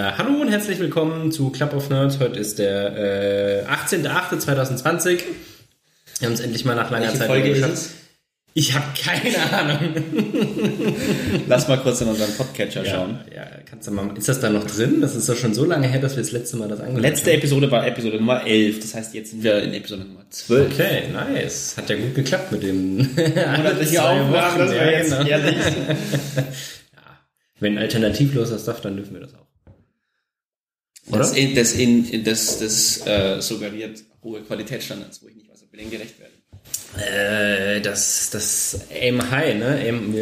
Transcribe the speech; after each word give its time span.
Äh, 0.00 0.12
hallo 0.16 0.40
und 0.40 0.48
herzlich 0.48 0.78
willkommen 0.78 1.30
zu 1.30 1.50
Club 1.50 1.74
of 1.74 1.90
Nerds. 1.90 2.20
Heute 2.20 2.40
ist 2.40 2.58
der 2.58 3.66
äh, 3.66 3.70
18.08.2020. 3.70 5.18
Wir 6.20 6.26
haben 6.26 6.32
es 6.32 6.40
endlich 6.40 6.64
mal 6.64 6.74
nach 6.74 6.90
langer 6.90 7.08
Welche 7.08 7.18
Zeit 7.18 7.26
Folge 7.26 7.54
wieder 7.54 7.56
ist 7.56 7.62
geschafft. 7.62 7.82
es? 7.82 7.94
Ich 8.54 8.74
habe 8.74 8.86
keine 8.98 9.52
Ahnung. 9.52 9.94
Lass 11.48 11.68
mal 11.68 11.76
kurz 11.80 12.00
in 12.00 12.08
unseren 12.08 12.32
Podcatcher 12.32 12.82
schauen. 12.86 13.18
Ja, 13.36 13.46
kannst 13.68 13.88
du 13.88 13.90
mal, 13.92 14.16
ist 14.16 14.26
das 14.26 14.40
da 14.40 14.48
noch 14.48 14.64
drin? 14.64 15.02
Das 15.02 15.14
ist 15.14 15.28
doch 15.28 15.36
schon 15.36 15.52
so 15.52 15.66
lange 15.66 15.86
her, 15.86 16.00
dass 16.00 16.16
wir 16.16 16.22
das 16.22 16.32
letzte 16.32 16.56
Mal 16.56 16.68
das 16.68 16.80
angehört 16.80 17.02
Letzte 17.02 17.32
Episode 17.32 17.70
war 17.70 17.86
Episode 17.86 18.16
Nummer 18.16 18.46
11. 18.46 18.80
Das 18.80 18.94
heißt, 18.94 19.12
jetzt 19.14 19.32
sind 19.32 19.42
wir 19.42 19.62
in 19.62 19.74
Episode 19.74 20.04
Nummer 20.04 20.24
12. 20.30 20.60
haben. 20.60 20.72
Okay, 20.72 21.02
nice. 21.12 21.76
Hat 21.76 21.90
ja 21.90 21.96
gut 21.96 22.14
geklappt 22.14 22.50
mit 22.52 22.62
dem 22.62 22.96
Monatliche 23.16 24.02
Aufnahmen, 24.02 24.58
das 24.60 24.72
ja, 24.72 24.90
jetzt 24.90 25.10
genau. 25.10 25.98
Wenn 27.60 27.76
alternativloser 27.76 28.58
Stuff, 28.58 28.80
dann 28.80 28.96
dürfen 28.96 29.12
wir 29.12 29.20
das 29.20 29.34
auch. 29.34 29.49
Oder? 31.10 31.18
Das, 31.18 31.32
in, 31.34 31.54
das, 31.54 31.72
in, 31.72 32.24
das, 32.24 32.58
das 32.58 33.06
äh, 33.06 33.40
suggeriert 33.40 34.02
hohe 34.22 34.40
Qualitätsstandards, 34.42 35.22
wo 35.22 35.28
ich 35.28 35.36
nicht 35.36 35.50
weiß, 35.50 35.62
ob 35.62 35.72
wir 35.72 35.78
denen 35.78 35.90
gerecht 35.90 36.14
werden. 36.18 36.32
Äh, 36.98 37.80
das, 37.80 38.30
das 38.30 38.80
Aim 38.90 39.30
High, 39.30 39.58
ne? 39.58 39.78
Aim, 39.80 40.14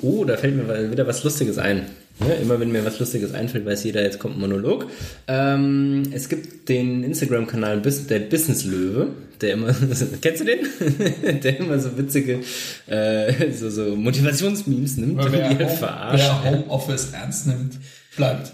oh, 0.00 0.24
da 0.24 0.36
fällt 0.36 0.56
mir 0.56 0.90
wieder 0.90 1.06
was 1.06 1.24
Lustiges 1.24 1.58
ein. 1.58 1.86
Ne? 2.20 2.34
Immer 2.34 2.60
wenn 2.60 2.70
mir 2.70 2.84
was 2.84 2.98
Lustiges 2.98 3.34
einfällt, 3.34 3.66
weiß 3.66 3.84
jeder, 3.84 4.02
jetzt 4.02 4.18
kommt 4.18 4.36
ein 4.36 4.40
Monolog. 4.40 4.86
Ähm, 5.28 6.04
es 6.12 6.28
gibt 6.28 6.68
den 6.68 7.02
Instagram-Kanal 7.04 7.80
der 7.80 8.18
Business 8.20 8.64
Löwe, 8.64 9.08
der 9.40 9.54
immer, 9.54 9.74
kennst 10.20 10.40
du 10.40 10.44
den? 10.44 11.40
der 11.42 11.58
immer 11.58 11.78
so 11.78 11.96
witzige, 11.98 12.40
äh, 12.86 13.50
so, 13.52 13.70
so 13.70 13.96
Motivationsmemes 13.96 14.98
nimmt 14.98 15.18
wer, 15.18 15.48
die 15.48 15.56
halt 15.56 15.68
Home, 15.68 15.78
verarscht. 15.78 16.30
wer 16.42 16.50
Homeoffice 16.52 17.08
ernst 17.12 17.46
nimmt, 17.46 17.78
bleibt 18.16 18.52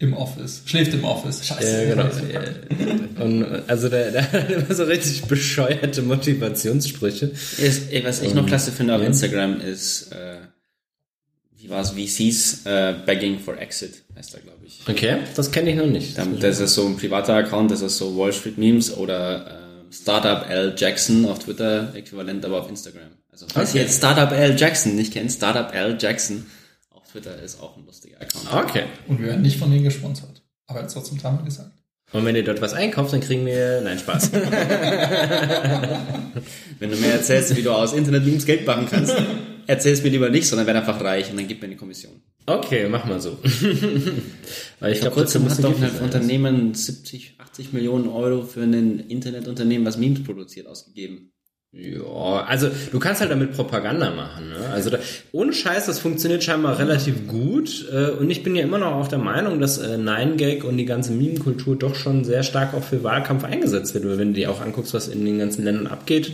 im 0.00 0.14
Office, 0.14 0.62
schläft 0.64 0.94
im 0.94 1.04
Office. 1.04 1.44
Scheiße. 1.46 1.84
Ja, 1.88 1.94
genau. 1.94 2.04
Ja. 2.32 3.24
Und 3.24 3.44
also 3.68 3.88
der, 3.88 4.12
der 4.12 4.30
hat 4.32 4.50
immer 4.68 4.72
so 4.74 4.84
richtig 4.84 5.22
bescheuerte 5.24 6.02
Motivationssprüche. 6.02 7.32
Ist, 7.58 7.90
ey, 7.92 8.04
was 8.04 8.22
ich 8.22 8.32
noch 8.34 8.46
klasse 8.46 8.70
finde 8.70 8.94
auf 8.94 9.02
Instagram 9.02 9.60
ist, 9.60 10.12
äh, 10.12 10.36
wie 11.56 11.68
war 11.68 11.80
es, 11.82 11.90
VCs 11.90 12.64
äh, 12.66 12.94
Begging 13.04 13.40
for 13.40 13.58
Exit, 13.58 14.04
heißt 14.16 14.34
er, 14.34 14.40
glaube 14.40 14.58
ich. 14.64 14.82
Okay, 14.88 15.16
das 15.34 15.50
kenne 15.50 15.70
ich 15.70 15.76
noch 15.76 15.86
nicht. 15.86 16.16
Damit, 16.16 16.42
das 16.44 16.60
ist 16.60 16.74
so 16.74 16.86
ein 16.86 16.96
privater 16.96 17.34
Account, 17.34 17.72
das 17.72 17.80
ist 17.82 17.98
so 17.98 18.16
Wall 18.16 18.32
Street 18.32 18.56
Memes 18.58 18.96
oder 18.96 19.46
äh, 19.46 19.92
Startup 19.92 20.48
L 20.48 20.74
Jackson 20.76 21.26
auf 21.26 21.40
Twitter, 21.40 21.92
äquivalent 21.96 22.44
aber 22.44 22.60
auf 22.60 22.68
Instagram. 22.70 23.08
Also 23.32 23.46
falls 23.52 23.70
Okay. 23.70 23.78
ihr 23.78 23.84
jetzt 23.84 23.96
Startup 23.98 24.30
L 24.30 24.54
Jackson 24.56 24.94
nicht 24.94 25.12
kennt, 25.12 25.32
Startup 25.32 25.74
L 25.74 25.96
Jackson 25.98 26.46
Twitter 27.10 27.40
ist 27.42 27.60
auch 27.60 27.76
ein 27.76 27.86
lustiger 27.86 28.20
Account. 28.20 28.52
Okay. 28.52 28.84
Und 29.06 29.18
wir 29.20 29.28
werden 29.28 29.42
nicht 29.42 29.58
von 29.58 29.70
denen 29.70 29.84
gesponsert. 29.84 30.42
Aber 30.66 30.82
jetzt 30.82 30.92
trotzdem 30.92 31.18
dreimal 31.18 31.44
gesagt. 31.44 31.72
Und 32.12 32.24
wenn 32.24 32.34
ihr 32.36 32.44
dort 32.44 32.62
was 32.62 32.72
einkauft, 32.72 33.12
dann 33.12 33.20
kriegen 33.20 33.44
wir. 33.44 33.82
Nein, 33.82 33.98
Spaß. 33.98 34.32
Wenn 36.78 36.90
du 36.90 36.96
mir 36.96 37.12
erzählst, 37.12 37.54
wie 37.54 37.62
du 37.62 37.70
aus 37.70 37.92
Internet-Memes 37.92 38.46
Geld 38.46 38.66
machen 38.66 38.86
kannst, 38.90 39.14
erzähl's 39.66 40.02
mir 40.02 40.08
lieber 40.08 40.30
nicht, 40.30 40.46
sondern 40.46 40.66
werd 40.66 40.78
einfach 40.78 41.02
reich 41.02 41.30
und 41.30 41.36
dann 41.36 41.46
gib 41.46 41.60
mir 41.60 41.66
eine 41.66 41.76
Kommission. 41.76 42.22
Okay, 42.46 42.88
mach 42.88 43.04
mal 43.04 43.20
so. 43.20 43.36
Weil 44.80 44.92
ich 44.92 45.00
glaube, 45.00 45.16
kurzem 45.16 45.50
hat 45.50 45.62
doch 45.62 45.78
ein 45.82 46.00
Unternehmen 46.00 46.72
70, 46.72 47.34
80 47.36 47.74
Millionen 47.74 48.08
Euro 48.08 48.42
für 48.42 48.62
ein 48.62 49.00
Internetunternehmen, 49.00 49.86
was 49.86 49.98
Memes 49.98 50.24
produziert, 50.24 50.66
ausgegeben. 50.66 51.32
Ja, 51.70 52.44
also 52.46 52.70
du 52.90 52.98
kannst 52.98 53.20
halt 53.20 53.30
damit 53.30 53.52
Propaganda 53.52 54.10
machen. 54.10 54.48
Ne? 54.48 54.70
Also 54.72 54.88
da, 54.88 54.98
ohne 55.32 55.52
Scheiß, 55.52 55.84
das 55.84 55.98
funktioniert 55.98 56.42
scheinbar 56.42 56.78
relativ 56.78 57.28
gut. 57.28 57.86
Äh, 57.92 58.12
und 58.12 58.30
ich 58.30 58.42
bin 58.42 58.56
ja 58.56 58.62
immer 58.62 58.78
noch 58.78 58.92
auf 58.92 59.08
der 59.08 59.18
Meinung, 59.18 59.60
dass 59.60 59.76
äh, 59.76 59.98
Nine-Gag 59.98 60.64
und 60.64 60.78
die 60.78 60.86
ganze 60.86 61.12
Meme-Kultur 61.12 61.76
doch 61.76 61.94
schon 61.94 62.24
sehr 62.24 62.42
stark 62.42 62.72
auch 62.72 62.82
für 62.82 63.04
Wahlkampf 63.04 63.44
eingesetzt 63.44 63.92
wird. 63.92 64.04
Wenn 64.06 64.28
du 64.28 64.40
dir 64.40 64.50
auch 64.50 64.62
anguckst, 64.62 64.94
was 64.94 65.08
in 65.08 65.26
den 65.26 65.38
ganzen 65.38 65.62
Ländern 65.62 65.88
abgeht, 65.88 66.32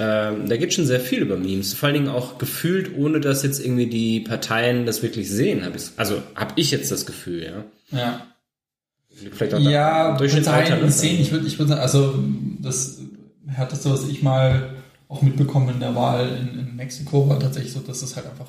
ähm, 0.00 0.48
da 0.48 0.56
geht 0.56 0.74
schon 0.74 0.86
sehr 0.86 1.00
viel 1.00 1.22
über 1.22 1.36
Memes. 1.36 1.72
Vor 1.72 1.86
allen 1.86 1.94
Dingen 1.94 2.08
auch 2.08 2.38
gefühlt, 2.38 2.96
ohne 2.96 3.20
dass 3.20 3.44
jetzt 3.44 3.64
irgendwie 3.64 3.86
die 3.86 4.20
Parteien 4.20 4.86
das 4.86 5.04
wirklich 5.04 5.30
sehen. 5.30 5.64
Hab 5.64 5.76
ich, 5.76 5.84
also 5.96 6.20
habe 6.34 6.52
ich 6.56 6.72
jetzt 6.72 6.90
das 6.90 7.06
Gefühl, 7.06 7.44
ja. 7.44 7.64
Ja. 7.96 8.26
Vielleicht 9.30 9.54
auch 9.54 9.60
Ja, 9.60 10.14
Parteien 10.14 10.90
sehen, 10.90 11.20
ich 11.20 11.30
würde 11.30 11.46
ich 11.46 11.60
würd 11.60 11.68
sagen, 11.68 11.80
also 11.80 12.18
das 12.60 12.98
härteste, 13.46 13.90
was 13.90 14.04
ich 14.08 14.22
mal 14.22 14.70
auch 15.08 15.22
mitbekommen 15.22 15.68
in 15.68 15.80
der 15.80 15.94
Wahl 15.94 16.28
in, 16.40 16.58
in 16.58 16.76
Mexiko, 16.76 17.28
war 17.28 17.38
tatsächlich 17.38 17.72
so, 17.72 17.80
dass 17.80 18.02
es 18.02 18.16
halt 18.16 18.26
einfach 18.26 18.46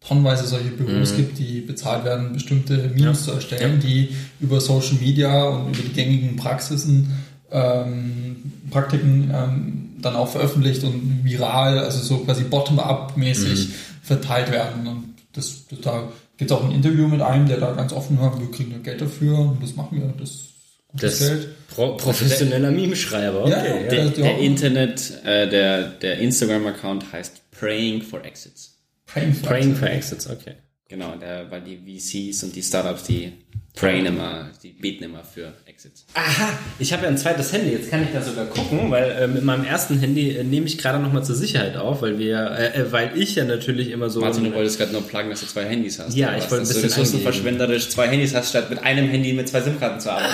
tonnenweise 0.00 0.46
solche 0.46 0.68
Büros 0.68 1.16
gibt, 1.16 1.38
die 1.38 1.60
bezahlt 1.62 2.04
werden, 2.04 2.34
bestimmte 2.34 2.76
Memes 2.76 2.94
Mhm. 2.98 3.00
Ja. 3.04 3.12
zu 3.14 3.30
erstellen, 3.32 3.80
Ja. 3.80 3.88
die 3.88 4.08
über 4.40 4.60
Social 4.60 4.96
Media 5.00 5.44
und 5.48 5.74
über 5.74 5.82
die 5.88 5.94
gängigen 5.94 6.36
Praxisen, 6.36 7.10
ähm, 7.50 8.36
Praktiken 8.70 9.30
ähm, 9.32 9.80
dann 10.02 10.16
auch 10.16 10.28
veröffentlicht 10.28 10.84
und 10.84 11.20
viral, 11.24 11.78
also 11.78 12.00
so 12.02 12.18
quasi 12.24 12.44
bottom-up-mäßig 12.44 13.68
Mhm. 13.68 13.72
verteilt 14.02 14.50
werden. 14.50 14.86
Und 14.86 15.04
das, 15.32 15.64
da 15.82 16.02
gibt 16.36 16.50
es 16.50 16.56
auch 16.56 16.64
ein 16.64 16.72
Interview 16.72 17.08
mit 17.08 17.22
einem, 17.22 17.46
der 17.48 17.58
da 17.58 17.72
ganz 17.72 17.92
offen 17.92 18.18
hört, 18.20 18.38
wir 18.40 18.50
kriegen 18.50 18.72
da 18.72 18.78
Geld 18.78 19.00
dafür 19.00 19.38
und 19.38 19.62
das 19.62 19.74
machen 19.76 19.98
wir, 19.98 20.12
das 20.18 20.48
Das 20.94 21.18
Geld. 21.18 21.48
Pro 21.68 21.96
professioneller 21.96 22.70
Meme-Schreiber, 22.70 23.48
Ja, 23.48 23.58
okay. 23.62 23.82
ja. 23.84 23.88
Der, 23.90 24.08
die 24.10 24.22
der 24.22 24.30
auch- 24.32 24.40
Internet, 24.40 25.12
äh, 25.24 25.48
der, 25.48 25.88
der 25.88 26.18
Instagram-Account 26.18 27.12
heißt 27.12 27.50
Praying 27.50 28.02
for 28.02 28.24
Exits. 28.24 28.78
Praying 29.06 29.34
for 29.34 29.48
Praying 29.48 29.74
for 29.74 29.88
Exits, 29.88 30.28
okay. 30.30 30.54
Genau, 30.88 31.16
der, 31.16 31.50
weil 31.50 31.62
die 31.62 31.76
VCs 31.78 32.44
und 32.44 32.54
die 32.54 32.62
Startups, 32.62 33.04
die 33.04 33.32
prayen 33.74 34.06
immer, 34.06 34.50
die 34.62 34.68
beten 34.70 35.04
immer 35.04 35.24
für 35.24 35.52
Exits. 35.74 36.04
Aha, 36.14 36.50
ich 36.78 36.92
habe 36.92 37.02
ja 37.02 37.08
ein 37.08 37.18
zweites 37.18 37.52
Handy, 37.52 37.72
jetzt 37.72 37.90
kann 37.90 38.02
ich 38.02 38.10
da 38.12 38.22
sogar 38.22 38.46
gucken, 38.46 38.90
weil 38.90 39.10
äh, 39.10 39.26
mit 39.26 39.44
meinem 39.44 39.64
ersten 39.64 39.98
Handy 39.98 40.30
äh, 40.30 40.44
nehme 40.44 40.66
ich 40.66 40.78
gerade 40.78 41.00
nochmal 41.00 41.24
zur 41.24 41.34
Sicherheit 41.34 41.76
auf, 41.76 42.02
weil 42.02 42.18
wir, 42.18 42.52
äh, 42.52 42.80
äh, 42.80 42.92
weil 42.92 43.10
ich 43.16 43.34
ja 43.34 43.44
natürlich 43.44 43.90
immer 43.90 44.08
so... 44.08 44.20
Martin, 44.20 44.44
du 44.44 44.54
wolltest 44.54 44.78
gerade 44.78 44.92
nur 44.92 45.02
pluggen, 45.02 45.30
dass 45.30 45.40
du 45.40 45.46
zwei 45.46 45.64
Handys 45.64 45.98
hast. 45.98 46.16
Ja, 46.16 46.36
ich 46.36 46.42
wollte 46.42 46.56
ein 46.56 46.60
Dass 46.60 46.68
du 46.68 46.74
bisschen 46.82 47.00
ressourcenverschwenderisch 47.00 47.88
zwei 47.88 48.08
Handys 48.08 48.34
hast, 48.34 48.50
statt 48.50 48.70
mit 48.70 48.84
einem 48.84 49.08
Handy 49.08 49.32
mit 49.32 49.48
zwei 49.48 49.62
SIM-Karten 49.62 50.00
zu 50.00 50.12
arbeiten. 50.12 50.32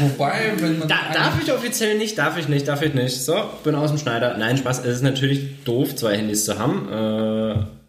Wobei, 0.00 0.52
wenn 0.58 0.78
man 0.78 0.88
da, 0.88 0.98
darf 1.14 1.42
ich 1.42 1.50
offiziell 1.52 1.96
nicht, 1.96 2.18
darf 2.18 2.36
ich 2.36 2.48
nicht, 2.48 2.68
darf 2.68 2.82
ich 2.82 2.92
nicht. 2.92 3.18
So, 3.22 3.36
bin 3.64 3.74
aus 3.74 3.90
dem 3.90 3.98
Schneider. 3.98 4.36
Nein, 4.36 4.58
Spaß, 4.58 4.80
es 4.80 4.96
ist 4.96 5.02
natürlich 5.02 5.64
doof, 5.64 5.94
zwei 5.94 6.16
Handys 6.16 6.44
zu 6.44 6.58
haben. 6.58 6.88
Äh, 6.92 7.79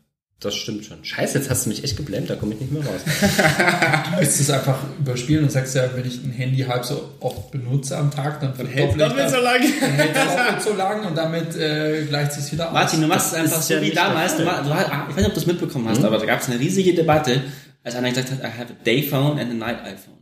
das 0.42 0.56
stimmt 0.56 0.84
schon. 0.86 0.98
Scheiße, 1.04 1.38
jetzt 1.38 1.50
hast 1.50 1.66
du 1.66 1.70
mich 1.70 1.84
echt 1.84 1.96
geblämt, 1.96 2.30
da 2.30 2.36
komme 2.36 2.54
ich 2.56 2.60
nicht 2.62 2.72
mehr 2.74 2.84
raus. 2.84 3.02
du 4.14 4.20
müsstest 4.20 4.42
es 4.42 4.50
einfach 4.50 4.80
überspielen 5.00 5.44
und 5.44 5.52
sagst 5.52 5.76
ja, 5.76 5.84
wenn 5.96 6.06
ich 6.06 6.24
ein 6.24 6.32
Handy 6.32 6.64
halb 6.64 6.84
so 6.84 7.12
oft 7.20 7.52
benutze 7.52 7.96
am 7.98 8.12
Tag, 8.12 8.40
dann 8.42 8.54
Hältst 8.56 8.98
verdopple 8.98 9.04
ich 9.04 9.08
doppelt 9.08 9.26
das. 9.26 9.32
so. 9.32 9.42
Dann 9.82 9.92
hält 9.92 10.16
es 10.16 10.36
doppelt 10.36 10.62
so 10.64 10.74
lang 10.74 11.06
und 11.06 11.16
damit 11.18 11.56
äh, 11.56 12.04
gleicht 12.06 12.34
sich 12.34 12.52
wieder 12.52 12.68
aus. 12.68 12.74
Martin, 12.74 13.02
du 13.02 13.08
machst 13.08 13.28
es 13.28 13.34
einfach 13.40 13.62
so 13.62 13.74
ja 13.76 13.82
wie 13.82 13.92
damals. 13.92 14.36
Du, 14.36 14.44
der 14.44 14.52
ma- 14.52 14.62
du, 14.62 14.74
hast- 14.74 14.88
ich 14.88 14.92
weiß 15.10 15.16
nicht, 15.18 15.28
ob 15.28 15.34
du 15.36 15.40
es 15.40 15.46
mitbekommen 15.46 15.88
hast, 15.90 16.04
aber 16.04 16.18
da 16.18 16.26
gab 16.26 16.42
es 16.42 16.48
eine 16.50 16.60
riesige 16.60 16.94
Debatte, 16.94 17.42
als 17.84 17.96
einer 17.96 18.10
gesagt 18.10 18.32
hat, 18.32 18.40
I 18.40 18.44
have 18.60 18.74
a 18.74 18.84
day 18.84 19.04
phone 19.04 19.40
and 19.40 19.52
a 19.52 19.54
night 19.54 19.78
iPhone. 19.84 20.21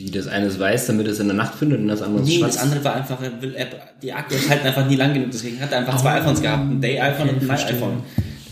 Wie 0.00 0.10
das 0.10 0.26
eine 0.26 0.46
ist 0.46 0.58
weiß, 0.58 0.86
damit 0.86 1.06
es 1.08 1.18
in 1.20 1.26
der 1.28 1.36
Nacht 1.36 1.54
findet 1.56 1.78
und 1.80 1.88
das 1.88 2.00
andere 2.00 2.22
ist 2.22 2.28
Nee, 2.28 2.38
schwarz. 2.38 2.54
das 2.54 2.62
andere 2.62 2.82
war 2.84 2.94
einfach, 2.96 3.22
er 3.22 3.42
will, 3.42 3.54
er, 3.54 3.66
die 4.02 4.12
Akkus 4.12 4.48
halten 4.48 4.66
einfach 4.66 4.86
nie 4.88 4.96
lang 4.96 5.12
genug, 5.12 5.30
deswegen 5.30 5.60
hat 5.60 5.70
er 5.72 5.78
einfach 5.80 6.00
zwei 6.00 6.20
iPhones 6.20 6.40
gehabt, 6.40 6.70
ein 6.70 6.80
Day 6.80 6.98
iPhone 6.98 7.28
und 7.28 7.34
ein 7.42 7.46
Night 7.46 7.58
verstehe. 7.60 7.76
iPhone. 7.76 8.02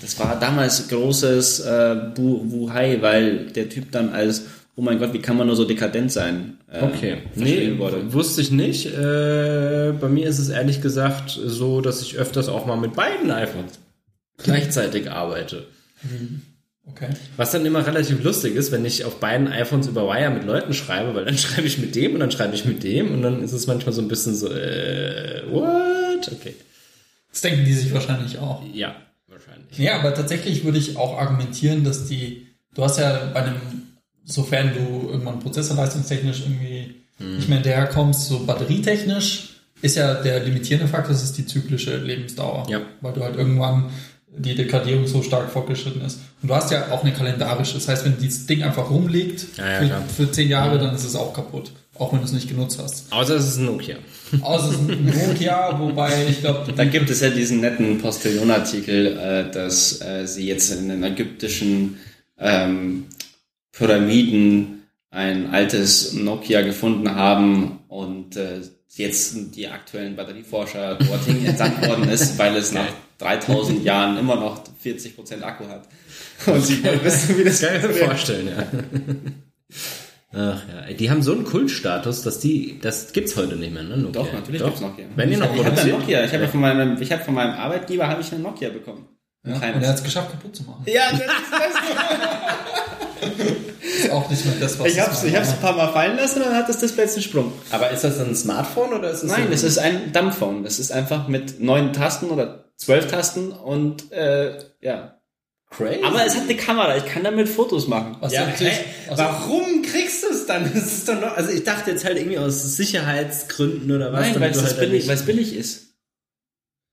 Das 0.03 0.19
war 0.21 0.39
damals 0.39 0.89
großes 0.89 1.61
äh, 1.61 1.97
Bu 2.15 2.43
Wuhai, 2.51 2.99
weil 3.01 3.47
der 3.47 3.69
Typ 3.71 3.91
dann 3.93 4.11
als, 4.11 4.43
oh 4.77 4.83
mein 4.83 4.99
Gott, 4.99 5.13
wie 5.15 5.19
kann 5.21 5.37
man 5.39 5.47
nur 5.47 5.57
so 5.57 5.65
dekadent 5.65 6.13
sein? 6.13 6.59
Äh, 6.71 6.85
Okay, 6.85 7.17
nee, 7.35 7.79
wurde. 7.79 8.13
wusste 8.13 8.41
ich 8.43 8.51
nicht. 8.51 8.87
Äh, 8.87 9.93
bei 10.01 10.09
mir 10.09 10.27
ist 10.29 10.39
es 10.39 10.51
ehrlich 10.51 10.83
gesagt 10.83 11.31
so, 11.45 11.81
dass 11.81 12.03
ich 12.03 12.17
öfters 12.17 12.49
auch 12.49 12.67
mal 12.67 12.77
mit 12.77 12.93
beiden 12.95 13.31
iPhones 13.31 13.73
gleichzeitig 14.43 15.11
arbeite. 15.11 15.67
Okay. 16.91 17.09
Was 17.37 17.53
dann 17.53 17.65
immer 17.67 17.87
relativ 17.87 18.23
lustig 18.23 18.55
ist, 18.55 18.73
wenn 18.73 18.85
ich 18.85 19.05
auf 19.05 19.21
beiden 19.21 19.49
iPhones 19.49 19.87
über 19.87 20.07
Wire 20.09 20.31
mit 20.31 20.45
Leuten 20.45 20.75
schreibe, 20.75 21.15
weil 21.15 21.25
dann 21.25 21.39
schreibe 21.39 21.67
ich 21.67 21.79
mit 21.79 21.95
dem 21.95 22.15
und 22.15 22.21
dann 22.21 22.31
schreibe 22.31 22.55
ich 22.55 22.65
mit 22.65 22.83
dem 22.83 23.13
und 23.13 23.23
dann 23.23 23.43
ist 23.43 23.53
es 23.53 23.67
manchmal 23.67 23.93
so 23.93 24.03
ein 24.03 24.09
bisschen 24.09 24.35
so, 24.35 24.53
äh, 24.53 25.43
what? 25.51 26.31
Okay. 26.33 26.55
Das 27.31 27.41
denken 27.43 27.65
die 27.65 27.75
sich 27.75 27.93
wahrscheinlich 27.93 28.39
auch. 28.39 28.63
Ja, 28.73 28.97
wahrscheinlich. 29.29 29.79
Ja, 29.79 29.99
aber 30.01 30.15
tatsächlich 30.15 30.65
würde 30.65 30.79
ich 30.79 30.97
auch 30.97 31.19
argumentieren, 31.19 31.85
dass 31.85 32.07
die, 32.07 32.47
du 32.75 32.83
hast 32.83 32.99
ja 32.99 33.31
bei 33.33 33.43
einem, 33.43 33.57
sofern 34.25 34.73
du 34.75 35.09
irgendwann 35.11 35.41
prozessorleistungstechnisch 35.41 36.41
irgendwie 36.41 36.95
Mhm. 37.19 37.37
nicht 37.37 37.49
mehr 37.49 37.59
hinterherkommst, 37.59 38.29
so 38.29 38.45
batterietechnisch 38.45 39.55
ist 39.83 39.97
ja 39.97 40.15
der 40.15 40.41
limitierende 40.41 40.89
Faktor, 40.89 41.13
das 41.13 41.23
ist 41.23 41.39
die 41.39 41.47
zyklische 41.47 41.97
Lebensdauer. 41.97 42.67
Ja. 42.69 42.81
Weil 43.01 43.13
du 43.13 43.23
halt 43.23 43.37
irgendwann 43.37 43.91
die 44.37 44.55
Dekadierung 44.55 45.07
so 45.07 45.23
stark 45.23 45.51
fortgeschritten 45.51 46.03
ist. 46.03 46.21
Und 46.43 46.49
du 46.49 46.55
hast 46.55 46.71
ja 46.71 46.91
auch 46.91 47.03
eine 47.03 47.13
kalendarische. 47.13 47.75
Das 47.75 47.89
heißt, 47.89 48.05
wenn 48.05 48.19
dieses 48.19 48.47
Ding 48.47 48.63
einfach 48.63 48.91
rumliegt 48.91 49.47
Ja, 49.57 49.83
ja, 49.83 50.01
für, 50.03 50.25
für 50.25 50.33
zehn 50.33 50.49
Jahre, 50.49 50.79
dann 50.79 50.95
ist 50.95 51.05
es 51.05 51.17
auch 51.17 51.33
kaputt. 51.33 51.73
Auch 51.99 52.13
wenn 52.13 52.21
du 52.21 52.27
es 52.27 52.33
nicht 52.33 52.49
genutzt 52.49 52.79
hast. 52.81 53.13
Außer 53.13 53.35
es 53.35 53.49
ist 53.49 53.57
ein 53.59 53.67
Nokia. 53.67 53.97
Außer 54.41 54.69
es 54.69 54.75
ist 54.75 54.89
ein 54.89 55.29
Nokia, 55.29 55.79
wobei 55.81 56.27
ich 56.29 56.41
glaube, 56.41 56.73
Da 56.73 56.85
gibt 56.85 57.11
es 57.11 57.21
ja 57.21 57.31
diesen 57.31 57.61
netten 57.61 57.99
Postillon-Artikel, 57.99 59.19
äh, 59.19 59.51
dass 59.51 60.01
äh, 60.01 60.27
sie 60.27 60.47
jetzt 60.47 60.71
in 60.71 60.91
einem 60.91 61.03
ägyptischen 61.03 61.97
ähm, 62.39 63.07
Pyramiden 63.73 64.83
ein 65.11 65.51
altes 65.53 66.13
Nokia 66.13 66.63
gefunden 66.63 67.15
haben 67.15 67.81
und 67.89 68.37
äh, 68.37 68.61
jetzt 68.91 69.37
die 69.57 69.69
aktuellen 69.69 70.15
Batterieforscher 70.15 70.97
dorthin 70.97 71.45
entsandt 71.45 71.87
worden 71.87 72.09
ist, 72.09 72.39
weil 72.39 72.57
es 72.57 72.73
nach 72.73 72.89
3000 73.19 73.85
Jahren 73.85 74.19
immer 74.19 74.37
noch 74.37 74.63
40% 74.85 75.43
Akku 75.43 75.69
hat. 75.69 75.89
Und 76.47 76.65
sie 76.65 76.83
wollen 76.85 77.03
wissen, 77.05 77.39
wie 77.39 77.45
das 77.45 77.61
Kann 77.61 77.77
ich 77.77 77.83
mir 77.83 77.93
vorstellen, 77.95 78.49
ja. 78.49 78.67
Ach 80.33 80.63
ja, 80.69 80.93
die 80.93 81.11
haben 81.11 81.23
so 81.23 81.33
einen 81.33 81.45
Kultstatus, 81.45 82.23
dass 82.23 82.39
die, 82.39 82.79
das 82.81 83.13
gibt's 83.13 83.35
heute 83.37 83.57
nicht 83.57 83.73
mehr, 83.73 83.83
ne? 83.83 83.97
Nokia. 83.97 84.23
Doch, 84.23 84.33
natürlich 84.33 84.63
gibt's 84.63 84.81
Nokia. 84.81 85.07
Wenn 85.17 85.33
ihr 85.33 85.39
noch 85.39 85.47
ich 85.47 85.51
habe 85.53 85.61
eine 85.63 85.71
produziert. 85.71 85.99
Nokia. 85.99 86.25
Ich 86.25 86.33
habe 86.33 86.43
ja 86.45 86.49
von 86.49 86.61
meinem, 86.61 87.01
ich 87.01 87.11
habe 87.13 87.25
von 87.25 87.35
meinem 87.35 87.55
Arbeitgeber 87.55 88.07
habe 88.07 88.21
ich 88.21 88.33
eine 88.33 88.43
Nokia 88.43 88.69
bekommen. 88.69 89.09
Ja, 89.47 89.55
und 89.55 89.63
er 89.63 89.89
hat 89.89 89.97
es 89.97 90.03
geschafft, 90.03 90.31
kaputt 90.33 90.55
zu 90.55 90.65
machen. 90.65 90.85
ja, 90.87 91.11
das 91.11 91.21
ist 91.21 91.27
Ist 93.99 94.11
auch 94.11 94.29
nicht 94.31 94.45
mehr 94.45 94.55
das, 94.61 94.79
was 94.79 94.87
Ich 94.89 94.97
es 94.99 95.01
hab's, 95.07 95.25
ich 95.25 95.35
hab's 95.37 95.49
war. 95.49 95.55
ein 95.55 95.61
paar 95.61 95.77
Mal 95.77 95.93
fallen 95.93 96.17
lassen 96.17 96.43
und 96.43 96.47
dann 96.49 96.57
hat 96.57 96.69
das 96.69 96.79
Display 96.79 97.05
jetzt 97.05 97.15
einen 97.15 97.23
Sprung. 97.23 97.53
Aber 97.71 97.91
ist 97.91 98.05
das 98.05 98.19
ein 98.21 98.35
Smartphone 98.35 98.93
oder 98.93 99.11
ist 99.11 99.23
das 99.23 99.31
Nein, 99.31 99.47
ein 99.49 99.53
es 99.53 99.63
ist 99.63 99.79
ein 99.79 100.13
Dumbphone. 100.13 100.65
Das 100.65 100.79
ist 100.79 100.91
einfach 100.93 101.29
mit 101.29 101.61
neun 101.61 101.93
Tasten 101.93 102.27
oder 102.31 102.65
zwölf 102.77 103.07
Tasten 103.09 103.51
und 103.53 104.11
äh, 104.13 104.59
ja. 104.81 105.19
crazy? 105.71 106.01
Aber 106.05 106.25
es 106.25 106.35
hat 106.37 106.45
eine 106.45 106.57
Kamera. 106.57 106.97
Ich 106.97 107.07
kann 107.07 107.25
damit 107.25 107.49
Fotos 107.49 107.89
machen. 107.89 108.17
Was 108.21 108.33
ja, 108.33 108.47
natürlich- 108.47 108.73
also- 109.11 109.23
warum 109.23 109.83
kriegst 109.83 110.23
du 110.23 110.29
es 110.29 110.47
dann? 110.47 110.71
Das 110.75 110.85
ist 110.87 111.09
doch 111.09 111.21
noch, 111.21 111.37
also 111.37 111.51
ich 111.51 111.65
dachte 111.65 111.91
jetzt 111.91 112.05
halt 112.05 112.17
irgendwie 112.19 112.39
aus 112.39 112.63
Sicherheitsgründen 112.77 113.91
oder 113.91 114.13
was. 114.13 114.21
Nein, 114.21 114.41
weil 114.41 114.51
es 114.51 114.63
halt 114.63 114.79
billig, 114.79 115.09
es 115.09 115.23
billig 115.25 115.55
ist. 115.57 115.88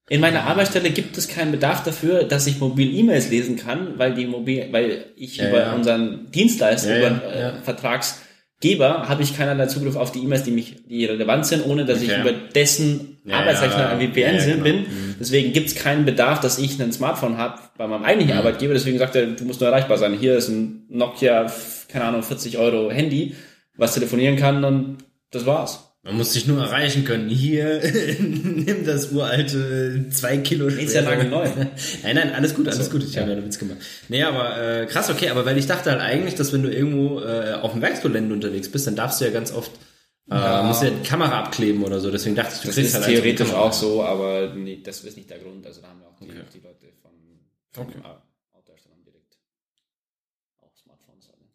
In 0.07 0.21
meiner 0.21 0.43
Arbeitsstelle 0.43 0.91
gibt 0.91 1.17
es 1.17 1.27
keinen 1.27 1.51
Bedarf 1.51 1.83
dafür, 1.83 2.25
dass 2.25 2.45
ich 2.45 2.59
mobil 2.59 2.95
E-Mails 2.95 3.31
lesen 3.31 3.55
kann, 3.55 3.97
weil 3.97 4.13
die 4.13 4.27
mobil, 4.27 4.67
weil 4.71 5.05
ich 5.15 5.37
Ja, 5.37 5.49
über 5.49 5.59
ja. 5.61 5.73
unseren 5.73 6.31
Dienstleister, 6.31 6.99
Ja, 6.99 7.07
über 7.07 7.23
äh. 7.33 7.53
Vertragsgeber, 7.63 9.09
habe 9.09 9.23
ich 9.23 9.35
keinerlei 9.35 9.65
Zugriff 9.65 9.95
auf 9.95 10.11
die 10.11 10.19
E-Mails, 10.19 10.43
die 10.43 10.51
mich, 10.51 10.75
die 10.87 11.05
relevant 11.05 11.47
sind, 11.47 11.65
ohne 11.65 11.85
dass 11.85 12.01
ich 12.03 12.11
Okay. 12.11 12.21
über 12.21 12.31
dessen 12.33 13.17
ja, 13.25 13.37
ein 13.37 13.99
VPN 13.99 14.37
genau. 14.37 14.63
bin. 14.63 14.85
Deswegen 15.19 15.53
gibt 15.53 15.67
es 15.69 15.75
keinen 15.75 16.05
Bedarf, 16.05 16.39
dass 16.39 16.59
ich 16.59 16.79
ein 16.79 16.91
Smartphone 16.91 17.37
habe 17.39 17.59
bei 17.75 17.87
meinem 17.87 18.03
eigentlichen 18.03 18.37
Arbeitgeber. 18.37 18.73
Deswegen 18.75 18.99
sagt 18.99 19.15
er, 19.15 19.25
du 19.25 19.43
musst 19.45 19.59
nur 19.59 19.69
erreichbar 19.69 19.97
sein. 19.97 20.13
Hier 20.13 20.37
ist 20.37 20.49
ein 20.49 20.85
Nokia, 20.89 21.51
keine 21.87 22.05
Ahnung, 22.05 22.21
40 22.21 22.59
Euro 22.59 22.91
Handy, 22.91 23.35
was 23.75 23.95
telefonieren 23.95 24.35
kann 24.35 24.63
und 24.63 24.97
das 25.31 25.47
war's. 25.47 25.84
Man 26.05 26.17
muss 26.17 26.33
sich 26.33 26.45
nur 26.45 26.61
erreichen 26.61 27.03
können. 27.03 27.29
Hier, 27.29 27.81
nimm 28.19 28.85
das 28.85 29.11
uralte 29.11 30.05
zwei 30.11 30.37
Kilo 30.37 30.69
Nee, 30.69 30.83
ist 30.83 30.93
ja 30.93 31.01
lange 31.01 31.25
neu. 31.25 31.49
Nein, 32.03 32.15
nein, 32.15 32.31
alles 32.33 32.53
gut, 32.53 32.67
alles 32.67 32.91
gut. 32.91 33.03
Ich 33.03 33.17
habe 33.17 33.31
ja 33.31 33.35
einen 33.37 33.45
Witz 33.45 33.57
gemacht. 33.57 33.79
Nee, 34.07 34.21
aber 34.23 34.55
äh, 34.81 34.85
krass, 34.85 35.09
okay, 35.09 35.29
aber 35.29 35.45
weil 35.45 35.57
ich 35.57 35.65
dachte 35.65 35.89
halt 35.89 36.01
eigentlich, 36.01 36.35
dass 36.35 36.53
wenn 36.53 36.61
du 36.61 36.69
irgendwo 36.71 37.21
äh, 37.21 37.53
auf 37.59 37.71
dem 37.73 37.81
Werksgelände 37.81 38.33
unterwegs 38.33 38.69
bist, 38.69 38.85
dann 38.85 38.95
darfst 38.95 39.19
du 39.19 39.25
ja 39.25 39.31
ganz 39.31 39.51
oft 39.51 39.71
äh, 40.29 40.35
Ja. 40.35 40.61
musst 40.61 40.83
du 40.83 40.85
ja 40.85 40.91
die 40.91 41.07
Kamera 41.07 41.39
abkleben 41.41 41.83
oder 41.83 41.99
so. 41.99 42.11
Deswegen 42.11 42.35
dachte 42.35 42.53
ich, 42.53 42.61
du 42.61 42.67
Das 42.67 42.75
kriegst 42.75 42.89
ist 42.95 43.03
halt 43.03 43.05
theoretisch 43.15 43.51
auch 43.53 43.73
so, 43.73 44.03
aber 44.03 44.53
nee, 44.55 44.79
das 44.83 45.03
ist 45.03 45.17
nicht 45.17 45.29
der 45.31 45.39
Grund. 45.39 45.65
Also 45.65 45.81
da 45.81 45.87
haben 45.87 46.01
wir 46.01 46.07
auch 46.07 46.17
die, 46.19 46.25
Okay. 46.25 46.41
die 46.53 46.59
Leute 46.59 46.85
von, 47.01 47.11
von 47.71 47.83
Okay. 47.87 47.97
Autoherstellern 48.53 49.03
direkt 49.03 49.37
auch 50.61 50.71
Smartphones 50.77 51.27
haben. 51.29 51.49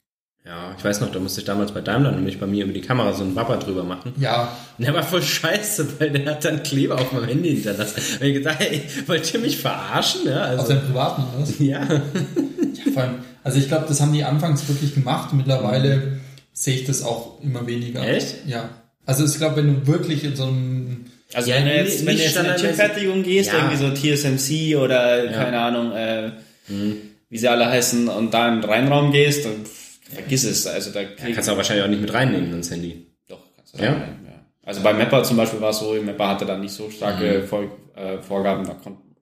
Ja, 0.45 0.75
ich 0.77 0.83
weiß 0.83 1.01
noch, 1.03 1.13
da 1.13 1.19
musste 1.19 1.41
ich 1.41 1.47
damals 1.47 1.73
bei 1.73 1.81
Daimler 1.83 2.13
nämlich 2.13 2.41
bei 2.41 2.47
mir 2.47 2.65
über 2.65 2.73
die 2.73 2.81
Kamera 2.81 3.13
so 3.13 3.23
einen 3.23 3.37
Wapper 3.37 3.59
drüber 3.59 3.85
machen. 3.85 4.15
Ja, 4.19 4.57
Und 4.79 4.87
der 4.87 4.95
war 4.95 5.03
voll 5.03 5.23
scheiße, 5.23 6.01
weil 6.01 6.11
der 6.11 6.25
hat 6.33 6.45
dann 6.45 6.63
Kleber 6.63 6.95
auf 6.99 7.13
meinem 7.13 7.27
Handy 7.29 7.51
hinterlassen. 7.57 8.01
Und 8.21 8.27
ich 8.27 8.35
gedacht, 8.35 8.57
ey, 8.61 8.83
wollt 9.07 9.33
ihr 9.35 9.41
mich 9.41 9.59
verarschen? 9.59 10.23
Ja, 10.27 10.45
auf 10.45 10.51
also, 10.61 10.67
seinem 10.69 10.87
privaten 10.87 11.23
oder 11.25 11.43
was? 11.43 11.59
ja. 11.59 11.83
Ja, 11.83 12.93
vor 12.95 13.03
allem, 13.03 13.15
also 13.45 13.59
ich 13.59 13.69
glaube, 13.69 13.85
das 13.89 14.01
haben 14.01 14.13
die 14.15 14.25
anfangs 14.25 14.67
wirklich 14.67 14.95
gemacht. 14.95 15.35
Mittlerweile 15.35 16.21
sehe 16.55 16.75
ich 16.77 16.85
das 16.85 17.03
auch 17.03 17.41
immer 17.43 17.67
weniger. 17.67 18.03
Echt? 18.07 18.47
Ja. 18.47 18.71
Also 19.05 19.25
ich 19.27 19.37
glaube, 19.37 19.57
wenn 19.57 19.67
du 19.83 19.87
wirklich 19.87 20.25
in 20.25 20.37
so 20.37 20.45
einem 20.45 21.05
Also 21.35 21.51
Ja, 21.51 21.57
wenn 21.57 21.67
du 21.67 21.75
jetzt, 21.77 22.07
wenn 22.07 22.17
du 22.17 22.23
jetzt 22.23 22.37
in 22.37 22.47
eine 22.47 22.57
Chipfertigung 22.57 23.23
gehst, 23.23 23.53
Ja. 23.53 23.59
irgendwie 23.71 23.77
so 23.77 24.17
TSMC 24.17 24.77
oder 24.77 25.27
keine 25.29 25.61
Ahnung, 25.61 25.93
äh, 25.93 26.31
wie 27.29 27.39
sie 27.39 27.49
alle 27.49 27.67
heißen, 27.67 28.09
und 28.09 28.33
da 28.33 28.49
in 28.49 28.61
den 28.63 28.71
Reinraum 28.71 29.13
gehst, 29.13 29.45
dann 29.45 29.65
pff, 29.65 29.80
vergiss 30.11 30.45
es. 30.45 30.67
Also 30.67 30.91
da 30.91 31.05
krieg, 31.05 31.35
Kannst 31.35 31.49
du 31.49 31.53
auch 31.53 31.57
wahrscheinlich 31.57 31.85
auch 31.85 31.89
nicht 31.91 32.01
mit 32.03 32.13
reinnehmen 32.13 32.53
ins 32.53 32.71
Handy. 32.71 33.07
doch, 33.29 33.41
kannst 33.57 33.79
du 33.79 33.83
Ja? 33.83 33.93
sagen, 33.93 34.27
ja. 34.27 34.33
Also 34.65 34.83
bei 34.83 34.93
Mapper 34.93 35.23
zum 35.25 35.37
Beispiel 35.37 35.61
war 35.61 35.71
es 35.71 35.79
so, 35.79 35.95
Mapper 35.95 36.29
hatte 36.29 36.45
da 36.47 36.57
nicht 36.59 36.73
so 36.73 36.85
Mhm. 36.87 36.91
starke 36.93 37.43
Vor, 37.43 37.65
äh, 37.97 38.19
Vorgaben, 38.19 38.65
da 38.67 38.75
konnten, 38.75 39.15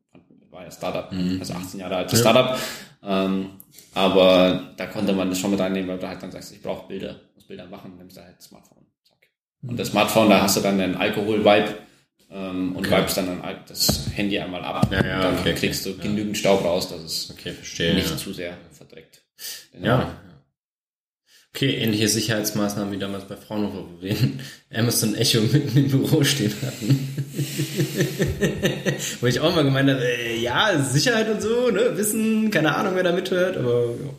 war 0.51 0.65
ja 0.65 0.71
Startup, 0.71 1.11
Mhm. 1.13 1.37
also 1.41 1.55
18 1.55 1.81
Jahre 1.81 1.97
altes 1.97 2.21
Startup, 2.21 2.59
ähm, 3.03 3.51
aber 3.95 4.73
da 4.77 4.87
konnte 4.87 5.13
man 5.13 5.31
das 5.31 5.39
schon 5.39 5.51
mit 5.53 5.61
reinnehmen, 5.61 5.89
weil 5.89 5.99
du 5.99 6.09
halt 6.09 6.23
dann 6.23 6.31
sagst, 6.33 6.53
ich 6.53 6.63
brauche 6.63 6.89
Bilder, 6.89 7.17
muss 7.35 7.45
Bilder 7.45 7.67
machen, 7.67 7.97
nimmst 7.97 8.17
du 8.17 8.23
halt 8.23 8.41
Smartphone. 8.43 8.85
Zack. 9.05 9.17
Und 9.67 9.79
das 9.79 9.89
Smartphone, 9.89 10.29
da 10.31 10.43
hast 10.43 10.57
du 10.57 10.61
dann 10.61 10.81
einen 10.81 10.97
Alkohol-Vibe 10.97 11.75
ähm, 12.31 12.77
und 12.77 12.87
Okay. 12.87 12.99
vibest 12.99 13.17
dann 13.17 13.41
Al- 13.41 13.65
das 13.67 14.11
Handy 14.15 14.39
einmal 14.39 14.63
ab. 14.63 14.87
Ja, 14.91 15.03
ja, 15.05 15.17
und 15.17 15.23
dann 15.25 15.39
okay, 15.39 15.55
kriegst 15.55 15.87
okay. 15.87 15.97
du 15.97 16.03
genügend 16.03 16.37
Staub 16.37 16.63
raus, 16.65 16.91
dass 16.91 17.01
es 17.01 17.31
Okay, 17.31 17.53
verstehe. 17.53 17.95
nicht 17.95 18.11
ja. 18.11 18.17
zu 18.19 18.33
sehr 18.35 18.55
verdreckt. 18.73 19.23
Genau. 19.73 19.87
Ja. 19.87 20.15
Okay, 21.59 21.75
ähnliche 21.75 22.07
Sicherheitsmaßnahmen 22.07 22.93
wie 22.93 22.99
damals 22.99 23.25
bei 23.25 23.35
Fraunhofer, 23.35 23.79
wo 23.79 24.01
wir 24.01 24.15
Amazon 24.73 25.17
Echo 25.17 25.41
mitten 25.41 25.77
im 25.77 25.89
Büro 25.89 26.23
stehen 26.23 26.55
hatten. 26.65 27.09
wo 29.21 29.27
ich 29.27 29.41
auch 29.41 29.53
mal 29.53 29.65
gemeint 29.65 29.91
habe, 29.91 30.01
äh, 30.05 30.39
ja, 30.39 30.81
Sicherheit 30.81 31.29
und 31.29 31.43
so, 31.43 31.69
ne, 31.73 31.97
Wissen, 31.97 32.53
keine 32.53 32.77
Ahnung, 32.77 32.93
wer 32.95 33.03
da 33.03 33.11
mithört, 33.11 33.57
aber 33.57 33.87
ja, 33.87 34.11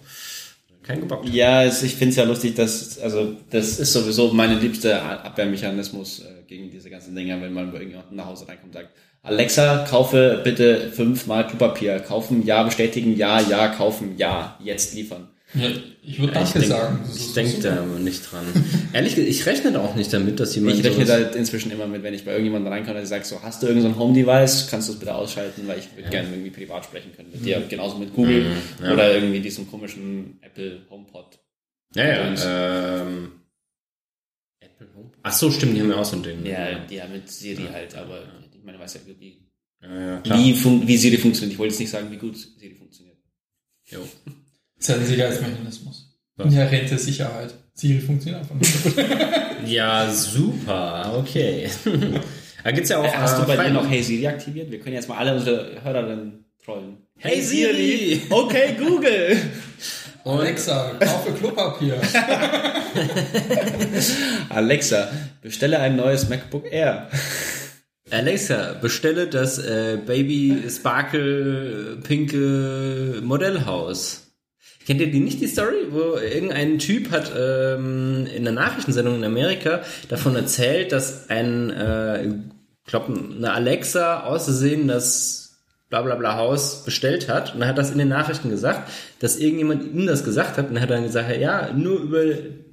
kein 0.84 1.00
gebockt. 1.00 1.30
Ja, 1.30 1.64
es, 1.64 1.82
ich 1.82 1.96
finde 1.96 2.10
es 2.10 2.16
ja 2.18 2.26
lustig, 2.26 2.56
dass, 2.56 3.00
also, 3.00 3.38
das 3.52 3.80
ist 3.80 3.94
sowieso 3.94 4.34
meine 4.34 4.60
liebste 4.60 5.02
Abwehrmechanismus 5.02 6.20
äh, 6.20 6.44
gegen 6.46 6.70
diese 6.70 6.90
ganzen 6.90 7.16
Dinge, 7.16 7.42
wenn 7.42 7.54
man 7.54 7.72
bei 7.72 7.88
nach 8.12 8.26
Hause 8.26 8.50
reinkommt 8.50 8.76
und 8.76 8.82
sagt, 8.82 8.90
Alexa, 9.22 9.86
kaufe 9.90 10.42
bitte 10.44 10.92
fünfmal 10.92 11.48
Klopapier. 11.48 12.02
Kaufen, 12.02 12.46
ja, 12.46 12.64
bestätigen, 12.64 13.16
ja, 13.16 13.40
ja, 13.40 13.70
kaufen, 13.70 14.18
ja, 14.18 14.60
jetzt 14.62 14.94
liefern. 14.94 15.30
Ja, 15.56 15.68
ich 16.04 16.20
würde 16.20 16.32
ich 16.34 16.38
Danke 16.52 16.60
denk, 16.60 16.66
sagen. 16.72 17.00
Das 17.08 17.18
Ich 17.18 17.34
denke 17.34 17.60
da 17.62 17.78
aber 17.82 17.98
nicht 18.00 18.22
dran. 18.32 18.46
Ehrlich 18.94 19.16
gesagt, 19.16 19.32
ich 19.32 19.46
rechne 19.48 19.72
da 19.72 19.82
auch 19.84 19.96
nicht 19.96 20.14
damit, 20.14 20.40
dass 20.40 20.54
jemand 20.54 20.78
Ich 20.78 20.84
rechne 20.86 21.06
da 21.06 21.18
inzwischen 21.18 21.72
immer 21.72 21.88
mit, 21.88 22.04
wenn 22.04 22.14
ich 22.14 22.24
bei 22.24 22.32
irgendjemandem 22.32 22.72
reinkomme 22.72 22.98
und 22.98 23.04
ich 23.04 23.10
sage 23.10 23.26
so, 23.26 23.42
hast 23.42 23.64
du 23.64 23.68
irgendein 23.68 23.94
so 23.94 23.98
ein 23.98 24.00
Home-Device, 24.00 24.68
kannst 24.70 24.90
du 24.90 24.94
es 24.94 25.00
bitte 25.00 25.16
ausschalten, 25.16 25.68
weil 25.68 25.80
ich 25.80 25.88
würde 25.96 26.08
gerne 26.12 26.30
irgendwie 26.30 26.52
privat 26.52 26.86
sprechen 26.86 27.14
können 27.16 27.32
mit 27.32 27.44
dir, 27.44 27.64
genauso 27.68 27.98
mit 27.98 28.14
Google 28.14 28.44
Mhm, 28.44 28.86
ja. 28.86 28.94
oder 28.94 29.12
irgendwie 29.16 29.40
diesem 29.40 29.68
komischen 29.70 30.38
Apple 30.42 30.82
HomePod. 30.90 31.40
Ja, 31.96 32.06
ja, 32.08 32.28
Und- 32.30 32.46
ähm, 32.46 33.32
Apple 34.60 34.88
Home? 34.96 35.12
Ach 35.24 35.34
so, 35.34 35.50
stimmt, 35.50 35.76
die 35.76 35.82
haben 35.82 35.90
ja 35.90 35.96
auch 35.98 36.06
so 36.06 36.18
ein 36.18 36.24
Ding. 36.24 36.46
Ja, 36.46 36.86
ja, 36.90 37.08
mit 37.08 37.28
Siri 37.28 37.68
halt, 37.74 37.96
aber 37.96 38.22
ich 38.56 38.64
meine, 38.64 38.78
weiß 38.78 38.94
ja, 38.94 39.00
wie, 39.20 39.42
ja, 39.82 40.00
ja 40.16 40.22
klar. 40.22 40.38
wie, 40.38 40.88
wie 40.88 40.98
Siri 40.98 41.18
funktioniert. 41.18 41.54
Ich 41.54 41.60
wollte 41.60 41.74
jetzt 41.74 41.80
nicht 41.80 41.90
sagen, 41.90 42.12
wie 42.12 42.18
gut 42.18 42.38
Siri 42.38 42.76
funktioniert. 42.76 43.18
Jo. 43.88 44.02
Das 44.80 44.88
ist 44.88 44.90
ja 44.90 44.96
ein 44.96 45.06
Sicherheitsmechanismus. 45.06 46.18
Was? 46.38 46.48
Inhärente 46.48 46.98
Sicherheit. 46.98 47.54
Siri 47.74 48.00
funktioniert 48.00 48.42
einfach 48.42 48.56
nicht. 48.56 48.74
Ja, 49.66 50.10
super, 50.10 51.16
okay. 51.18 51.70
da 52.64 52.72
gibt's 52.72 52.90
ja 52.90 52.98
auch. 52.98 53.14
Hast 53.14 53.38
du 53.38 53.44
äh, 53.44 53.46
bei 53.46 53.58
dir 53.58 53.74
noch 53.74 53.88
Hey 53.88 54.02
Siri 54.02 54.26
aktiviert? 54.26 54.72
Wir 54.72 54.80
können 54.80 54.96
jetzt 54.96 55.10
mal 55.10 55.18
alle 55.18 55.36
unsere 55.36 55.84
Hörerinnen 55.84 56.46
trollen. 56.64 56.98
Hey 57.18 57.42
Siri! 57.42 58.22
Okay, 58.30 58.76
Google! 58.80 59.38
Alexa, 60.24 60.94
kaufe 61.00 61.34
Klopapier. 61.34 62.00
Alexa, 64.50 65.10
bestelle 65.42 65.80
ein 65.80 65.98
neues 65.98 66.30
MacBook 66.30 66.72
Air. 66.72 67.10
Alexa, 68.10 68.74
bestelle 68.82 69.28
das 69.28 69.60
äh, 69.60 69.98
Baby 70.06 70.64
Sparkle 70.70 71.98
äh, 71.98 72.02
pinke 72.02 73.22
Modellhaus. 73.24 74.29
Kennt 74.90 75.02
ihr 75.02 75.12
die 75.12 75.20
nicht, 75.20 75.40
die 75.40 75.46
Story? 75.46 75.86
Wo 75.92 76.18
irgendein 76.18 76.80
Typ 76.80 77.12
hat 77.12 77.32
ähm, 77.38 78.26
in 78.26 78.48
einer 78.48 78.60
Nachrichtensendung 78.60 79.18
in 79.18 79.24
Amerika 79.24 79.82
davon 80.08 80.36
erzählt, 80.36 80.92
dass 80.92 81.30
ein, 81.30 81.70
äh, 81.70 82.26
ich 82.26 82.34
glaube, 82.88 83.14
eine 83.14 83.54
Alexa 83.54 84.22
auszusehen 84.22 84.88
das 84.88 85.60
bla 85.92 86.02
bla 86.02 86.16
bla 86.16 86.38
Haus 86.38 86.86
bestellt 86.86 87.30
hat. 87.30 87.54
Und 87.54 87.62
er 87.62 87.68
hat 87.68 87.78
das 87.78 87.92
in 87.92 88.00
den 88.00 88.08
Nachrichten 88.08 88.50
gesagt, 88.50 88.90
dass 89.20 89.38
irgendjemand 89.38 89.84
ihm 89.94 90.08
das 90.08 90.24
gesagt 90.24 90.58
hat. 90.58 90.72
Und 90.72 90.78
er 90.78 90.82
hat 90.82 90.90
dann 90.90 91.04
gesagt, 91.04 91.38
ja, 91.38 91.72
nur 91.72 92.00
über 92.00 92.24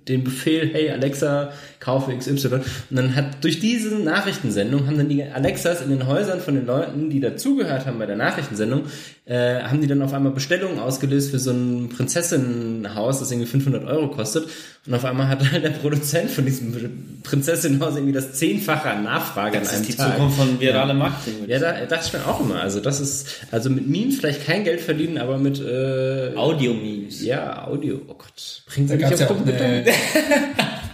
den 0.09 0.25
Befehl, 0.25 0.71
hey 0.73 0.91
Alexa, 0.91 1.51
kaufe 1.81 2.17
XY. 2.17 2.47
Und 2.55 2.65
dann 2.91 3.15
hat 3.15 3.43
durch 3.43 3.61
diese 3.61 3.97
Nachrichtensendung 3.97 4.87
haben 4.87 4.99
dann 4.99 5.09
die 5.09 5.23
Alexas 5.23 5.83
in 5.83 5.91
den 5.91 6.07
Häusern 6.07 6.41
von 6.41 6.55
den 6.55 6.67
Leuten, 6.67 7.11
die 7.11 7.21
dazugehört 7.21 7.87
haben 7.87 7.99
bei 7.99 8.07
der 8.07 8.17
Nachrichtensendung, 8.17 8.83
äh, 9.25 9.61
haben 9.63 9.81
die 9.81 9.87
dann 9.87 10.03
auf 10.03 10.13
einmal 10.15 10.33
Bestellungen 10.33 10.79
ausgelöst 10.79 11.31
für 11.31 11.39
so 11.39 11.51
ein 11.51 11.89
Prinzessinnenhaus, 11.89 13.19
das 13.19 13.31
irgendwie 13.31 13.49
500 13.49 13.85
Euro 13.85 14.09
kostet. 14.09 14.47
Und 14.87 14.95
auf 14.95 15.05
einmal 15.05 15.29
hat 15.29 15.51
halt 15.51 15.65
der 15.65 15.71
Produzent 15.71 16.31
von 16.31 16.45
diesem 16.45 17.21
Prinzessinnenhaus 17.25 17.95
irgendwie 17.95 18.13
das 18.13 18.35
Zehnfache 18.35 18.89
an 18.91 19.03
Nachfrage 19.03 19.59
Das 19.59 19.71
an 19.71 19.75
einem 19.77 19.83
ist 19.83 19.93
die 19.93 19.97
Tag. 19.97 20.15
Zukunft 20.15 20.39
von 20.39 20.61
viralem 20.61 20.99
Marketing. 20.99 21.49
Ja, 21.49 21.59
da 21.59 21.85
dachte 21.87 22.07
ich 22.07 22.13
mir 22.13 22.27
auch 22.27 22.41
immer. 22.41 22.61
Also 22.61 22.81
das 22.81 23.01
ist, 23.01 23.29
also 23.51 23.69
mit 23.71 23.89
Memes 23.89 24.17
vielleicht 24.17 24.47
kein 24.47 24.63
Geld 24.65 24.81
verdienen, 24.81 25.19
aber 25.19 25.39
mit, 25.39 25.61
äh. 25.61 26.33
Audio-Memes. 26.37 27.25
ja, 27.25 27.67
Audio. 27.67 28.01
Oh 28.07 28.15
Gott, 28.15 28.63
bringt 28.67 28.91
Da 28.91 28.95
sie 28.95 29.01
gab 29.01 29.11
mich 29.11 29.21
es 29.21 29.27
auf 29.27 29.37
ja 29.37 29.43
auch 29.43 29.47
eine. 29.47 29.85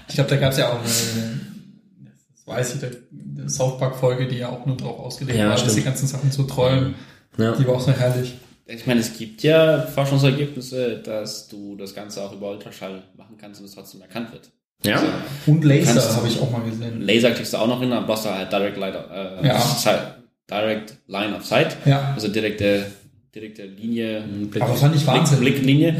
ich 0.08 0.14
glaube, 0.14 0.30
da 0.30 0.36
gab 0.36 0.52
es 0.52 0.58
ja 0.58 0.68
auch 0.70 0.78
eine, 0.78 0.82
das 0.84 2.46
weiß 2.46 2.74
ich, 2.76 2.82
eine 3.38 3.48
South 3.48 3.78
Park 3.78 3.96
Folge, 3.96 4.26
die 4.28 4.38
ja 4.38 4.48
auch 4.50 4.64
nur 4.66 4.76
darauf 4.76 4.98
ausgelegt 5.00 5.38
Ja, 5.38 5.48
war, 5.50 5.56
stimmt. 5.56 5.72
diese 5.72 5.82
ganzen 5.84 6.06
Sachen 6.06 6.30
zu 6.30 6.44
trollen. 6.44 6.94
Ja. 7.38 7.52
Die 7.56 7.66
war 7.66 7.74
auch 7.76 7.80
so 7.80 7.92
herrlich. 7.92 8.34
Ich 8.66 8.86
meine, 8.86 9.00
es 9.00 9.16
gibt 9.16 9.42
ja 9.42 9.82
Forschungsergebnisse, 9.82 10.98
dass 11.04 11.48
du 11.48 11.76
das 11.76 11.94
Ganze 11.94 12.22
auch 12.22 12.32
über 12.32 12.50
Ultraschall 12.50 13.02
machen 13.16 13.36
kannst 13.38 13.60
und 13.60 13.66
es 13.66 13.74
trotzdem 13.74 14.00
erkannt 14.02 14.32
wird. 14.32 14.50
Ja? 14.84 15.02
Und 15.46 15.64
Laser 15.64 16.16
habe 16.16 16.28
ich 16.28 16.40
auch 16.40 16.50
mal 16.50 16.62
gesehen. 16.62 17.00
Laser 17.02 17.30
kriegst 17.32 17.52
du 17.52 17.58
auch 17.58 17.66
noch 17.66 17.80
hin, 17.80 17.90
dann 17.90 18.06
brauchst 18.06 18.24
du 18.24 18.30
halt 18.30 18.50
Direct 18.52 18.76
Line, 18.76 18.96
äh, 19.42 19.46
Ja. 19.46 19.58
Sight- 19.60 20.14
Direct 20.50 20.94
Line 21.06 21.36
of 21.36 21.44
Sight. 21.46 21.76
Ja. 21.84 22.12
Also 22.14 22.28
direkte, 22.28 22.84
direkte 23.34 23.64
Linie, 23.64 24.24
Aber 24.60 24.74
fand 24.74 24.94
ich 24.96 25.06
Wahnsinn. 25.06 25.38
Blick, 25.40 25.54
Blicklinie, 25.56 25.96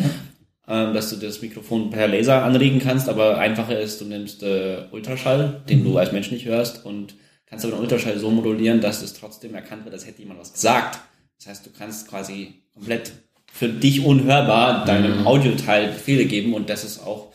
dass 0.66 1.10
du 1.10 1.16
das 1.16 1.42
Mikrofon 1.42 1.90
per 1.90 2.06
Laser 2.08 2.44
anregen 2.44 2.78
kannst, 2.78 3.08
aber 3.08 3.38
einfacher 3.38 3.78
ist, 3.78 4.00
du 4.00 4.04
nimmst 4.04 4.42
äh, 4.42 4.84
Ultraschall, 4.92 5.62
den 5.68 5.82
du 5.84 5.98
als 5.98 6.12
Mensch 6.12 6.30
nicht 6.30 6.44
hörst 6.46 6.84
und 6.86 7.14
kannst 7.46 7.64
aber 7.64 7.74
den 7.74 7.80
Ultraschall 7.82 8.18
so 8.18 8.30
modulieren, 8.30 8.80
dass 8.80 9.02
es 9.02 9.12
trotzdem 9.14 9.54
erkannt 9.54 9.84
wird, 9.84 9.94
als 9.94 10.06
hätte 10.06 10.20
jemand 10.20 10.40
was 10.40 10.52
gesagt. 10.52 11.00
Das 11.38 11.48
heißt, 11.48 11.66
du 11.66 11.70
kannst 11.76 12.08
quasi 12.08 12.54
komplett 12.74 13.12
für 13.52 13.68
dich 13.68 14.04
unhörbar 14.04 14.84
deinem 14.86 15.26
Audioteil 15.26 15.88
Befehle 15.88 16.24
geben 16.26 16.54
und 16.54 16.70
das 16.70 16.84
ist 16.84 17.04
auch 17.04 17.32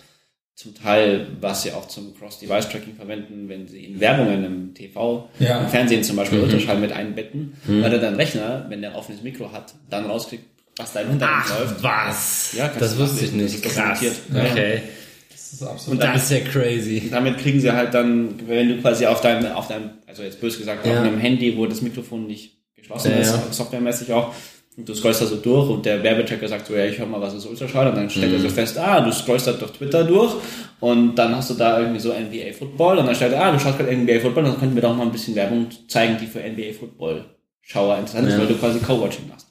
zum 0.55 0.73
Teil, 0.73 1.27
was 1.39 1.61
sie 1.61 1.73
auch 1.73 1.87
zum 1.87 2.15
Cross-Device-Tracking 2.17 2.95
verwenden, 2.95 3.47
wenn 3.47 3.67
sie 3.67 3.85
in 3.85 3.99
Werbungen 3.99 4.43
im 4.43 4.73
TV, 4.73 5.29
Ja. 5.37 5.59
im 5.61 5.67
Fernsehen 5.67 6.03
zum 6.03 6.15
Beispiel 6.15 6.39
Ultraschall 6.39 6.79
mit 6.79 6.91
einbetten, 6.93 7.53
weil 7.67 7.93
er 7.93 7.99
dein 7.99 8.15
Rechner, 8.15 8.65
wenn 8.69 8.81
der 8.81 8.91
ein 8.91 8.95
offenes 8.95 9.21
Mikro 9.21 9.51
hat, 9.51 9.75
dann 9.91 10.05
rauskriegt, 10.07 10.45
was 10.77 10.93
da 10.93 10.99
im 11.01 11.09
Hintergrund 11.09 11.43
Ach, 11.49 11.59
läuft. 11.59 11.83
was? 11.83 12.53
Ja, 12.53 12.67
kannst 12.67 12.81
das 12.81 12.95
du 12.95 12.99
wusste 13.03 13.25
ich 13.25 13.31
nicht. 13.31 13.65
Das 13.65 13.71
ist 13.71 13.75
Krass. 13.77 13.99
Okay. 14.33 14.81
Das 15.31 15.53
ist 15.53 15.63
absolut. 15.63 15.93
Und 15.99 16.03
dann- 16.03 16.13
Das 16.13 16.23
ist 16.23 16.31
ja 16.31 16.39
crazy. 16.41 17.01
Und 17.05 17.11
damit 17.11 17.37
kriegen 17.37 17.59
sie 17.59 17.71
halt 17.71 17.93
dann, 17.93 18.35
wenn 18.47 18.69
du 18.69 18.81
quasi 18.81 19.05
auf 19.05 19.21
deinem, 19.21 19.51
auf 19.53 19.67
deinem, 19.67 19.91
also 20.05 20.23
jetzt 20.23 20.39
bös 20.41 20.57
gesagt, 20.57 20.85
Ja. 20.85 20.93
auf 20.93 20.97
einem 20.99 21.19
Handy, 21.19 21.55
wo 21.57 21.65
das 21.65 21.81
Mikrofon 21.81 22.27
nicht 22.27 22.57
geschlossen 22.75 23.11
Ja, 23.11 23.17
ist, 23.17 23.31
ja. 23.31 23.43
softwaremäßig 23.51 24.11
auch, 24.13 24.33
und 24.75 24.87
du 24.87 24.93
scrollst 24.93 25.21
da 25.21 25.25
so 25.25 25.37
durch 25.37 25.69
und 25.71 25.85
der 25.87 26.03
Werbechecker 26.03 26.47
sagt 26.47 26.67
so, 26.67 26.75
ja, 26.75 26.85
ich 26.85 26.99
höre 26.99 27.07
mal, 27.07 27.19
was 27.19 27.33
ist 27.33 27.47
Ultraschall, 27.47 27.87
und 27.87 27.95
dann 27.95 28.09
stellt 28.11 28.27
Mhm. 28.29 28.35
er 28.35 28.41
so 28.41 28.49
fest, 28.49 28.77
ah, 28.77 28.99
du 29.01 29.11
scrollst 29.11 29.47
da 29.47 29.53
durch 29.53 29.71
Twitter 29.71 30.03
durch, 30.03 30.33
und 30.81 31.15
dann 31.15 31.35
hast 31.35 31.49
du 31.49 31.55
da 31.55 31.79
irgendwie 31.79 31.99
so 31.99 32.11
NBA 32.13 32.53
Football, 32.53 32.99
und 32.99 33.07
dann 33.07 33.15
stellt 33.15 33.33
er, 33.33 33.43
ah, 33.45 33.51
du 33.51 33.59
schaust 33.59 33.79
gerade 33.79 33.89
NBA 33.91 34.19
Football, 34.19 34.43
dann 34.43 34.59
könnten 34.59 34.75
wir 34.75 34.83
doch 34.83 34.95
mal 34.95 35.03
ein 35.07 35.11
bisschen 35.11 35.33
Werbung 35.33 35.65
zeigen, 35.87 36.17
die 36.21 36.27
für 36.27 36.41
NBA 36.43 36.73
Football 36.77 37.25
Schauer 37.63 37.97
interessant 37.97 38.27
ist, 38.29 38.37
weil 38.37 38.45
du 38.47 38.53
quasi 38.55 38.77
Co-Watching 38.79 39.27
machst. 39.29 39.46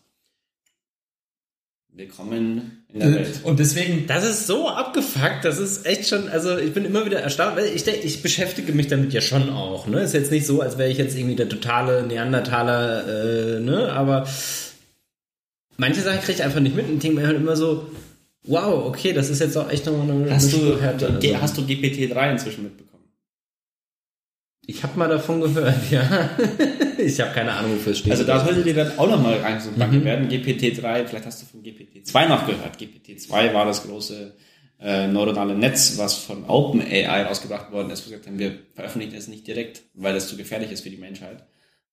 Willkommen 1.97 2.83
in 2.93 3.01
der 3.01 3.15
Welt. 3.15 3.41
Und 3.43 3.59
deswegen, 3.59 4.07
Das 4.07 4.23
ist 4.23 4.47
so 4.47 4.69
abgefuckt, 4.69 5.47
das 5.47 5.59
ist 5.59 5.87
echt 5.87 6.07
schon, 6.07 6.29
also 6.29 6.59
ich 6.59 6.75
bin 6.75 6.85
immer 6.85 7.07
wieder 7.07 7.21
erstaunt, 7.21 7.57
weil 7.57 7.75
ich 7.75 7.85
denke, 7.85 8.01
ich 8.03 8.21
beschäftige 8.21 8.75
mich 8.75 8.89
damit 8.89 9.15
ja 9.15 9.23
schon 9.23 9.49
auch, 9.49 9.87
ne? 9.87 10.01
Ist 10.03 10.13
jetzt 10.13 10.31
nicht 10.31 10.45
so, 10.47 10.61
als 10.61 10.77
wäre 10.77 10.91
ich 10.91 10.99
jetzt 10.99 11.17
irgendwie 11.17 11.37
der 11.37 11.49
totale 11.49 12.07
Neandertaler, 12.07 13.57
äh, 13.57 13.61
ne? 13.61 13.91
Aber 13.95 14.29
manche 15.79 16.03
Sachen 16.03 16.21
kriege 16.21 16.35
ich 16.35 16.43
einfach 16.43 16.61
nicht 16.61 16.77
mit 16.77 16.87
und 16.87 17.03
denke 17.03 17.19
mir 17.19 17.27
halt 17.27 17.39
immer 17.39 17.57
so, 17.57 17.91
wow, 18.43 18.85
okay, 18.85 19.15
das 19.15 19.31
ist 19.31 19.41
jetzt 19.41 19.57
auch 19.57 19.71
echt 19.71 19.87
nochmal 19.87 20.11
eine, 20.11 20.31
Hast 20.35 20.53
du, 20.53 20.75
also. 20.75 21.07
hast 21.41 21.57
du 21.57 21.63
GPT-3 21.63 22.33
inzwischen 22.33 22.65
mitbekommen? 22.65 22.86
Ich 24.69 24.83
habe 24.83 24.99
mal 24.99 25.09
davon 25.09 25.41
gehört, 25.41 25.77
ja. 25.91 26.31
ich 26.99 27.21
habe 27.21 27.33
keine 27.33 27.53
Ahnung, 27.53 27.77
wofür 27.77 27.93
es 27.93 27.99
steht. 27.99 28.13
Also 28.13 28.25
da 28.25 28.45
sollte 28.45 28.63
dir 28.63 28.75
dann 28.75 28.99
auch 28.99 29.09
nochmal 29.09 29.39
und 29.67 29.79
Mhm. 29.79 30.05
Werden. 30.05 30.29
GPT-3, 30.29 31.07
vielleicht 31.07 31.27
hast 31.27 31.43
du 31.43 31.47
von 31.47 31.63
GPT-2 31.63 32.29
noch 32.29 32.47
gehört. 32.47 32.77
GPT-2 32.79 33.55
war 33.55 33.65
das 33.65 33.87
große 33.87 34.35
äh, 34.81 35.07
neuronale 35.07 35.55
Netz, 35.55 35.97
was 35.99 36.15
von 36.15 36.45
OpenAI 36.49 37.23
rausgebracht 37.23 37.71
worden 37.73 37.91
ist. 37.91 38.05
Wir 38.07 38.11
gesagt 38.17 38.27
haben, 38.27 38.39
wir 38.39 38.59
veröffentlichen 38.75 39.17
es 39.17 39.29
nicht 39.29 39.47
direkt, 39.47 39.83
weil 39.95 40.15
das 40.15 40.29
zu 40.29 40.37
gefährlich 40.37 40.73
ist 40.73 40.83
für 40.83 40.91
die 40.91 40.97
Menschheit. 40.97 41.45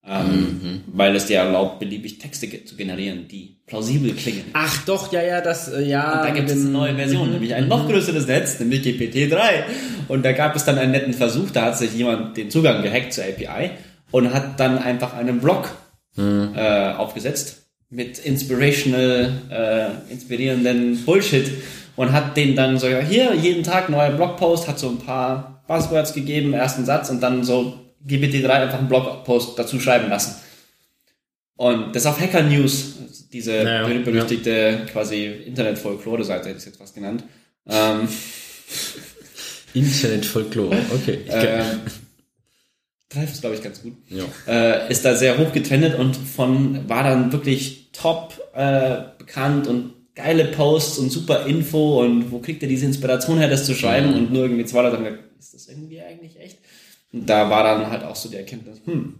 Ähm, 0.06 0.60
Mhm. 0.62 0.82
Weil 0.96 1.16
es 1.16 1.28
dir 1.28 1.38
erlaubt, 1.40 1.80
beliebig 1.80 2.18
Texte 2.20 2.48
ge- 2.48 2.66
zu 2.66 2.76
generieren, 2.76 3.28
die 3.30 3.58
plausibel 3.66 4.12
klingen. 4.14 4.44
Ach 4.54 4.84
doch, 4.86 5.12
ja, 5.14 5.22
ja, 5.24 5.40
das, 5.42 5.70
äh, 5.70 5.82
ja. 5.84 6.20
Und 6.20 6.28
da 6.28 6.34
gibt 6.34 6.50
es 6.50 6.58
eine 6.58 6.70
neue 6.70 6.94
Version, 6.96 7.32
nämlich 7.32 7.54
ein 7.56 7.68
noch 7.70 7.88
größeres 7.88 8.28
Netz, 8.28 8.60
nämlich 8.60 8.82
GPT-3. 8.84 9.64
Und 10.10 10.24
da 10.26 10.34
gab 10.34 10.56
es 10.58 10.66
dann 10.66 10.78
einen 10.78 10.92
netten 10.92 11.14
Versuch, 11.14 11.52
da 11.52 11.64
hat 11.66 11.78
sich 11.78 11.94
jemand 11.94 12.36
den 12.38 12.50
Zugang 12.52 12.82
gehackt 12.84 13.14
zur 13.14 13.24
API 13.24 13.72
und 14.12 14.34
hat 14.34 14.60
dann 14.60 14.78
einfach 14.78 15.14
einen 15.16 15.40
Blog 15.40 15.70
äh, 16.18 16.92
aufgesetzt 16.98 17.64
mit 17.90 18.20
inspirational, 18.20 19.32
äh, 19.50 20.12
inspirierenden 20.14 21.04
Bullshit 21.06 21.50
und 21.96 22.12
hat 22.12 22.36
den 22.38 22.56
dann 22.56 22.78
so, 22.78 22.88
ja, 22.88 23.00
hier, 23.00 23.34
jeden 23.36 23.64
Tag 23.64 23.90
neuer 23.90 24.12
Blogpost, 24.12 24.68
hat 24.68 24.80
so 24.80 24.90
ein 24.90 24.98
paar 25.00 25.64
Buzzwords 25.68 26.14
gegeben, 26.14 26.54
ersten 26.54 26.86
Satz 26.86 27.10
und 27.10 27.22
dann 27.24 27.44
so 27.44 27.80
GPT-3 28.08 28.48
einfach 28.50 28.80
einen 28.80 28.88
Blogpost 28.90 29.58
dazu 29.58 29.80
schreiben 29.80 30.10
lassen. 30.10 30.36
Und 31.56 31.96
das 31.96 32.06
auf 32.06 32.20
Hacker 32.20 32.42
News, 32.44 32.96
diese 33.32 33.56
Ja, 33.58 33.88
ja, 33.90 34.00
berüchtigte 34.00 34.86
quasi 34.92 35.26
Internet-Folklore-Seite, 35.26 36.50
hätte 36.50 36.60
ich 36.60 36.66
jetzt 36.66 36.80
was 36.80 36.94
genannt. 36.94 37.24
Ähm, 37.68 38.08
Internet-Folklore, 39.74 40.78
okay. 40.94 41.20
Ähm, 41.30 41.82
trifft 43.10 43.34
es, 43.36 43.42
glaube 43.42 43.56
ich, 43.56 43.62
ganz 43.64 43.82
gut. 43.82 43.94
ja. 44.10 44.24
äh, 44.48 44.92
ist 44.92 45.06
da 45.06 45.16
sehr 45.16 45.38
hoch 45.38 45.52
getrennt 45.52 45.96
und 45.98 46.16
von 46.16 46.88
war 46.90 47.04
dann 47.04 47.32
wirklich 47.32 47.90
top 47.92 48.34
äh, 48.56 48.98
bekannt 49.18 49.68
und 49.68 49.94
geile 50.16 50.46
Posts 50.46 51.00
und 51.00 51.10
super 51.12 51.46
Info 51.48 52.02
und 52.04 52.32
wo 52.32 52.40
kriegt 52.40 52.62
er 52.62 52.70
diese 52.70 52.86
Inspiration 52.86 53.40
her, 53.40 53.50
das 53.50 53.66
zu 53.66 53.74
schreiben 53.74 54.10
Mhm. 54.12 54.16
und 54.16 54.34
nur 54.34 54.44
irgendwie 54.44 54.66
zwei 54.66 54.82
Leute 54.84 54.98
haben 54.98 55.06
gesagt, 55.06 55.24
ist 55.40 55.54
das 55.56 55.68
irgendwie 55.70 56.02
eigentlich 56.02 56.40
echt? 56.40 56.58
Und 57.14 57.30
da 57.30 57.50
war 57.50 57.64
dann 57.64 57.90
halt 57.90 58.04
auch 58.04 58.16
so 58.16 58.28
die 58.30 58.38
Erkenntnis, 58.38 58.82
hm, 58.86 59.20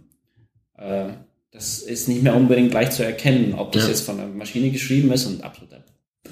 äh, 0.76 1.06
das 1.52 1.78
ist 1.78 2.08
nicht 2.08 2.22
mehr 2.22 2.34
unbedingt 2.34 2.72
gleich 2.72 2.90
zu 2.90 3.04
erkennen, 3.04 3.54
ob 3.56 3.70
das 3.72 3.84
Ja. 3.84 3.90
jetzt 3.90 4.00
von 4.02 4.18
einer 4.18 4.28
Maschine 4.28 4.70
geschrieben 4.70 5.12
ist 5.12 5.24
und 5.26 5.42
absoluter 5.44 5.84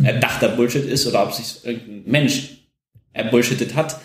erdachter 0.02 0.48
Bullshit 0.48 0.84
ist 0.86 1.06
oder 1.06 1.22
ob 1.22 1.32
sich 1.32 1.64
irgendein 1.64 2.02
Mensch 2.10 2.50
erbullshittet 3.12 3.74
hat. 3.74 4.00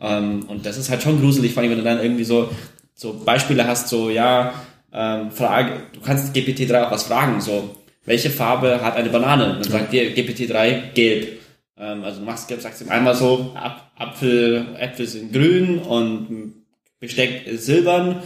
Ähm, 0.00 0.44
und 0.48 0.64
das 0.64 0.78
ist 0.78 0.90
halt 0.90 1.02
schon 1.02 1.20
gruselig, 1.20 1.52
vor 1.52 1.62
allem 1.62 1.72
wenn 1.72 1.78
du 1.78 1.84
dann 1.84 2.00
irgendwie 2.00 2.24
so, 2.24 2.48
so 2.94 3.20
Beispiele 3.24 3.66
hast, 3.66 3.88
so, 3.88 4.10
ja, 4.10 4.54
ähm, 4.92 5.30
Frage, 5.32 5.82
du 5.92 6.00
kannst 6.00 6.34
GPT-3 6.34 6.84
auch 6.84 6.90
was 6.92 7.02
fragen, 7.02 7.40
so, 7.40 7.74
welche 8.06 8.30
Farbe 8.30 8.80
hat 8.80 8.96
eine 8.96 9.08
Banane? 9.10 9.56
Und 9.56 9.64
dann 9.64 9.72
sagt 9.72 9.92
dir 9.92 10.14
GPT-3 10.14 10.92
gelb. 10.94 11.40
Ähm, 11.76 12.04
also 12.04 12.20
du 12.20 12.26
machst 12.26 12.48
sagst 12.60 12.80
ihm 12.80 12.88
einmal 12.90 13.14
so, 13.14 13.52
Ap 13.54 13.90
Apfel, 13.96 14.66
Äpfel 14.78 15.06
sind 15.06 15.32
grün 15.32 15.78
und 15.78 16.63
Besteck 17.04 17.46
ist 17.46 17.66
silbern. 17.66 18.22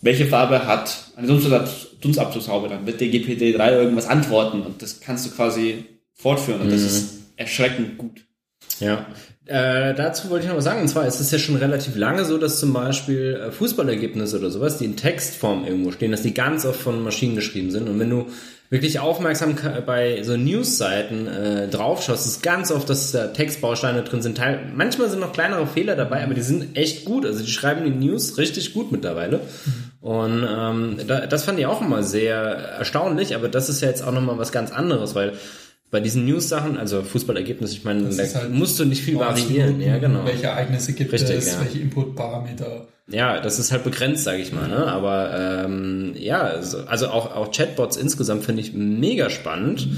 Welche 0.00 0.26
Farbe 0.26 0.66
hat 0.66 1.12
eine 1.16 1.26
Dunstabzugs- 1.28 2.00
Dunstabzugshaube? 2.00 2.68
Dann 2.68 2.86
wird 2.86 3.00
dir 3.00 3.10
GPT-3 3.10 3.72
irgendwas 3.72 4.06
antworten 4.06 4.62
und 4.62 4.80
das 4.82 5.00
kannst 5.00 5.26
du 5.26 5.30
quasi 5.30 5.84
fortführen 6.14 6.60
und 6.60 6.72
das 6.72 6.82
ist 6.82 7.14
erschreckend 7.36 7.98
gut. 7.98 8.24
Ja, 8.80 9.06
äh, 9.48 9.94
dazu 9.94 10.28
wollte 10.28 10.44
ich 10.44 10.50
noch 10.50 10.58
was 10.58 10.64
sagen. 10.64 10.82
Und 10.82 10.88
zwar 10.88 11.06
ist 11.06 11.20
es 11.20 11.30
ja 11.30 11.38
schon 11.38 11.56
relativ 11.56 11.96
lange 11.96 12.26
so, 12.26 12.36
dass 12.36 12.60
zum 12.60 12.74
Beispiel 12.74 13.40
äh, 13.42 13.50
Fußballergebnisse 13.50 14.38
oder 14.38 14.50
sowas, 14.50 14.76
die 14.76 14.84
in 14.84 14.96
Textform 14.96 15.64
irgendwo 15.64 15.90
stehen, 15.90 16.10
dass 16.10 16.22
die 16.22 16.34
ganz 16.34 16.66
oft 16.66 16.78
von 16.78 17.02
Maschinen 17.02 17.34
geschrieben 17.34 17.70
sind. 17.70 17.88
Und 17.88 17.98
wenn 17.98 18.10
du 18.10 18.26
wirklich 18.70 19.00
aufmerksam 19.00 19.56
bei 19.86 20.22
so 20.22 20.36
News-Seiten 20.36 21.26
äh, 21.26 21.68
draufschaust, 21.68 22.26
ist 22.26 22.42
ganz 22.42 22.70
oft, 22.70 22.88
dass 22.90 23.12
da 23.12 23.28
Textbausteine 23.28 24.02
drin 24.02 24.20
sind. 24.20 24.36
Teil, 24.36 24.60
manchmal 24.74 25.08
sind 25.08 25.20
noch 25.20 25.32
kleinere 25.32 25.66
Fehler 25.66 25.96
dabei, 25.96 26.22
aber 26.22 26.34
die 26.34 26.42
sind 26.42 26.76
echt 26.76 27.04
gut. 27.04 27.24
Also 27.24 27.42
die 27.42 27.50
schreiben 27.50 27.84
die 27.84 28.06
News 28.06 28.36
richtig 28.36 28.74
gut 28.74 28.92
mittlerweile. 28.92 29.40
Und 30.00 30.46
ähm, 30.48 30.96
da, 31.06 31.26
das 31.26 31.44
fand 31.44 31.58
ich 31.58 31.66
auch 31.66 31.80
immer 31.80 32.02
sehr 32.02 32.34
erstaunlich, 32.34 33.34
aber 33.34 33.48
das 33.48 33.68
ist 33.68 33.80
ja 33.80 33.88
jetzt 33.88 34.02
auch 34.02 34.12
nochmal 34.12 34.38
was 34.38 34.52
ganz 34.52 34.70
anderes, 34.70 35.14
weil 35.14 35.32
bei 35.90 36.00
diesen 36.00 36.26
News-Sachen, 36.26 36.76
also 36.76 37.02
Fußballergebnisse, 37.02 37.72
ich 37.74 37.84
meine, 37.84 38.04
Das 38.04 38.32
da 38.32 38.40
halt 38.40 38.52
musst 38.52 38.78
du 38.78 38.84
nicht 38.84 39.02
viel 39.02 39.14
90 39.14 39.44
variieren. 39.46 39.78
Minuten, 39.78 39.88
Ja, 39.90 39.98
genau. 39.98 40.24
Welche 40.26 40.46
Ereignisse 40.46 40.92
gibt 40.92 41.12
Richtig, 41.12 41.36
es, 41.36 41.46
ja. 41.52 41.60
welche 41.60 41.78
Inputparameter. 41.78 42.88
Ja, 43.10 43.40
das 43.40 43.58
ist 43.58 43.72
halt 43.72 43.84
begrenzt, 43.84 44.24
sage 44.24 44.42
ich 44.42 44.52
mal. 44.52 44.68
Ne? 44.68 44.86
Aber 44.86 45.64
ähm, 45.64 46.12
ja, 46.18 46.42
also, 46.42 46.80
also 46.86 47.08
auch, 47.08 47.34
auch 47.34 47.50
Chatbots 47.52 47.96
insgesamt 47.96 48.44
finde 48.44 48.60
ich 48.60 48.74
mega 48.74 49.30
spannend. 49.30 49.88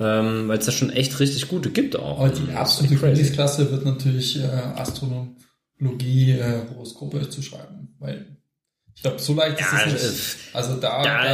Ähm, 0.00 0.48
Weil 0.48 0.58
es 0.58 0.66
da 0.66 0.72
schon 0.72 0.90
echt 0.90 1.20
richtig 1.20 1.46
gute 1.48 1.70
gibt 1.70 1.96
auch. 1.96 2.18
Aber 2.18 2.28
die 2.28 2.52
absolute. 2.52 2.96
Königsklasse 2.96 3.70
wird 3.70 3.84
natürlich 3.84 4.40
äh, 4.40 4.46
Astronomie, 4.74 6.32
äh, 6.32 6.62
Horoskope 6.74 7.28
zu 7.30 7.42
schreiben, 7.42 7.94
weil 7.98 8.33
ich 8.96 9.02
glaube, 9.02 9.18
so 9.18 9.34
leicht 9.34 9.60
ist 9.60 9.66
Ja, 9.72 9.80
es 9.86 9.92
nicht. 9.92 10.04
äh, 10.04 10.56
Also 10.56 10.74
da, 10.76 11.02
Da, 11.02 11.24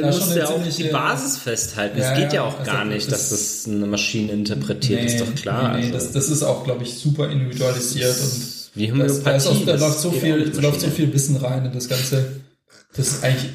da 0.00 0.12
schon 0.12 0.30
du 0.30 0.38
ja 0.38 0.48
auch 0.48 0.62
die 0.66 0.84
Basis 0.84 1.36
festhalten. 1.38 1.98
Ja, 1.98 2.12
Es 2.12 2.18
geht 2.18 2.28
ja 2.32 2.34
ja, 2.34 2.42
auch 2.44 2.58
also 2.58 2.70
gar 2.70 2.84
nicht, 2.84 3.10
dass 3.12 3.28
das- 3.30 3.62
das 3.64 3.68
eine 3.74 3.86
Maschine 3.86 4.32
interpretiert, 4.32 5.04
ist 5.04 5.20
doch 5.20 5.34
klar. 5.34 5.74
Nee, 5.74 5.78
nee, 5.78 5.92
also. 5.92 5.92
das, 5.94 6.12
das 6.12 6.28
ist 6.30 6.42
auch, 6.42 6.64
glaube 6.64 6.82
ich, 6.84 6.94
super 6.94 7.30
individualisiert 7.30 8.16
und 8.20 8.42
Wie 8.74 8.86
da, 8.86 8.92
Homöopathie. 8.92 9.16
ist, 9.18 9.26
da, 9.26 9.36
ist 9.36 9.46
auch, 9.46 9.64
da 9.64 9.72
das 9.72 9.80
läuft 9.80 10.00
so 10.00 10.10
viel, 10.12 10.50
da 10.50 10.60
läuft 10.60 10.80
so 10.80 10.88
viel 10.88 11.12
Wissen 11.12 11.36
rein 11.36 11.64
in 11.66 11.72
das 11.72 11.88
Ganze. 11.88 12.40
Das 12.96 13.08
ist 13.08 13.22
eigentlich 13.24 13.50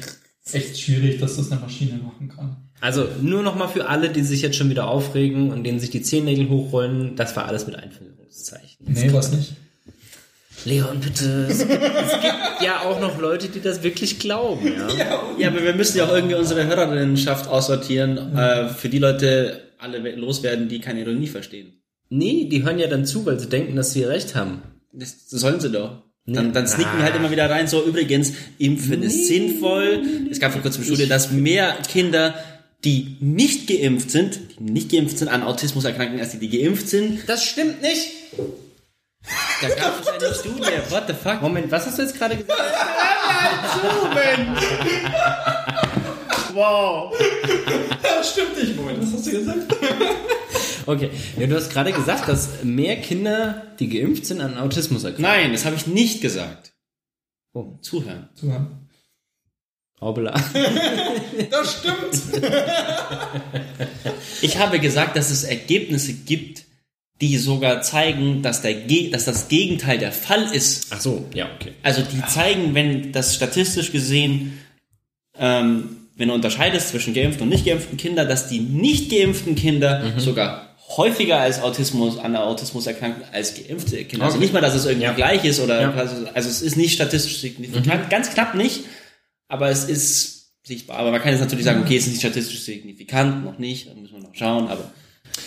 echt 0.52 0.80
schwierig, 0.80 1.20
dass 1.20 1.36
das 1.36 1.50
eine 1.52 1.60
Maschine 1.60 1.98
machen 1.98 2.28
kann. 2.34 2.56
Also 2.80 3.08
nur 3.20 3.42
noch 3.42 3.56
mal 3.56 3.68
für 3.68 3.88
alle, 3.88 4.10
die 4.10 4.22
sich 4.22 4.42
jetzt 4.42 4.56
schon 4.56 4.70
wieder 4.70 4.86
aufregen 4.88 5.50
und 5.50 5.64
denen 5.64 5.80
sich 5.80 5.90
die 5.90 6.02
Zehennägel 6.02 6.48
hochrollen, 6.48 7.16
das 7.16 7.34
war 7.34 7.46
alles 7.46 7.66
mit 7.66 7.74
Einführungszeichen. 7.76 8.86
Nee, 8.86 9.12
was 9.12 9.32
nicht. 9.32 9.54
Leon, 10.66 11.00
bitte. 11.00 11.46
Es 11.48 11.60
gibt, 11.60 11.70
es 11.82 12.12
gibt 12.20 12.34
ja 12.62 12.80
auch 12.82 13.00
noch 13.00 13.18
Leute, 13.20 13.48
die 13.48 13.60
das 13.60 13.82
wirklich 13.82 14.18
glauben, 14.18 14.66
ja. 14.66 14.88
Ja, 15.38 15.48
aber 15.48 15.62
wir 15.62 15.74
müssen 15.74 15.96
ja 15.98 16.04
auch 16.06 16.12
irgendwie 16.14 16.34
unsere 16.34 16.66
Hörerinnenschaft 16.66 17.48
aussortieren, 17.48 18.36
äh, 18.36 18.68
für 18.68 18.88
die 18.88 18.98
Leute 18.98 19.62
alle 19.78 20.02
we- 20.04 20.16
loswerden, 20.16 20.68
die 20.68 20.80
keine 20.80 21.00
Ironie 21.00 21.28
verstehen. 21.28 21.72
Nee, 22.08 22.48
die 22.50 22.62
hören 22.64 22.78
ja 22.78 22.86
dann 22.88 23.04
zu, 23.06 23.24
weil 23.26 23.38
sie 23.40 23.48
denken, 23.48 23.76
dass 23.76 23.92
sie 23.92 24.04
recht 24.04 24.34
haben. 24.34 24.62
Das, 24.92 25.28
das 25.28 25.40
sollen 25.40 25.60
sie 25.60 25.70
doch. 25.70 26.02
Dann, 26.26 26.48
Nee. 26.48 26.52
dann 26.52 26.66
sneaken 26.66 26.92
die 26.98 27.02
Ah. 27.02 27.06
halt 27.06 27.16
immer 27.16 27.30
wieder 27.30 27.48
rein, 27.48 27.68
so 27.68 27.84
übrigens, 27.84 28.32
Impfen 28.58 29.02
ist 29.04 29.28
sinnvoll. 29.28 30.02
Es 30.30 30.40
gab 30.40 30.52
vor 30.52 30.62
kurzem 30.62 30.82
eine 30.82 30.92
Studie, 30.92 31.08
dass 31.08 31.30
mehr 31.30 31.76
Kinder, 31.88 32.34
die 32.84 33.16
nicht 33.20 33.68
geimpft 33.68 34.10
sind, 34.10 34.40
die 34.58 34.72
nicht 34.72 34.90
geimpft 34.90 35.18
sind, 35.18 35.28
an 35.28 35.42
Autismus 35.44 35.84
erkranken, 35.84 36.18
als 36.18 36.30
die, 36.30 36.38
die 36.38 36.58
geimpft 36.58 36.88
sind. 36.88 37.20
Das 37.28 37.44
stimmt 37.44 37.80
nicht. 37.82 38.08
Da 39.60 39.68
gab 39.68 40.00
es 40.00 40.08
eine 40.08 40.34
Studie. 40.34 40.90
What 40.90 41.04
the 41.06 41.14
fuck? 41.14 41.42
Moment, 41.42 41.70
was 41.70 41.86
hast 41.86 41.98
du 41.98 42.02
jetzt 42.02 42.16
gerade 42.16 42.36
gesagt? 42.36 42.60
Wow. 46.52 47.14
Das 48.02 48.32
stimmt 48.32 48.56
nicht, 48.56 48.76
Moment, 48.76 49.02
was 49.02 49.12
hast 49.12 49.26
du 49.26 49.30
gesagt? 49.30 49.76
Okay, 50.86 51.10
ja, 51.36 51.46
du 51.46 51.56
hast 51.56 51.70
gerade 51.70 51.92
gesagt, 51.92 52.28
dass 52.28 52.62
mehr 52.62 52.96
Kinder, 53.00 53.66
die 53.80 53.88
geimpft 53.88 54.24
sind, 54.26 54.40
an 54.40 54.56
Autismus 54.56 55.02
erkranken. 55.02 55.22
Nein, 55.22 55.52
das 55.52 55.64
habe 55.64 55.74
ich 55.74 55.86
nicht 55.88 56.20
gesagt. 56.20 56.74
Oh. 57.52 57.78
Zuhören. 57.80 58.28
Zuhören. 58.34 58.88
Hoppla. 60.00 60.34
Das 61.50 61.78
stimmt! 61.78 62.42
Ich 64.42 64.58
habe 64.58 64.78
gesagt, 64.78 65.16
dass 65.16 65.30
es 65.30 65.44
Ergebnisse 65.44 66.12
gibt, 66.12 66.65
die 67.20 67.38
sogar 67.38 67.80
zeigen, 67.82 68.42
dass, 68.42 68.60
der 68.62 68.74
Ge 68.74 69.10
dass 69.10 69.24
das 69.24 69.48
Gegenteil 69.48 69.98
der 69.98 70.12
Fall 70.12 70.52
ist. 70.52 70.88
Ach 70.90 71.00
so, 71.00 71.24
ja, 71.34 71.48
okay. 71.58 71.72
Also 71.82 72.02
die 72.02 72.22
zeigen, 72.26 72.74
wenn 72.74 73.12
das 73.12 73.34
statistisch 73.34 73.90
gesehen, 73.92 74.58
ähm, 75.38 75.96
wenn 76.16 76.28
du 76.28 76.34
unterscheidest 76.34 76.88
zwischen 76.90 77.14
geimpften 77.14 77.42
und 77.44 77.48
nicht 77.50 77.64
geimpften 77.66 77.96
Kindern, 77.98 78.28
dass 78.28 78.48
die 78.48 78.58
nicht 78.60 79.10
geimpften 79.10 79.54
Kinder 79.54 80.02
Mhm. 80.14 80.20
sogar 80.20 80.76
häufiger 80.96 81.38
als 81.40 81.60
Autismus 81.60 82.16
an 82.18 82.36
Autismus 82.36 82.86
erkranken 82.86 83.22
als 83.32 83.54
geimpfte 83.54 84.04
Kinder. 84.04 84.24
Also 84.26 84.36
Okay. 84.36 84.44
nicht 84.44 84.54
mal, 84.54 84.60
dass 84.60 84.74
es 84.74 84.84
irgendwie 84.86 85.06
Ja. 85.06 85.12
gleich 85.12 85.44
ist 85.44 85.60
oder 85.60 85.80
Ja. 85.80 85.90
also, 85.92 86.14
also 86.32 86.48
es 86.48 86.62
ist 86.62 86.76
nicht 86.76 86.94
statistisch 86.94 87.38
signifikant, 87.40 88.08
ganz 88.08 88.30
knapp 88.30 88.54
nicht, 88.54 88.84
aber 89.48 89.68
es 89.70 89.84
ist 89.84 90.52
sichtbar. 90.64 90.98
Aber 90.98 91.10
man 91.10 91.20
kann 91.20 91.32
jetzt 91.32 91.40
natürlich 91.40 91.64
sagen, 91.64 91.82
okay, 91.82 91.96
es 91.96 92.04
ist 92.04 92.10
nicht 92.12 92.20
statistisch 92.20 92.60
signifikant, 92.60 93.44
noch 93.44 93.58
nicht, 93.58 93.88
da 93.88 93.94
müssen 93.94 94.14
wir 94.14 94.22
noch 94.22 94.34
schauen, 94.34 94.68
aber 94.68 94.90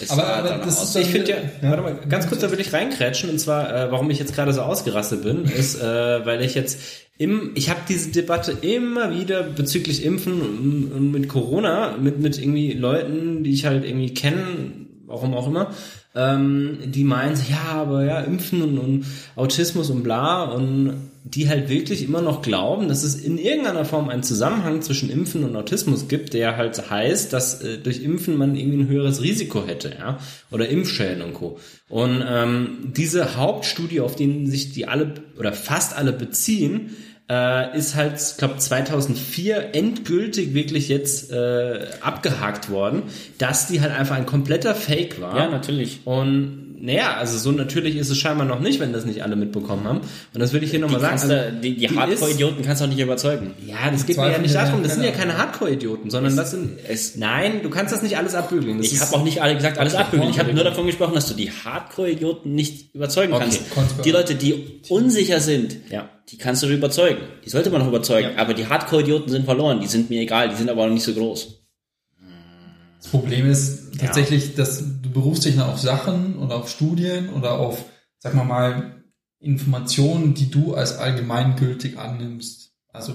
es 0.02 0.10
Aber- 0.12 0.26
aber 0.28 0.50
das 0.66 0.84
ist 0.84 0.96
dann- 0.96 1.02
Ich 1.02 1.10
finde 1.10 1.30
ja, 1.32 1.38
warte 1.62 1.82
mal, 1.82 1.96
ganz 2.08 2.28
kurz, 2.28 2.42
da 2.42 2.52
will 2.52 2.60
ich 2.60 2.72
reinkrätschen. 2.74 3.30
Und 3.30 3.40
zwar, 3.40 3.74
äh, 3.74 3.92
warum 3.92 4.10
ich 4.12 4.20
jetzt 4.20 4.34
gerade 4.36 4.54
so 4.54 4.62
ausgerastet 4.62 5.24
bin, 5.24 5.46
ist, 5.46 5.82
äh, 5.82 6.26
weil 6.26 6.42
ich 6.42 6.56
jetzt 6.56 6.80
im, 7.18 7.52
ich 7.56 7.70
habe 7.70 7.82
diese 7.90 8.12
Debatte 8.12 8.54
immer 8.62 9.14
wieder 9.18 9.44
bezüglich 9.44 10.06
Impfen 10.06 10.42
und, 10.42 10.92
und 10.96 11.12
mit 11.12 11.28
Corona, 11.28 11.98
mit, 11.98 12.20
mit 12.20 12.38
irgendwie 12.38 12.74
Leuten, 12.74 13.44
die 13.44 13.52
ich 13.52 13.66
halt 13.66 13.84
irgendwie 13.84 14.14
kenne, 14.14 14.38
warum 15.06 15.34
auch 15.34 15.48
immer, 15.48 15.72
ähm, 16.16 16.78
die 16.86 17.04
meinen, 17.04 17.36
ja, 17.50 17.74
aber 17.82 18.06
ja, 18.06 18.20
Impfen 18.22 18.62
und, 18.62 18.78
und 18.78 19.06
Autismus 19.36 19.90
und 19.90 20.04
bla. 20.04 20.44
Und 20.46 21.09
die 21.36 21.48
halt 21.48 21.70
wirklich 21.70 22.04
immer 22.04 22.22
noch 22.22 22.42
glauben, 22.42 22.88
dass 22.88 23.04
es 23.04 23.16
in 23.16 23.38
irgendeiner 23.38 23.86
Form 23.86 24.10
einen 24.10 24.24
Zusammenhang 24.24 24.82
zwischen 24.82 25.12
Impfen 25.12 25.44
und 25.44 25.56
Autismus 25.56 26.08
gibt, 26.08 26.34
der 26.34 26.58
halt 26.58 26.90
heißt, 26.90 27.32
dass 27.34 27.62
äh, 27.62 27.78
durch 27.78 28.02
Impfen 28.02 28.36
man 28.36 28.56
irgendwie 28.56 28.80
ein 28.80 28.88
höheres 28.88 29.22
Risiko 29.22 29.66
hätte, 29.66 29.96
ja, 29.98 30.18
oder 30.50 30.70
Impfschäden 30.70 31.22
und 31.22 31.34
Co. 31.34 31.60
Und 31.88 32.24
ähm, 32.28 32.92
diese 32.96 33.36
Hauptstudie, 33.36 34.02
auf 34.02 34.16
denen 34.16 34.48
sich 34.48 34.72
die 34.72 34.88
alle 34.88 35.14
oder 35.38 35.54
fast 35.54 35.96
alle 35.96 36.14
beziehen, 36.14 36.96
äh, 37.30 37.78
ist 37.78 37.96
halt, 37.96 38.20
ich 38.20 38.38
glaube 38.38 38.58
2004 38.58 39.76
endgültig 39.76 40.56
wirklich 40.56 40.90
jetzt 40.90 41.32
äh, 41.32 41.86
abgehakt 42.02 42.72
worden, 42.72 43.04
dass 43.38 43.68
die 43.68 43.82
halt 43.82 43.94
einfach 43.94 44.16
ein 44.16 44.26
kompletter 44.26 44.74
Fake 44.74 45.22
war. 45.22 45.38
Ja, 45.38 45.48
natürlich. 45.48 46.00
Und 46.06 46.69
naja, 46.82 47.16
also 47.18 47.38
so 47.38 47.52
natürlich 47.52 47.96
ist 47.96 48.10
es 48.10 48.18
scheinbar 48.18 48.46
noch 48.48 48.60
nicht, 48.60 48.80
wenn 48.80 48.94
das 48.94 49.06
nicht 49.06 49.22
alle 49.24 49.36
mitbekommen 49.36 49.84
haben. 49.86 50.00
Und 50.00 50.40
das 50.40 50.54
will 50.54 50.64
ich 50.64 50.72
hier 50.72 50.80
nochmal 50.80 51.00
sagen. 51.02 51.14
Also, 51.22 51.60
die 51.62 51.76
die 51.76 51.88
die 51.88 51.96
Hardcore-Idioten 51.98 52.64
kannst 52.64 52.82
du 52.82 52.86
auch 52.86 52.90
nicht 52.90 53.00
überzeugen. 53.00 53.54
ja, 53.66 53.90
das 53.92 54.06
geht 54.06 54.18
mir 54.18 54.32
ja 54.32 54.38
nicht 54.38 54.54
ja 54.54 54.66
darum, 54.66 54.84
das 54.84 54.94
sind 54.96 55.04
ja 55.04 55.12
keine 55.12 55.38
Hardcore-Idioten, 55.38 56.10
sondern 56.10 56.36
das 56.36 56.52
sind. 56.52 56.80
Es- 56.88 57.16
nein, 57.16 57.62
du 57.64 57.70
kannst 57.70 57.94
das 57.94 58.02
nicht 58.02 58.18
alles 58.18 58.36
abbügeln. 58.36 58.78
Das 58.78 58.92
Ich 58.92 59.00
habe 59.02 59.16
auch 59.16 59.24
nicht 59.24 59.42
alle 59.42 59.56
gesagt, 59.56 59.78
alles 59.78 59.96
abbügeln. 59.96 60.30
Ich 60.30 60.40
habe 60.40 60.54
nur 60.54 60.64
davon 60.64 60.86
gesprochen, 60.86 61.14
dass 61.16 61.28
du 61.28 61.34
die 61.34 61.52
Hardcore-Idioten 61.52 62.54
nicht 62.56 62.94
überzeugen 62.96 63.34
Okay. 63.34 63.44
kannst. 63.76 64.06
Die 64.06 64.12
Leute, 64.12 64.36
die 64.36 64.82
unsicher 64.90 65.40
sind, 65.40 65.76
Ja. 65.92 66.10
die 66.32 66.38
kannst 66.38 66.64
du 66.64 66.68
überzeugen. 66.68 67.20
Die 67.46 67.50
sollte 67.50 67.70
man 67.70 67.82
noch 67.82 67.88
überzeugen. 67.88 68.30
Ja. 68.36 68.42
Aber 68.42 68.54
die 68.54 68.68
Hardcore-Idioten 68.68 69.30
sind 69.30 69.46
verloren. 69.46 69.82
Die 69.82 69.88
sind 69.88 70.10
mir 70.10 70.22
egal. 70.22 70.50
Die 70.50 70.56
sind 70.56 70.70
aber 70.70 70.84
auch 70.86 70.90
nicht 70.90 71.04
so 71.04 71.14
groß. 71.14 71.56
Das 73.02 73.12
Problem 73.12 73.50
ist 73.50 73.98
tatsächlich, 74.00 74.56
dass 74.56 74.84
du 75.10 75.22
berufst 75.22 75.46
dich 75.46 75.56
dann 75.56 75.70
auf 75.70 75.80
Sachen 75.80 76.38
oder 76.38 76.56
auf 76.56 76.70
Studien 76.70 77.30
oder 77.30 77.54
auf, 77.60 77.86
sag 78.20 78.34
mal 78.36 78.44
mal, 78.44 79.04
Informationen, 79.40 80.34
die 80.34 80.52
du 80.52 80.74
als 80.76 80.98
allgemeingültig 80.98 81.98
annimmst. 81.98 82.74
Also 82.92 83.14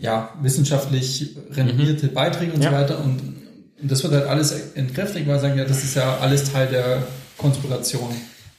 ja, 0.00 0.34
wissenschaftlich 0.40 1.36
renommierte 1.50 2.08
Beiträge 2.08 2.52
und 2.52 2.62
Ja. 2.62 2.70
so 2.70 2.76
weiter. 2.76 3.04
Und, 3.04 3.20
und 3.80 3.90
das 3.90 4.02
wird 4.02 4.14
halt 4.14 4.26
alles 4.26 4.52
entkräftigt, 4.74 5.26
weil 5.26 5.40
sagen, 5.40 5.58
ja, 5.58 5.64
das 5.64 5.84
ist 5.84 5.94
ja 5.94 6.18
alles 6.18 6.50
Teil 6.52 6.68
der 6.68 7.06
Konspiration. 7.38 8.14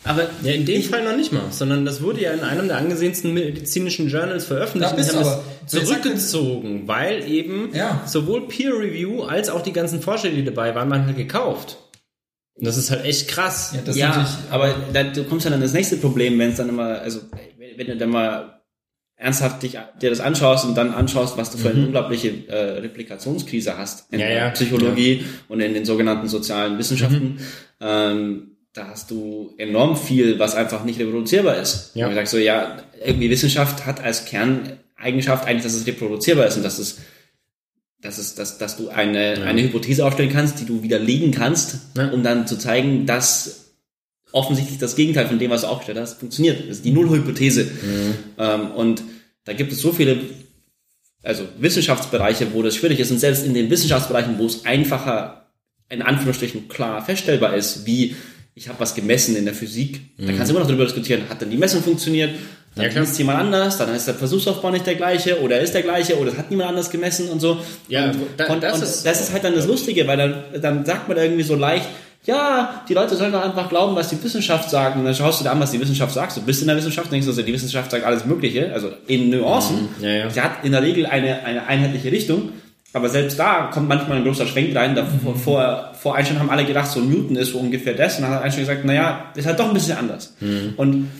Aber 0.05 0.29
Ja, 0.43 0.51
in 0.53 0.65
dem 0.65 0.83
Fall 0.83 1.03
noch 1.03 1.15
nicht 1.17 1.31
mal, 1.33 1.41
sondern 1.51 1.83
das 1.83 2.01
wurde 2.01 2.21
ja 2.21 2.31
in 2.31 2.41
einem 2.41 2.67
der 2.67 2.77
angesehensten 2.77 3.33
medizinischen 3.33 4.07
Journals 4.09 4.45
veröffentlicht 4.45 4.93
und 4.93 4.99
haben 5.07 5.17
aber. 5.17 5.43
Sagt 5.67 5.73
denn- 5.73 5.85
zurückgezogen, 5.85 6.87
weil 6.87 7.27
eben 7.27 7.71
Ja. 7.73 8.03
sowohl 8.05 8.47
Peer 8.47 8.71
Review 8.77 9.23
als 9.23 9.49
auch 9.49 9.61
die 9.61 9.73
ganzen 9.73 10.01
Forscher, 10.01 10.29
die 10.29 10.43
dabei 10.45 10.75
waren, 10.75 10.89
waren 10.91 11.05
halt 11.07 11.17
gekauft. 11.17 11.77
Und 12.53 12.65
das 12.67 12.77
ist 12.77 12.91
halt 12.91 13.03
echt 13.03 13.27
krass. 13.27 13.73
Ja, 13.87 13.93
ja, 13.93 14.27
aber 14.51 14.75
da, 14.93 15.03
du 15.03 15.23
kommst 15.25 15.45
dann 15.47 15.53
an 15.53 15.61
das 15.61 15.73
nächste 15.73 15.97
Problem, 15.97 16.37
wenn 16.39 16.51
es 16.51 16.57
dann 16.57 16.69
immer, 16.69 16.99
also 17.01 17.19
wenn, 17.77 17.87
du 17.87 17.97
dann 17.97 18.09
mal 18.11 18.61
ernsthaft 19.17 19.63
dich, 19.63 19.71
dir 20.01 20.09
das 20.09 20.19
anschaust 20.21 20.65
und 20.65 20.75
dann 20.75 20.93
anschaust, 20.93 21.35
was 21.37 21.49
du 21.51 21.57
für 21.57 21.69
eine 21.71 21.85
unglaubliche 21.85 22.47
äh, 22.47 22.79
Replikationskrise 22.79 23.77
hast 23.77 24.11
in 24.13 24.19
Ja, 24.19 24.27
der 24.27 24.35
ja. 24.37 24.49
Psychologie 24.51 25.25
und 25.49 25.59
in 25.61 25.73
den 25.73 25.83
sogenannten 25.85 26.27
sozialen 26.27 26.77
Wissenschaften. 26.77 27.39
Ähm, 27.81 28.54
da 28.75 28.87
hast 28.89 29.09
du 29.09 29.53
enorm 29.57 29.95
viel, 29.97 30.37
was 30.37 30.53
einfach 30.53 30.83
nicht 30.83 30.99
reproduzierbar 30.99 31.57
ist. 31.57 31.91
Ja. 31.95 32.05
Und 32.05 32.11
du 32.11 32.15
sagst 32.17 32.31
so, 32.33 32.37
ja, 32.37 32.77
irgendwie 33.03 33.29
Wissenschaft 33.29 33.85
hat 33.85 34.03
als 34.03 34.25
Kerneigenschaft 34.25 35.47
eigentlich, 35.47 35.63
dass 35.63 35.73
es 35.73 35.87
reproduzierbar 35.87 36.45
ist 36.47 36.57
und 36.57 36.63
dass 36.63 36.77
es 36.77 36.97
dass 38.01 38.19
es, 38.19 38.35
dass, 38.35 38.59
dass 38.59 38.77
du 38.77 38.89
eine, 38.89 39.41
eine 39.45 39.63
Hypothese 39.63 40.05
aufstellen 40.05 40.31
kannst, 40.31 40.59
die 40.59 40.65
du 40.65 40.83
widerlegen 40.83 41.31
kannst, 41.31 41.77
Ja. 41.97 42.09
um 42.09 42.21
dann 42.21 42.45
zu 42.45 42.55
zeigen, 42.57 43.07
dass 43.07 43.71
offensichtlich 44.31 44.77
das 44.77 44.95
Gegenteil 44.95 45.27
von 45.27 45.39
dem, 45.39 45.49
was 45.49 45.61
du 45.61 45.67
aufgestellt 45.67 45.97
hast, 45.97 46.19
funktioniert. 46.19 46.59
Das 46.59 46.77
ist 46.77 46.85
die 46.85 46.91
Nullhypothese. 46.91 47.67
Ähm, 48.37 48.71
und 48.71 49.01
da 49.45 49.53
gibt 49.53 49.71
es 49.71 49.79
so 49.81 49.91
viele, 49.91 50.19
also 51.23 51.47
Wissenschaftsbereiche, 51.57 52.53
wo 52.53 52.61
das 52.61 52.75
schwierig 52.75 52.99
ist. 52.99 53.09
Und 53.09 53.19
selbst 53.19 53.43
in 53.45 53.53
den 53.55 53.71
Wissenschaftsbereichen, 53.71 54.37
wo 54.37 54.45
es 54.45 54.65
einfacher, 54.65 55.47
in 55.89 56.01
Anführungsstrichen, 56.03 56.67
klar 56.67 57.03
feststellbar 57.03 57.55
ist, 57.55 57.87
wie 57.87 58.15
ich 58.57 58.69
habe 58.69 58.79
was 58.79 58.95
gemessen 58.95 59.35
in 59.35 59.43
der 59.45 59.53
Physik, 59.53 59.99
da 60.17 60.27
kannst 60.31 60.45
du 60.47 60.51
immer 60.51 60.61
noch 60.61 60.67
darüber 60.67 60.85
diskutieren, 60.85 61.23
hat 61.29 61.41
denn 61.41 61.49
die 61.49 61.57
Messung 61.57 61.83
funktioniert? 61.83 62.31
Dann 62.75 62.91
Ja, 62.91 62.99
misst 63.01 63.17
jemand 63.17 63.39
anders, 63.39 63.77
dann 63.77 63.93
ist 63.93 64.05
der 64.07 64.15
Versuchsaufbau 64.15 64.69
nicht 64.71 64.85
der 64.85 64.95
gleiche 64.95 65.41
oder 65.41 65.59
ist 65.61 65.73
der 65.73 65.81
gleiche 65.81 66.17
oder 66.17 66.31
es 66.31 66.37
hat 66.37 66.49
niemand 66.49 66.69
anders 66.69 66.89
gemessen 66.89 67.29
und 67.29 67.39
so. 67.41 67.57
Ja, 67.89 68.11
und, 68.11 68.17
da- 68.37 68.47
und, 68.47 68.63
das 68.63 68.75
und 68.77 68.83
ist- 68.83 69.05
das 69.05 69.21
ist 69.21 69.33
halt 69.33 69.43
dann 69.43 69.55
das 69.55 69.65
Lustige, 69.67 70.05
weil 70.07 70.17
dann, 70.17 70.43
dann 70.61 70.85
sagt 70.85 71.07
man 71.07 71.17
irgendwie 71.17 71.43
so 71.43 71.55
leicht, 71.55 71.85
ja, 72.25 72.83
die 72.89 72.93
Leute 72.93 73.15
sollen 73.15 73.31
doch 73.31 73.43
einfach 73.43 73.69
glauben, 73.69 73.95
was 73.95 74.09
die 74.09 74.21
Wissenschaft 74.23 74.69
sagt. 74.69 74.97
Und 74.97 75.05
dann 75.05 75.13
schaust 75.13 75.39
du 75.39 75.43
dir 75.43 75.51
an, 75.51 75.59
was 75.59 75.71
die 75.71 75.79
Wissenschaft 75.79 76.13
sagt. 76.13 76.35
Du 76.35 76.41
bist 76.41 76.59
in 76.61 76.67
der 76.67 76.75
Wissenschaft, 76.75 77.11
denkst 77.11 77.27
du, 77.27 77.31
so, 77.33 77.41
die 77.43 77.53
Wissenschaft 77.53 77.91
sagt 77.91 78.03
alles 78.03 78.25
Mögliche, 78.25 78.73
also 78.73 78.89
in 79.05 79.29
Nuancen. 79.29 79.89
ja, 80.01 80.09
ja. 80.09 80.29
Sie 80.29 80.41
hat 80.41 80.63
in 80.65 80.71
der 80.71 80.81
Regel 80.81 81.05
eine, 81.05 81.43
eine 81.45 81.67
einheitliche 81.67 82.11
Richtung. 82.11 82.49
Aber 82.95 83.09
selbst 83.09 83.37
da 83.37 83.69
kommt 83.73 83.89
manchmal 83.89 84.17
ein 84.17 84.23
großer 84.23 84.47
Schwenk 84.47 84.73
rein. 84.75 84.95
Davor, 84.95 85.33
Mhm. 85.33 85.37
vor, 85.39 85.91
vor 86.01 86.15
Einstein 86.15 86.39
haben 86.39 86.49
alle 86.49 86.63
gedacht, 86.65 86.89
so 86.89 87.01
Newton 87.01 87.35
ist 87.35 87.51
so 87.51 87.59
ungefähr 87.59 87.93
das. 87.93 88.15
Und 88.15 88.21
dann 88.23 88.31
hat 88.31 88.41
Einstein 88.43 88.61
gesagt, 88.65 88.85
naja, 88.85 89.31
ist 89.35 89.45
halt 89.45 89.59
doch 89.59 89.67
ein 89.67 89.73
bisschen 89.73 89.97
anders. 89.97 90.33
Mhm. 90.39 90.73
Und 90.77 91.11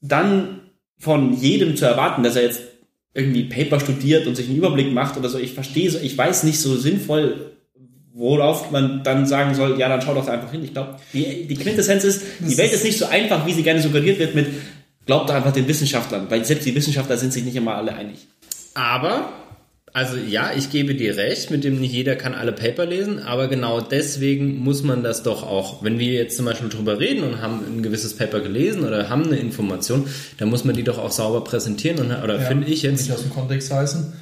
dann 0.00 0.60
von 0.98 1.32
jedem 1.32 1.76
zu 1.76 1.84
erwarten, 1.86 2.22
dass 2.24 2.34
er 2.36 2.42
jetzt 2.42 2.62
irgendwie 3.14 3.44
Paper 3.44 3.78
studiert 3.80 4.26
und 4.26 4.34
sich 4.36 4.48
einen 4.48 4.56
Überblick 4.58 4.92
macht 4.92 5.16
oder 5.16 5.28
so, 5.28 5.38
ich 5.38 5.54
verstehe 5.54 5.88
ich 5.88 6.18
weiß 6.18 6.42
nicht 6.42 6.58
so 6.60 6.76
sinnvoll, 6.76 7.52
worauf 8.12 8.70
man 8.72 9.02
dann 9.04 9.24
sagen 9.26 9.54
soll, 9.54 9.78
ja, 9.78 9.88
dann 9.88 10.02
schau 10.02 10.14
doch 10.14 10.26
einfach 10.28 10.50
hin. 10.50 10.64
Ich 10.64 10.72
glaube, 10.72 10.96
die, 11.12 11.46
die 11.46 11.54
Quintessenz 11.54 12.02
ist, 12.04 12.22
die 12.40 12.58
Welt 12.58 12.72
ist 12.72 12.84
nicht 12.84 12.98
so 12.98 13.06
einfach, 13.06 13.46
wie 13.46 13.52
sie 13.52 13.62
gerne 13.62 13.80
suggeriert 13.80 14.18
wird 14.18 14.34
mit, 14.34 14.48
glaubt 15.06 15.28
doch 15.30 15.34
einfach 15.34 15.52
den 15.52 15.66
Wissenschaftlern, 15.68 16.26
weil 16.28 16.44
selbst 16.44 16.66
die 16.66 16.74
Wissenschaftler 16.74 17.16
sind 17.16 17.32
sich 17.32 17.44
nicht 17.44 17.56
immer 17.56 17.76
alle 17.76 17.94
einig. 17.94 18.26
Aber, 18.74 19.32
also 19.92 20.16
ja, 20.16 20.52
ich 20.56 20.70
gebe 20.70 20.94
dir 20.94 21.16
recht, 21.16 21.50
mit 21.50 21.64
dem 21.64 21.80
nicht 21.80 21.92
jeder 21.92 22.14
kann 22.14 22.34
alle 22.34 22.52
Paper 22.52 22.86
lesen, 22.86 23.18
aber 23.18 23.48
genau 23.48 23.80
deswegen 23.80 24.58
muss 24.58 24.82
man 24.82 25.02
das 25.02 25.22
doch 25.22 25.42
auch, 25.42 25.82
wenn 25.82 25.98
wir 25.98 26.12
jetzt 26.12 26.36
zum 26.36 26.46
Beispiel 26.46 26.68
drüber 26.68 27.00
reden 27.00 27.24
und 27.24 27.42
haben 27.42 27.60
ein 27.66 27.82
gewisses 27.82 28.14
Paper 28.16 28.40
gelesen 28.40 28.84
oder 28.86 29.08
haben 29.08 29.24
eine 29.24 29.36
Information, 29.36 30.06
dann 30.38 30.48
muss 30.48 30.64
man 30.64 30.76
die 30.76 30.84
doch 30.84 30.98
auch 30.98 31.10
sauber 31.10 31.42
präsentieren 31.42 31.98
und, 31.98 32.22
oder 32.22 32.40
Ja, 32.40 32.46
finde 32.46 32.68
ich 32.68 32.82
jetzt, 32.82 33.02
Nicht 33.02 33.12
aus 33.12 33.22
dem 33.22 33.30
Kontext 33.30 33.72
reißen. 33.72 34.12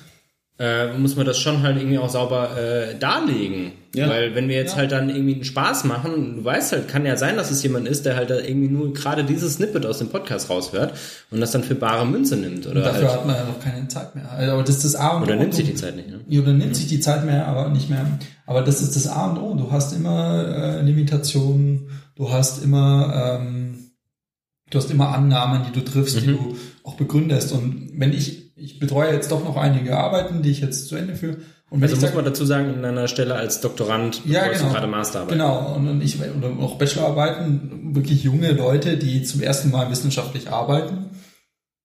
Äh, 0.60 0.92
muss 0.98 1.14
man 1.14 1.24
das 1.24 1.38
schon 1.38 1.62
halt 1.62 1.76
irgendwie 1.76 1.98
auch 1.98 2.08
sauber 2.08 2.56
äh, 2.58 2.98
darlegen. 2.98 3.72
Ja. 3.94 4.08
Weil 4.08 4.34
wenn 4.34 4.48
wir 4.48 4.56
jetzt 4.56 4.72
Ja. 4.72 4.78
halt 4.78 4.92
dann 4.92 5.08
irgendwie 5.08 5.34
einen 5.34 5.44
Spaß 5.44 5.84
machen, 5.84 6.36
du 6.38 6.44
weißt 6.44 6.72
halt, 6.72 6.88
kann 6.88 7.06
ja 7.06 7.16
sein, 7.16 7.36
dass 7.36 7.50
es 7.50 7.62
jemand 7.62 7.86
ist, 7.88 8.04
der 8.06 8.16
halt 8.16 8.28
da 8.30 8.38
irgendwie 8.38 8.68
nur 8.68 8.92
gerade 8.92 9.22
dieses 9.24 9.54
Snippet 9.54 9.86
aus 9.86 9.98
dem 9.98 10.08
Podcast 10.08 10.50
raushört 10.50 10.92
und 11.30 11.40
das 11.40 11.52
dann 11.52 11.62
für 11.62 11.74
bare 11.76 12.04
Münze 12.06 12.36
nimmt. 12.36 12.66
Oder, 12.66 12.82
Dafür 12.82 13.08
halt, 13.08 13.18
hat 13.20 13.26
man 13.26 13.36
ja 13.36 13.44
noch 13.44 13.60
keine 13.60 13.86
Zeit 13.88 14.14
mehr. 14.16 14.30
Also, 14.30 14.52
aber 14.52 14.62
das 14.62 14.76
ist 14.76 14.84
das 14.84 14.96
A 14.96 15.16
und 15.16 15.22
oder 15.22 15.36
O. 15.36 15.38
nimmt 15.38 15.54
sich 15.54 15.64
die 15.66 15.74
Zeit 15.74 15.94
nicht. 15.96 16.08
Ne? 16.10 16.20
Ja, 16.28 16.40
oder 16.42 16.52
nimmt 16.52 16.74
sich 16.76 16.88
die 16.88 17.00
Zeit 17.00 17.24
mehr, 17.24 17.46
aber 17.46 17.68
nicht 17.70 17.88
mehr. 17.88 18.04
Aber 18.44 18.62
das 18.62 18.82
ist 18.82 18.96
das 18.96 19.06
A 19.06 19.26
und 19.30 19.38
O. 19.38 19.54
Du 19.54 19.70
hast 19.70 19.94
immer 19.94 20.44
äh, 20.78 20.82
Limitationen, 20.82 21.88
du 22.16 22.30
hast 22.32 22.62
immer, 22.64 23.38
ähm, 23.40 23.92
du 24.70 24.78
hast 24.78 24.90
immer 24.90 25.14
Annahmen, 25.14 25.62
die 25.66 25.78
du 25.78 25.84
triffst, 25.84 26.20
die 26.20 26.26
du 26.26 26.56
auch 26.82 26.94
begründest. 26.94 27.52
Und 27.52 27.90
wenn 27.94 28.12
ich, 28.12 28.47
ich 28.58 28.78
betreue 28.78 29.12
jetzt 29.12 29.30
doch 29.32 29.42
noch 29.44 29.56
einige 29.56 29.96
Arbeiten, 29.96 30.42
die 30.42 30.50
ich 30.50 30.60
jetzt 30.60 30.88
zu 30.88 30.96
Ende 30.96 31.14
führe. 31.14 31.36
Und 31.70 31.80
wenn 31.80 31.82
Also 31.82 31.94
ich 31.96 32.00
muss 32.00 32.08
sag- 32.10 32.16
man 32.16 32.24
dazu 32.24 32.44
sagen, 32.46 32.72
in 32.74 32.84
einer 32.84 33.08
Stelle 33.08 33.34
als 33.34 33.60
Doktorand 33.60 34.22
ja, 34.24 34.46
genau. 34.48 34.70
gerade 34.70 34.86
Masterarbeit. 34.86 35.32
Genau, 35.32 35.74
und, 35.74 35.86
und 35.88 36.00
ich, 36.02 36.18
oder 36.20 36.48
auch 36.60 36.78
Bachelorarbeiten, 36.78 37.94
wirklich 37.94 38.22
junge 38.24 38.52
Leute, 38.52 38.96
die 38.96 39.22
zum 39.22 39.42
ersten 39.42 39.70
Mal 39.70 39.90
wissenschaftlich 39.90 40.50
arbeiten. 40.50 41.10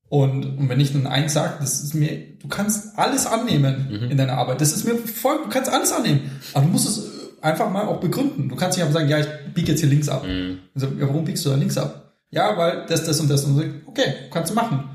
Und, 0.10 0.46
und 0.58 0.70
wenn 0.70 0.80
ich 0.80 0.94
dann 0.94 1.08
eins 1.08 1.34
sage, 1.34 1.56
das 1.60 1.82
ist 1.84 1.96
mir, 1.96 2.38
du 2.40 2.48
kannst 2.48 2.98
alles 2.98 3.26
annehmen 3.26 3.88
Mhm. 4.04 4.12
in 4.12 4.18
deiner 4.18 4.34
Arbeit. 4.38 4.62
Das 4.62 4.74
ist 4.76 4.86
mir 4.86 4.96
voll, 4.96 5.40
du 5.44 5.50
kannst 5.50 5.72
alles 5.72 5.92
annehmen. 5.92 6.22
Aber 6.54 6.66
du 6.66 6.72
musst 6.72 6.88
es 6.88 7.10
einfach 7.42 7.70
mal 7.72 7.86
auch 7.88 8.00
begründen. 8.00 8.48
Du 8.48 8.56
kannst 8.56 8.78
nicht 8.78 8.86
einfach 8.86 9.00
sagen, 9.00 9.10
ja, 9.10 9.20
ich 9.20 9.28
biege 9.54 9.72
jetzt 9.72 9.80
hier 9.82 9.90
links 9.90 10.08
ab. 10.10 10.24
Mhm. 10.26 10.60
Also, 10.76 10.88
ja, 10.88 11.08
warum 11.08 11.26
biegst 11.26 11.44
du 11.46 11.50
da 11.50 11.56
links 11.56 11.78
ab? 11.78 12.14
Ja, 12.30 12.56
weil 12.58 12.86
das, 12.88 13.04
das 13.06 13.20
und 13.20 13.30
das. 13.30 13.44
Und 13.46 13.56
so, 13.58 13.64
okay, 13.88 14.14
kannst 14.32 14.52
du 14.52 14.56
machen. 14.56 14.90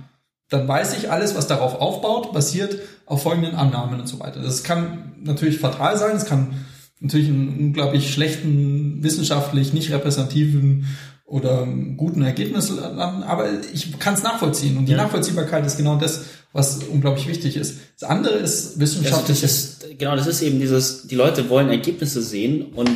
Dann 0.50 0.66
weiß 0.66 0.96
ich, 0.96 1.10
alles, 1.10 1.34
was 1.36 1.46
darauf 1.46 1.74
aufbaut, 1.80 2.32
basiert 2.32 2.76
auf 3.06 3.22
folgenden 3.22 3.54
Annahmen 3.54 4.00
und 4.00 4.06
so 4.06 4.18
weiter. 4.20 4.40
Das 4.40 4.62
kann 4.64 5.12
natürlich 5.22 5.58
fatal 5.58 5.96
sein, 5.98 6.16
es 6.16 6.24
kann 6.24 6.64
natürlich 7.00 7.28
einen 7.28 7.58
unglaublich 7.58 8.12
schlechten, 8.12 9.02
wissenschaftlich 9.02 9.72
nicht 9.72 9.90
repräsentativen 9.92 10.86
oder 11.26 11.66
guten 11.96 12.22
Ergebnis 12.22 12.70
landen, 12.70 13.22
aber 13.22 13.46
ich 13.74 13.98
kann 13.98 14.14
es 14.14 14.22
nachvollziehen. 14.22 14.78
Und 14.78 14.86
die 14.86 14.92
Ja. 14.92 14.98
Nachvollziehbarkeit 14.98 15.66
ist 15.66 15.76
genau 15.76 15.96
das, 15.96 16.24
was 16.54 16.78
unglaublich 16.90 17.28
wichtig 17.28 17.56
ist. 17.56 17.78
Das 18.00 18.08
andere 18.08 18.36
ist 18.36 18.68
Also 18.68 18.80
wissenschaftlich. 18.80 19.42
ist, 19.42 19.86
genau, 19.98 20.16
das 20.16 20.26
ist 20.26 20.40
eben 20.40 20.58
dieses, 20.58 21.06
die 21.06 21.14
Leute 21.14 21.50
wollen 21.50 21.68
Ergebnisse 21.68 22.22
sehen 22.22 22.72
und 22.72 22.90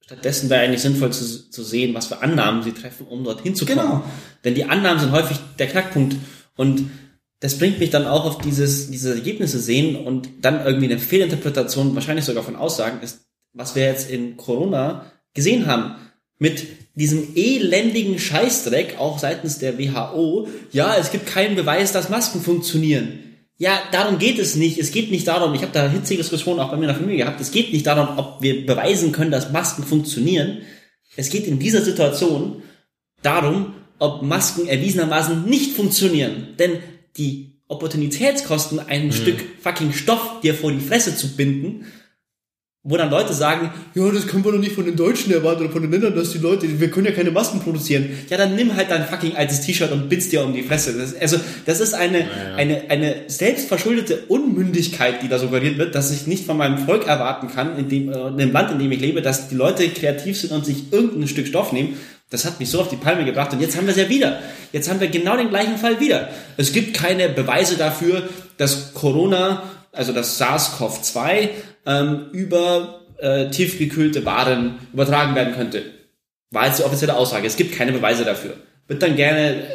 stattdessen 0.00 0.48
wäre 0.48 0.62
eigentlich 0.64 0.80
sinnvoll 0.80 1.12
zu, 1.12 1.50
zu 1.50 1.62
sehen, 1.62 1.94
was 1.94 2.06
für 2.06 2.22
Annahmen 2.22 2.62
sie 2.62 2.72
treffen, 2.72 3.06
um 3.06 3.22
dorthin 3.22 3.54
zu 3.54 3.66
kommen. 3.66 3.78
Genau. 3.78 4.04
Denn 4.44 4.54
die 4.54 4.64
Annahmen 4.64 4.98
sind 5.00 5.12
häufig 5.12 5.36
der 5.58 5.66
Knackpunkt 5.66 6.16
und 6.56 6.90
das 7.40 7.58
bringt 7.58 7.78
mich 7.78 7.90
dann 7.90 8.06
auch 8.06 8.24
auf 8.24 8.38
dieses, 8.38 8.90
diese 8.90 9.14
Ergebnisse 9.14 9.58
sehen 9.58 9.96
und 9.96 10.30
dann 10.40 10.64
irgendwie 10.64 10.86
eine 10.86 10.98
Fehlinterpretation, 10.98 11.94
wahrscheinlich 11.94 12.24
sogar 12.24 12.42
von 12.42 12.56
Aussagen 12.56 13.02
ist, 13.02 13.26
was 13.52 13.74
wir 13.74 13.84
jetzt 13.84 14.10
in 14.10 14.36
Corona 14.36 15.12
gesehen 15.34 15.66
haben. 15.66 15.96
Mit 16.38 16.66
diesem 16.94 17.34
elendigen 17.34 18.18
Scheißdreck, 18.18 18.98
auch 18.98 19.18
seitens 19.18 19.58
der 19.58 19.78
WHO, 19.78 20.48
ja, 20.72 20.96
es 20.96 21.10
gibt 21.10 21.26
keinen 21.26 21.56
Beweis, 21.56 21.92
dass 21.92 22.08
Masken 22.08 22.40
funktionieren. 22.40 23.20
Ja, 23.56 23.78
darum 23.92 24.18
geht 24.18 24.38
es 24.38 24.56
nicht. 24.56 24.78
Es 24.78 24.90
geht 24.90 25.10
nicht 25.10 25.28
darum, 25.28 25.54
ich 25.54 25.62
habe 25.62 25.72
da 25.72 25.88
hitzige 25.88 26.22
Diskussionen 26.22 26.60
auch 26.60 26.70
bei 26.70 26.76
mir 26.76 26.84
in 26.84 26.88
der 26.88 26.96
Familie 26.96 27.18
gehabt, 27.18 27.40
es 27.40 27.50
geht 27.50 27.72
nicht 27.72 27.86
darum, 27.86 28.18
ob 28.18 28.42
wir 28.42 28.64
beweisen 28.64 29.12
können, 29.12 29.30
dass 29.30 29.52
Masken 29.52 29.84
funktionieren. 29.84 30.62
Es 31.16 31.30
geht 31.30 31.46
in 31.46 31.58
dieser 31.58 31.82
Situation 31.82 32.62
darum, 33.22 33.74
ob 33.98 34.22
Masken 34.22 34.66
erwiesenermaßen 34.66 35.44
nicht 35.44 35.72
funktionieren. 35.72 36.48
Denn 36.58 36.78
die 37.16 37.54
Opportunitätskosten, 37.68 38.78
ein 38.78 39.12
Stück 39.12 39.42
fucking 39.60 39.92
Stoff 39.92 40.40
dir 40.42 40.54
vor 40.54 40.70
die 40.72 40.80
Fresse 40.80 41.16
zu 41.16 41.36
binden, 41.36 41.86
wo 42.86 42.98
dann 42.98 43.10
Leute 43.10 43.32
sagen, 43.32 43.70
ja, 43.94 44.10
das 44.10 44.26
können 44.26 44.44
wir 44.44 44.52
doch 44.52 44.58
nicht 44.58 44.74
von 44.74 44.84
den 44.84 44.94
Deutschen 44.94 45.32
erwarten 45.32 45.62
oder 45.62 45.72
von 45.72 45.80
den 45.80 45.90
Ländern, 45.90 46.14
dass 46.14 46.32
die 46.32 46.38
Leute, 46.38 46.78
wir 46.78 46.90
können 46.90 47.06
ja 47.06 47.12
keine 47.12 47.30
Masken 47.30 47.60
produzieren. 47.60 48.10
Ja, 48.28 48.36
dann 48.36 48.54
nimm 48.56 48.76
halt 48.76 48.90
dein 48.90 49.06
fucking 49.06 49.36
altes 49.36 49.62
T-Shirt 49.62 49.90
und 49.90 50.10
bind's 50.10 50.28
dir 50.28 50.44
um 50.44 50.52
die 50.52 50.62
Fresse. 50.62 50.92
Das, 50.92 51.16
also, 51.16 51.38
das 51.64 51.80
ist 51.80 51.94
eine, 51.94 52.28
eine, 52.56 52.90
eine 52.90 53.22
selbstverschuldete 53.28 54.26
Unmündigkeit, 54.28 55.22
die 55.22 55.28
da 55.28 55.38
suggeriert 55.38 55.78
wird, 55.78 55.94
dass 55.94 56.10
ich 56.10 56.26
nicht 56.26 56.44
von 56.44 56.58
meinem 56.58 56.76
Volk 56.76 57.06
erwarten 57.06 57.48
kann, 57.48 57.78
in 57.78 57.88
dem, 57.88 58.12
äh, 58.12 58.28
in 58.28 58.36
dem 58.36 58.52
Land, 58.52 58.72
in 58.72 58.78
dem 58.78 58.92
ich 58.92 59.00
lebe, 59.00 59.22
dass 59.22 59.48
die 59.48 59.54
Leute 59.54 59.88
kreativ 59.88 60.38
sind 60.38 60.52
und 60.52 60.66
sich 60.66 60.92
irgendein 60.92 61.26
Stück 61.26 61.46
Stoff 61.46 61.72
nehmen. 61.72 61.96
Das 62.30 62.44
hat 62.44 62.58
mich 62.58 62.70
so 62.70 62.80
auf 62.80 62.88
die 62.88 62.96
Palme 62.96 63.24
gebracht 63.24 63.52
und 63.52 63.60
jetzt 63.60 63.76
haben 63.76 63.86
wir 63.86 63.92
es 63.92 63.98
ja 63.98 64.08
wieder. 64.08 64.40
Jetzt 64.72 64.88
haben 64.88 65.00
wir 65.00 65.08
genau 65.08 65.36
den 65.36 65.50
gleichen 65.50 65.76
Fall 65.76 66.00
wieder. 66.00 66.30
Es 66.56 66.72
gibt 66.72 66.94
keine 66.94 67.28
Beweise 67.28 67.76
dafür, 67.76 68.28
dass 68.56 68.94
Corona, 68.94 69.62
also 69.92 70.12
das 70.12 70.40
SARS-CoV-2, 70.40 71.48
ähm, 71.86 72.26
über 72.32 73.02
äh, 73.18 73.50
tiefgekühlte 73.50 74.24
Waren 74.24 74.78
übertragen 74.92 75.34
werden 75.34 75.54
könnte. 75.54 75.82
War 76.50 76.66
jetzt 76.66 76.78
die 76.78 76.84
offizielle 76.84 77.16
Aussage. 77.16 77.46
Es 77.46 77.56
gibt 77.56 77.76
keine 77.76 77.92
Beweise 77.92 78.24
dafür. 78.24 78.56
Wird 78.88 79.02
dann 79.02 79.16
gerne 79.16 79.62
äh, 79.62 79.66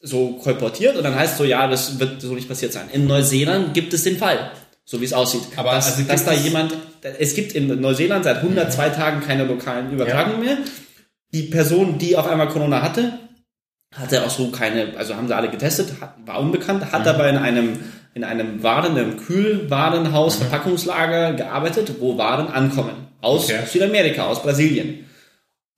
so 0.00 0.34
kolportiert 0.42 0.96
und 0.96 1.02
dann 1.02 1.14
heißt 1.14 1.36
so, 1.36 1.44
ja, 1.44 1.66
das 1.66 1.98
wird 1.98 2.20
so 2.20 2.34
nicht 2.34 2.48
passiert 2.48 2.72
sein. 2.72 2.88
In 2.92 3.06
Neuseeland 3.06 3.74
gibt 3.74 3.92
es 3.92 4.04
den 4.04 4.16
Fall, 4.16 4.52
so 4.84 5.00
wie 5.00 5.04
es 5.04 5.12
aussieht. 5.12 5.42
Aber 5.56 5.72
dass, 5.72 5.92
also 5.92 6.08
dass 6.08 6.24
da 6.24 6.32
jemand, 6.32 6.74
es 7.18 7.34
gibt 7.34 7.52
in 7.52 7.80
Neuseeland 7.80 8.24
seit 8.24 8.38
102 8.38 8.88
Tagen 8.90 9.20
keine 9.20 9.44
lokalen 9.44 9.92
Übertragungen 9.92 10.40
mehr. 10.40 10.58
Die 11.32 11.42
Person, 11.42 11.98
die 11.98 12.16
auf 12.16 12.26
einmal 12.26 12.48
Corona 12.48 12.82
hatte, 12.82 13.18
hatte 13.94 14.24
auch 14.24 14.30
so 14.30 14.50
keine, 14.50 14.96
also 14.96 15.14
haben 15.14 15.28
sie 15.28 15.36
alle 15.36 15.50
getestet, 15.50 15.92
war 16.24 16.40
unbekannt, 16.40 16.92
hat 16.92 17.06
aber 17.06 17.28
in 17.28 17.36
einem, 17.36 17.78
in 18.14 18.24
einem 18.24 18.62
Waren, 18.62 18.96
einem 18.96 19.16
Kühlwarenhaus, 19.16 20.36
Verpackungslager 20.36 21.34
gearbeitet, 21.34 21.92
wo 22.00 22.16
Waren 22.18 22.48
ankommen. 22.48 23.08
Aus 23.20 23.44
Okay. 23.44 23.60
Südamerika, 23.66 24.26
aus 24.26 24.42
Brasilien. 24.42 25.06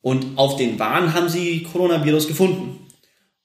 Und 0.03 0.39
auf 0.39 0.57
den 0.57 0.79
Waren 0.79 1.15
haben 1.15 1.29
sie 1.29 1.63
Coronavirus 1.73 2.29
gefunden. 2.29 2.87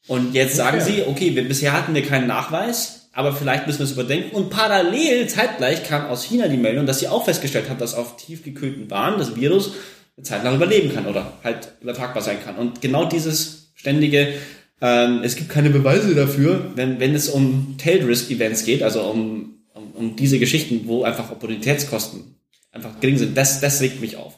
Und 0.08 0.34
jetzt 0.34 0.56
sagen 0.56 0.80
Okay. 0.82 0.92
sie, 0.92 1.04
okay, 1.08 1.36
wir, 1.36 1.48
bisher 1.48 1.74
hatten 1.74 1.94
wir 1.96 2.04
keinen 2.06 2.28
Nachweis, 2.28 3.10
aber 3.14 3.34
vielleicht 3.34 3.66
müssen 3.66 3.80
wir 3.80 3.86
es 3.86 3.92
überdenken. 3.94 4.36
Und 4.36 4.50
parallel, 4.50 5.28
zeitgleich, 5.28 5.84
kam 5.88 6.06
aus 6.08 6.24
China 6.24 6.48
die 6.48 6.58
Meldung, 6.58 6.86
dass 6.86 7.00
sie 7.00 7.08
auch 7.08 7.26
festgestellt 7.26 7.70
haben, 7.70 7.80
dass 7.80 7.96
auf 7.96 8.18
tiefgekühlten 8.18 8.90
Waren 8.92 9.18
das 9.18 9.36
Virus 9.36 9.72
eine 10.18 10.24
Zeit 10.26 10.44
lang 10.44 10.56
überleben 10.56 10.94
kann 10.94 11.06
oder 11.06 11.34
halt 11.44 11.74
übertragbar 11.82 12.24
sein 12.24 12.38
kann. 12.44 12.56
Und 12.56 12.82
genau 12.82 13.06
dieses 13.06 13.72
ständige, 13.76 14.34
ähm, 14.82 15.22
es 15.24 15.36
gibt 15.36 15.50
keine 15.50 15.70
Beweise 15.70 16.16
dafür, 16.16 16.72
wenn, 16.76 17.00
wenn 17.00 17.14
es 17.14 17.30
um 17.30 17.76
Tail-Risk-Events 17.78 18.66
geht, 18.66 18.84
also 18.84 19.04
um, 19.04 19.60
um, 19.74 19.92
um 19.92 20.16
diese 20.16 20.40
Geschichten, 20.40 20.82
wo 20.86 21.04
einfach 21.04 21.32
Opportunitätskosten 21.32 22.36
einfach 22.72 23.00
gering 23.00 23.18
sind, 23.18 23.38
das, 23.38 23.62
das 23.62 23.82
regt 23.82 24.02
mich 24.02 24.18
auf. 24.18 24.34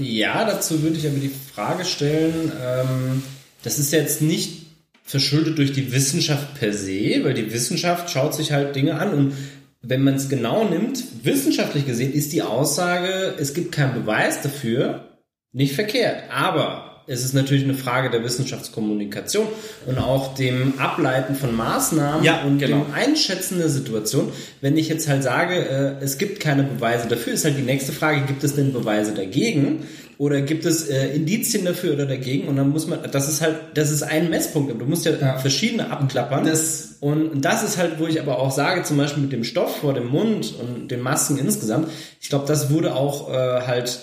Ja, 0.00 0.44
dazu 0.44 0.82
würde 0.82 0.98
ich 0.98 1.06
aber 1.06 1.18
die 1.18 1.30
Frage 1.30 1.84
stellen, 1.84 2.52
ähm, 2.62 3.22
das 3.62 3.78
ist 3.78 3.92
jetzt 3.92 4.20
nicht 4.20 4.66
verschuldet 5.04 5.56
durch 5.56 5.72
die 5.72 5.90
Wissenschaft 5.90 6.54
per 6.58 6.74
se, 6.74 7.24
weil 7.24 7.32
die 7.32 7.50
Wissenschaft 7.50 8.10
schaut 8.10 8.34
sich 8.34 8.52
halt 8.52 8.76
Dinge 8.76 9.00
an 9.00 9.14
und 9.14 9.32
wenn 9.80 10.02
man 10.02 10.14
es 10.14 10.28
genau 10.28 10.64
nimmt, 10.64 11.02
wissenschaftlich 11.24 11.86
gesehen 11.86 12.12
ist 12.12 12.32
die 12.32 12.42
Aussage, 12.42 13.34
es 13.38 13.54
gibt 13.54 13.72
keinen 13.72 13.94
Beweis 13.94 14.42
dafür, 14.42 15.18
nicht 15.52 15.74
verkehrt. 15.74 16.24
Aber 16.30 16.88
es 17.06 17.24
ist 17.24 17.32
natürlich 17.32 17.64
eine 17.64 17.74
Frage 17.74 18.10
der 18.10 18.22
Wissenschaftskommunikation 18.22 19.46
und 19.86 19.98
auch 19.98 20.34
dem 20.34 20.78
Ableiten 20.78 21.34
von 21.34 21.56
Maßnahmen 21.56 22.22
Ja, 22.22 22.42
und 22.42 22.58
genau. 22.58 22.84
dem 22.84 22.92
Einschätzen 22.92 23.58
der 23.58 23.70
Situation. 23.70 24.30
Wenn 24.60 24.76
ich 24.76 24.88
jetzt 24.88 25.08
halt 25.08 25.22
sage, 25.22 25.54
äh, 25.54 26.04
es 26.04 26.18
gibt 26.18 26.38
keine 26.40 26.64
Beweise 26.64 27.08
dafür, 27.08 27.32
ist 27.32 27.44
halt 27.46 27.56
die 27.56 27.62
nächste 27.62 27.92
Frage, 27.92 28.26
gibt 28.26 28.44
es 28.44 28.56
denn 28.56 28.74
Beweise 28.74 29.14
dagegen? 29.14 29.84
Oder 30.18 30.42
gibt 30.42 30.64
es 30.66 30.88
äh, 30.88 31.14
Indizien 31.14 31.64
dafür 31.64 31.94
oder 31.94 32.04
dagegen 32.04 32.48
und 32.48 32.56
dann 32.56 32.70
muss 32.70 32.86
man, 32.88 32.98
das 33.10 33.28
ist 33.28 33.40
halt, 33.40 33.56
das 33.74 33.90
ist 33.92 34.02
ein 34.02 34.28
Messpunkt. 34.30 34.78
Du 34.78 34.84
musst 34.84 35.04
ja, 35.06 35.12
Ja. 35.12 35.38
verschiedene 35.38 35.90
abklappern. 35.90 36.44
Das- 36.44 36.96
und 37.00 37.40
das 37.42 37.62
ist 37.62 37.78
halt, 37.78 38.00
wo 38.00 38.06
ich 38.08 38.20
aber 38.20 38.40
auch 38.40 38.50
sage, 38.50 38.82
zum 38.82 38.96
Beispiel 38.96 39.22
mit 39.22 39.32
dem 39.32 39.44
Stoff 39.44 39.76
vor 39.76 39.94
dem 39.94 40.08
Mund 40.08 40.52
und 40.60 40.88
den 40.90 41.00
Masken 41.00 41.38
insgesamt, 41.38 41.88
ich 42.20 42.28
glaube, 42.28 42.46
das 42.48 42.68
wurde 42.70 42.96
auch 42.96 43.32
äh, 43.32 43.60
halt 43.66 44.00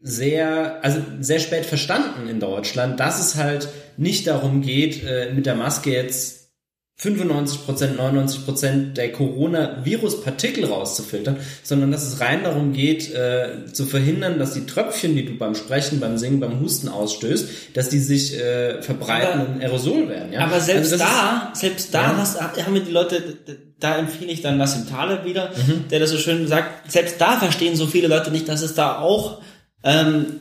sehr, 0.00 0.84
also 0.84 1.00
sehr 1.20 1.38
spät 1.40 1.64
verstanden 1.64 2.28
in 2.28 2.40
Deutschland, 2.40 3.00
dass 3.00 3.20
es 3.20 3.36
halt 3.36 3.68
nicht 3.96 4.26
darum 4.26 4.60
geht, 4.60 5.02
äh, 5.04 5.32
mit 5.32 5.46
der 5.46 5.54
Maske 5.54 5.90
jetzt 5.90 6.43
95%, 7.00 7.96
99% 7.98 8.92
der 8.94 9.10
Coronavirus-Partikel 9.12 10.64
rauszufiltern, 10.66 11.36
sondern 11.64 11.90
dass 11.90 12.06
es 12.06 12.20
rein 12.20 12.44
darum 12.44 12.72
geht, 12.72 13.12
äh, 13.12 13.66
zu 13.72 13.84
verhindern, 13.84 14.38
dass 14.38 14.54
die 14.54 14.64
Tröpfchen, 14.66 15.16
die 15.16 15.24
du 15.24 15.36
beim 15.36 15.54
Sprechen, 15.56 15.98
beim 15.98 16.18
Singen, 16.18 16.38
beim 16.38 16.60
Husten 16.60 16.88
ausstößt, 16.88 17.48
dass 17.74 17.88
die 17.88 17.98
sich 17.98 18.38
äh, 18.38 18.80
verbreiten 18.80 19.40
Aber- 19.40 19.48
und 19.54 19.60
Aerosol 19.60 20.08
werden. 20.08 20.32
Ja? 20.32 20.40
Aber 20.44 20.60
selbst 20.60 20.92
Also 20.92 21.04
da, 21.04 21.52
selbst 21.54 21.92
da 21.92 22.02
Ja. 22.12 22.16
hast, 22.16 22.40
haben 22.40 22.74
wir 22.74 22.82
die 22.82 22.92
Leute, 22.92 23.20
da 23.80 23.98
empfehle 23.98 24.30
ich 24.30 24.40
dann 24.40 24.56
Nassim 24.56 24.88
Taleb 24.88 25.24
wieder, 25.24 25.50
Mhm. 25.66 25.88
der 25.90 25.98
das 25.98 26.10
so 26.10 26.18
schön 26.18 26.46
sagt, 26.46 26.90
selbst 26.92 27.20
da 27.20 27.38
verstehen 27.38 27.74
so 27.74 27.86
viele 27.86 28.06
Leute 28.06 28.30
nicht, 28.30 28.48
dass 28.48 28.62
es 28.62 28.74
da 28.74 29.00
auch 29.00 29.42
ähm, 29.82 30.40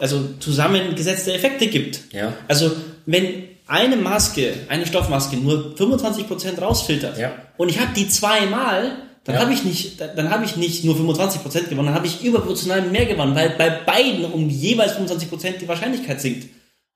also 0.00 0.24
zusammengesetzte 0.40 1.32
Effekte 1.32 1.68
gibt. 1.68 1.96
Ist, 1.96 2.12
ja. 2.12 2.32
Also 2.48 2.72
wenn 3.06 3.44
eine 3.70 3.96
Maske, 3.96 4.52
eine 4.68 4.84
Stoffmaske 4.86 5.36
nur 5.36 5.74
25% 5.78 6.60
rausfiltert 6.60 7.18
Ja. 7.18 7.32
und 7.56 7.68
ich 7.68 7.78
habe 7.80 7.92
die 7.94 8.08
zweimal, 8.08 8.96
dann 9.24 9.36
Ja. 9.36 9.42
habe 9.42 9.52
ich 9.52 9.64
nicht, 9.64 10.00
dann 10.00 10.30
habe 10.30 10.44
ich 10.44 10.56
nicht 10.56 10.84
nur 10.84 10.96
25% 10.96 11.68
gewonnen, 11.70 11.86
dann 11.86 11.94
habe 11.94 12.06
ich 12.06 12.22
überproportional 12.24 12.82
mehr 12.82 13.06
gewonnen, 13.06 13.34
weil 13.34 13.50
bei 13.56 13.70
beiden 13.70 14.24
um 14.24 14.48
jeweils 14.48 14.92
25% 14.96 15.60
die 15.60 15.68
Wahrscheinlichkeit 15.68 16.20
sinkt. 16.20 16.48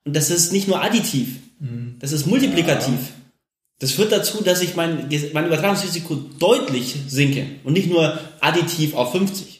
Und 0.05 0.15
das 0.15 0.29
ist 0.29 0.51
nicht 0.51 0.67
nur 0.67 0.81
additiv, 0.83 1.37
das 1.99 2.11
ist 2.11 2.27
multiplikativ. 2.27 2.99
Das 3.79 3.91
führt 3.91 4.11
dazu, 4.11 4.41
dass 4.43 4.61
ich 4.61 4.75
mein, 4.75 5.09
mein 5.33 5.47
Übertragungsrisiko 5.47 6.15
deutlich 6.39 6.95
sinke 7.07 7.45
und 7.63 7.73
nicht 7.73 7.89
nur 7.89 8.17
additiv 8.39 8.93
auf 8.95 9.11
50. 9.11 9.54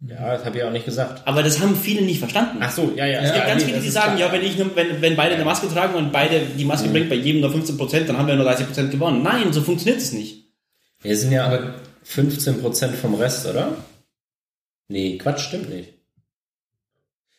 Ja, 0.00 0.34
das 0.36 0.44
habe 0.44 0.58
ich 0.58 0.64
auch 0.64 0.70
nicht 0.70 0.84
gesagt. 0.84 1.22
Aber 1.26 1.42
das 1.42 1.60
haben 1.60 1.74
viele 1.76 2.02
nicht 2.02 2.18
verstanden. 2.18 2.58
Ach 2.60 2.70
so, 2.70 2.92
ja, 2.94 3.06
ja. 3.06 3.20
Es 3.20 3.32
gibt 3.32 3.38
ja, 3.38 3.46
ganz 3.46 3.60
nee, 3.62 3.66
viele, 3.66 3.76
das 3.78 3.84
die 3.84 3.90
sagen, 3.90 4.16
klar. 4.16 4.28
ja, 4.28 4.32
wenn, 4.38 4.46
ich, 4.46 4.58
nur- 4.58 4.76
wenn, 4.76 5.00
wenn 5.00 5.16
beide 5.16 5.34
eine 5.34 5.44
Maske 5.44 5.68
tragen 5.68 5.94
und 5.94 6.12
beide 6.12 6.40
die 6.40 6.64
Maske 6.64 6.88
bringt 6.88 7.08
bei 7.08 7.14
jedem 7.14 7.40
nur 7.40 7.50
15%, 7.50 8.00
dann 8.06 8.18
haben 8.18 8.28
wir 8.28 8.36
nur 8.36 8.46
30% 8.48 8.88
gewonnen. 8.88 9.22
Nein, 9.22 9.52
so 9.52 9.62
funktioniert 9.62 10.00
es 10.02 10.12
nicht. 10.12 10.44
Wir 11.00 11.16
sind 11.16 11.32
ja 11.32 11.46
Aber- 11.46 11.74
15% 12.06 12.92
vom 13.00 13.14
Rest, 13.14 13.46
oder? 13.46 13.76
Nee, 14.88 15.16
Quatsch, 15.16 15.40
stimmt 15.40 15.70
nicht. 15.70 15.94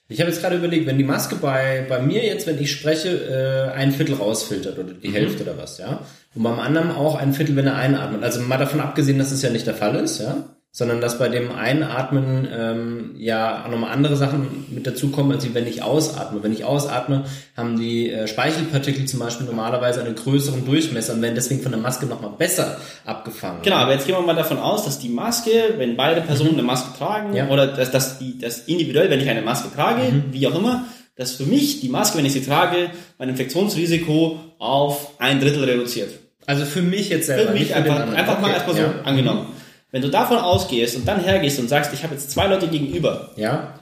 Ich 0.08 0.20
habe 0.22 0.30
jetzt 0.30 0.42
gerade 0.42 0.56
überlegt, 0.58 0.86
wenn 0.88 0.98
die 1.00 1.04
Maske 1.04 1.36
bei, 1.36 1.86
bei 1.90 2.00
mir 2.00 2.24
jetzt, 2.24 2.46
wenn 2.48 2.60
ich 2.62 2.72
spreche, 2.72 3.10
äh, 3.10 3.72
ein 3.76 3.92
Viertel 3.92 4.16
rausfiltert 4.16 4.78
oder 4.78 4.94
die 4.94 5.12
Hälfte 5.12 5.44
oder 5.44 5.58
was, 5.58 5.78
ja. 5.80 6.02
Und 6.36 6.44
beim 6.44 6.60
anderen 6.60 6.92
auch 6.92 7.16
ein 7.16 7.34
Viertel, 7.34 7.56
wenn 7.56 7.66
er 7.68 7.76
einatmet. 7.76 8.24
Also 8.24 8.40
mal 8.42 8.58
davon 8.58 8.82
abgesehen, 8.82 9.18
dass 9.20 9.32
es 9.32 9.42
ja 9.42 9.50
nicht 9.50 9.66
der 9.68 9.74
Fall 9.76 9.96
ist, 9.96 10.20
ja. 10.20 10.55
Sondern 10.78 11.00
dass 11.00 11.18
bei 11.18 11.30
dem 11.30 11.54
Einatmen 11.54 12.46
ähm, 12.54 13.12
ja 13.18 13.64
auch 13.64 13.72
nochmal 13.72 13.92
andere 13.94 14.18
Sachen 14.18 14.66
mit 14.70 14.86
dazukommen, 14.86 15.32
als 15.32 15.48
wenn 15.54 15.66
ich 15.68 15.82
ausatme. 15.82 16.44
Wenn 16.44 16.52
ich 16.52 16.66
ausatme, 16.66 17.24
haben 17.56 17.80
die 17.80 18.10
äh, 18.12 18.28
Speichelpartikel 18.28 19.06
zum 19.06 19.22
Beispiel 19.22 19.46
normalerweise 19.46 20.02
einen 20.02 20.16
größeren 20.16 20.66
Durchmesser 20.66 21.14
und 21.14 21.22
werden 21.22 21.36
deswegen 21.36 21.62
von 21.62 21.72
der 21.72 21.80
Maske 21.80 22.08
nochmal 22.08 22.32
besser 22.38 22.78
abgefangen. 23.06 23.60
Genau, 23.64 23.78
aber 23.78 23.94
jetzt 23.94 24.06
gehen 24.06 24.16
wir 24.18 24.22
mal 24.22 24.36
davon 24.36 24.58
aus, 24.60 24.84
dass 24.84 25.00
die 25.00 25.08
Maske, 25.08 25.52
wenn 25.78 25.96
beide 25.96 26.20
Personen 26.20 26.56
eine 26.56 26.64
Maske 26.64 26.90
tragen, 26.98 27.34
Ja. 27.34 27.48
oder 27.48 27.68
dass, 27.68 27.92
dass 27.92 28.20
die, 28.20 28.38
dass 28.38 28.60
individuell, 28.68 29.10
wenn 29.10 29.22
ich 29.22 29.30
eine 29.30 29.44
Maske 29.44 29.70
trage, 29.74 30.02
wie 30.32 30.46
auch 30.46 30.56
immer, 30.56 30.84
dass 31.16 31.32
für 31.32 31.44
mich 31.46 31.80
die 31.80 31.88
Maske, 31.88 32.18
wenn 32.18 32.26
ich 32.26 32.34
sie 32.34 32.44
trage, 32.44 32.90
mein 33.18 33.30
Infektionsrisiko 33.30 34.40
auf 34.60 35.12
ein 35.20 35.40
Drittel 35.40 35.64
reduziert. 35.64 36.10
Also 36.46 36.66
für 36.66 36.82
mich 36.82 37.10
jetzt 37.10 37.28
selber. 37.28 37.54
Für 37.54 37.58
mich 37.58 37.74
einfach, 37.74 38.12
einfach 38.14 38.40
mal 38.42 38.48
Okay, 38.48 38.54
erstmal 38.56 38.76
so 38.76 38.82
ja. 38.82 38.94
angenommen. 39.06 39.48
Wenn 39.96 40.02
du 40.02 40.10
davon 40.10 40.40
ausgehst 40.40 40.98
und 40.98 41.08
dann 41.08 41.24
hergehst 41.24 41.58
und 41.58 41.70
sagst, 41.70 41.94
ich 41.94 42.04
habe 42.04 42.16
jetzt 42.16 42.30
zwei 42.30 42.48
Leute 42.48 42.68
gegenüber 42.68 43.32
Ja. 43.38 43.80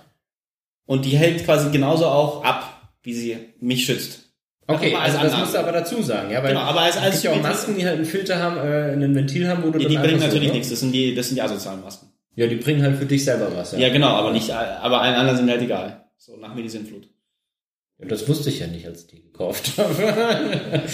und 0.85 1.05
die 1.05 1.17
hält 1.17 1.43
quasi 1.43 1.71
genauso 1.71 2.05
auch 2.05 2.43
ab, 2.43 2.91
wie 3.01 3.15
sie 3.15 3.35
mich 3.59 3.83
schützt. 3.83 4.19
Okay, 4.67 4.93
Einfach 4.95 4.99
mal 4.99 5.03
als 5.05 5.15
also 5.15 5.27
das 5.31 5.39
musst 5.39 5.53
du 5.55 5.57
aber 5.57 5.71
dazu 5.71 6.03
sagen, 6.03 6.29
ja, 6.29 6.43
weil 6.43 6.49
Genau, 6.49 6.61
aber 6.61 6.81
als- 6.81 6.97
es 6.97 7.01
als 7.01 7.11
gibt 7.13 7.23
ja 7.23 7.31
auch 7.39 7.41
Masken, 7.41 7.75
die 7.75 7.83
halt 7.83 7.95
einen 7.95 8.05
Filter 8.05 8.37
haben, 8.37 8.57
äh, 8.57 8.91
einen 8.93 9.15
Ventil 9.15 9.47
haben, 9.47 9.63
wo 9.63 9.71
du 9.71 9.79
Die, 9.79 9.85
dann 9.85 9.91
die 9.91 9.97
bringen 9.97 10.19
natürlich 10.19 10.43
so, 10.43 10.47
ne? 10.49 10.53
nichts, 10.53 10.69
das 10.69 10.79
sind 10.81 10.91
die, 10.91 11.15
das 11.15 11.25
sind 11.29 11.35
die 11.37 11.41
asozialen 11.41 11.81
Masken. 11.81 12.09
Ja, 12.35 12.45
die 12.45 12.57
bringen 12.57 12.83
halt 12.83 12.95
für 12.97 13.05
dich 13.07 13.25
selber 13.25 13.47
was, 13.55 13.71
ja. 13.71 13.79
Ja, 13.79 13.89
genau, 13.89 14.09
aber 14.09 14.29
nicht, 14.29 14.51
aber 14.51 15.01
allen 15.01 15.15
anderen 15.15 15.37
sind 15.39 15.49
halt 15.49 15.63
egal. 15.63 16.05
So, 16.19 16.37
nach 16.37 16.53
mir 16.53 16.61
die 16.61 16.69
Sintflut. 16.69 17.09
Ja, 17.99 18.07
Das 18.07 18.27
wusste 18.29 18.49
ich 18.49 18.59
ja 18.59 18.67
nicht, 18.67 18.85
als 18.85 19.01
ich 19.01 19.07
die 19.07 19.23
gekauft 19.23 19.71
habe. 19.77 19.95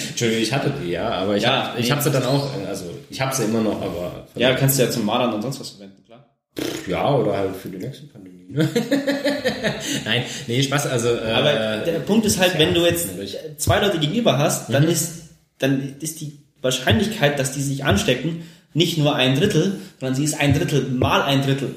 Entschuldigung, 0.10 0.43
ich 0.43 0.53
hatte 0.53 0.71
die, 0.82 0.91
ja, 0.91 1.10
aber 1.10 1.36
ich 1.36 1.43
Ja, 1.43 1.71
hab, 1.73 1.77
ich 1.77 1.86
nee. 1.88 1.91
habe 1.91 2.01
sie 2.01 2.10
dann 2.12 2.23
auch, 2.25 2.47
also 2.65 2.86
ich 3.10 3.19
habe 3.22 3.36
sie 3.36 3.43
immer 3.45 3.62
noch, 3.62 3.82
aber 3.82 4.28
Ja, 4.36 4.54
kannst 4.56 4.78
du 4.80 4.84
ja 4.84 4.89
zum 4.91 5.06
Madern 5.06 5.34
und 5.34 5.41
sonst 5.41 5.60
was 5.60 5.69
verwenden, 5.72 6.04
klar. 6.06 6.26
ja, 6.88 7.13
oder 7.15 7.38
halt 7.38 7.56
für 7.56 7.69
die 7.69 7.78
nächste 7.78 8.06
Pandemie. 8.08 8.45
Ne? 8.50 8.67
Nein, 10.06 10.24
nee, 10.48 10.62
Spaß, 10.63 10.88
also 10.88 11.10
äh, 11.10 11.32
Aber 11.32 11.78
der 11.86 12.00
Punkt 12.00 12.26
ist 12.26 12.39
halt, 12.39 12.54
ja, 12.54 12.60
wenn 12.60 12.74
du 12.74 12.82
jetzt 12.86 13.10
zwei 13.58 13.80
Leute 13.80 14.00
gegenüber 14.00 14.38
hast, 14.38 14.69
dann 14.74 14.84
ist, 14.88 15.24
dann 15.60 15.95
ist 16.00 16.22
die 16.22 16.39
Wahrscheinlichkeit, 16.62 17.39
dass 17.39 17.52
die 17.54 17.62
sich 17.62 17.84
anstecken, 17.86 18.43
nicht 18.74 18.98
nur 18.98 19.15
ein 19.15 19.36
Drittel, 19.36 19.80
sondern 20.00 20.15
sie 20.15 20.24
ist 20.24 20.39
ein 20.39 20.54
Drittel 20.54 20.84
mal 20.89 21.22
ein 21.24 21.41
Drittel. 21.41 21.74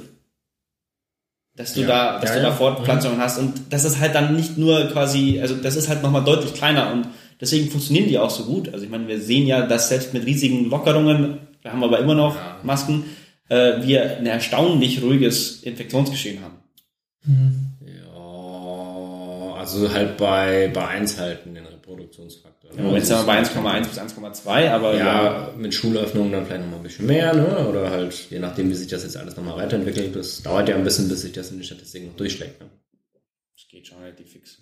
Dass 1.57 1.75
du 1.75 1.83
Ja. 1.83 1.87
da, 1.87 2.19
dass 2.21 2.31
Ja, 2.31 2.37
du 2.37 2.43
ja. 2.43 2.49
da 2.51 2.55
Fortpflanzungen 2.57 3.19
hast. 3.21 3.39
Und 3.39 3.55
das 3.71 3.85
ist 3.85 3.99
halt 4.01 4.15
dann 4.15 4.35
nicht 4.37 4.57
nur 4.57 4.87
quasi, 4.89 5.39
also 5.41 5.55
das 5.55 5.77
ist 5.77 5.89
halt 5.89 6.03
nochmal 6.03 6.25
deutlich 6.25 6.55
kleiner 6.55 6.93
und 6.93 7.07
deswegen 7.43 7.69
funktionieren 7.71 8.09
die 8.09 8.19
auch 8.19 8.31
so 8.31 8.45
gut. 8.45 8.73
Also 8.73 8.85
ich 8.87 8.91
meine, 8.91 9.07
wir 9.09 9.21
sehen 9.21 9.47
ja, 9.47 9.67
dass 9.67 9.89
selbst 9.91 10.15
mit 10.15 10.25
riesigen 10.25 10.71
Lockerungen, 10.71 11.41
wir 11.61 11.73
haben 11.73 11.85
aber 11.85 11.99
immer 11.99 12.15
noch 12.15 12.35
Ja. 12.37 12.59
Masken, 12.63 13.05
äh, 13.51 13.83
wir 13.83 14.17
ein 14.19 14.25
erstaunlich 14.27 15.03
ruhiges 15.03 15.63
Infektionsgeschehen 15.63 16.41
haben. 16.43 16.57
ja, 17.87 19.55
also 19.59 19.93
halt 19.93 20.17
bei 20.17 20.71
bei 20.73 20.87
1 20.89 21.19
halten 21.19 21.55
den 21.55 21.67
Reproduktionsfaktor. 21.67 22.71
ne? 22.73 22.79
Im 22.79 22.85
Moment 22.87 23.07
sind 23.07 23.19
wir 23.19 23.25
bei 23.25 23.39
Also 23.39 23.53
1,1 23.53 23.89
bis 23.89 23.99
1,2, 23.99 24.71
aber 24.71 24.97
ja, 24.97 24.99
Ja, 24.99 25.55
mit 25.57 25.75
Schulöffnungen 25.75 26.33
dann 26.33 26.47
vielleicht 26.47 26.63
noch 26.63 26.71
mal 26.71 26.77
ein 26.79 26.83
bisschen 26.83 27.07
mehr, 27.07 27.35
ne? 27.35 27.69
Oder 27.69 27.91
halt, 27.91 28.15
je 28.31 28.39
nachdem, 28.39 28.71
wie 28.71 28.75
sich 28.75 28.89
das 28.89 29.03
jetzt 29.03 29.17
alles 29.17 29.37
nochmal 29.37 29.57
weiterentwickelt. 29.57 30.17
Das 30.17 30.43
dauert 30.43 30.69
ja 30.69 30.77
ein 30.77 30.85
bisschen, 30.85 31.09
bis 31.09 31.23
sich 31.23 31.33
das 31.33 31.51
in 31.51 31.59
die 31.59 31.65
Statistik 31.65 32.07
noch 32.07 32.17
durchschlägt. 32.17 32.61
Ne? 32.61 32.67
Das 33.57 33.69
geht 33.69 33.87
schon 33.87 33.99
relativ 33.99 34.31
fix. 34.33 34.62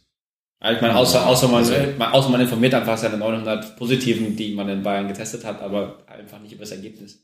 Also 0.63 0.77
ich 0.77 0.83
meine, 0.83 0.95
außer, 0.97 1.27
außer, 1.27 1.49
man, 1.49 1.65
außer 2.13 2.29
man 2.29 2.41
informiert 2.43 2.75
einfach 2.75 2.99
seine 2.99 3.17
900 3.17 3.77
Positiven, 3.77 4.37
die 4.37 4.53
man 4.55 4.69
in 4.69 4.83
Bayern 4.83 5.09
getestet 5.09 5.45
hat, 5.45 5.61
aber 5.63 5.99
einfach 6.07 6.39
nicht 6.41 6.53
über 6.53 6.61
das 6.65 6.73
Ergebnis. 6.73 7.19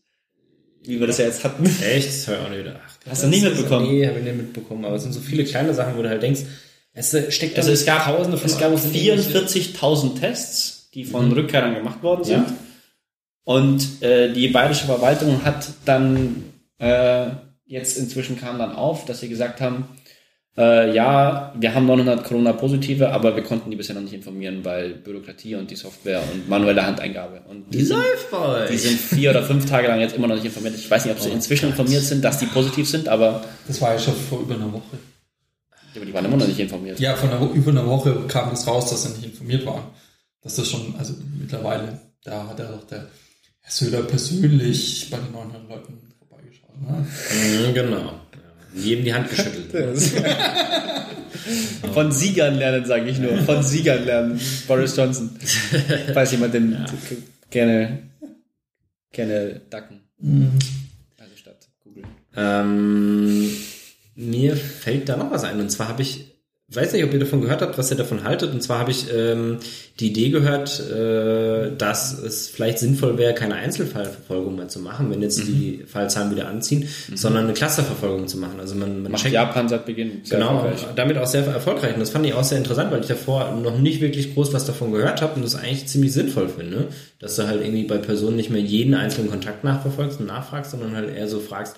Wie 0.83 0.99
wir 0.99 1.07
das 1.07 1.19
ja 1.19 1.27
jetzt 1.27 1.45
hatten. 1.45 1.65
Echt? 1.67 2.09
Das 2.09 2.29
hab 2.29 2.35
ich 2.41 2.47
auch 2.47 2.51
nicht. 2.51 2.65
Ach, 2.69 3.11
Hast 3.11 3.25
du 3.25 3.29
ist- 3.29 3.43
mitbekommen? 3.43 3.89
Nee, 3.89 4.07
habe 4.07 4.19
ich 4.21 4.25
nicht 4.25 4.37
mitbekommen. 4.37 4.85
Aber 4.87 4.97
es 4.97 5.03
sind 5.03 5.13
so 5.13 5.21
viele 5.21 5.45
kleine 5.45 5.75
Sachen, 5.75 5.97
wo 5.99 6.03
du 6.03 6.09
halt 6.09 6.23
denkst, 6.23 6.41
es 6.95 7.15
steckt 7.35 7.57
Also 7.59 7.69
da 7.69 7.75
es 7.75 7.85
gab, 7.85 8.05
Tausende 8.07 8.39
von 8.39 8.47
es 8.49 8.57
gab 8.59 8.69
Euros 8.71 8.87
in 8.87 8.95
irgendwelche- 8.95 9.31
44.000 9.59 10.19
Tests, 10.19 10.89
die 10.95 11.05
von 11.05 11.31
Rückkehrern 11.31 11.75
gemacht 11.75 12.03
worden 12.03 12.25
sind. 12.25 12.49
Ja. 12.49 12.55
Und 13.45 14.03
äh, 14.03 14.33
die 14.33 14.49
bayerische 14.49 14.87
Verwaltung 14.87 15.45
hat 15.45 15.67
dann 15.85 16.45
äh, 16.79 17.27
jetzt 17.67 17.99
inzwischen 17.99 18.41
kam 18.41 18.59
dann 18.59 18.73
auf, 18.75 19.05
dass 19.05 19.21
sie 19.21 19.29
gesagt 19.29 19.61
haben, 19.61 19.89
äh, 20.59 20.95
ja, 20.95 21.53
wir 21.59 21.75
haben 21.75 21.87
900 21.87 22.25
Corona-Positive, 22.25 23.11
aber 23.11 23.37
wir 23.37 23.43
konnten 23.43 23.71
die 23.71 23.77
bisher 23.77 23.95
noch 23.95 24.03
nicht 24.03 24.15
informieren, 24.15 24.65
weil 24.65 24.95
Bürokratie 24.95 25.55
und 25.55 25.71
die 25.71 25.77
Software 25.77 26.23
und 26.33 26.49
manuelle 26.49 26.85
Handeingabe. 26.87 27.43
Und 27.49 27.73
die, 27.75 27.83
sind, 27.83 27.99
die 28.71 28.79
sind 28.79 28.99
vier 28.99 29.31
oder 29.31 29.43
fünf 29.43 29.67
Tage 29.67 29.89
lang 29.89 30.01
jetzt 30.01 30.17
immer 30.17 30.27
noch 30.29 30.35
nicht 30.37 30.47
informiert. 30.47 30.75
Ich 30.75 30.91
weiß 30.91 31.05
nicht, 31.05 31.15
ob 31.15 31.21
sie 31.21 31.31
inzwischen 31.31 31.69
informiert 31.69 32.03
sind, 32.03 32.25
dass 32.25 32.39
die 32.39 32.47
positiv 32.47 32.89
sind, 32.89 33.09
aber, 33.09 33.45
Das 33.67 33.81
war 33.83 33.93
ja 33.93 33.99
schon 33.99 34.15
vor 34.15 34.41
über 34.41 34.55
einer 34.55 34.73
Woche. 34.73 34.97
aber 35.95 36.05
die 36.07 36.15
waren 36.15 36.25
immer 36.25 36.37
noch 36.37 36.47
nicht 36.49 36.59
informiert. 36.61 36.99
Ja, 37.01 37.15
von 37.17 37.29
einer, 37.31 37.41
Wo- 37.41 37.53
über 37.53 37.71
einer 37.71 37.87
Woche 37.87 38.15
kam 38.29 38.51
das 38.51 38.67
raus, 38.67 38.89
dass 38.91 39.03
sie 39.05 39.11
nicht 39.11 39.25
informiert 39.25 39.67
waren. 39.67 39.83
Dass 40.43 40.57
das 40.57 40.71
schon, 40.71 40.95
also 40.99 41.15
mittlerweile, 41.39 42.01
da 42.25 42.47
hat 42.49 42.59
er 42.61 42.67
doch 42.73 42.85
der 42.87 43.07
Herr 43.61 43.71
Söder 43.73 44.03
persönlich 44.03 45.09
bei 45.11 45.19
den 45.19 45.33
900 45.33 45.69
Leuten 45.69 45.99
vorbeigeschaut. 46.19 46.71
Ne? 46.81 47.07
Mhm, 47.69 47.75
genau. 47.75 48.13
Ja. 48.77 48.83
Jedem 48.83 49.05
die 49.05 49.15
Hand 49.15 49.31
geschüttelt. 49.31 49.73
Von 51.93 52.13
Siegern 52.13 52.57
lernen, 52.57 52.85
sage 52.85 53.09
ich 53.09 53.19
nur. 53.19 53.39
Von 53.39 53.63
Siegern 53.63 54.05
lernen. 54.05 54.41
Boris 54.67 54.97
Johnson. 54.97 55.31
Falls 56.13 56.33
jemand 56.33 56.55
den 56.55 56.85
gerne, 57.51 58.03
gerne 59.13 59.61
ducken. 59.71 60.01
Also 61.19 61.37
statt 61.37 61.69
googeln. 61.83 62.07
Ähm, 62.37 63.51
mir 64.15 64.57
fällt 64.57 65.09
da 65.09 65.17
noch 65.17 65.31
was 65.31 65.45
ein. 65.45 65.61
Und 65.61 65.71
zwar 65.71 65.89
habe 65.89 66.03
ich 66.03 66.36
weiß 66.69 66.93
nicht, 66.93 67.05
ob 67.05 67.13
ihr 67.13 67.21
davon 67.21 67.43
gehört 67.43 67.63
habt, 67.63 67.79
was 67.79 67.93
ihr 67.93 67.97
davon 67.97 68.25
haltet. 68.25 68.53
Und 68.53 68.61
zwar 68.61 68.81
habe 68.81 68.91
ich 68.91 69.07
ähm, 69.15 69.59
die 70.01 70.09
Idee 70.09 70.31
gehört, 70.31 70.81
äh, 70.91 71.71
dass 71.77 72.13
es 72.13 72.49
vielleicht 72.49 72.81
sinnvoll 72.81 73.19
wäre, 73.19 73.35
keine 73.35 73.55
Einzelfallverfolgung 73.55 74.57
mehr 74.57 74.67
zu 74.67 74.81
machen, 74.81 75.09
wenn 75.11 75.23
jetzt 75.23 75.47
die 75.47 75.85
Fallzahlen 75.87 76.33
wieder 76.33 76.49
anziehen, 76.49 76.89
sondern 77.15 77.45
eine 77.45 77.53
Clusterverfolgung 77.53 78.27
zu 78.27 78.39
machen. 78.39 78.59
Also 78.59 78.75
man, 78.75 79.05
man 79.05 79.13
Macht 79.13 79.23
checkt 79.23 79.35
Japan 79.35 79.69
seit 79.69 79.87
Beginn. 79.87 80.23
Genau, 80.29 80.69
damit 80.97 81.19
auch 81.19 81.27
sehr 81.27 81.47
erfolgreich. 81.47 81.95
Und 81.95 82.01
das 82.01 82.11
fand 82.11 82.27
ich 82.27 82.35
auch 82.35 82.43
sehr 82.43 82.59
interessant, 82.59 82.91
weil 82.91 83.01
ich 83.01 83.07
davor 83.07 83.53
noch 83.53 83.79
nicht 83.79 84.01
wirklich 84.01 84.35
groß 84.35 84.53
was 84.53 84.67
davon 84.67 84.91
gehört 84.91 85.23
habe 85.23 85.35
und 85.37 85.43
das 85.43 85.55
eigentlich 85.55 85.87
ziemlich 85.87 86.13
sinnvoll 86.13 86.49
finde, 86.49 86.89
dass 87.21 87.37
du 87.37 87.47
halt 87.47 87.61
irgendwie 87.61 87.85
bei 87.85 87.99
Personen 87.99 88.35
nicht 88.35 88.51
mehr 88.51 88.61
jeden 88.61 88.95
einzelnen 88.95 89.31
Kontakt 89.31 89.63
nachverfolgst 89.63 90.19
und 90.19 90.27
nachfragst, 90.27 90.73
sondern 90.73 90.97
halt 90.97 91.17
eher 91.17 91.29
so 91.29 91.39
fragst, 91.39 91.77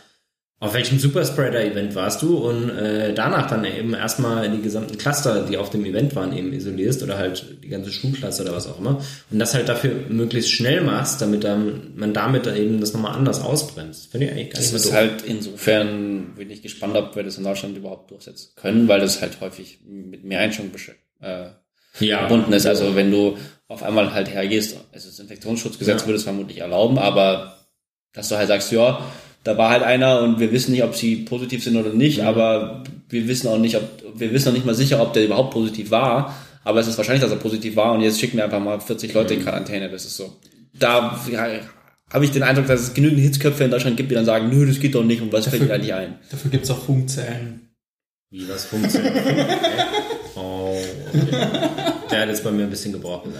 auf 0.60 0.74
welchem 0.74 0.98
Superspreader-Event 0.98 1.94
warst 1.94 2.20
du 2.22 2.36
und 2.36 2.70
äh, 2.70 3.14
danach 3.14 3.48
dann 3.48 3.64
eben 3.64 3.94
erstmal 3.94 4.50
die 4.50 4.60
gesamten 4.60 4.98
Cluster, 4.98 5.46
die 5.46 5.56
auf 5.56 5.70
dem 5.70 5.84
Event 5.84 6.16
waren, 6.16 6.36
eben 6.36 6.52
isolierst 6.52 7.00
oder 7.04 7.16
halt 7.16 7.62
die 7.62 7.68
ganze 7.68 7.92
Schulklasse 7.92 8.42
oder 8.42 8.52
was 8.52 8.66
auch 8.66 8.80
immer 8.80 9.00
und 9.30 9.38
das 9.38 9.54
halt 9.54 9.68
dafür 9.68 9.92
möglichst 10.08 10.50
schnell 10.50 10.80
machst, 10.80 11.22
damit 11.22 11.44
dann, 11.44 11.92
man 11.94 12.12
damit 12.12 12.48
eben 12.48 12.80
das 12.80 12.92
nochmal 12.92 13.14
anders 13.14 13.40
ausbremst. 13.40 14.10
Finde 14.10 14.26
ich 14.26 14.32
eigentlich 14.32 14.50
gar 14.50 14.60
Das 14.60 14.72
ist 14.72 14.92
halt 14.92 15.22
insofern, 15.22 16.34
bin 16.34 16.50
ich 16.50 16.60
gespannt, 16.60 16.96
ob 16.96 17.14
wir 17.14 17.22
das 17.22 17.38
in 17.38 17.44
Deutschland 17.44 17.76
überhaupt 17.76 18.10
durchsetzen 18.10 18.50
können, 18.56 18.88
weil 18.88 18.98
das 18.98 19.22
halt 19.22 19.40
häufig 19.40 19.78
mit 19.86 20.24
mehr 20.24 20.40
Einschränkungen 20.40 20.96
äh, 21.20 21.50
ja. 22.00 22.18
verbunden 22.18 22.52
ist. 22.52 22.66
Also 22.66 22.96
wenn 22.96 23.12
du 23.12 23.36
auf 23.68 23.84
einmal 23.84 24.12
halt 24.12 24.28
hergehst, 24.28 24.76
also 24.92 25.08
das 25.08 25.20
Infektionsschutzgesetz 25.20 26.00
Ja. 26.00 26.06
würde 26.08 26.16
es 26.16 26.24
vermutlich 26.24 26.58
erlauben, 26.58 26.98
aber 26.98 27.58
dass 28.12 28.28
du 28.28 28.36
halt 28.36 28.48
sagst, 28.48 28.72
ja, 28.72 29.04
da 29.48 29.56
war 29.56 29.70
halt 29.70 29.82
einer 29.82 30.20
und 30.20 30.38
wir 30.38 30.52
wissen 30.52 30.72
nicht, 30.72 30.84
ob 30.84 30.94
sie 30.94 31.16
positiv 31.16 31.64
sind 31.64 31.74
oder 31.74 31.94
nicht, 31.94 32.22
aber 32.22 32.84
wir 33.08 33.26
wissen 33.28 33.48
auch 33.48 33.56
nicht, 33.56 33.76
ob 33.76 33.82
wir 34.14 34.30
wissen 34.30 34.50
auch 34.50 34.52
nicht 34.52 34.66
mal 34.66 34.74
sicher, 34.74 35.00
ob 35.00 35.14
der 35.14 35.24
überhaupt 35.24 35.54
positiv 35.54 35.90
war, 35.90 36.34
aber 36.64 36.80
es 36.80 36.86
ist 36.86 36.98
wahrscheinlich, 36.98 37.22
dass 37.22 37.30
er 37.30 37.38
positiv 37.38 37.74
war 37.74 37.94
und 37.94 38.02
jetzt 38.02 38.20
schicken 38.20 38.36
wir 38.36 38.44
einfach 38.44 38.60
mal 38.60 38.78
40 38.78 39.14
Leute 39.14 39.32
in 39.32 39.42
Quarantäne, 39.42 39.88
das 39.88 40.04
ist 40.04 40.18
so. 40.18 40.36
Da 40.78 41.18
ja, 41.32 41.46
habe 42.10 42.24
ich 42.26 42.30
den 42.30 42.42
Eindruck, 42.42 42.66
dass 42.66 42.82
es 42.82 42.92
genügend 42.92 43.20
Hitzköpfe 43.20 43.64
in 43.64 43.70
Deutschland 43.70 43.96
gibt, 43.96 44.10
die 44.10 44.16
dann 44.16 44.26
sagen, 44.26 44.50
nö, 44.50 44.66
das 44.66 44.80
geht 44.80 44.94
doch 44.94 45.02
nicht 45.02 45.22
und 45.22 45.32
was 45.32 45.46
fällt 45.46 45.62
dir 45.62 45.72
eigentlich 45.72 45.94
ein? 45.94 46.16
Dafür 46.30 46.50
gibt's 46.50 46.70
auch 46.70 46.84
Funkzellen. 46.84 47.70
Wie 48.30 48.46
was 48.50 48.66
funktioniert? 48.66 49.14
oh, 50.34 50.76
okay. 51.08 51.26
Der 52.10 52.20
hat 52.20 52.28
jetzt 52.28 52.44
bei 52.44 52.50
mir 52.50 52.64
ein 52.64 52.70
bisschen 52.70 52.92
gebrochen. 52.92 53.32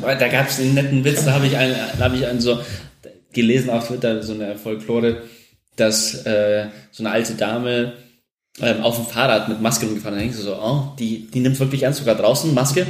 Aber 0.00 0.14
Da 0.14 0.28
gab 0.28 0.48
es 0.48 0.58
einen 0.58 0.72
netten 0.72 1.04
Witz, 1.04 1.26
da 1.26 1.34
habe 1.34 1.46
ich 1.46 1.54
einen, 1.54 1.76
da 1.98 2.04
habe 2.06 2.16
ich 2.16 2.26
einen 2.26 2.40
so 2.40 2.58
gelesen 3.36 3.70
auf 3.70 3.86
Twitter, 3.86 4.22
so 4.22 4.34
eine 4.34 4.56
Folklore, 4.56 5.22
dass 5.76 6.26
äh, 6.26 6.66
so 6.90 7.04
eine 7.04 7.12
alte 7.12 7.34
Dame 7.34 7.92
ähm, 8.60 8.82
auf 8.82 8.96
dem 8.96 9.06
Fahrrad 9.06 9.48
mit 9.48 9.60
Maske 9.60 9.86
rumgefahren 9.86 10.18
ist. 10.18 10.20
Da 10.20 10.24
denkst 10.24 10.38
du 10.38 10.42
so, 10.42 10.56
oh, 10.56 10.96
die, 10.98 11.30
die 11.30 11.40
nimmt 11.40 11.60
wirklich 11.60 11.84
ernst, 11.84 12.00
sogar 12.00 12.16
draußen 12.16 12.52
Maske. 12.52 12.86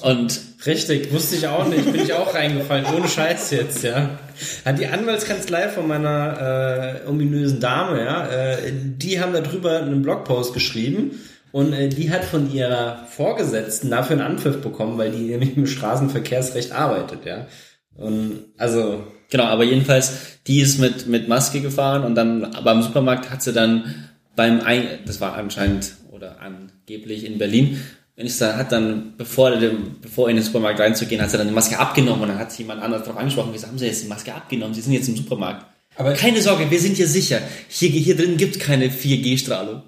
Und 0.00 0.40
Richtig, 0.66 1.12
wusste 1.12 1.36
ich 1.36 1.46
auch 1.46 1.66
nicht. 1.68 1.84
Bin 1.92 2.02
ich 2.02 2.12
auch 2.12 2.34
reingefallen, 2.34 2.86
ohne 2.96 3.06
Scheiß 3.06 3.50
jetzt, 3.50 3.82
ja. 3.82 4.18
Hat 4.64 4.78
die 4.78 4.86
Anwaltskanzlei 4.86 5.68
von 5.68 5.86
meiner 5.86 7.02
äh, 7.04 7.08
ominösen 7.08 7.60
Dame, 7.60 8.02
ja, 8.02 8.26
äh, 8.26 8.72
die 8.72 9.20
haben 9.20 9.32
darüber 9.32 9.82
einen 9.82 10.02
Blogpost 10.02 10.54
geschrieben 10.54 11.20
und 11.52 11.72
äh, 11.72 11.88
die 11.88 12.10
hat 12.10 12.24
von 12.24 12.52
ihrer 12.52 13.04
Vorgesetzten 13.10 13.90
dafür 13.90 14.16
einen 14.16 14.26
Anpfiff 14.26 14.62
bekommen, 14.62 14.96
weil 14.96 15.10
die 15.10 15.18
nämlich 15.18 15.56
im 15.56 15.66
Straßenverkehrsrecht 15.66 16.72
arbeitet, 16.72 17.26
ja. 17.26 17.46
Und 17.94 18.46
also 18.56 19.04
genau, 19.30 19.44
aber 19.44 19.64
jedenfalls, 19.64 20.12
die 20.46 20.60
ist 20.60 20.78
mit, 20.78 21.06
mit 21.06 21.28
Maske 21.28 21.60
gefahren 21.60 22.04
und 22.04 22.14
dann 22.14 22.50
beim 22.64 22.82
Supermarkt 22.82 23.30
hat 23.30 23.42
sie 23.42 23.52
dann 23.52 24.08
beim 24.36 24.60
Ein 24.60 24.86
das 25.06 25.20
war 25.20 25.34
anscheinend 25.34 25.92
oder 26.10 26.40
angeblich 26.40 27.24
in 27.24 27.38
Berlin, 27.38 27.80
wenn 28.16 28.26
es 28.26 28.38
dann 28.38 28.56
hat 28.56 28.70
dann, 28.72 29.14
bevor, 29.16 29.50
dem- 29.56 29.96
bevor 30.00 30.28
in 30.30 30.36
den 30.36 30.44
Supermarkt 30.44 30.78
reinzugehen, 30.80 31.20
hat 31.20 31.30
sie 31.30 31.38
dann 31.38 31.48
die 31.48 31.54
Maske 31.54 31.78
abgenommen 31.78 32.22
und 32.22 32.28
dann 32.28 32.38
hat 32.38 32.56
jemand 32.58 32.80
anders 32.82 33.02
darauf 33.02 33.18
angesprochen, 33.18 33.50
wieso 33.52 33.66
haben 33.66 33.78
sie 33.78 33.86
jetzt 33.86 34.02
die 34.04 34.08
Maske 34.08 34.32
abgenommen? 34.34 34.74
Sie 34.74 34.80
sind 34.82 34.92
jetzt 34.92 35.08
im 35.08 35.16
Supermarkt. 35.16 35.66
Aber- 35.96 36.12
keine 36.14 36.40
Sorge, 36.42 36.70
wir 36.70 36.80
sind 36.80 36.96
hier 36.96 37.08
sicher. 37.08 37.40
Hier, 37.68 37.88
hier 37.88 38.16
drin 38.16 38.36
gibt 38.36 38.58
keine 38.60 38.86
4G-Strahlung. 38.90 39.82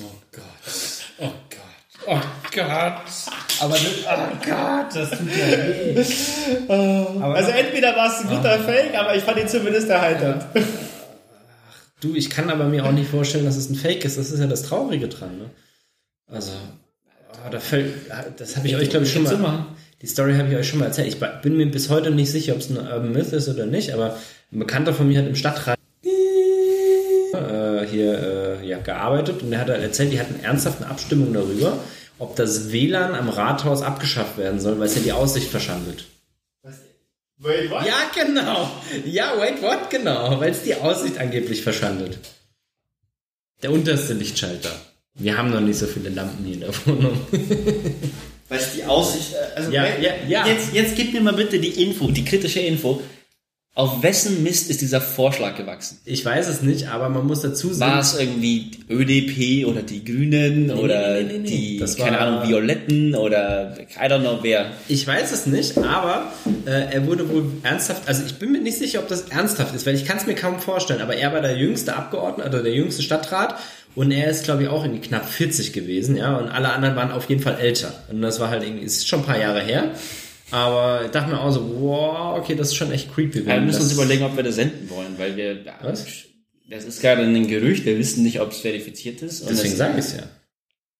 Oh 0.00 0.04
Gott. 0.32 0.42
Oh 1.18 1.32
Gott. 1.50 2.06
Oh 2.06 2.20
Gott. 2.54 3.02
Aber 3.60 3.72
das, 3.72 3.82
oh 4.04 4.48
Gott, 4.48 4.94
das 4.94 5.10
tut 5.10 5.28
ja 5.36 5.46
weh. 5.46 6.04
Aber 7.20 7.34
Also 7.34 7.50
entweder 7.50 7.96
war 7.96 8.12
es 8.12 8.20
ein 8.20 8.28
guter 8.28 8.58
Fake, 8.60 8.94
aber 8.96 9.16
ich 9.16 9.22
fand 9.22 9.38
ihn 9.38 9.48
zumindest 9.48 9.88
erheitert. 9.88 10.46
Du, 12.00 12.14
ich 12.14 12.30
kann 12.30 12.48
aber 12.50 12.64
mir 12.64 12.84
auch 12.84 12.92
nicht 12.92 13.10
vorstellen, 13.10 13.44
dass 13.44 13.56
es 13.56 13.68
ein 13.70 13.74
Fake 13.74 14.04
ist. 14.04 14.18
Das 14.18 14.30
ist 14.30 14.38
ja 14.38 14.46
das 14.46 14.62
Traurige 14.62 15.08
dran, 15.08 15.38
ne? 15.38 15.50
Also, 16.30 16.52
oh, 17.32 17.50
da 17.50 17.58
fällt, 17.58 17.94
das 18.36 18.56
habe 18.56 18.68
ich 18.68 18.76
euch, 18.76 18.90
glaube 18.90 19.06
ich, 19.06 19.12
schon 19.12 19.24
mal, 19.24 19.66
die 20.02 20.06
Story 20.06 20.36
habe 20.36 20.48
ich 20.48 20.56
euch 20.56 20.68
schon 20.68 20.78
mal 20.78 20.86
erzählt. 20.86 21.08
Ich 21.08 21.18
bin 21.18 21.56
mir 21.56 21.66
bis 21.66 21.88
heute 21.88 22.10
nicht 22.10 22.30
sicher, 22.30 22.52
ob 22.52 22.60
es 22.60 22.70
ein 22.70 22.76
Urban 22.76 23.12
Myth 23.12 23.32
ist 23.32 23.48
oder 23.48 23.66
nicht, 23.66 23.92
aber 23.92 24.16
ein 24.52 24.58
Bekannter 24.60 24.94
von 24.94 25.08
mir 25.08 25.18
hat 25.18 25.26
im 25.26 25.34
Stadtrat 25.34 25.78
äh, 26.04 27.86
hier 27.86 28.58
äh, 28.62 28.66
ja, 28.66 28.78
gearbeitet 28.78 29.42
und 29.42 29.50
der 29.50 29.60
hat 29.60 29.68
halt 29.68 29.82
erzählt, 29.82 30.12
die 30.12 30.20
hatten 30.20 30.38
ernsthaft 30.42 30.82
eine 30.82 30.90
Abstimmung 30.90 31.32
darüber, 31.32 31.78
ob 32.18 32.36
das 32.36 32.72
WLAN 32.72 33.14
am 33.14 33.28
Rathaus 33.28 33.82
abgeschafft 33.82 34.38
werden 34.38 34.60
soll, 34.60 34.78
weil 34.78 34.86
es 34.86 34.94
ja 34.96 35.02
die 35.02 35.12
Aussicht 35.12 35.48
verschandelt. 35.50 36.04
Ja, 37.86 38.10
genau. 38.14 38.68
Ja, 39.04 39.34
wait, 39.38 39.62
what? 39.62 39.90
Genau. 39.90 40.40
Weil 40.40 40.50
es 40.50 40.62
die 40.64 40.74
Aussicht 40.74 41.18
angeblich 41.18 41.62
verschandelt. 41.62 42.18
Der 43.62 43.70
unterste 43.70 44.14
Lichtschalter. 44.14 44.72
Wir 45.14 45.36
haben 45.38 45.50
noch 45.50 45.60
nicht 45.60 45.78
so 45.78 45.86
viele 45.86 46.08
Lampen 46.10 46.44
hier 46.44 46.54
in 46.54 46.60
der 46.60 46.86
Wohnung. 46.86 47.20
Weil 48.48 48.58
es 48.58 48.72
die 48.74 48.84
Aussicht, 48.84 49.34
äh, 49.34 49.56
also 49.56 49.70
Ja, 49.70 49.82
weil- 49.84 50.02
ja, 50.02 50.10
ja. 50.26 50.46
Jetzt, 50.46 50.72
jetzt 50.72 50.96
gib 50.96 51.12
mir 51.12 51.20
mal 51.20 51.34
bitte 51.34 51.58
die 51.60 51.82
Info, 51.82 52.10
die 52.10 52.24
kritische 52.24 52.60
Info. 52.60 53.00
Auf 53.78 54.02
wessen 54.02 54.42
Mist 54.42 54.70
ist 54.70 54.80
dieser 54.80 55.00
Vorschlag 55.00 55.54
gewachsen? 55.56 55.98
Ich 56.04 56.24
weiß 56.24 56.48
es 56.48 56.62
nicht, 56.62 56.88
aber 56.88 57.08
man 57.10 57.28
muss 57.28 57.42
dazu 57.42 57.68
War 57.68 57.74
sagen, 57.74 58.00
es 58.00 58.18
irgendwie 58.18 58.72
ÖDP 58.90 59.66
oder 59.68 59.82
die 59.82 60.04
Grünen 60.04 60.72
oder 60.72 61.14
nee, 61.14 61.22
nee, 61.22 61.32
nee, 61.34 61.38
nee. 61.38 61.48
die, 61.48 61.78
Das 61.78 61.96
keine 61.96 62.18
war- 62.18 62.26
Ahnung, 62.26 62.48
Violetten 62.48 63.14
oder 63.14 63.76
I 63.96 64.06
don't 64.06 64.22
know 64.22 64.40
wer. 64.42 64.72
ich 64.88 65.06
weiß 65.06 65.30
es 65.30 65.46
nicht, 65.46 65.78
aber 65.78 66.32
äh, 66.66 66.92
er 66.92 67.06
wurde 67.06 67.28
wohl 67.30 67.44
ernsthaft, 67.62 68.02
also 68.08 68.24
ich 68.26 68.34
bin 68.40 68.50
mir 68.50 68.60
nicht 68.60 68.78
sicher, 68.78 68.98
ob 68.98 69.06
das 69.06 69.28
ernsthaft 69.28 69.72
ist, 69.76 69.86
weil 69.86 69.94
ich 69.94 70.04
kann 70.04 70.16
es 70.16 70.26
mir 70.26 70.34
kaum 70.34 70.58
vorstellen, 70.58 71.00
aber 71.00 71.14
er 71.14 71.32
war 71.32 71.40
der 71.40 71.56
jüngste 71.56 71.94
Abgeordnete, 71.94 72.48
oder 72.48 72.62
der 72.64 72.72
jüngste 72.74 73.02
Stadtrat 73.04 73.54
und 73.94 74.10
er 74.10 74.28
ist, 74.28 74.42
glaube 74.42 74.64
ich, 74.64 74.68
auch 74.70 74.82
irgendwie 74.82 75.06
knapp 75.06 75.24
40 75.28 75.72
gewesen, 75.72 76.16
ja, 76.16 76.36
und 76.36 76.48
alle 76.48 76.70
anderen 76.70 76.96
waren 76.96 77.12
auf 77.12 77.28
jeden 77.28 77.42
Fall 77.42 77.58
älter. 77.60 77.92
Und 78.10 78.22
das 78.22 78.40
war 78.40 78.50
halt 78.50 78.64
irgendwie, 78.64 78.84
ist 78.84 79.06
schon 79.06 79.20
ein 79.20 79.24
paar 79.26 79.38
Jahre 79.38 79.60
her. 79.60 79.92
Aber 80.50 81.04
ich 81.04 81.10
dachte 81.10 81.30
mir 81.30 81.40
auch 81.40 81.50
so, 81.50 81.80
wow, 81.80 82.38
okay, 82.38 82.54
das 82.54 82.68
ist 82.68 82.76
schon 82.76 82.90
echt 82.92 83.12
creepy. 83.14 83.44
Wir 83.46 83.60
müssen 83.60 83.82
uns 83.82 83.92
überlegen, 83.92 84.24
ob 84.24 84.34
wir 84.36 84.42
das 84.42 84.54
senden 84.54 84.88
wollen, 84.88 85.18
weil 85.18 85.36
wir, 85.36 85.64
Was? 85.82 86.06
das 86.70 86.84
ist 86.84 87.00
gerade 87.02 87.22
ein 87.22 87.46
Gerücht, 87.46 87.84
wir 87.84 87.98
wissen 87.98 88.22
nicht, 88.22 88.40
ob 88.40 88.52
es 88.52 88.60
verifiziert 88.60 89.20
ist. 89.22 89.42
Und 89.42 89.50
Deswegen 89.50 89.72
es- 89.72 89.78
sage 89.78 89.92
ich 89.98 90.04
es 90.06 90.16
ja. 90.16 90.22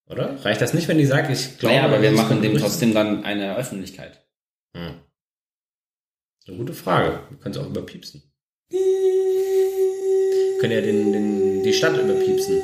Oder? 0.09 0.43
Reicht 0.43 0.61
das 0.61 0.73
nicht, 0.73 0.87
wenn 0.87 0.97
die 0.97 1.05
sagt, 1.05 1.29
ich 1.31 1.57
glaube... 1.59 1.75
Naja, 1.75 1.87
aber 1.87 2.01
wir 2.01 2.11
machen 2.11 2.41
dem 2.41 2.57
trotzdem 2.57 2.93
dann 2.93 3.23
eine 3.23 3.55
Öffentlichkeit. 3.55 4.25
Hm. 4.75 4.95
Eine 6.47 6.57
gute 6.57 6.73
Frage. 6.73 7.19
Wir 7.29 7.37
können 7.37 7.53
es 7.55 7.61
auch 7.61 7.67
überpiepsen. 7.67 8.23
Wir 8.71 8.79
können 10.59 10.73
ja 10.73 10.81
den, 10.81 11.13
den, 11.13 11.63
die 11.63 11.73
Stadt 11.73 11.95
überpiepsen. 11.97 12.59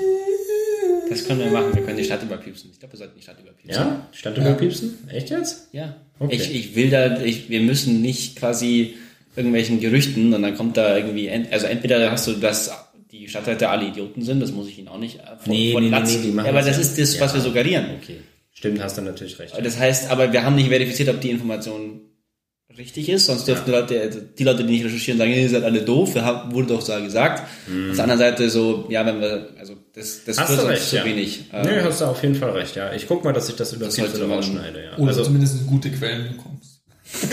Das 1.08 1.24
können 1.26 1.40
wir 1.42 1.52
machen, 1.52 1.76
wir 1.76 1.84
können 1.84 1.98
die 1.98 2.04
Stadt 2.04 2.24
überpiepsen. 2.24 2.72
Ich 2.72 2.80
glaube, 2.80 2.94
wir 2.94 2.98
sollten 2.98 3.16
die 3.16 3.22
Stadt 3.22 3.40
überpiepsen. 3.40 3.84
Ja? 3.84 4.08
Die 4.12 4.18
Stadt 4.18 4.38
überpiepsen? 4.38 5.08
Echt 5.10 5.30
jetzt? 5.30 5.68
Ja. 5.72 5.96
Okay. 6.20 6.36
Ich, 6.36 6.54
ich 6.56 6.76
will 6.76 6.90
da, 6.90 7.22
ich, 7.22 7.50
wir 7.50 7.60
müssen 7.62 8.02
nicht 8.02 8.38
quasi 8.38 8.96
irgendwelchen 9.36 9.80
Gerüchten 9.82 10.34
und 10.34 10.42
dann 10.42 10.56
kommt 10.56 10.78
da 10.78 10.96
irgendwie, 10.96 11.30
also 11.52 11.66
entweder 11.68 12.10
hast 12.12 12.26
du 12.28 12.34
das, 12.34 12.72
die 13.12 13.28
Stadträte 13.28 13.70
alle 13.70 13.88
Idioten 13.88 14.22
sind, 14.22 14.40
das 14.40 14.52
muss 14.54 14.70
ich 14.70 14.80
ihnen 14.80 14.88
auch 14.88 14.98
nicht 15.00 15.18
äh, 15.20 15.24
von, 15.38 15.52
Nee, 15.52 15.74
von 15.74 15.84
nee, 15.84 15.90
nee, 15.90 15.96
Latz- 15.96 16.16
nee, 16.16 16.22
die 16.24 16.32
machen 16.32 16.46
ja, 16.46 16.52
aber 16.52 16.62
das 16.62 16.78
das 16.78 16.96
ja. 16.98 17.04
ist 17.04 17.14
das, 17.16 17.22
was 17.22 17.32
Ja. 17.32 17.38
wir 17.38 17.42
suggerieren. 17.42 17.86
Okay. 18.02 18.18
Stimmt, 18.54 18.82
hast 18.82 18.98
du 18.98 19.02
natürlich 19.02 19.38
recht. 19.38 19.54
Das 19.62 19.78
heißt, 19.78 20.10
aber 20.10 20.32
wir 20.32 20.44
haben 20.44 20.56
nicht 20.56 20.70
verifiziert, 20.70 21.10
ob 21.10 21.20
die 21.20 21.30
Information 21.30 22.00
richtig 22.78 23.10
ist, 23.10 23.26
sonst 23.26 23.48
dürften 23.48 23.66
die 23.66 23.72
Leute, 23.72 24.10
die 24.38 24.44
Leute, 24.44 24.64
die 24.64 24.72
nicht 24.74 24.86
recherchieren, 24.86 25.18
sagen, 25.18 25.32
ihr 25.32 25.50
seid 25.50 25.64
alle 25.64 25.82
doof, 25.82 26.16
wurde 26.16 26.68
doch 26.68 26.82
so 26.82 26.94
gesagt. 27.02 27.44
Auf 27.44 27.96
der 27.96 28.04
anderen 28.04 28.20
Seite 28.20 28.50
so, 28.50 28.86
ja, 28.90 29.06
wenn 29.06 29.20
wir, 29.22 29.50
also 29.60 29.76
das, 29.94 30.24
das 30.26 30.38
Hast 30.38 30.58
du 30.62 30.68
recht, 30.68 30.90
zu 30.90 30.98
ja. 30.98 31.06
wenig. 31.06 31.46
äh, 31.54 31.64
Nö, 31.64 31.82
hast 31.84 32.02
du 32.02 32.06
auf 32.06 32.22
jeden 32.22 32.36
Fall 32.36 32.52
recht, 32.52 32.76
ja. 32.76 32.92
Ich 32.94 33.08
guck 33.08 33.24
mal, 33.24 33.34
dass 33.34 33.50
ich 33.50 33.56
das 33.56 33.72
sollte 33.72 34.18
oder 34.18 34.28
man- 34.28 34.38
rausschneide, 34.38 34.84
ja. 34.84 34.98
Oder 34.98 35.08
Also, 35.10 35.24
zumindest 35.24 35.66
gute 35.68 35.90
Quellen 35.92 36.30
bekommst. 36.36 36.82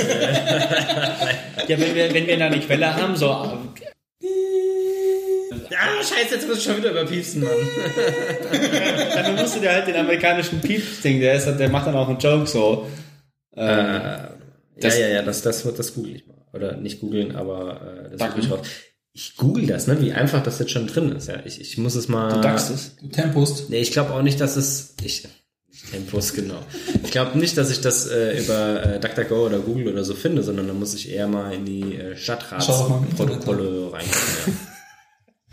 ja, 1.69 1.79
wenn 1.81 1.95
wir, 1.95 2.15
wenn 2.15 2.27
wir 2.27 2.37
da 2.39 2.47
eine 2.47 2.61
Quelle 2.61 2.95
haben, 2.95 3.17
so, 3.17 3.31
ah, 3.31 3.59
scheiße, 6.03 6.35
jetzt 6.35 6.49
muss 6.49 6.59
ich 6.59 6.65
schon 6.65 6.77
wieder 6.79 6.91
überpiepsen, 6.91 7.43
Mann. 7.43 7.53
dann 9.15 9.37
musst 9.37 9.57
du 9.57 9.61
dir 9.61 9.73
halt 9.73 9.87
den 9.87 9.97
amerikanischen 9.97 10.61
Piep-Ding, 10.61 11.21
der 11.21 11.35
ist, 11.35 11.47
der 11.47 11.69
macht 11.69 11.87
dann 11.87 11.97
auch 11.97 12.09
einen 12.09 12.19
Joke 12.19 12.47
so. 12.47 12.87
Äh, 13.57 13.67
ja, 13.67 14.31
Das- 14.83 14.99
ja, 14.99 15.09
ja, 15.09 15.23
das, 15.23 15.43
das 15.43 15.65
wird 15.65 15.79
das 15.79 15.95
google 15.95 16.17
ich 16.17 16.27
mal. 16.27 16.37
Oder 16.53 16.77
nicht 16.77 17.01
googeln, 17.01 17.35
aber 17.35 17.81
äh, 18.07 18.11
das 18.11 18.19
Danke. 18.19 18.41
ich 18.41 18.51
raus. 18.51 18.61
Ich 19.15 19.37
google 19.37 19.67
das, 19.67 19.87
ne? 19.87 20.01
Wie 20.01 20.13
einfach 20.13 20.43
das 20.43 20.59
jetzt 20.59 20.71
schon 20.71 20.87
drin 20.87 21.13
ist. 21.13 21.29
Ja, 21.29 21.41
ich, 21.45 21.61
ich 21.61 21.77
muss 21.79 21.95
es 21.95 22.09
mal. 22.09 22.33
Du 22.35 22.41
dackst 22.41 22.71
es. 22.71 22.97
Du 22.97 23.09
Tempust. 23.09 23.69
Nee, 23.69 23.81
ich 23.81 23.93
glaube 23.93 24.13
auch 24.13 24.23
nicht, 24.23 24.41
dass 24.41 24.57
es. 24.57 24.95
Ich, 25.03 25.27
Tempos, 25.91 26.33
genau. 26.33 26.59
Ich 27.03 27.11
glaube 27.11 27.39
nicht, 27.39 27.57
dass 27.59 27.71
ich 27.71 27.81
das 27.81 28.07
äh, 28.07 28.39
über 28.43 28.85
äh, 28.85 29.01
DuckDuckGo 29.01 29.47
oder 29.47 29.59
Google 29.59 29.89
oder 29.89 30.05
so 30.05 30.15
finde, 30.15 30.43
sondern 30.43 30.67
da 30.69 30.73
muss 30.75 30.95
ich 30.95 31.11
eher 31.11 31.27
mal 31.29 31.53
in 31.53 31.65
die 31.67 31.97
äh, 31.97 32.17
Stadtratsprotokolle 32.17 33.93
reingucken. 33.93 33.99
Ja. 34.47 34.53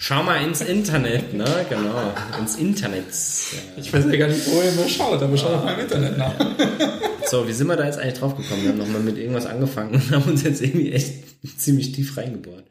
Schau 0.02 0.24
mal 0.24 0.42
ins 0.42 0.62
Internet, 0.62 1.34
ne? 1.34 1.46
Genau. 1.70 2.14
Ins 2.40 2.56
Internet. 2.56 3.04
Ja. 3.08 3.82
Ich 3.84 3.92
weiß 3.94 4.06
ja 4.10 4.16
gar 4.16 4.28
nicht, 4.30 4.48
wo 4.48 4.62
ihr 4.62 4.72
mal 4.72 4.88
schaut, 4.88 5.22
aber 5.22 5.36
schau 5.36 5.50
doch 5.52 5.64
mal 5.66 5.74
im 5.74 5.82
Internet 5.82 6.18
nach. 6.18 6.34
So, 7.30 7.46
wie 7.46 7.52
sind 7.52 7.68
wir 7.68 7.76
da 7.76 7.86
jetzt 7.86 8.00
eigentlich 8.00 8.14
drauf 8.18 8.38
gekommen? 8.38 8.64
Wir 8.64 8.70
haben 8.70 8.78
nochmal 8.78 9.02
mit 9.02 9.18
irgendwas 9.18 9.46
angefangen 9.46 9.96
und 9.96 10.12
haben 10.12 10.24
uns 10.30 10.44
jetzt 10.44 10.62
irgendwie 10.62 10.94
echt 10.94 11.60
ziemlich 11.60 11.92
tief 11.92 12.16
reingebohrt. 12.16 12.64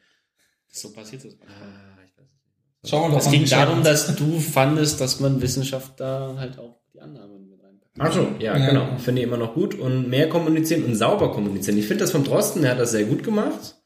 So 0.73 0.91
passiert 0.91 1.23
das. 1.25 1.35
Ah, 1.43 1.99
ich 2.07 2.17
weiß 2.19 2.25
nicht. 2.31 2.91
Schauen 2.91 3.03
wir 3.03 3.11
doch 3.11 3.19
Es 3.19 3.27
mal. 3.27 3.31
ging 3.33 3.45
darum, 3.47 3.83
dass 3.85 4.17
du 4.17 4.41
fandest, 4.41 4.99
dass 5.03 5.21
man 5.21 5.43
Wissenschaft 5.43 6.01
da 6.01 6.35
halt 6.39 6.59
auch 6.59 6.81
die 6.95 7.01
Annahmen 7.03 7.51
mit 7.51 7.63
reinpackt. 7.63 7.93
Ach 7.99 8.11
so, 8.13 8.27
ja, 8.39 8.57
Ja. 8.57 8.67
genau. 8.71 8.97
Finde 8.97 9.21
ich 9.21 9.27
immer 9.29 9.37
noch 9.37 9.53
gut 9.53 9.75
und 9.75 10.09
mehr 10.09 10.31
kommunizieren 10.31 10.83
und 10.87 10.95
sauber 10.97 11.31
kommunizieren. 11.33 11.77
Ich 11.79 11.87
finde 11.87 12.05
das 12.05 12.11
vom 12.13 12.25
Drosten, 12.25 12.63
der 12.63 12.71
hat 12.71 12.79
das 12.81 12.93
sehr 12.93 13.05
gut 13.05 13.23
gemacht. 13.23 13.77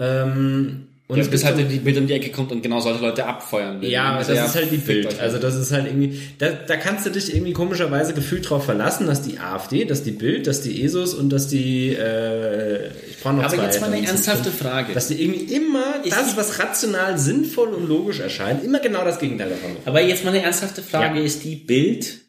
Ähm, 0.00 0.87
und 1.08 1.18
es 1.18 1.28
bis 1.30 1.42
halt 1.44 1.56
die 1.58 1.78
Bild 1.78 1.96
um 1.96 2.06
die 2.06 2.12
Ecke 2.12 2.30
kommt 2.30 2.52
und 2.52 2.60
genau 2.62 2.80
solche 2.80 3.00
Leute 3.00 3.24
abfeuern 3.24 3.80
will. 3.80 3.88
Ja, 3.90 4.04
aber 4.10 4.18
das 4.18 4.28
ja, 4.36 4.44
ist 4.44 4.54
halt 4.54 4.70
die 4.70 4.76
Bild. 4.76 5.18
Also 5.18 5.38
das 5.38 5.54
ist 5.56 5.72
halt 5.72 5.86
irgendwie, 5.86 6.20
da, 6.38 6.50
da 6.50 6.76
kannst 6.76 7.06
du 7.06 7.10
dich 7.10 7.34
irgendwie 7.34 7.54
komischerweise 7.54 8.12
gefühlt 8.12 8.48
drauf 8.48 8.66
verlassen, 8.66 9.06
dass 9.06 9.22
die 9.22 9.38
AfD, 9.38 9.86
dass 9.86 10.02
die 10.02 10.10
Bild, 10.10 10.46
dass 10.46 10.60
die 10.60 10.82
ESOS 10.84 11.14
und 11.14 11.30
dass 11.30 11.48
die, 11.48 11.94
äh, 11.94 12.88
ich 13.08 13.18
brauche 13.22 13.34
noch 13.34 13.44
aber 13.44 13.54
zwei. 13.56 13.64
jetzt 13.64 13.80
mal 13.80 13.90
eine 13.92 14.06
ernsthafte. 14.06 14.50
Frage. 14.50 14.92
Dass 14.92 15.08
die 15.08 15.22
irgendwie 15.22 15.54
immer 15.54 15.94
Ich- 16.04 16.10
das, 16.12 16.36
was 16.36 16.58
rational 16.58 17.18
sinnvoll 17.18 17.68
und 17.68 17.88
logisch 17.88 18.20
erscheint, 18.20 18.62
immer 18.62 18.78
genau 18.80 19.02
das 19.04 19.18
Gegenteil 19.18 19.48
davon. 19.48 19.76
Aber 19.86 20.02
jetzt 20.02 20.24
mal 20.24 20.30
eine 20.34 20.42
ernsthafte 20.42 20.82
Frage, 20.82 21.18
Ja. 21.20 21.24
ist 21.24 21.42
die 21.44 21.56
Bild... 21.56 22.20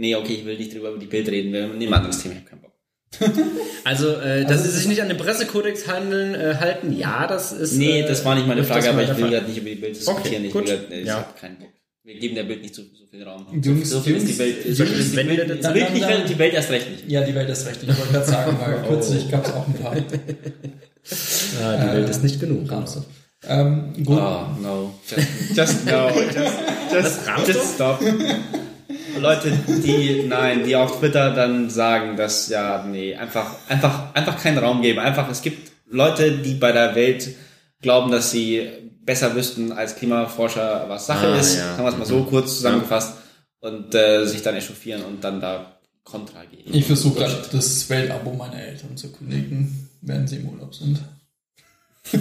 Nee, 0.00 0.14
okay, 0.14 0.34
ich 0.34 0.44
will 0.44 0.56
nicht 0.56 0.72
drüber 0.74 0.90
über 0.90 0.98
die 0.98 1.06
Bild 1.06 1.28
reden, 1.28 1.52
wir 1.52 1.66
nehmen 1.68 1.92
ein 1.92 1.98
anderes 2.00 2.22
Thema, 2.22 2.34
ich 2.34 2.40
hab 2.42 2.46
keinen 2.50 2.60
Bock. 2.60 2.67
Also, 3.84 4.16
äh, 4.16 4.44
dass 4.44 4.64
sie 4.64 4.70
sich 4.70 4.86
nicht 4.86 5.00
an 5.00 5.08
den 5.08 5.16
Pressekodex 5.16 5.86
handeln, 5.88 6.34
äh, 6.34 6.56
halten, 6.60 6.94
ja, 6.94 7.26
das 7.26 7.52
ist. 7.52 7.72
Nee, 7.74 8.00
äh, 8.00 8.06
das 8.06 8.22
war 8.24 8.34
nicht 8.34 8.46
meine 8.46 8.62
Frage, 8.64 8.90
aber 8.90 9.02
ich 9.02 9.16
will 9.16 9.30
gerade 9.30 9.46
nicht 9.48 9.56
über 9.58 9.70
die 9.70 9.76
Bild 9.76 9.96
diskutieren. 9.96 10.26
Okay, 10.26 10.46
ich 10.46 10.52
gut. 10.52 10.68
will 10.68 10.76
grad, 10.78 10.92
ich 10.92 11.06
Ja. 11.06 11.14
hab 11.16 11.40
keinen 11.40 11.56
Bock. 11.58 11.68
Wir 12.04 12.18
geben 12.18 12.34
der 12.34 12.42
Bild 12.44 12.60
nicht 12.62 12.74
so, 12.74 12.82
so 12.82 13.06
viel 13.10 13.22
Raum. 13.22 13.46
Jungs, 13.62 13.88
so 13.90 14.00
viel 14.00 14.16
ist 14.16 14.24
die 14.26 14.28
Jungs, 14.32 14.38
Welt. 14.38 14.64
Jungs, 14.78 14.90
ist 14.90 15.12
die 15.12 15.16
wenn 15.16 15.28
wir 15.28 15.44
die 15.44 15.60
das- 15.60 15.72
Bild 15.72 15.92
nicht 15.94 16.04
dann- 16.08 16.26
die 16.26 16.38
Welt 16.38 16.54
erst 16.54 16.70
recht 16.70 16.90
nicht. 16.90 17.08
Ja, 17.10 17.22
die 17.22 17.34
Welt 17.34 17.48
ist 17.48 17.66
recht. 17.66 17.80
Ich 17.82 17.88
wollte 17.88 18.12
gerade 18.12 18.26
sagen, 18.26 18.58
weil 18.60 18.74
Oh. 18.84 18.88
kürzlich 18.88 19.30
gab 19.30 19.46
es 19.46 19.52
auch 19.54 19.66
ein 19.66 19.74
paar 19.74 19.96
Ja, 19.96 21.86
die 21.86 21.92
Welt 21.96 22.08
ist 22.10 22.22
nicht 22.22 22.40
genug. 22.40 22.70
Ramse. 22.70 23.04
Ähm, 23.46 23.92
gut. 24.04 24.18
Oh, 24.20 24.46
no. 24.60 24.94
Just, 25.08 25.56
just 25.56 25.86
no. 25.86 26.08
Just, 26.92 27.20
just, 27.26 27.48
just 27.48 27.74
stop. 27.74 28.00
Leute, 29.20 29.52
die, 29.66 30.24
nein, 30.28 30.64
die 30.64 30.76
auf 30.76 30.98
Twitter 30.98 31.32
dann 31.32 31.70
sagen, 31.70 32.16
dass, 32.16 32.48
ja, 32.48 32.84
nee, 32.84 33.14
einfach, 33.14 33.54
einfach, 33.68 34.14
einfach 34.14 34.40
keinen 34.42 34.58
Raum 34.58 34.82
geben. 34.82 34.98
Einfach, 34.98 35.28
es 35.30 35.42
gibt 35.42 35.70
Leute, 35.90 36.38
die 36.38 36.54
bei 36.54 36.72
der 36.72 36.94
Welt 36.94 37.28
glauben, 37.80 38.10
dass 38.10 38.30
sie 38.30 38.68
besser 39.02 39.34
wüssten 39.34 39.72
als 39.72 39.96
Klimaforscher, 39.96 40.84
was 40.88 41.06
Sache 41.06 41.28
Ah, 41.28 41.38
ist. 41.38 41.56
ja. 41.56 41.70
Sagen 41.74 41.84
wir 41.84 41.88
es 41.90 41.96
mal 41.98 42.04
so 42.06 42.24
kurz 42.24 42.56
zusammengefasst. 42.56 43.14
Und 43.60 43.92
äh, 43.94 44.24
sich 44.24 44.42
dann 44.42 44.54
echauffieren 44.54 45.02
und 45.02 45.24
dann 45.24 45.40
da 45.40 45.78
Kontra 46.04 46.44
geben. 46.44 46.72
Ich 46.72 46.84
versuche 46.84 47.18
gerade 47.18 47.42
das 47.50 47.90
Weltabo 47.90 48.32
meiner 48.32 48.62
Eltern 48.62 48.96
zu 48.96 49.10
kündigen, 49.10 49.88
während 50.00 50.28
sie 50.28 50.36
im 50.36 50.48
Urlaub 50.50 50.72
sind. 50.74 51.00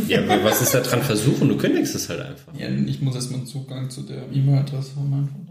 Ja, 0.07 0.21
aber 0.23 0.43
was 0.43 0.61
ist 0.61 0.73
da 0.73 0.81
dran 0.81 1.01
versuchen? 1.01 1.47
Du 1.49 1.57
kündigst 1.57 1.95
es 1.95 2.09
halt 2.09 2.19
einfach. 2.21 2.53
Ja, 2.57 2.67
ich 2.69 3.01
muss 3.01 3.15
erstmal 3.15 3.39
einen 3.39 3.47
Zugang 3.47 3.89
zu 3.89 4.01
der 4.03 4.23
E-Mail-Adresse 4.31 4.91
von 4.91 5.09
meinem 5.09 5.29
Vater. 5.29 5.47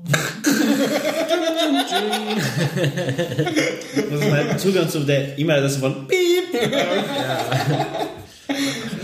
Das 4.11 4.21
ist 4.21 4.31
mein 4.31 4.59
Zugang 4.59 4.89
zu 4.89 5.01
der 5.01 5.39
E-Mail-Adresse 5.39 5.79
von 5.81 6.07
Piep. 6.09 6.61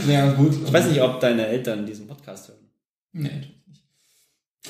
Ja, 0.09 0.33
gut. 0.33 0.55
Ich 0.66 0.72
weiß 0.72 0.87
nicht, 0.89 1.01
ob 1.01 1.20
deine 1.20 1.47
Eltern 1.47 1.87
diesen 1.87 2.07
Podcast 2.07 2.49
hören. 2.49 2.59
Nee, 3.12 3.28
tut 3.28 3.68
nicht. 3.68 3.83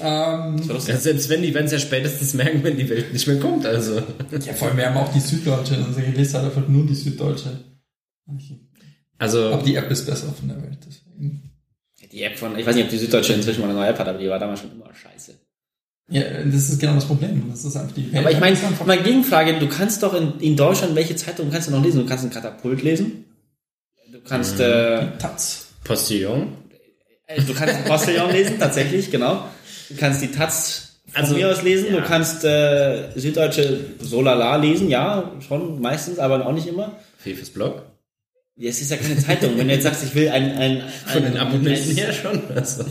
Ähm, 0.01 0.59
So, 0.63 0.75
Ja, 0.75 0.97
selbst 0.97 1.29
wenn 1.29 1.43
die 1.43 1.55
werden 1.55 1.67
es 1.67 1.73
ja 1.73 1.79
spätestens 1.79 2.35
merken, 2.35 2.63
wenn 2.63 2.77
die 2.77 2.89
Welt 2.89 3.13
nicht 3.13 3.27
mehr 3.27 3.39
kommt. 3.39 3.65
Also. 3.67 3.97
ja, 4.31 4.53
vor 4.55 4.69
allem, 4.69 4.77
wir 4.77 4.87
haben 4.87 4.97
auch 4.97 5.13
die 5.13 5.21
Süddeutsche. 5.21 5.77
Also 5.77 6.01
ich 6.01 6.17
lese 6.17 6.39
halt 6.39 6.47
einfach 6.55 6.69
nur 6.69 6.87
die 6.87 6.95
Süddeutsche. 6.95 7.65
Also, 9.23 9.53
Aber 9.53 9.63
die 9.63 9.77
App 9.77 9.89
ist 9.89 10.05
besser 10.05 10.33
von 10.33 10.49
der 10.49 10.61
Welt. 10.61 10.79
Deswegen. 10.85 11.49
Die 12.11 12.23
App 12.25 12.37
von, 12.37 12.59
ich 12.59 12.67
weiß 12.67 12.75
nicht, 12.75 12.85
ob 12.87 12.91
die 12.91 12.99
Süddeutsche 12.99 13.35
inzwischen 13.35 13.61
mal 13.61 13.69
eine 13.71 13.79
neue 13.79 13.89
App 13.89 13.99
hat, 14.01 14.09
aber 14.09 14.19
die 14.19 14.29
war 14.29 14.41
damals 14.41 14.61
schon 14.61 14.73
immer 14.73 14.91
scheiße. 14.93 15.35
Ja, 16.11 16.23
das 16.45 16.69
ist 16.71 16.81
genau 16.81 16.97
das 16.97 17.05
Problem. 17.05 17.45
Das 17.49 17.65
ist 17.65 17.77
einfach 17.77 17.95
die 17.95 18.13
Welt. 18.13 18.19
Aber 18.19 18.33
ich 18.33 18.41
meine, 18.41 18.59
mal 18.85 19.01
Gegenfrage, 19.01 19.61
du 19.61 19.69
kannst 19.69 20.03
doch 20.03 20.13
in, 20.15 20.41
in 20.41 20.57
Deutschland, 20.57 20.97
welche 20.97 21.15
Zeitung 21.15 21.51
kannst 21.53 21.69
du 21.69 21.73
noch 21.73 21.83
lesen? 21.85 22.01
Du 22.01 22.07
kannst 22.07 22.25
einen 22.25 22.33
Katapult 22.33 22.83
lesen. 22.83 23.25
Du 24.11 24.19
kannst, 24.29 24.59
äh, 24.59 25.07
Taz. 25.19 25.69
Postillon. 25.85 26.49
äh, 27.29 27.41
du 27.41 27.55
kannst 27.55 27.85
Postillon 27.85 28.31
lesen, 28.33 28.59
tatsächlich, 28.59 29.09
genau. 29.13 29.45
Du 29.89 29.95
kannst 29.97 30.21
die 30.21 30.33
Taz 30.33 30.97
von 31.07 31.23
Also, 31.23 31.35
mir 31.37 31.49
aus 31.49 31.63
lesen. 31.63 31.95
ja. 31.95 32.01
Du 32.01 32.07
kannst, 32.07 32.45
äh, 32.45 33.11
Süddeutsche 33.15 33.85
Solala 34.01 34.57
lesen, 34.57 34.89
ja, 34.89 35.31
schon 35.47 35.81
meistens, 35.81 36.19
aber 36.19 36.45
auch 36.45 36.53
nicht 36.53 36.67
immer. 36.67 36.97
Fefes 37.19 37.51
Blog. 37.51 37.85
Ja, 38.57 38.69
Es 38.71 38.81
ist 38.81 38.91
ja 38.91 38.97
keine 38.97 39.17
Zeitung. 39.17 39.57
Wenn 39.57 39.69
du 39.69 39.75
jetzt 39.75 39.85
sagst, 39.85 40.05
ich 40.05 40.15
will 40.15 40.29
ein, 40.29 40.53
ein, 40.57 40.83
Von 41.07 41.25
ein, 41.25 41.33
den 41.33 41.41
Abonnenten 41.41 41.91
ein, 41.91 41.97
her 41.97 42.13
schon. 42.13 42.41
Also. 42.55 42.85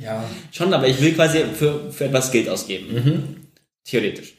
Ja. 0.00 0.24
Schon, 0.50 0.72
aber 0.74 0.88
ich 0.88 1.00
will 1.00 1.12
quasi 1.12 1.40
für, 1.56 1.92
für 1.92 2.06
etwas 2.06 2.32
Geld 2.32 2.48
ausgeben. 2.48 3.36
Theoretisch. 3.84 4.34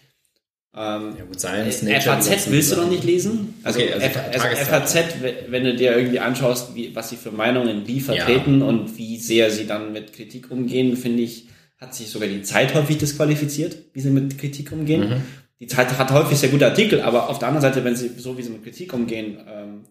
Ähm, 0.76 1.14
Ja, 1.18 1.26
gut, 1.26 1.40
Science, 1.40 1.84
Nature. 1.84 2.18
die 2.18 2.24
FAZ 2.30 2.50
willst 2.50 2.72
du 2.72 2.78
noch 2.78 2.90
nicht 2.90 3.04
lesen? 3.04 3.54
Also, 3.64 3.80
Okay, 3.80 3.94
also 3.94 4.06
F 4.08 4.18
also. 4.44 4.66
FAZ, 4.66 4.96
w- 5.22 5.34
wenn 5.50 5.64
du 5.64 5.76
dir 5.76 5.96
irgendwie 5.96 6.20
anschaust, 6.20 6.74
wie, 6.76 6.96
was 6.96 7.12
sie 7.12 7.16
für 7.16 7.32
Meinungen 7.32 7.86
wie 7.88 8.02
vertreten 8.02 8.64
und 8.64 8.98
wie 8.98 9.18
sehr 9.18 9.52
sie 9.52 9.68
dann 9.68 9.94
mit 9.94 10.14
Kritik 10.14 10.50
umgehen, 10.50 10.98
finde 10.98 11.22
ich, 11.22 11.48
hat 11.78 11.94
sich 11.94 12.10
sogar 12.10 12.28
die 12.28 12.42
Zeit 12.42 12.74
häufig 12.74 12.98
disqualifiziert, 12.98 13.78
wie 13.94 14.02
sie 14.02 14.10
mit 14.10 14.38
Kritik 14.40 14.72
umgehen. 14.72 15.10
Mhm. 15.10 15.22
Die 15.60 15.68
Zeit 15.68 15.96
hat 15.98 16.12
häufig 16.12 16.38
sehr 16.40 16.50
gute 16.50 16.66
Artikel, 16.66 17.02
aber 17.02 17.30
auf 17.30 17.38
der 17.40 17.50
anderen 17.50 17.62
Seite, 17.62 17.86
wenn 17.86 17.96
sie 17.96 18.10
so 18.18 18.36
wie 18.38 18.42
sie 18.42 18.50
mit 18.50 18.64
Kritik 18.64 18.92
umgehen, 18.94 19.38
ähm, 19.48 19.82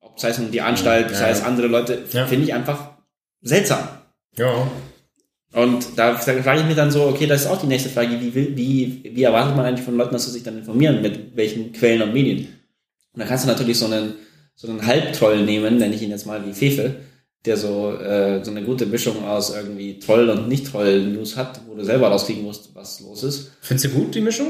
ob 0.00 0.18
sei 0.20 0.30
es 0.30 0.38
um 0.38 0.50
die 0.50 0.60
Anstalt, 0.60 1.10
Ja. 1.10 1.16
sei 1.16 1.30
es 1.30 1.42
andere 1.42 1.66
Leute, 1.68 1.98
Ja. 2.12 2.26
finde 2.26 2.44
ich 2.44 2.54
einfach 2.54 2.90
seltsam. 3.42 3.88
Ja. 4.36 4.68
Und 5.52 5.86
da 5.96 6.14
frage 6.16 6.60
ich 6.60 6.66
mich 6.66 6.76
dann 6.76 6.90
so, 6.90 7.04
okay, 7.06 7.26
das 7.26 7.42
ist 7.42 7.46
auch 7.46 7.60
die 7.60 7.66
nächste 7.66 7.88
Frage, 7.88 8.20
wie, 8.20 8.34
will, 8.34 8.52
wie, 8.56 9.02
wie 9.14 9.22
erwartet 9.22 9.56
man 9.56 9.64
eigentlich 9.64 9.84
von 9.84 9.96
Leuten, 9.96 10.12
dass 10.12 10.26
sie 10.26 10.30
sich 10.32 10.42
dann 10.42 10.58
informieren, 10.58 11.00
mit 11.00 11.36
welchen 11.36 11.72
Quellen 11.72 12.02
und 12.02 12.12
Medien? 12.12 12.48
Und 13.14 13.20
da 13.22 13.24
kannst 13.26 13.44
du 13.44 13.48
natürlich 13.48 13.78
so 13.78 13.86
einen, 13.86 14.14
so 14.54 14.68
einen 14.68 14.84
Halbtroll 14.86 15.42
nehmen, 15.44 15.78
nenne 15.78 15.94
ich 15.94 16.02
ihn 16.02 16.10
jetzt 16.10 16.26
mal 16.26 16.44
wie 16.46 16.52
Fefe, 16.52 16.96
der 17.46 17.56
so, 17.56 17.92
äh, 17.98 18.44
so 18.44 18.50
eine 18.50 18.62
gute 18.62 18.84
Mischung 18.84 19.24
aus 19.24 19.54
irgendwie 19.54 19.98
Troll 19.98 20.28
und 20.28 20.48
Nicht-Troll-News 20.48 21.36
hat, 21.36 21.60
wo 21.66 21.74
du 21.74 21.84
selber 21.84 22.08
rauskriegen 22.08 22.42
musst, 22.42 22.74
was 22.74 23.00
los 23.00 23.22
ist. 23.22 23.52
Findest 23.62 23.86
du 23.86 23.98
gut, 23.98 24.14
die 24.14 24.20
Mischung? 24.20 24.48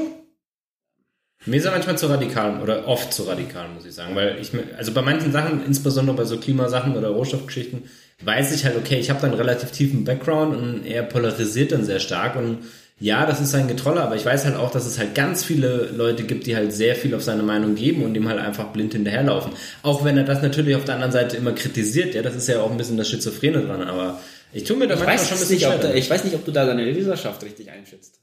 Mir 1.45 1.55
ist 1.57 1.65
er 1.65 1.71
manchmal 1.71 1.97
zu 1.97 2.07
radikal 2.07 2.61
oder 2.61 2.87
oft 2.87 3.13
zu 3.13 3.23
radikal, 3.23 3.69
muss 3.69 3.85
ich 3.85 3.93
sagen. 3.93 4.15
Weil 4.15 4.37
ich, 4.41 4.51
mir- 4.53 4.63
also 4.77 4.91
bei 4.91 5.01
manchen 5.01 5.31
Sachen, 5.31 5.65
insbesondere 5.65 6.17
bei 6.17 6.25
so 6.25 6.37
Klimasachen 6.37 6.97
oder 6.97 7.09
Rohstoffgeschichten, 7.09 7.83
weiß 8.23 8.53
ich 8.53 8.65
halt, 8.65 8.75
okay, 8.77 8.99
ich 8.99 9.09
habe 9.09 9.21
dann 9.21 9.33
relativ 9.33 9.71
tiefen 9.71 10.03
Background 10.03 10.55
und 10.55 10.85
er 10.85 11.03
polarisiert 11.03 11.71
dann 11.71 11.85
sehr 11.85 11.99
stark 11.99 12.35
und 12.35 12.59
ja, 13.01 13.25
das 13.25 13.39
ist 13.39 13.51
sein 13.51 13.69
Getrolle, 13.69 14.01
aber 14.01 14.17
ich 14.17 14.25
weiß 14.25 14.43
halt 14.43 14.57
auch, 14.57 14.71
dass 14.71 14.85
es 14.85 14.99
halt 14.99 15.15
ganz 15.15 15.45
viele 15.45 15.89
Leute 15.95 16.23
gibt, 16.23 16.45
die 16.45 16.57
halt 16.57 16.73
sehr 16.73 16.95
viel 16.97 17.15
auf 17.15 17.23
seine 17.23 17.43
Meinung 17.43 17.75
geben 17.75 18.03
und 18.03 18.13
ihm 18.15 18.27
halt 18.27 18.39
einfach 18.41 18.73
blind 18.73 18.91
hinterherlaufen. 18.91 19.53
Auch 19.83 20.03
wenn 20.03 20.17
er 20.17 20.25
das 20.25 20.41
natürlich 20.41 20.75
auf 20.75 20.83
der 20.83 20.95
anderen 20.95 21.13
Seite 21.13 21.37
immer 21.37 21.53
kritisiert, 21.53 22.13
ja, 22.13 22.21
das 22.21 22.35
ist 22.35 22.49
ja 22.49 22.59
auch 22.59 22.69
ein 22.69 22.75
bisschen 22.75 22.97
das 22.97 23.07
Schizophrene 23.07 23.61
dran, 23.61 23.83
aber 23.83 24.19
ich 24.51 24.65
tue 24.65 24.75
mir 24.75 24.87
da 24.89 24.95
Ich 24.95 24.99
manchmal 24.99 25.17
schon 25.19 25.37
ein 25.37 25.39
bisschen 25.47 25.71
nicht, 25.71 25.83
da, 25.85 25.93
ich 25.93 26.09
weiß 26.09 26.25
nicht, 26.25 26.35
ob 26.35 26.43
du 26.43 26.51
da 26.51 26.65
deine 26.65 26.83
Leserschaft 26.83 27.41
richtig 27.43 27.71
einschätzt. 27.71 28.19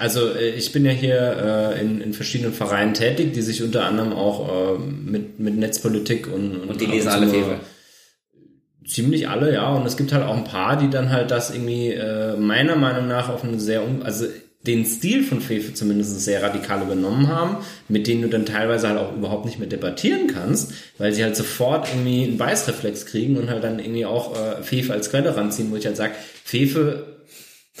Also 0.00 0.32
äh, 0.32 0.50
ich 0.50 0.72
bin 0.72 0.86
ja 0.86 0.92
hier 0.92 1.74
äh, 1.76 1.80
in, 1.80 2.00
in 2.00 2.14
verschiedenen 2.14 2.54
Vereinen 2.54 2.94
tätig, 2.94 3.34
die 3.34 3.42
sich 3.42 3.62
unter 3.62 3.84
anderem 3.84 4.14
auch 4.14 4.48
äh, 4.48 4.78
mit, 4.78 5.38
mit 5.38 5.56
Netzpolitik 5.56 6.26
und 6.26 6.56
Und 6.68 6.80
die 6.80 6.86
ab 6.86 6.92
lesen 6.92 7.08
alle 7.08 7.28
Fefe. 7.28 7.60
Ziemlich 8.86 9.28
alle, 9.28 9.52
ja. 9.52 9.68
Und 9.74 9.86
es 9.86 9.98
gibt 9.98 10.12
halt 10.12 10.24
auch 10.24 10.36
ein 10.36 10.44
paar, 10.44 10.78
die 10.78 10.88
dann 10.88 11.10
halt 11.10 11.30
das 11.30 11.50
irgendwie 11.50 11.88
äh, 11.88 12.34
meiner 12.36 12.76
Meinung 12.76 13.08
nach 13.08 13.28
auf 13.28 13.44
eine 13.44 13.60
sehr, 13.60 13.82
also 14.02 14.24
den 14.66 14.86
Stil 14.86 15.22
von 15.22 15.42
Fefe 15.42 15.74
zumindest 15.74 16.18
sehr 16.20 16.42
radikal 16.42 16.82
übernommen 16.82 17.28
haben, 17.28 17.58
mit 17.88 18.06
denen 18.06 18.22
du 18.22 18.28
dann 18.28 18.46
teilweise 18.46 18.88
halt 18.88 18.98
auch 18.98 19.14
überhaupt 19.14 19.44
nicht 19.44 19.58
mehr 19.58 19.68
debattieren 19.68 20.28
kannst, 20.28 20.72
weil 20.96 21.12
sie 21.12 21.24
halt 21.24 21.36
sofort 21.36 21.88
irgendwie 21.88 22.24
einen 22.24 22.38
Beißreflex 22.38 23.04
kriegen 23.04 23.36
und 23.36 23.50
halt 23.50 23.64
dann 23.64 23.78
irgendwie 23.78 24.06
auch 24.06 24.34
äh, 24.34 24.62
Fefe 24.62 24.94
als 24.94 25.10
Quelle 25.10 25.36
ranziehen, 25.36 25.70
wo 25.70 25.76
ich 25.76 25.84
halt 25.84 25.96
sage, 25.96 26.14
Fefe 26.42 27.19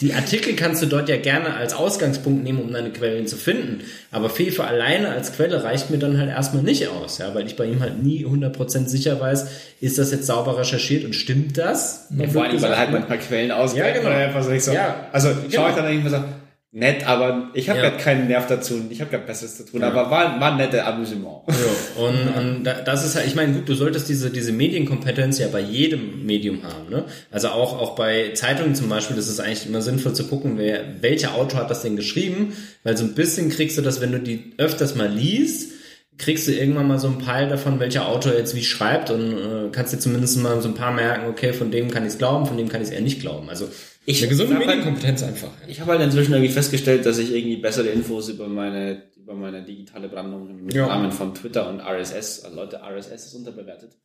die 0.00 0.14
Artikel 0.14 0.54
kannst 0.54 0.82
du 0.82 0.86
dort 0.86 1.08
ja 1.08 1.16
gerne 1.18 1.54
als 1.54 1.74
Ausgangspunkt 1.74 2.42
nehmen, 2.42 2.60
um 2.60 2.72
deine 2.72 2.90
Quellen 2.90 3.26
zu 3.26 3.36
finden. 3.36 3.82
Aber 4.10 4.30
Fefe 4.30 4.64
alleine 4.64 5.10
als 5.10 5.32
Quelle 5.32 5.62
reicht 5.62 5.90
mir 5.90 5.98
dann 5.98 6.18
halt 6.18 6.30
erstmal 6.30 6.62
nicht 6.62 6.88
aus, 6.88 7.18
ja, 7.18 7.34
weil 7.34 7.46
ich 7.46 7.56
bei 7.56 7.66
ihm 7.66 7.80
halt 7.80 8.02
nie 8.02 8.24
100% 8.24 8.88
sicher 8.88 9.20
weiß, 9.20 9.46
ist 9.80 9.98
das 9.98 10.10
jetzt 10.10 10.26
sauber 10.26 10.58
recherchiert 10.58 11.04
und 11.04 11.14
stimmt 11.14 11.58
das? 11.58 12.06
Ja, 12.16 12.28
vor 12.28 12.44
allem, 12.44 12.60
weil 12.62 12.72
er 12.72 12.78
halt 12.78 12.92
manchmal 12.92 13.18
Quellen 13.18 13.50
ausgeht. 13.50 13.84
Ja, 13.84 13.92
genau. 13.92 14.42
So, 14.42 14.50
ich 14.50 14.64
so, 14.64 14.72
Ja, 14.72 15.08
also 15.12 15.28
genau. 15.28 15.50
schaue 15.50 15.70
ich 15.70 15.76
dann 15.76 15.90
irgendwie 15.90 16.10
so, 16.10 16.24
nett, 16.72 17.04
aber 17.06 17.50
ich 17.54 17.68
habe 17.68 17.80
Ja. 17.80 17.88
gerade 17.88 18.02
keinen 18.02 18.28
Nerv 18.28 18.46
dazu, 18.46 18.80
ich 18.90 19.00
habe 19.00 19.10
gerade 19.10 19.26
Besseres 19.26 19.56
zu 19.56 19.64
tun, 19.66 19.82
aber 19.82 20.08
war, 20.08 20.40
war 20.40 20.52
ein 20.52 20.56
netter 20.56 20.86
Amüsement. 20.86 21.38
Ja, 21.48 22.02
und, 22.04 22.28
und 22.36 22.64
da- 22.64 22.80
das 22.82 23.04
ist 23.04 23.16
halt, 23.16 23.26
ich 23.26 23.34
meine, 23.34 23.52
gut, 23.54 23.68
du 23.68 23.74
solltest 23.74 24.08
diese, 24.08 24.30
diese 24.30 24.52
Medienkompetenz 24.52 25.38
ja 25.38 25.48
bei 25.48 25.58
jedem 25.60 26.24
Medium 26.26 26.62
haben, 26.62 26.88
ne? 26.88 27.04
Also 27.32 27.48
auch, 27.48 27.76
auch 27.80 27.96
bei 27.96 28.30
Zeitungen 28.34 28.76
zum 28.76 28.88
Beispiel, 28.88 29.16
das 29.16 29.26
ist 29.26 29.40
eigentlich 29.40 29.66
immer 29.66 29.82
sinnvoll 29.82 30.12
zu 30.12 30.28
gucken, 30.28 30.58
wer, 30.58 31.02
welcher 31.02 31.34
Autor 31.34 31.60
hat 31.60 31.70
das 31.70 31.82
denn 31.82 31.96
geschrieben, 31.96 32.52
weil 32.84 32.96
so 32.96 33.04
ein 33.04 33.14
bisschen 33.14 33.50
kriegst 33.50 33.76
du 33.76 33.82
das, 33.82 34.00
wenn 34.00 34.12
du 34.12 34.20
die 34.20 34.52
öfters 34.56 34.94
mal 34.94 35.08
liest, 35.08 35.72
kriegst 36.18 36.46
du 36.46 36.52
irgendwann 36.52 36.86
mal 36.86 36.98
so 37.00 37.08
ein 37.08 37.18
Peil 37.18 37.48
davon, 37.48 37.80
welcher 37.80 38.06
Autor 38.06 38.34
jetzt 38.34 38.54
wie 38.54 38.62
schreibt 38.62 39.10
und 39.10 39.32
äh, 39.32 39.68
kannst 39.72 39.92
dir 39.92 39.98
zumindest 39.98 40.38
mal 40.38 40.60
so 40.60 40.68
ein 40.68 40.74
paar 40.74 40.92
merken, 40.92 41.26
okay, 41.28 41.52
von 41.52 41.70
dem 41.72 41.90
kann 41.90 42.04
ich 42.04 42.10
es 42.12 42.18
glauben, 42.18 42.46
von 42.46 42.56
dem 42.58 42.68
kann 42.68 42.80
ich 42.82 42.88
es 42.88 42.94
eher 42.94 43.00
nicht 43.00 43.20
glauben. 43.20 43.48
Also 43.48 43.68
Ich- 44.10 44.22
eine 44.22 44.28
gesunde 44.30 44.54
mal- 44.54 44.66
Medienkompetenz 44.66 45.22
einfach. 45.22 45.50
Ich 45.68 45.80
habe 45.80 45.92
halt 45.92 46.02
inzwischen 46.02 46.32
irgendwie 46.32 46.52
festgestellt, 46.52 47.06
dass 47.06 47.18
ich 47.18 47.32
irgendwie 47.34 47.56
bessere 47.56 47.88
Infos 47.88 48.28
über 48.28 48.48
meine, 48.48 49.02
über 49.16 49.34
meine 49.34 49.62
digitale 49.64 50.08
Brandung 50.08 50.48
im 50.50 50.68
Ja. 50.70 50.86
Rahmen 50.86 51.12
von 51.12 51.34
Twitter 51.34 51.68
und 51.68 51.80
RSS, 51.80 52.44
also 52.44 52.56
Leute, 52.56 52.80
RSS 52.82 53.26
ist 53.26 53.34
unterbewertet. 53.34 53.96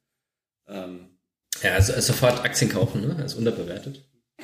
Ähm, 0.67 1.17
Ja, 1.61 1.73
also 1.73 1.93
sofort 2.01 2.43
Aktien 2.43 2.71
kaufen, 2.71 3.01
ne? 3.01 3.15
Das 3.19 3.33
ist 3.33 3.37
unterbewertet. 3.37 4.03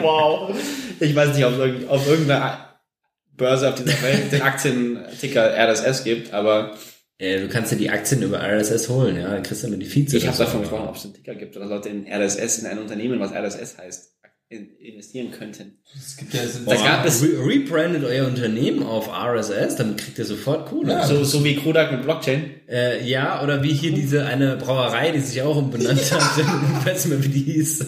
wow. 0.00 0.54
Ich 1.00 1.14
weiß 1.14 1.34
nicht, 1.34 1.44
ob 1.44 1.58
es 1.58 1.88
auf 1.88 2.06
irgendeiner 2.08 2.68
Börse 3.36 3.68
auf 3.68 3.74
dieser 3.74 4.00
Welt 4.02 4.32
den 4.32 4.42
Aktienticker 4.42 5.52
RSS 5.56 6.04
gibt, 6.04 6.32
aber 6.32 6.74
Äh, 7.22 7.40
du 7.40 7.48
kannst 7.48 7.70
dir 7.70 7.76
die 7.76 7.88
Aktien 7.88 8.20
über 8.22 8.40
RSS 8.42 8.88
holen, 8.88 9.16
ja, 9.16 9.30
dann 9.30 9.44
kriegst 9.44 9.62
du 9.62 9.68
nur 9.68 9.78
die 9.78 9.86
Feeds. 9.86 10.12
ich 10.12 10.26
habe 10.26 10.36
so. 10.36 10.42
davon 10.42 10.62
gesprochen, 10.62 10.88
ob 10.88 10.96
es 10.96 11.04
einen 11.04 11.14
Ticker 11.14 11.36
gibt 11.36 11.56
oder 11.56 11.66
Leute 11.66 11.88
in 11.88 12.04
RSS, 12.06 12.58
in 12.58 12.66
ein 12.66 12.78
Unternehmen, 12.80 13.20
was 13.20 13.30
RSS 13.32 13.78
heißt, 13.78 14.08
in, 14.48 14.76
investieren 14.78 15.30
könnten. 15.30 15.78
Es 15.96 16.16
gibt 16.16 16.34
ja, 16.34 16.42
sind 16.44 16.68
Da 16.68 16.74
gab 16.74 17.06
es- 17.06 17.22
Re 17.22 17.28
rebrandet 17.46 18.02
euer 18.02 18.26
Unternehmen 18.26 18.82
auf 18.82 19.08
RSS, 19.08 19.76
dann 19.76 19.94
kriegt 19.96 20.18
ihr 20.18 20.24
sofort 20.24 20.68
Kohle. 20.68 20.94
Ja. 20.94 21.06
So, 21.06 21.22
so 21.22 21.44
wie 21.44 21.54
Kodak 21.54 21.92
mit 21.92 22.02
Blockchain. 22.02 22.50
Äh, 22.68 23.06
ja, 23.08 23.40
oder 23.44 23.62
wie 23.62 23.72
hier 23.72 23.92
diese 23.92 24.26
eine 24.26 24.56
Brauerei, 24.56 25.12
die 25.12 25.20
sich 25.20 25.40
auch 25.42 25.56
umbenannt 25.56 26.00
hat, 26.12 26.38
ich 26.38 26.86
weiß 26.86 27.04
nicht 27.06 27.14
mehr, 27.14 27.24
wie 27.24 27.28
die 27.28 27.52
hieß. 27.52 27.86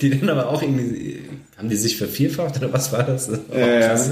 die 0.00 0.10
dann 0.20 0.28
aber 0.30 0.48
auch 0.48 0.62
irgendwie, 0.62 1.22
haben 1.56 1.68
die 1.68 1.76
sich 1.76 1.96
vervierfacht 1.96 2.56
oder 2.58 2.72
was 2.72 2.92
war 2.92 3.02
das? 3.02 3.28
Oh, 3.28 3.34
Ja, 3.52 3.66
ja. 3.66 3.88
krass, 3.88 4.10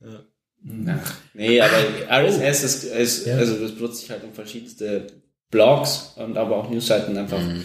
ja. 0.00 0.24
Ach, 0.86 1.16
nee, 1.34 1.60
aber 1.60 1.76
RSS 2.10 2.62
ist, 2.64 2.84
ist 2.84 3.26
Ja. 3.26 3.36
also 3.36 3.56
das 3.56 3.72
benutze 3.72 4.04
ich 4.04 4.10
halt 4.10 4.24
um 4.24 4.32
verschiedenste 4.32 5.06
Blogs 5.50 6.14
und 6.16 6.36
aber 6.36 6.56
auch 6.56 6.68
Newsseiten 6.70 7.16
einfach 7.16 7.40
Mhm. 7.40 7.64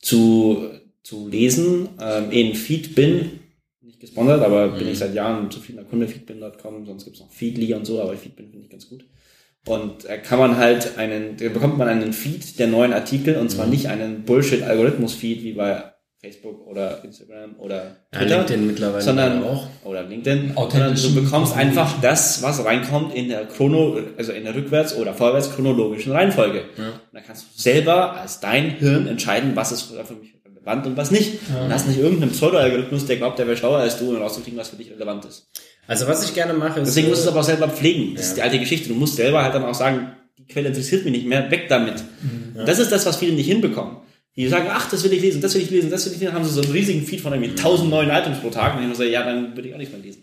zu, 0.00 0.68
zu 1.02 1.28
lesen. 1.28 1.88
Ähm, 2.00 2.30
in 2.30 2.54
Feedbin, 2.54 3.40
nicht 3.80 4.00
gesponsert, 4.00 4.42
aber 4.42 4.68
bin 4.68 4.86
Mhm. 4.86 4.92
ich 4.92 4.98
seit 4.98 5.14
Jahren 5.14 5.50
zufriedener 5.50 5.84
Kunde, 5.84 6.08
feedbin.com, 6.08 6.86
sonst 6.86 7.04
gibt's 7.04 7.20
noch 7.20 7.30
Feedly 7.30 7.72
und 7.74 7.84
so, 7.86 8.00
aber 8.02 8.16
Feedbin 8.16 8.48
finde 8.50 8.64
ich 8.64 8.70
ganz 8.70 8.88
gut. 8.88 9.04
Und 9.66 10.04
da 10.04 10.16
kann 10.16 10.38
man 10.38 10.56
halt 10.56 10.96
einen, 10.96 11.36
da 11.36 11.48
bekommt 11.50 11.76
man 11.78 11.88
einen 11.88 12.12
Feed 12.12 12.58
der 12.58 12.68
neuen 12.68 12.92
Artikel 12.92 13.36
und 13.36 13.44
Mhm. 13.44 13.48
zwar 13.50 13.66
nicht 13.66 13.86
einen 13.88 14.24
Bullshit-Algorithmus-Feed 14.24 15.42
wie 15.42 15.52
bei 15.52 15.92
Facebook 16.20 16.66
oder 16.66 17.02
Instagram 17.04 17.54
oder 17.58 17.96
Ja, 18.12 18.18
Twitter, 18.18 18.36
LinkedIn 18.38 18.66
mittlerweile 18.66 19.02
sondern 19.02 19.44
auch. 19.44 19.66
oder 19.84 20.02
LinkedIn, 20.02 20.52
sondern 20.56 20.94
du 20.96 21.14
bekommst 21.14 21.56
einfach 21.56 22.00
das, 22.00 22.42
was 22.42 22.64
reinkommt 22.64 23.14
in 23.14 23.28
der 23.28 23.46
Chrono, 23.46 23.98
also 24.16 24.32
in 24.32 24.42
der 24.44 24.54
rückwärts 24.54 24.96
oder 24.96 25.14
vorwärts 25.14 25.54
chronologischen 25.54 26.10
Reihenfolge. 26.12 26.64
Ja. 26.76 26.86
Und 26.88 26.92
dann 27.12 27.22
kannst 27.24 27.44
du 27.44 27.60
selber 27.60 28.14
als 28.20 28.40
dein 28.40 28.70
Hirn 28.70 29.06
entscheiden, 29.06 29.52
was 29.54 29.70
ist 29.70 29.82
für 29.82 30.14
mich 30.14 30.34
relevant 30.44 30.86
und 30.88 30.96
was 30.96 31.12
nicht. 31.12 31.34
Und 31.50 31.72
hast 31.72 31.86
nicht 31.86 32.00
irgendeinen 32.00 32.32
Pseudo-Algorithmus, 32.32 33.06
der 33.06 33.16
glaubt, 33.16 33.38
der 33.38 33.46
wäre 33.46 33.56
schlauer 33.56 33.78
als 33.78 33.98
du 33.98 34.10
und 34.10 34.16
rauszukriegen, 34.16 34.58
was 34.58 34.70
für 34.70 34.76
dich 34.76 34.90
relevant 34.90 35.24
ist. 35.24 35.48
Also 35.86 36.08
was 36.08 36.24
ich 36.24 36.34
gerne 36.34 36.52
mache, 36.52 36.80
ist... 36.80 36.88
Deswegen 36.88 37.08
musst 37.10 37.20
du 37.24 37.28
es 37.28 37.28
äh, 37.28 37.30
aber 37.30 37.40
auch 37.40 37.44
selber 37.44 37.68
pflegen. 37.68 38.14
Das 38.16 38.24
Ja. 38.24 38.28
ist 38.30 38.36
die 38.38 38.42
alte 38.42 38.58
Geschichte. 38.58 38.88
Du 38.88 38.94
musst 38.96 39.14
selber 39.16 39.42
halt 39.44 39.54
dann 39.54 39.64
auch 39.64 39.74
sagen, 39.74 40.10
die 40.36 40.46
Quelle 40.46 40.68
interessiert 40.68 41.04
mich 41.04 41.12
nicht 41.12 41.26
mehr, 41.26 41.48
weg 41.50 41.66
damit. 41.68 42.02
Und 42.56 42.66
das 42.66 42.80
ist 42.80 42.90
das, 42.90 43.06
was 43.06 43.16
viele 43.18 43.32
nicht 43.34 43.46
hinbekommen. 43.46 43.98
Die 44.38 44.46
sagen, 44.46 44.68
ach, 44.70 44.88
das 44.88 45.02
will 45.02 45.12
ich 45.12 45.20
lesen, 45.20 45.40
das 45.40 45.56
will 45.56 45.62
ich 45.62 45.70
lesen, 45.70 45.90
das 45.90 46.06
will 46.06 46.12
ich 46.12 46.20
lesen, 46.20 46.32
haben 46.32 46.44
sie 46.44 46.52
so 46.52 46.62
einen 46.62 46.70
riesigen 46.70 47.04
Feed 47.04 47.20
von 47.20 47.32
irgendwie 47.32 47.56
tausend 47.56 47.90
neuen 47.90 48.08
Items 48.08 48.38
pro 48.38 48.50
Tag. 48.50 48.76
Und 48.76 48.82
ich 48.82 48.88
muss 48.88 48.98
sagen, 48.98 49.10
ja, 49.10 49.24
dann 49.24 49.56
würde 49.56 49.68
ich 49.68 49.74
auch 49.74 49.78
nicht 49.78 49.90
mehr 49.90 50.00
lesen. 50.00 50.22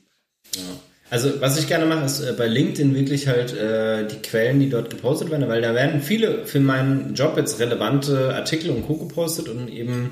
Also 1.09 1.41
was 1.41 1.59
ich 1.59 1.67
gerne 1.67 1.85
mache, 1.85 2.05
ist 2.05 2.21
äh, 2.21 2.33
bei 2.37 2.47
LinkedIn 2.47 2.95
wirklich 2.95 3.27
halt 3.27 3.53
äh, 3.53 4.07
die 4.07 4.21
Quellen, 4.21 4.61
die 4.61 4.69
dort 4.69 4.89
gepostet 4.89 5.31
werden, 5.31 5.49
weil 5.49 5.61
da 5.61 5.75
werden 5.75 6.01
viele 6.01 6.45
für 6.45 6.61
meinen 6.61 7.13
Job 7.13 7.35
jetzt 7.35 7.59
relevante 7.59 8.33
Artikel 8.33 8.69
und 8.69 8.87
Co. 8.87 8.95
gepostet 8.95 9.49
und 9.49 9.67
eben 9.67 10.11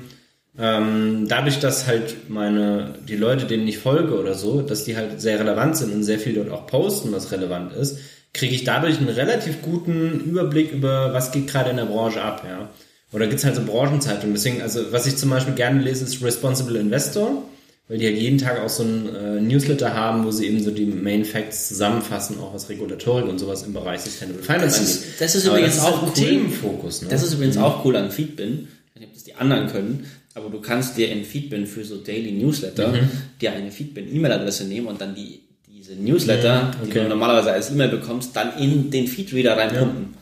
ähm, 0.58 1.26
dadurch, 1.26 1.58
dass 1.58 1.86
halt 1.86 2.28
meine 2.28 2.94
die 3.08 3.16
Leute, 3.16 3.46
denen 3.46 3.66
ich 3.66 3.78
folge 3.78 4.20
oder 4.20 4.34
so, 4.34 4.60
dass 4.60 4.84
die 4.84 4.98
halt 4.98 5.18
sehr 5.18 5.40
relevant 5.40 5.78
sind 5.78 5.94
und 5.94 6.04
sehr 6.04 6.18
viel 6.18 6.34
dort 6.34 6.50
auch 6.50 6.66
posten, 6.66 7.10
was 7.10 7.32
relevant 7.32 7.72
ist, 7.72 7.98
kriege 8.34 8.54
ich 8.54 8.64
dadurch 8.64 8.98
einen 8.98 9.08
relativ 9.08 9.62
guten 9.62 10.20
Überblick 10.20 10.72
über 10.72 11.14
was 11.14 11.32
geht 11.32 11.46
gerade 11.46 11.70
in 11.70 11.76
der 11.76 11.86
Branche 11.86 12.20
ab, 12.20 12.44
ja. 12.46 12.68
Oder 13.14 13.26
gibt's 13.28 13.44
halt 13.44 13.54
so 13.54 13.62
Branchenzeitungen. 13.62 14.34
Deswegen, 14.34 14.60
also 14.60 14.80
was 14.92 15.06
ich 15.06 15.16
zum 15.16 15.30
Beispiel 15.30 15.54
gerne 15.54 15.80
lese, 15.80 16.04
ist 16.04 16.22
Responsible 16.22 16.78
Investor 16.78 17.42
weil 17.86 17.98
die 17.98 18.06
halt 18.06 18.16
jeden 18.16 18.38
Tag 18.38 18.60
auch 18.64 18.68
so 18.70 18.82
ein 18.82 19.14
äh, 19.14 19.40
Newsletter 19.42 19.92
haben, 19.92 20.24
wo 20.24 20.30
sie 20.30 20.46
eben 20.46 20.58
so 20.64 20.70
die 20.70 20.86
Main 20.86 21.22
Facts 21.26 21.68
zusammenfassen, 21.68 22.38
auch 22.40 22.54
was 22.54 22.70
Regulatorik 22.70 23.28
und 23.28 23.38
sowas 23.38 23.62
im 23.64 23.74
Bereich 23.74 24.00
Sustainable 24.00 24.42
Finance 24.42 24.64
Das 24.64 24.78
angeht. 24.78 24.94
ist- 24.94 25.20
das 25.20 25.34
ist 25.34 25.46
Aber 25.46 25.58
übrigens 25.58 25.76
das 25.76 25.84
ist 25.84 25.90
auch 25.90 26.00
halt 26.00 26.16
ein 26.16 26.22
cool. 26.22 26.28
Themenfokus. 26.30 27.02
Ne? 27.02 27.08
Das 27.10 27.22
ist 27.22 27.34
übrigens 27.34 27.58
auch 27.58 27.84
cool 27.84 27.94
an 27.96 28.10
Feedbin. 28.10 28.68
Ich 28.94 28.94
weiß 28.94 29.00
nicht, 29.00 29.08
ob 29.08 29.12
das 29.14 29.24
die 29.24 29.34
anderen 29.34 29.66
können, 29.66 30.06
aber 30.32 30.48
du 30.48 30.60
kannst 30.62 30.96
dir 30.96 31.10
in 31.12 31.24
Feedbin 31.26 31.66
für 31.66 31.84
so 31.84 31.98
Daily 31.98 32.32
Newsletter 32.32 32.88
Mhm. 32.88 33.10
dir 33.42 33.52
eine 33.52 33.70
Feedbin-E-Mail-Adresse 33.70 34.64
nehmen 34.64 34.86
und 34.86 34.98
dann 35.02 35.14
die, 35.14 35.40
diese 35.68 35.92
Newsletter, 35.94 36.70
die 36.80 36.86
Mhm, 36.86 36.90
okay. 36.90 37.02
du 37.02 37.08
normalerweise 37.10 37.52
als 37.52 37.70
E-Mail 37.70 37.88
bekommst, 37.90 38.34
dann 38.34 38.56
in 38.58 38.90
den 38.90 39.06
Feed-Reader 39.06 39.58
reinpumpen. 39.58 40.14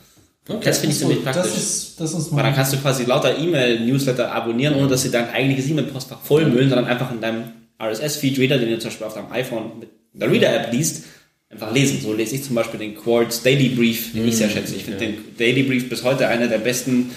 Okay. 0.47 0.59
Das 0.65 0.79
finde 0.79 0.93
ich 0.93 0.99
ziemlich 0.99 1.17
So, 1.19 1.23
praktisch. 1.23 1.43
das 1.43 1.57
ist, 1.57 1.99
das 2.01 2.13
ist 2.13 2.35
Weil 2.35 2.43
dann 2.43 2.55
kannst 2.55 2.73
du 2.73 2.77
quasi 2.77 3.05
lauter 3.05 3.37
E-Mail-Newsletter 3.37 4.31
abonnieren, 4.31 4.75
ohne 4.75 4.87
dass 4.89 5.03
sie 5.03 5.11
dein 5.11 5.29
eigentliches 5.29 5.69
E-Mail-Postfach 5.71 6.19
vollmüllen, 6.21 6.69
sondern 6.69 6.87
einfach 6.87 7.11
in 7.11 7.21
deinem 7.21 7.43
RSS-Feed-Reader, 7.81 8.57
den 8.59 8.69
du 8.69 8.79
zum 8.79 8.89
Beispiel 8.89 9.07
auf 9.07 9.13
deinem 9.13 9.31
iPhone 9.31 9.79
mit 9.79 9.89
der 10.13 10.29
Reader-App 10.29 10.73
liest, 10.73 11.05
einfach 11.49 11.73
lesen. 11.73 12.01
So 12.01 12.13
lese 12.13 12.35
ich 12.35 12.43
zum 12.43 12.55
Beispiel 12.55 12.79
den 12.79 12.95
Quartz 12.95 13.41
Daily 13.41 13.69
Brief, 13.69 14.11
den 14.13 14.27
ich 14.27 14.37
sehr 14.37 14.49
schätze. 14.49 14.75
Ich 14.75 14.83
finde 14.83 14.99
den 14.99 15.17
Daily 15.37 15.63
Brief 15.63 15.89
bis 15.89 16.03
heute 16.03 16.27
einer 16.27 16.47
der 16.47 16.57
besten 16.59 17.11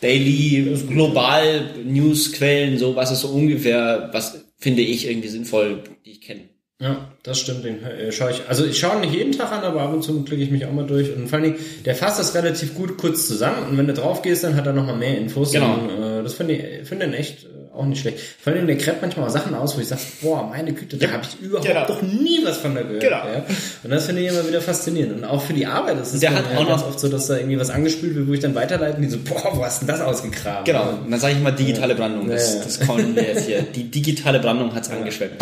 Daily 0.00 0.76
Global 0.88 1.74
News 1.84 2.32
Quellen, 2.32 2.78
so 2.78 2.94
was 2.94 3.10
ist 3.10 3.20
so 3.20 3.28
ungefähr, 3.28 4.10
was 4.12 4.44
finde 4.58 4.82
ich 4.82 5.08
irgendwie 5.08 5.28
sinnvoll, 5.28 5.82
die 6.06 6.12
ich 6.12 6.20
kenne. 6.20 6.42
Ja, 6.80 6.96
das 7.22 7.38
stimmt. 7.38 7.64
Den 7.64 7.82
äh, 7.84 8.10
schaue 8.10 8.30
ich. 8.30 8.42
Also 8.48 8.64
ich 8.64 8.78
schaue 8.78 8.94
ihn 8.96 9.00
nicht 9.02 9.14
jeden 9.14 9.32
Tag 9.32 9.52
an, 9.52 9.62
aber 9.62 9.82
ab 9.82 9.92
und 9.92 10.02
zu 10.02 10.22
klicke 10.22 10.42
ich 10.42 10.50
mich 10.50 10.64
auch 10.64 10.72
mal 10.72 10.86
durch. 10.86 11.14
Und 11.14 11.28
vor 11.28 11.38
allen 11.38 11.52
Dingen, 11.52 11.64
der 11.84 11.94
fasst 11.94 12.18
das 12.18 12.34
relativ 12.34 12.74
gut 12.74 12.96
kurz 12.96 13.26
zusammen. 13.28 13.68
Und 13.68 13.76
wenn 13.78 13.86
du 13.86 13.92
drauf 13.92 14.22
gehst, 14.22 14.44
dann 14.44 14.56
hat 14.56 14.66
er 14.66 14.72
noch 14.72 14.86
mal 14.86 14.96
mehr 14.96 15.18
Infos. 15.18 15.52
Genau. 15.52 15.74
Und, 15.74 15.90
äh, 15.90 16.22
das 16.22 16.32
finde 16.34 16.54
ich, 16.54 16.88
finde 16.88 17.04
den 17.06 17.12
echt 17.14 17.44
äh, 17.44 17.48
auch 17.76 17.84
nicht 17.84 18.00
schlecht. 18.00 18.18
Vor 18.40 18.52
allen 18.54 18.66
Dingen, 18.66 18.78
der 18.78 18.84
gräbt 18.86 19.02
manchmal 19.02 19.26
auch 19.26 19.30
Sachen 19.30 19.54
aus, 19.54 19.76
wo 19.76 19.80
ich 19.82 19.88
sage, 19.88 20.00
boah, 20.22 20.48
meine 20.48 20.72
Güte, 20.72 20.96
da 20.96 21.10
habe 21.10 21.22
ich 21.22 21.44
überhaupt 21.46 21.66
genau. 21.68 21.86
doch 21.86 22.00
nie 22.00 22.40
was 22.44 22.56
von 22.56 22.74
da 22.74 22.80
gehört. 22.80 23.02
Genau. 23.02 23.16
Ja. 23.16 23.44
Und 23.84 23.90
das 23.90 24.06
finde 24.06 24.22
ich 24.22 24.28
immer 24.28 24.48
wieder 24.48 24.62
faszinierend. 24.62 25.16
Und 25.18 25.24
auch 25.24 25.42
für 25.42 25.52
die 25.52 25.66
Arbeit 25.66 25.98
ist 26.00 26.14
es 26.14 26.20
Der 26.20 26.34
hat 26.34 26.44
ja 26.50 26.58
auch 26.60 26.66
ganz 26.66 26.80
noch- 26.80 26.88
oft 26.88 27.00
so, 27.00 27.08
dass 27.08 27.26
da 27.26 27.36
irgendwie 27.36 27.60
was 27.60 27.68
angespült 27.68 28.14
wird, 28.16 28.26
wo 28.26 28.32
ich 28.32 28.40
dann 28.40 28.54
weiterleite 28.54 28.96
und 28.96 29.02
die 29.02 29.08
so, 29.10 29.18
boah, 29.18 29.50
wo 29.54 29.62
hast 29.62 29.82
du 29.82 29.86
denn 29.86 29.96
das 29.98 30.04
ausgegraben? 30.04 30.64
Genau, 30.64 30.88
und 31.04 31.10
dann 31.10 31.20
sage 31.20 31.34
ich 31.34 31.40
mal 31.42 31.50
digitale 31.50 31.94
Brandung. 31.94 32.26
Das, 32.30 32.54
Ja, 32.54 32.58
ja. 32.60 32.64
das 32.64 32.80
callen 32.80 33.14
wir 33.14 33.22
jetzt 33.22 33.44
hier. 33.46 33.60
Die 33.62 33.90
digitale 33.90 34.40
Brandung 34.40 34.74
hat's 34.74 34.88
angeschwemmt. 34.88 35.34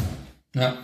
ja. 0.57 0.75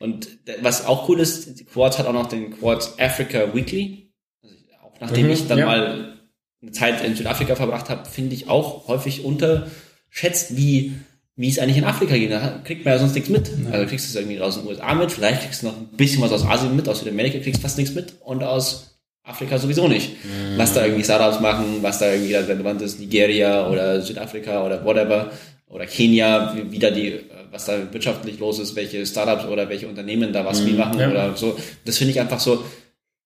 Und 0.00 0.28
was 0.62 0.86
auch 0.86 1.08
cool 1.08 1.20
ist, 1.20 1.66
Quartz 1.72 1.98
hat 1.98 2.06
auch 2.06 2.12
noch 2.12 2.26
den 2.28 2.58
Quartz 2.58 2.94
Africa 2.98 3.54
Weekly. 3.54 4.10
Also 4.42 4.56
auch 4.82 5.00
nachdem 5.00 5.26
Mhm, 5.26 5.32
ich 5.32 5.46
dann 5.46 5.58
ja. 5.58 5.66
mal 5.66 6.16
eine 6.62 6.72
Zeit 6.72 7.04
in 7.04 7.14
Südafrika 7.14 7.54
verbracht 7.54 7.88
habe, 7.90 8.08
finde 8.08 8.34
ich 8.34 8.48
auch 8.48 8.88
häufig 8.88 9.24
unterschätzt, 9.24 10.56
wie 10.56 10.94
wie 11.36 11.48
es 11.48 11.58
eigentlich 11.58 11.78
in 11.78 11.84
Afrika 11.84 12.14
geht. 12.18 12.30
Da 12.30 12.60
kriegt 12.64 12.84
man 12.84 12.92
ja 12.92 12.98
sonst 12.98 13.14
nichts 13.14 13.30
mit. 13.30 13.50
Also 13.72 13.86
kriegst 13.86 14.04
du 14.06 14.10
es 14.10 14.14
irgendwie 14.16 14.40
aus 14.40 14.56
den 14.58 14.66
USA 14.66 14.94
mit, 14.94 15.10
vielleicht 15.10 15.42
kriegst 15.42 15.62
du 15.62 15.68
noch 15.68 15.76
ein 15.76 15.88
bisschen 15.96 16.20
was 16.20 16.32
aus 16.32 16.44
Asien 16.44 16.76
mit, 16.76 16.86
aus 16.86 16.98
Südamerika 16.98 17.38
kriegst 17.38 17.62
fast 17.62 17.78
nichts 17.78 17.94
mit 17.94 18.14
und 18.20 18.42
aus 18.42 18.98
Afrika 19.22 19.56
sowieso 19.58 19.88
nicht. 19.88 20.10
Was 20.58 20.74
da 20.74 20.84
irgendwie 20.84 21.04
Startups 21.04 21.40
machen, 21.40 21.78
was 21.82 21.98
da 21.98 22.12
irgendwie 22.12 22.34
relevant 22.34 22.82
ist, 22.82 23.00
Nigeria 23.00 23.68
oder 23.70 24.02
Südafrika 24.02 24.66
oder 24.66 24.84
whatever 24.84 25.30
oder 25.68 25.86
Kenia, 25.86 26.54
wie, 26.54 26.72
wie 26.72 26.78
da 26.78 26.90
die, 26.90 27.08
äh, 27.08 27.22
was 27.50 27.64
da 27.66 27.92
wirtschaftlich 27.92 28.38
los 28.38 28.58
ist, 28.58 28.76
welche 28.76 29.04
Startups 29.04 29.46
oder 29.46 29.68
welche 29.68 29.88
Unternehmen 29.88 30.32
da 30.32 30.44
was 30.44 30.64
wie 30.66 30.72
machen 30.72 31.00
ja. 31.00 31.10
oder 31.10 31.36
so. 31.36 31.56
Das 31.84 31.98
finde 31.98 32.12
ich 32.12 32.20
einfach 32.20 32.40
so, 32.40 32.64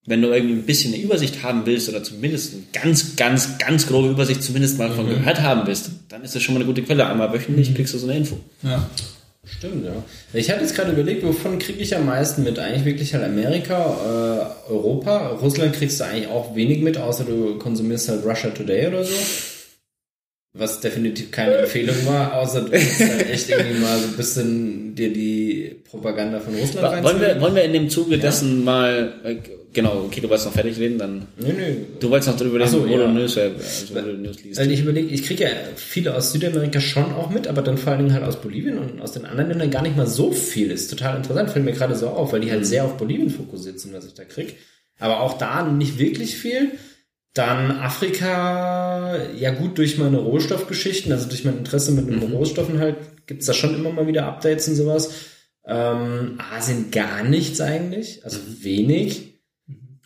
wenn 0.07 0.21
du 0.21 0.29
irgendwie 0.29 0.55
ein 0.55 0.67
bisschen 0.67 0.93
eine 0.93 1.03
Übersicht 1.03 1.43
haben 1.43 1.65
willst 1.65 1.89
oder 1.89 2.03
zumindest 2.03 2.55
eine 2.55 2.63
ganz, 2.73 3.17
ganz, 3.17 3.59
ganz 3.59 3.87
grobe 3.87 4.09
Übersicht 4.09 4.43
zumindest 4.43 4.79
mal 4.79 4.91
von 4.91 5.09
gehört 5.09 5.41
haben 5.41 5.67
willst, 5.67 5.91
dann 6.09 6.23
ist 6.23 6.35
das 6.35 6.43
schon 6.43 6.55
mal 6.55 6.61
eine 6.61 6.67
gute 6.67 6.83
Quelle. 6.83 7.07
Einmal 7.07 7.33
wöchentlich 7.33 7.75
kriegst 7.75 7.95
du 7.95 7.99
so 7.99 8.07
eine 8.07 8.19
Info. 8.19 8.39
Ja. 8.63 8.87
Stimmt, 9.47 9.85
ja. 9.85 9.93
Ich 10.33 10.51
habe 10.51 10.63
jetzt 10.63 10.75
gerade 10.75 10.93
überlegt, 10.93 11.23
wovon 11.23 11.59
kriege 11.59 11.79
ich 11.79 11.95
am 11.95 12.07
meisten 12.07 12.45
mit? 12.45 12.59
Eigentlich 12.59 12.87
wirklich 12.87 13.13
halt 13.13 13.25
Amerika, 13.25 14.55
äh, 14.69 14.73
Europa. 14.73 15.29
Russland 15.41 15.75
kriegst 15.75 16.01
du 16.01 16.05
eigentlich 16.05 16.29
auch 16.29 16.55
wenig 16.55 16.81
mit, 16.81 16.97
außer 16.97 17.25
du 17.25 17.59
konsumierst 17.59 18.09
halt 18.09 18.25
Russia 18.25 18.51
Today 18.51 18.89
oder 18.89 19.05
so. 19.05 19.15
Was 20.57 20.79
definitiv 20.79 21.33
keine 21.33 21.55
Empfehlung 21.57 21.97
war, 22.07 22.35
außer 22.35 22.61
du 22.61 22.71
musst 22.71 23.01
halt 23.01 23.29
echt 23.33 23.51
irgendwie 23.51 23.81
mal 23.81 23.99
so 23.99 24.07
ein 24.07 24.17
bisschen 24.17 24.95
dir 24.95 25.13
die 25.13 25.75
Propaganda 25.91 26.39
von 26.39 26.55
Russland 26.55 27.03
Wollen 27.03 27.21
wir, 27.21 27.41
wollen 27.41 27.57
wir 27.57 27.65
in 27.65 27.73
dem 27.73 27.91
Zuge 27.91 28.19
dessen 28.19 28.63
mal, 28.63 29.15
äh, 29.25 29.35
genau, 29.73 30.05
okay, 30.07 30.21
du 30.21 30.29
wolltest 30.29 30.47
noch 30.47 30.55
fertig 30.55 30.79
reden, 30.79 30.97
dann, 30.97 31.27
Nee, 31.39 31.55
nee. 31.57 31.77
du 31.99 32.09
wolltest 32.09 32.31
noch 32.31 32.37
drüber 32.37 32.61
reden, 32.61 32.71
so, 32.71 32.85
wo 32.85 32.87
ja. 32.87 32.99
du 32.99 33.09
News, 33.09 33.37
äh, 33.37 33.51
also, 33.59 33.97
wo 33.97 34.01
du 34.01 34.13
News 34.13 34.45
liest. 34.45 34.61
Also 34.61 34.71
ich 34.71 34.81
überlege, 34.81 35.13
ich 35.13 35.25
kriege 35.25 35.43
ja 35.43 35.51
viele 35.75 36.15
aus 36.15 36.31
Südamerika 36.31 36.81
schon 36.81 37.13
auch 37.13 37.31
mit, 37.31 37.49
aber 37.49 37.61
dann 37.63 37.77
vor 37.77 37.93
allen 37.93 38.05
Dingen 38.05 38.15
halt 38.15 38.25
aus 38.25 38.41
Bolivien 38.41 38.79
und 38.79 39.01
aus 39.01 39.11
den 39.11 39.25
anderen 39.25 39.49
Ländern 39.49 39.73
gar 39.73 39.83
nicht 39.83 39.97
mal 39.97 40.07
so 40.07 40.31
viel. 40.31 40.71
Ist 40.71 40.89
total 40.89 41.17
interessant, 41.17 41.51
fällt 41.51 41.65
mir 41.65 41.73
gerade 41.73 41.97
so 41.97 42.11
auf, 42.11 42.33
weil 42.33 42.41
die 42.41 42.53
halt 42.53 42.65
sehr 42.65 42.85
auf 42.85 42.97
Bolivien 42.97 43.31
fokussiert 43.31 43.81
sind, 43.81 43.93
was 43.93 44.07
ich 44.07 44.15
da 44.15 44.23
krieg. 44.25 44.55
Aber 45.01 45.21
auch 45.21 45.37
da 45.37 45.65
nicht 45.65 45.99
wirklich 45.99 46.37
viel. 46.37 46.71
Dann 47.35 47.73
Afrika, 47.73 49.17
ja 49.37 49.51
gut, 49.51 49.77
durch 49.79 49.99
meine 49.99 50.19
Rohstoffgeschichten, 50.19 51.11
also 51.13 51.29
durch 51.29 51.45
mein 51.45 51.59
Interesse 51.59 51.91
mit 51.91 52.09
den 52.09 52.23
Rohstoffen 52.33 52.79
halt, 52.79 52.97
gibt's 53.27 53.47
da 53.47 53.53
schon 53.53 53.75
immer 53.75 53.91
mal 53.91 54.07
wieder 54.07 54.27
Updates 54.27 54.69
und 54.69 54.77
sowas. 54.77 55.11
Ähm, 55.67 56.39
Asien 56.55 56.91
gar 56.93 57.25
nichts 57.25 57.61
eigentlich, 57.61 58.25
also 58.25 58.39
wenig. 58.61 59.41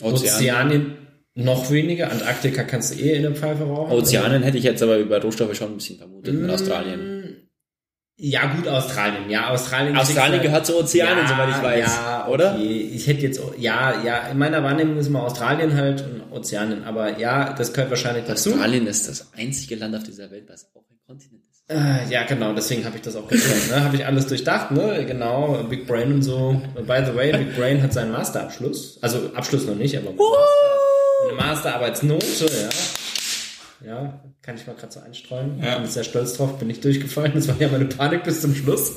Ozeanien 0.01 0.95
noch 1.35 1.71
weniger. 1.71 2.11
Antarktika 2.11 2.63
kannst 2.65 2.95
du 2.95 3.01
eh 3.01 3.15
in 3.17 3.23
der 3.23 3.35
Pfeife 3.35 3.65
rauchen. 3.65 3.93
Ozeanen 3.93 4.43
hätte 4.43 4.59
ich 4.59 4.65
jetzt 4.65 4.83
aber 4.83 4.99
über 4.99 5.21
Rohstoffe 5.21 5.55
schon 5.57 5.73
ein 5.73 5.75
bisschen 5.75 5.99
vermutet, 5.99 6.35
Mm. 6.35 6.43
mit 6.43 6.51
Australien. 6.51 7.18
Ja, 8.21 8.47
gut, 8.47 8.67
Australien. 8.67 9.31
Ja, 9.31 9.51
Australien. 9.51 9.97
Australien 9.97 10.43
gehört 10.43 10.67
zu 10.67 10.77
Ozeanen, 10.77 11.29
soweit 11.29 11.51
ich 11.51 11.63
weiß, 11.63 11.87
Ja, 11.97 12.27
oder? 12.27 12.55
okay. 12.55 12.91
Ich 12.93 13.07
hätte 13.07 13.21
jetzt, 13.21 13.41
ja, 13.59 14.03
ja, 14.05 14.19
in 14.33 14.39
meiner 14.39 14.61
Wahrnehmung 14.65 14.97
ist 14.99 15.07
immer 15.07 15.23
Australien 15.23 15.77
halt 15.77 16.03
und 16.03 16.33
Ozeanien. 16.37 16.83
Aber 16.83 17.17
ja, 17.19 17.53
das 17.53 17.73
gehört 17.73 17.91
wahrscheinlich 17.91 18.25
dazu. 18.27 18.51
Australien 18.51 18.89
ist 18.89 19.09
das 19.09 19.29
einzige 19.37 19.77
Land 19.77 19.95
auf 19.95 20.03
dieser 20.03 20.33
Welt, 20.33 20.47
was 20.49 20.67
auch 20.75 20.83
ein 20.91 20.99
Kontinent 21.07 21.45
ist. 21.49 21.63
Äh, 21.71 22.11
ja, 22.13 22.25
genau, 22.25 22.53
deswegen 22.55 22.85
habe 22.85 22.97
ich 22.97 23.03
das 23.03 23.15
auch 23.15 23.29
gelernt. 23.29 23.71
Ne? 23.71 23.85
Habe 23.85 23.95
ich 23.95 24.05
alles 24.05 24.27
durchdacht, 24.27 24.73
ne? 24.73 25.05
Genau, 25.07 25.63
Big 25.69 25.87
Brain 25.87 26.15
und 26.15 26.23
so. 26.23 26.61
By 26.75 27.03
the 27.07 27.15
way, 27.15 27.31
Big 27.31 27.55
Brain 27.57 27.81
hat 27.83 27.93
seinen 27.93 28.11
Masterabschluss. 28.11 28.99
Also 29.01 29.31
Abschluss 29.35 29.65
noch 29.67 29.77
nicht, 29.77 29.97
aber 29.97 30.11
Master, 30.11 31.29
eine 31.29 31.37
Masterarbeitsnote, 31.37 32.47
ja. 32.47 32.69
Ja, 33.85 34.25
kann 34.43 34.57
ich 34.57 34.67
mal 34.67 34.75
gerade 34.75 34.93
so 34.93 35.01
einstreuen. 35.01 35.61
Ja. 35.63 35.77
Bin 35.77 35.85
ich 35.85 35.91
sehr 35.93 36.03
stolz 36.05 36.33
drauf, 36.35 36.59
bin 36.59 36.69
ich 36.71 36.81
durchgefallen. 36.81 37.33
Das 37.35 37.47
war 37.49 37.57
ja 37.61 37.69
meine 37.69 37.85
Panik 37.87 38.25
bis 38.25 38.41
zum 38.41 38.55
Schluss. 38.55 38.95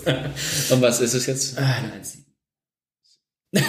Und 0.72 0.82
was 0.82 1.00
ist 1.02 1.14
es 1.14 1.26
jetzt? 1.28 1.58
Ah, 1.58 1.76
nein, 1.82 2.04
sieben. 2.04 2.26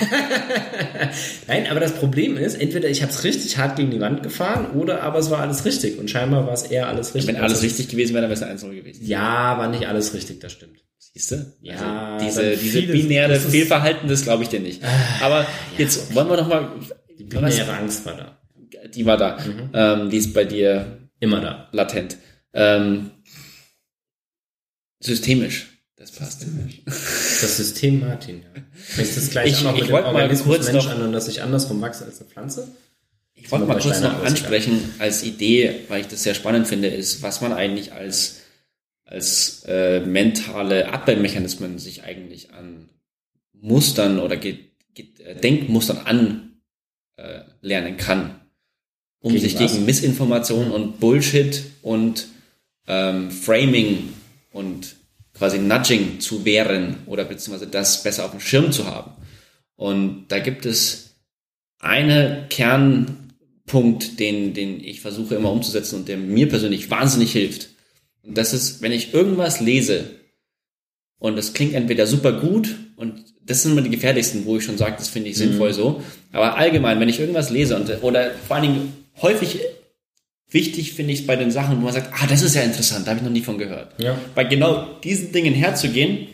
Nein, 1.48 1.66
aber 1.68 1.80
das 1.80 1.92
Problem 1.94 2.36
ist, 2.36 2.54
entweder 2.54 2.88
ich 2.88 3.02
habe 3.02 3.10
es 3.12 3.24
richtig 3.24 3.58
hart 3.58 3.74
gegen 3.76 3.90
die 3.90 3.98
Wand 4.00 4.22
gefahren 4.22 4.70
oder 4.78 5.02
aber 5.02 5.18
es 5.18 5.28
war 5.30 5.40
alles 5.40 5.64
richtig. 5.64 5.98
Und 5.98 6.08
scheinbar 6.08 6.46
war 6.46 6.52
es 6.54 6.62
eher 6.62 6.86
alles 6.88 7.14
richtig. 7.14 7.34
Wenn 7.34 7.40
alles 7.42 7.54
Also- 7.54 7.64
richtig 7.64 7.88
gewesen 7.88 8.14
wäre, 8.14 8.22
dann 8.22 8.30
wäre 8.30 8.36
es 8.38 8.42
eine 8.42 8.52
1-0 8.72 8.74
gewesen. 8.76 9.04
Ja, 9.04 9.58
war 9.58 9.68
nicht 9.68 9.86
alles 9.88 10.14
richtig, 10.14 10.38
das 10.40 10.52
stimmt. 10.52 10.78
Siehst 10.98 11.32
du? 11.32 11.52
Ja, 11.62 12.14
also 12.16 12.24
diese, 12.40 12.56
diese 12.56 12.78
vieles- 12.78 12.92
binäre 13.02 13.28
das 13.34 13.46
Ah, 13.46 13.50
Fehlverhalten, 13.50 14.08
das 14.08 14.22
glaube 14.22 14.44
ich 14.44 14.48
dir 14.50 14.60
nicht. 14.60 14.82
Aber 15.20 15.46
jetzt 15.76 16.14
wollen 16.14 16.28
wir 16.28 16.36
noch 16.36 16.48
mal, 16.48 16.68
Die 17.18 17.24
binäre 17.24 17.72
Angst 17.72 18.06
war 18.06 18.14
da. 18.16 18.38
die 18.94 19.04
war 19.04 19.16
da, 19.16 19.36
Mhm. 19.38 19.70
ähm, 19.74 20.10
die 20.10 20.16
ist 20.18 20.32
bei 20.32 20.44
dir 20.44 20.98
Immer 21.22 21.40
da. 21.40 21.68
latent. 21.72 22.16
Ähm, 22.52 23.10
systemisch, 25.00 25.68
das 25.96 26.10
passt. 26.12 26.44
Das 27.40 27.56
System 27.56 28.00
Martin, 28.00 28.42
ja. 28.42 28.62
Fängst 28.74 29.16
das 29.16 29.30
gleich 29.30 29.52
Ich- 29.52 29.58
auch 29.58 29.62
noch 29.64 29.74
ich 29.74 29.80
mit 29.82 29.88
dem 29.88 29.92
wollte 29.92 30.12
mal 30.12 30.22
Organismus 30.22 30.56
kurz 30.56 30.72
Mensch 30.72 30.84
noch- 30.84 30.90
an 30.92 31.02
und 31.02 31.12
dass 31.12 31.28
ich 31.28 31.42
andersrum 31.42 31.80
wachse 31.80 32.04
als 32.04 32.20
eine 32.20 32.28
Pflanze? 32.28 32.68
Ich 33.34 33.50
wollte 33.50 33.66
mal 33.66 33.78
kurz 33.78 34.00
noch 34.00 34.22
ansprechen 34.24 34.94
als 34.98 35.22
Idee, 35.24 35.80
weil 35.88 36.00
ich 36.02 36.08
das 36.08 36.22
sehr 36.22 36.34
spannend 36.34 36.68
finde, 36.68 36.88
ist, 36.88 37.22
was 37.22 37.40
man 37.40 37.52
eigentlich 37.52 37.92
als, 37.92 38.40
als 39.04 39.64
äh, 39.66 40.00
mentale 40.00 40.92
Abwehrmechanismen 40.92 41.78
sich 41.78 42.02
eigentlich 42.04 42.52
an 42.52 42.88
Mustern 43.52 44.18
oder 44.18 44.36
ge, 44.36 44.58
ge, 44.94 45.06
äh, 45.24 45.34
Denkmustern 45.36 45.98
an 45.98 46.60
äh, 47.16 47.42
kann, 47.96 48.40
um 49.22 49.32
Gegen 49.32 49.42
sich 49.42 49.58
was? 49.58 49.72
gegen 49.72 49.86
Missinformation 49.86 50.70
und 50.70 51.00
Bullshit 51.00 51.62
und 51.80 52.26
ähm, 52.86 53.30
Framing 53.30 54.10
und 54.52 54.96
quasi 55.34 55.58
Nudging 55.58 56.20
zu 56.20 56.44
wehren 56.44 56.96
oder 57.06 57.24
beziehungsweise 57.24 57.70
das 57.70 58.02
besser 58.02 58.24
auf 58.24 58.32
dem 58.32 58.40
Schirm 58.40 58.72
zu 58.72 58.86
haben. 58.86 59.12
Und 59.76 60.26
da 60.28 60.40
gibt 60.40 60.66
es 60.66 61.14
eine 61.78 62.46
Kernpunkt, 62.50 64.20
den, 64.20 64.54
den 64.54 64.82
ich 64.82 65.00
versuche 65.00 65.36
immer 65.36 65.50
umzusetzen 65.50 65.96
und 65.96 66.08
der 66.08 66.16
mir 66.16 66.48
persönlich 66.48 66.90
wahnsinnig 66.90 67.32
hilft. 67.32 67.70
Und 68.22 68.36
das 68.36 68.52
ist, 68.52 68.82
wenn 68.82 68.92
ich 68.92 69.14
irgendwas 69.14 69.60
lese 69.60 70.10
und 71.18 71.38
es 71.38 71.54
klingt 71.54 71.74
entweder 71.74 72.06
super 72.06 72.32
gut 72.32 72.76
und 72.96 73.24
das 73.44 73.62
sind 73.62 73.72
immer 73.72 73.82
die 73.82 73.90
gefährlichsten, 73.90 74.44
wo 74.44 74.56
ich 74.56 74.64
schon 74.64 74.78
sage, 74.78 74.94
das 74.98 75.08
finde 75.08 75.30
ich 75.30 75.36
sinnvoll 75.36 75.72
so. 75.72 76.02
Aber 76.30 76.56
allgemein, 76.56 77.00
wenn 77.00 77.08
ich 77.08 77.18
irgendwas 77.18 77.50
lese 77.50 77.74
und 77.76 77.90
oder 78.02 78.30
vor 78.46 78.56
allen 78.56 78.74
Dingen 78.74 79.01
häufig 79.22 79.60
wichtig 80.50 80.92
finde 80.92 81.12
ich 81.12 81.20
es 81.20 81.26
bei 81.26 81.36
den 81.36 81.50
Sachen, 81.50 81.78
wo 81.78 81.84
man 81.84 81.94
sagt, 81.94 82.12
ah, 82.12 82.26
das 82.26 82.42
ist 82.42 82.54
ja 82.54 82.62
interessant, 82.62 83.06
da 83.06 83.10
habe 83.12 83.20
ich 83.20 83.24
noch 83.24 83.32
nie 83.32 83.42
von 83.42 83.58
gehört 83.58 83.94
Ja. 83.98 84.18
bei 84.34 84.44
genau 84.44 84.94
diesen 85.00 85.32
Dingen 85.32 85.54
herzugehen 85.54 86.28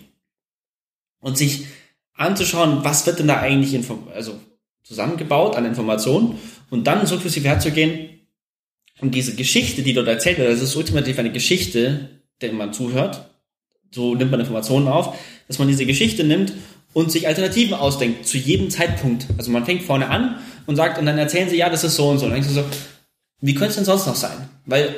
und 1.20 1.38
sich 1.38 1.66
anzuschauen, 2.14 2.80
was 2.82 3.06
wird 3.06 3.20
denn 3.20 3.28
da 3.28 3.38
eigentlich 3.40 3.78
also 4.14 4.38
zusammengebaut 4.82 5.54
an 5.56 5.64
Informationen 5.66 6.38
und 6.70 6.86
dann 6.86 7.06
sukzessive 7.06 7.46
herzugehen 7.48 8.08
und 9.00 9.14
diese 9.14 9.36
Geschichte, 9.36 9.82
die 9.82 9.92
dort 9.92 10.08
erzählt 10.08 10.38
wird, 10.38 10.50
das 10.50 10.62
ist 10.62 10.74
ultimativ 10.74 11.18
eine 11.18 11.30
Geschichte, 11.30 12.08
der 12.40 12.52
man 12.52 12.72
zuhört, 12.72 13.30
so 13.92 14.14
nimmt 14.14 14.30
man 14.30 14.40
Informationen 14.40 14.88
auf, 14.88 15.16
dass 15.46 15.58
man 15.58 15.68
diese 15.68 15.86
Geschichte 15.86 16.24
nimmt 16.24 16.52
und 16.92 17.12
sich 17.12 17.28
Alternativen 17.28 17.74
ausdenkt 17.74 18.26
zu 18.26 18.36
jedem 18.38 18.70
Zeitpunkt. 18.70 19.26
Also 19.38 19.50
man 19.50 19.64
fängt 19.64 19.82
vorne 19.82 20.08
an 20.10 20.38
und 20.68 20.76
sagt, 20.76 20.98
und 20.98 21.06
dann 21.06 21.16
erzählen 21.16 21.48
sie, 21.48 21.56
ja, 21.56 21.70
das 21.70 21.82
ist 21.82 21.96
so 21.96 22.10
und 22.10 22.18
so. 22.18 22.26
Und 22.26 22.32
dann 22.32 22.42
denkst 22.42 22.54
du 22.54 22.60
so, 22.60 22.68
wie 23.40 23.54
könnte 23.54 23.70
es 23.70 23.76
denn 23.76 23.86
sonst 23.86 24.06
noch 24.06 24.14
sein? 24.14 24.50
Weil 24.66 24.94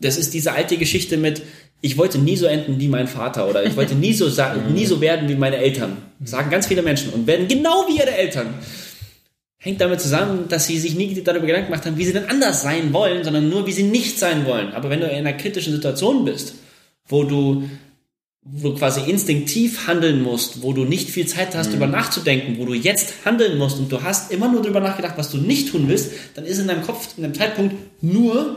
das 0.00 0.16
ist 0.16 0.32
diese 0.32 0.52
alte 0.52 0.78
Geschichte 0.78 1.18
mit, 1.18 1.42
ich 1.82 1.98
wollte 1.98 2.18
nie 2.18 2.36
so 2.36 2.46
enden 2.46 2.80
wie 2.80 2.88
mein 2.88 3.06
Vater 3.06 3.46
oder 3.46 3.62
ich 3.62 3.76
wollte 3.76 3.94
nie 3.94 4.14
so 4.14 4.30
sagen, 4.30 4.72
nie 4.72 4.86
so 4.86 5.02
werden 5.02 5.28
wie 5.28 5.34
meine 5.34 5.58
Eltern. 5.58 5.98
Sagen 6.24 6.48
ganz 6.48 6.66
viele 6.66 6.80
Menschen 6.80 7.12
und 7.12 7.26
werden 7.26 7.46
genau 7.46 7.84
wie 7.86 7.98
ihre 7.98 8.16
Eltern. 8.16 8.54
Hängt 9.58 9.82
damit 9.82 10.00
zusammen, 10.00 10.48
dass 10.48 10.66
sie 10.66 10.78
sich 10.78 10.94
nie 10.94 11.22
darüber 11.22 11.44
Gedanken 11.44 11.66
gemacht 11.66 11.84
haben, 11.84 11.98
wie 11.98 12.04
sie 12.06 12.14
denn 12.14 12.30
anders 12.30 12.62
sein 12.62 12.94
wollen, 12.94 13.22
sondern 13.22 13.50
nur, 13.50 13.66
wie 13.66 13.72
sie 13.72 13.82
nicht 13.82 14.18
sein 14.18 14.46
wollen. 14.46 14.72
Aber 14.72 14.88
wenn 14.88 15.00
du 15.00 15.06
in 15.08 15.18
einer 15.18 15.34
kritischen 15.34 15.74
Situation 15.74 16.24
bist, 16.24 16.54
wo 17.06 17.24
du, 17.24 17.68
wo 18.52 18.70
du 18.70 18.74
quasi 18.76 19.10
instinktiv 19.10 19.86
handeln 19.88 20.22
musst, 20.22 20.62
wo 20.62 20.72
du 20.72 20.84
nicht 20.84 21.10
viel 21.10 21.26
Zeit 21.26 21.54
hast, 21.56 21.70
darüber 21.70 21.88
nachzudenken, 21.88 22.58
wo 22.58 22.64
du 22.64 22.74
jetzt 22.74 23.14
handeln 23.24 23.58
musst 23.58 23.78
und 23.78 23.90
du 23.90 24.02
hast 24.02 24.30
immer 24.30 24.50
nur 24.50 24.62
darüber 24.62 24.80
nachgedacht, 24.80 25.18
was 25.18 25.30
du 25.30 25.38
nicht 25.38 25.70
tun 25.70 25.88
willst, 25.88 26.12
dann 26.34 26.44
ist 26.44 26.58
in 26.58 26.68
deinem 26.68 26.82
Kopf, 26.82 27.08
in 27.16 27.24
deinem 27.24 27.34
Zeitpunkt 27.34 27.74
nur, 28.02 28.56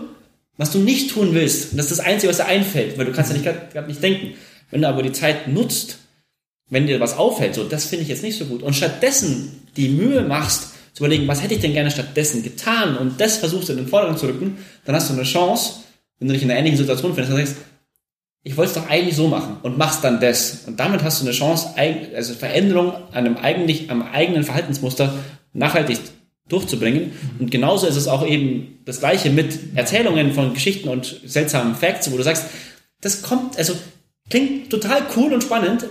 was 0.58 0.72
du 0.72 0.80
nicht 0.80 1.12
tun 1.12 1.34
willst. 1.34 1.72
Und 1.72 1.78
das 1.78 1.90
ist 1.90 2.00
das 2.00 2.06
Einzige, 2.06 2.30
was 2.30 2.38
dir 2.38 2.46
einfällt, 2.46 2.98
weil 2.98 3.06
du 3.06 3.12
kannst 3.12 3.32
ja 3.32 3.38
nicht 3.38 3.46
gerade 3.46 3.88
nicht 3.88 4.04
denken. 4.04 4.36
Wenn 4.70 4.82
du 4.82 4.88
aber 4.88 5.02
die 5.02 5.12
Zeit 5.12 5.48
nutzt, 5.48 5.98
wenn 6.70 6.86
dir 6.86 7.00
was 7.00 7.18
auffällt, 7.18 7.56
so, 7.56 7.64
das 7.64 7.86
finde 7.86 8.04
ich 8.04 8.10
jetzt 8.10 8.22
nicht 8.22 8.38
so 8.38 8.46
gut, 8.46 8.62
und 8.62 8.76
stattdessen 8.76 9.64
die 9.76 9.90
Mühe 9.90 10.22
machst, 10.22 10.74
zu 10.94 11.04
überlegen, 11.04 11.28
was 11.28 11.42
hätte 11.42 11.56
ich 11.56 11.62
denn 11.62 11.74
gerne 11.74 11.90
stattdessen 11.90 12.44
getan, 12.44 12.98
und 12.98 13.20
das 13.20 13.38
versuchst 13.38 13.70
du 13.70 13.74
in 13.74 13.80
den 13.80 13.88
Vordergrund 13.88 14.20
zu 14.20 14.28
rücken, 14.28 14.58
dann 14.86 14.96
hast 14.96 15.10
du 15.10 15.14
eine 15.14 15.24
Chance, 15.24 15.76
wenn 16.20 16.28
du 16.28 16.34
dich 16.34 16.44
in 16.44 16.52
einer 16.52 16.60
ähnlichen 16.60 16.78
Situation 16.78 17.16
findest, 17.16 17.32
dann 17.32 17.46
sagst, 17.46 17.62
ich 18.44 18.56
wollte 18.58 18.72
es 18.72 18.76
doch 18.76 18.90
eigentlich 18.90 19.16
so 19.16 19.28
machen 19.28 19.58
und 19.64 19.78
machst 19.78 20.04
dann 20.04 20.20
das. 20.20 20.64
Und 20.66 20.80
damit 20.80 21.04
hast 21.04 21.22
du 21.22 21.26
eine 21.26 21.34
Chance, 21.34 21.70
also 22.16 22.34
Veränderung 22.34 22.94
an 23.12 23.26
einem 23.26 23.38
eigentlich, 23.38 23.92
am 23.92 24.02
eigenen 24.02 24.44
Verhaltensmuster 24.44 25.14
nachhaltig 25.54 26.00
durchzubringen. 26.48 27.12
Und 27.40 27.52
genauso 27.52 27.86
ist 27.88 27.96
es 27.96 28.08
auch 28.08 28.26
eben 28.26 28.80
das 28.86 29.00
Gleiche 29.00 29.30
mit 29.30 29.76
Erzählungen 29.76 30.34
von 30.34 30.54
Geschichten 30.54 30.90
und 30.90 31.22
seltsamen 31.26 31.76
Facts, 31.76 32.12
wo 32.12 32.18
du 32.18 32.24
sagst, 32.24 32.46
das 33.02 33.22
kommt, 33.22 33.58
also 33.58 33.74
klingt 34.30 34.70
total 34.70 35.04
cool 35.16 35.34
und 35.34 35.44
spannend, 35.44 35.86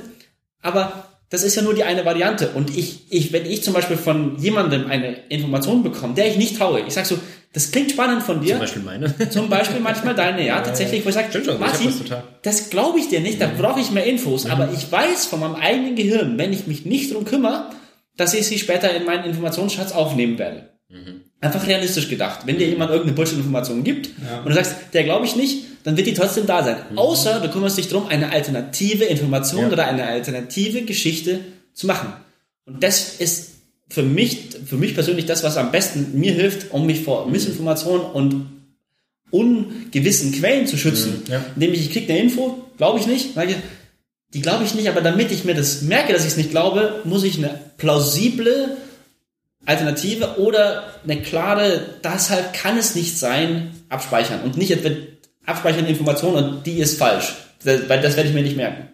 aber 0.60 1.04
das 1.30 1.42
ist 1.42 1.56
ja 1.56 1.62
nur 1.62 1.74
die 1.74 1.84
eine 1.84 2.04
Variante. 2.04 2.50
Und 2.50 2.76
ich, 2.76 3.12
ich, 3.12 3.32
wenn 3.32 3.44
ich 3.44 3.62
zum 3.62 3.74
Beispiel 3.74 3.96
von 3.96 4.38
jemandem 4.38 4.86
eine 4.90 5.16
Information 5.28 5.82
bekomme, 5.82 6.14
der 6.14 6.28
ich 6.28 6.36
nicht 6.36 6.56
traue, 6.56 6.80
ich 6.80 6.94
sag 6.94 7.06
so, 7.06 7.18
das 7.52 7.70
klingt 7.70 7.90
spannend 7.90 8.22
von 8.22 8.40
dir. 8.40 8.50
Zum 8.52 8.58
Beispiel 8.60 8.82
meine. 8.82 9.14
Zum 9.30 9.48
Beispiel 9.48 9.80
manchmal 9.80 10.14
deine, 10.14 10.46
ja, 10.46 10.60
tatsächlich, 10.60 11.04
wo 11.04 11.08
ich 11.08 11.14
sage, 11.14 11.28
schon, 11.32 11.54
ich 11.54 11.58
Martin, 11.60 11.86
das 11.86 11.98
total. 11.98 12.22
das 12.42 12.70
glaube 12.70 12.98
ich 12.98 13.08
dir 13.08 13.20
nicht, 13.20 13.40
da 13.40 13.46
brauche 13.58 13.80
ich 13.80 13.90
mehr 13.90 14.04
Infos, 14.04 14.46
aber 14.46 14.70
ich 14.72 14.90
weiß 14.90 15.26
von 15.26 15.40
meinem 15.40 15.54
eigenen 15.56 15.96
Gehirn, 15.96 16.36
wenn 16.38 16.52
ich 16.52 16.66
mich 16.66 16.84
nicht 16.84 17.12
drum 17.14 17.24
kümmere, 17.24 17.70
dass 18.16 18.34
ich 18.34 18.46
sie 18.46 18.58
später 18.58 18.94
in 18.94 19.04
meinen 19.04 19.24
Informationsschatz 19.24 19.92
aufnehmen 19.92 20.38
werde. 20.38 20.68
Einfach 21.40 21.66
realistisch 21.66 22.08
gedacht. 22.08 22.40
Wenn 22.46 22.58
dir 22.58 22.66
jemand 22.66 22.90
irgendeine 22.90 23.14
Bullshit-Information 23.14 23.84
gibt 23.84 24.06
Ja. 24.06 24.38
und 24.40 24.48
du 24.48 24.54
sagst, 24.54 24.74
der 24.92 25.04
glaube 25.04 25.24
ich 25.26 25.36
nicht, 25.36 25.64
dann 25.84 25.96
wird 25.96 26.06
die 26.08 26.14
trotzdem 26.14 26.46
da 26.46 26.64
sein. 26.64 26.76
Außer 26.96 27.40
du 27.40 27.48
kümmerst 27.48 27.78
dich 27.78 27.88
darum, 27.88 28.08
eine 28.08 28.32
alternative 28.32 29.04
Information 29.04 29.62
Ja. 29.62 29.68
oder 29.70 29.86
eine 29.86 30.04
alternative 30.04 30.82
Geschichte 30.82 31.40
zu 31.74 31.86
machen. 31.86 32.12
Und 32.66 32.82
das 32.82 33.16
ist 33.20 33.47
für 33.88 34.02
mich, 34.02 34.50
für 34.66 34.76
mich 34.76 34.94
persönlich 34.94 35.26
das, 35.26 35.42
was 35.42 35.56
am 35.56 35.72
besten 35.72 36.18
mir 36.18 36.32
hilft, 36.32 36.72
um 36.72 36.86
mich 36.86 37.02
vor 37.02 37.28
Missinformation 37.28 38.00
und 38.00 38.46
ungewissen 39.30 40.32
Quellen 40.32 40.66
zu 40.66 40.76
schützen. 40.76 41.22
Mhm, 41.26 41.32
ja. 41.32 41.44
Indem 41.54 41.72
ich, 41.72 41.92
kriege 41.92 42.12
eine 42.12 42.22
Info, 42.22 42.64
glaube 42.76 42.98
ich 42.98 43.06
nicht, 43.06 43.34
sage 43.34 43.56
die 44.34 44.42
glaube 44.42 44.64
ich 44.64 44.74
nicht, 44.74 44.88
aber 44.88 45.00
damit 45.00 45.30
ich 45.30 45.44
mir 45.44 45.54
das 45.54 45.82
merke, 45.82 46.12
dass 46.12 46.22
ich 46.22 46.32
es 46.32 46.36
nicht 46.36 46.50
glaube, 46.50 47.00
muss 47.04 47.24
ich 47.24 47.38
eine 47.38 47.58
plausible 47.78 48.76
Alternative 49.64 50.38
oder 50.38 50.84
eine 51.04 51.22
klare, 51.22 51.80
deshalb 52.04 52.52
kann 52.52 52.76
es 52.76 52.94
nicht 52.94 53.18
sein, 53.18 53.70
abspeichern 53.88 54.42
und 54.42 54.56
nicht 54.56 54.70
etwa 54.70 54.90
abspeichern 55.46 55.86
Informationen 55.86 56.56
und 56.56 56.66
die 56.66 56.78
ist 56.78 56.98
falsch. 56.98 57.34
Weil 57.64 58.00
das 58.02 58.16
werde 58.16 58.28
ich 58.28 58.34
mir 58.34 58.42
nicht 58.42 58.56
merken. 58.56 58.88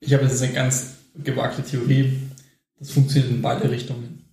Ich 0.00 0.12
habe 0.12 0.24
jetzt 0.24 0.42
eine 0.42 0.52
ganz 0.52 0.94
gewagte 1.22 1.62
Theorie. 1.62 2.18
Das 2.78 2.90
funktioniert 2.90 3.30
in 3.30 3.42
beide 3.42 3.70
Richtungen. 3.70 4.24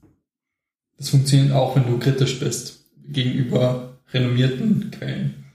Das 0.98 1.10
funktioniert 1.10 1.52
auch, 1.54 1.76
wenn 1.76 1.86
du 1.88 1.98
kritisch 2.00 2.40
bist 2.40 2.86
gegenüber 3.08 3.98
renommierten 4.14 4.92
Quellen 4.92 5.46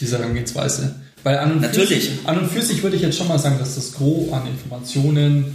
dieser 0.00 0.18
Herangehensweise. 0.18 0.96
Weil 1.22 1.38
an 1.38 1.52
und, 1.52 1.60
Natürlich. 1.60 1.88
Für 1.88 1.94
sich, 2.16 2.26
an 2.26 2.38
und 2.38 2.50
für 2.50 2.62
sich 2.62 2.82
würde 2.82 2.96
ich 2.96 3.02
jetzt 3.02 3.16
schon 3.18 3.28
mal 3.28 3.38
sagen, 3.38 3.58
dass 3.58 3.74
das 3.74 3.92
Gros 3.92 4.32
an 4.32 4.46
Informationen 4.46 5.54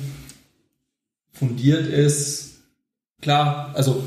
fundiert 1.33 1.87
ist. 1.87 2.53
Klar, 3.21 3.71
also 3.75 4.03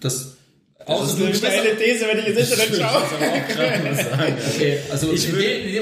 das, 0.00 0.36
außer 0.84 1.16
du 1.18 1.26
bist- 1.26 1.42
These, 1.42 2.04
wenn 2.06 2.18
ich 2.18 2.26
ins 2.28 2.50
Okay, 4.54 4.78
also 4.90 5.12
Ich 5.12 5.24
dem- 5.26 5.34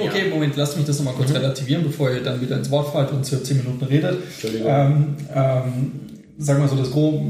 okay, 0.02 0.24
ja. 0.24 0.30
Moment, 0.34 0.56
lasst 0.56 0.76
mich 0.76 0.86
das 0.86 0.98
nochmal 0.98 1.14
kurz 1.14 1.32
relativieren, 1.32 1.84
bevor 1.84 2.10
ihr 2.10 2.22
dann 2.22 2.40
wieder 2.40 2.56
ins 2.56 2.70
Wort 2.70 2.92
fallt 2.92 3.10
und 3.12 3.26
für 3.26 3.42
10 3.42 3.58
Minuten 3.58 3.84
redet. 3.84 4.22
Entschuldigung. 4.24 4.66
Ähm, 4.70 5.16
ähm, 5.34 5.92
sagen 6.38 6.60
wir 6.62 6.68
so, 6.68 6.76
das 6.76 6.90
Gros, 6.90 7.20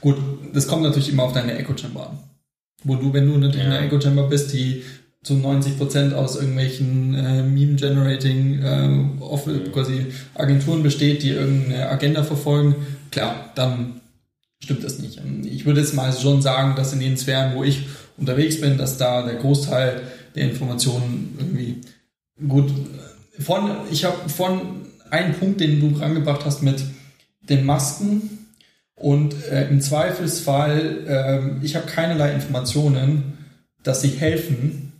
gut, 0.00 0.16
das 0.52 0.66
kommt 0.66 0.82
natürlich 0.82 1.10
immer 1.10 1.24
auf 1.24 1.32
deine 1.32 1.56
Echo 1.58 1.76
Chamber 1.76 2.10
an. 2.10 2.18
Wo 2.84 2.96
du, 2.96 3.12
wenn 3.12 3.26
du 3.26 3.36
natürlich 3.38 3.56
Ja. 3.58 3.64
in 3.66 3.72
einer 3.72 3.86
Echo 3.86 4.00
Chamber 4.00 4.24
bist, 4.28 4.52
die 4.52 4.82
zu 5.22 5.34
90% 5.34 6.12
aus 6.12 6.36
irgendwelchen 6.36 7.14
äh, 7.14 7.42
Meme-Generating 7.42 8.62
äh, 8.62 9.22
off- 9.22 9.48
quasi 9.72 10.06
Agenturen 10.34 10.82
besteht, 10.84 11.22
die 11.22 11.30
irgendeine 11.30 11.88
Agenda 11.88 12.22
verfolgen, 12.22 12.76
klar, 13.10 13.50
dann 13.56 14.00
stimmt 14.62 14.84
das 14.84 14.98
nicht. 15.00 15.20
Ich 15.44 15.66
würde 15.66 15.80
jetzt 15.80 15.94
mal 15.94 16.12
schon 16.12 16.42
sagen, 16.42 16.76
dass 16.76 16.92
in 16.92 17.00
den 17.00 17.16
Sphären, 17.16 17.56
wo 17.56 17.64
ich 17.64 17.86
unterwegs 18.16 18.60
bin, 18.60 18.78
dass 18.78 18.98
da 18.98 19.22
der 19.22 19.34
Großteil 19.36 20.02
der 20.36 20.44
Informationen 20.50 21.34
irgendwie 21.38 21.80
gut 22.46 22.70
von, 23.40 23.70
ich 23.90 24.04
habe 24.04 24.28
von 24.28 24.60
einem 25.10 25.34
Punkt, 25.34 25.60
den 25.60 25.80
du 25.80 25.98
rangebracht 25.98 26.44
hast 26.44 26.62
mit 26.62 26.82
den 27.48 27.64
Masken 27.64 28.46
und 28.94 29.34
äh, 29.50 29.68
im 29.68 29.80
Zweifelsfall, 29.80 31.04
ähm, 31.06 31.60
ich 31.62 31.76
habe 31.76 31.86
keinerlei 31.86 32.32
Informationen, 32.32 33.38
dass 33.82 34.02
sie 34.02 34.08
helfen 34.08 34.92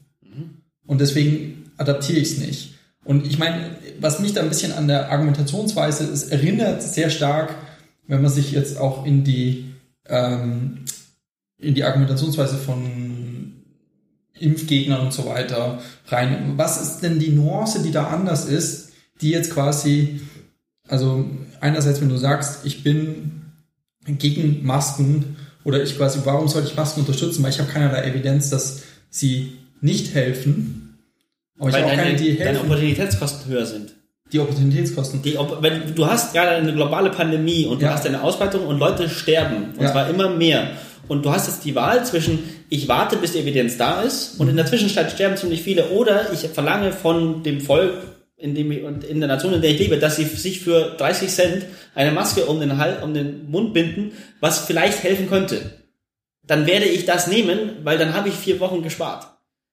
und 0.86 1.01
deswegen 1.01 1.70
adaptiere 1.76 2.18
ich 2.18 2.32
es 2.32 2.38
nicht. 2.38 2.74
Und 3.05 3.26
ich 3.26 3.38
meine, 3.38 3.76
was 4.01 4.20
mich 4.20 4.32
da 4.32 4.42
ein 4.42 4.49
bisschen 4.49 4.72
an 4.72 4.88
der 4.88 5.11
Argumentationsweise 5.11 6.05
ist, 6.05 6.32
erinnert 6.32 6.82
sehr 6.82 7.11
stark, 7.11 7.55
wenn 8.07 8.22
man 8.22 8.30
sich 8.30 8.53
jetzt 8.53 8.78
auch 8.78 9.07
in 9.07 9.24
die, 9.24 9.72
ähm, 10.09 10.84
in 11.59 11.74
die 11.74 11.84
Argumentationsweise 11.84 12.57
von 12.57 13.55
Impfgegnern 14.38 15.01
und 15.01 15.12
so 15.12 15.26
weiter 15.26 15.80
rein. 16.09 16.55
Was 16.57 16.80
ist 16.80 17.01
denn 17.01 17.18
die 17.18 17.30
Nuance, 17.30 17.82
die 17.82 17.90
da 17.90 18.09
anders 18.09 18.44
ist, 18.44 18.90
die 19.20 19.30
jetzt 19.30 19.51
quasi, 19.51 20.20
also 20.89 21.24
einerseits, 21.61 22.01
wenn 22.01 22.09
du 22.09 22.16
sagst, 22.16 22.64
ich 22.64 22.82
bin 22.82 23.43
gegen 24.07 24.64
Masken 24.64 25.37
oder 25.64 25.82
ich 25.82 25.97
quasi, 25.97 26.20
warum 26.24 26.49
sollte 26.49 26.68
ich 26.68 26.76
Masken 26.76 27.01
unterstützen? 27.01 27.43
Weil 27.43 27.51
ich 27.51 27.59
habe 27.59 27.70
keinerlei 27.70 28.05
Evidenz, 28.05 28.51
dass 28.51 28.82
sie 29.11 29.53
nicht 29.80 30.14
helfen. 30.14 30.99
Aber 31.59 31.68
ich 31.70 31.74
Weil 31.74 31.82
habe 31.82 31.93
auch 31.93 31.97
deine, 31.97 32.11
keine, 32.16 32.22
die 32.22 32.37
deine 32.37 32.51
helfen. 32.51 32.64
Opportunitätskosten 32.66 33.51
höher 33.53 33.66
sind. 33.66 33.95
Die 34.32 34.41
Opportunitätskosten. 34.41 35.22
Die, 35.22 35.37
wenn 35.61 35.95
du 35.95 36.07
hast 36.07 36.32
gerade 36.32 36.51
eine 36.57 36.72
globale 36.72 37.11
Pandemie 37.11 37.66
und 37.66 37.80
du 37.80 37.87
Ja. 37.87 37.93
hast 37.95 38.07
eine 38.07 38.22
Ausbreitung 38.22 38.66
und 38.66 38.78
Leute 38.78 39.09
sterben 39.09 39.72
und 39.76 39.82
Ja. 39.82 39.93
zwar 39.93 40.11
immer 40.11 40.30
mehr 40.30 40.70
und 41.09 41.24
du 41.24 41.30
hast 41.30 41.47
jetzt 41.47 41.64
die 41.64 41.74
Wahl 41.74 42.05
zwischen 42.05 42.41
ich 42.68 42.89
warte 42.89 43.16
bis 43.16 43.32
die 43.32 43.39
Evidenz 43.39 43.76
da 43.76 44.03
ist 44.03 44.41
und 44.41 44.49
in 44.49 44.57
der 44.57 44.66
Zwischenzeit 44.66 45.12
sterben 45.12 45.37
ziemlich 45.37 45.62
viele 45.62 45.91
oder 45.91 46.32
ich 46.32 46.41
verlange 46.49 46.93
von 46.93 47.45
dem 47.45 47.61
Volk 47.61 47.93
in 48.37 48.55
dem 48.55 48.70
ich, 48.70 48.82
und 48.82 49.05
in 49.05 49.20
der 49.20 49.28
Nation, 49.28 49.55
in 49.55 49.62
der 49.62 49.70
ich 49.70 49.78
lebe, 49.78 49.99
dass 49.99 50.16
sie 50.16 50.24
sich 50.24 50.61
für 50.61 50.95
30 50.99 51.30
Cent 51.30 51.66
eine 51.95 52.12
Maske 52.12 52.45
um 52.47 52.61
den 52.61 52.76
Hals, 52.76 53.03
um 53.03 53.14
den 53.14 53.51
Mund 53.51 53.72
binden, 53.72 54.12
was 54.41 54.61
vielleicht 54.61 55.03
helfen 55.03 55.28
könnte. 55.28 55.70
Dann 56.47 56.66
werde 56.66 56.84
ich 56.84 57.07
das 57.07 57.26
nehmen, 57.26 57.78
weil 57.82 57.99
dann 57.99 58.14
habe 58.14 58.28
ich 58.28 58.34
vier 58.34 58.61
Wochen 58.61 58.82
gespart. 58.82 59.26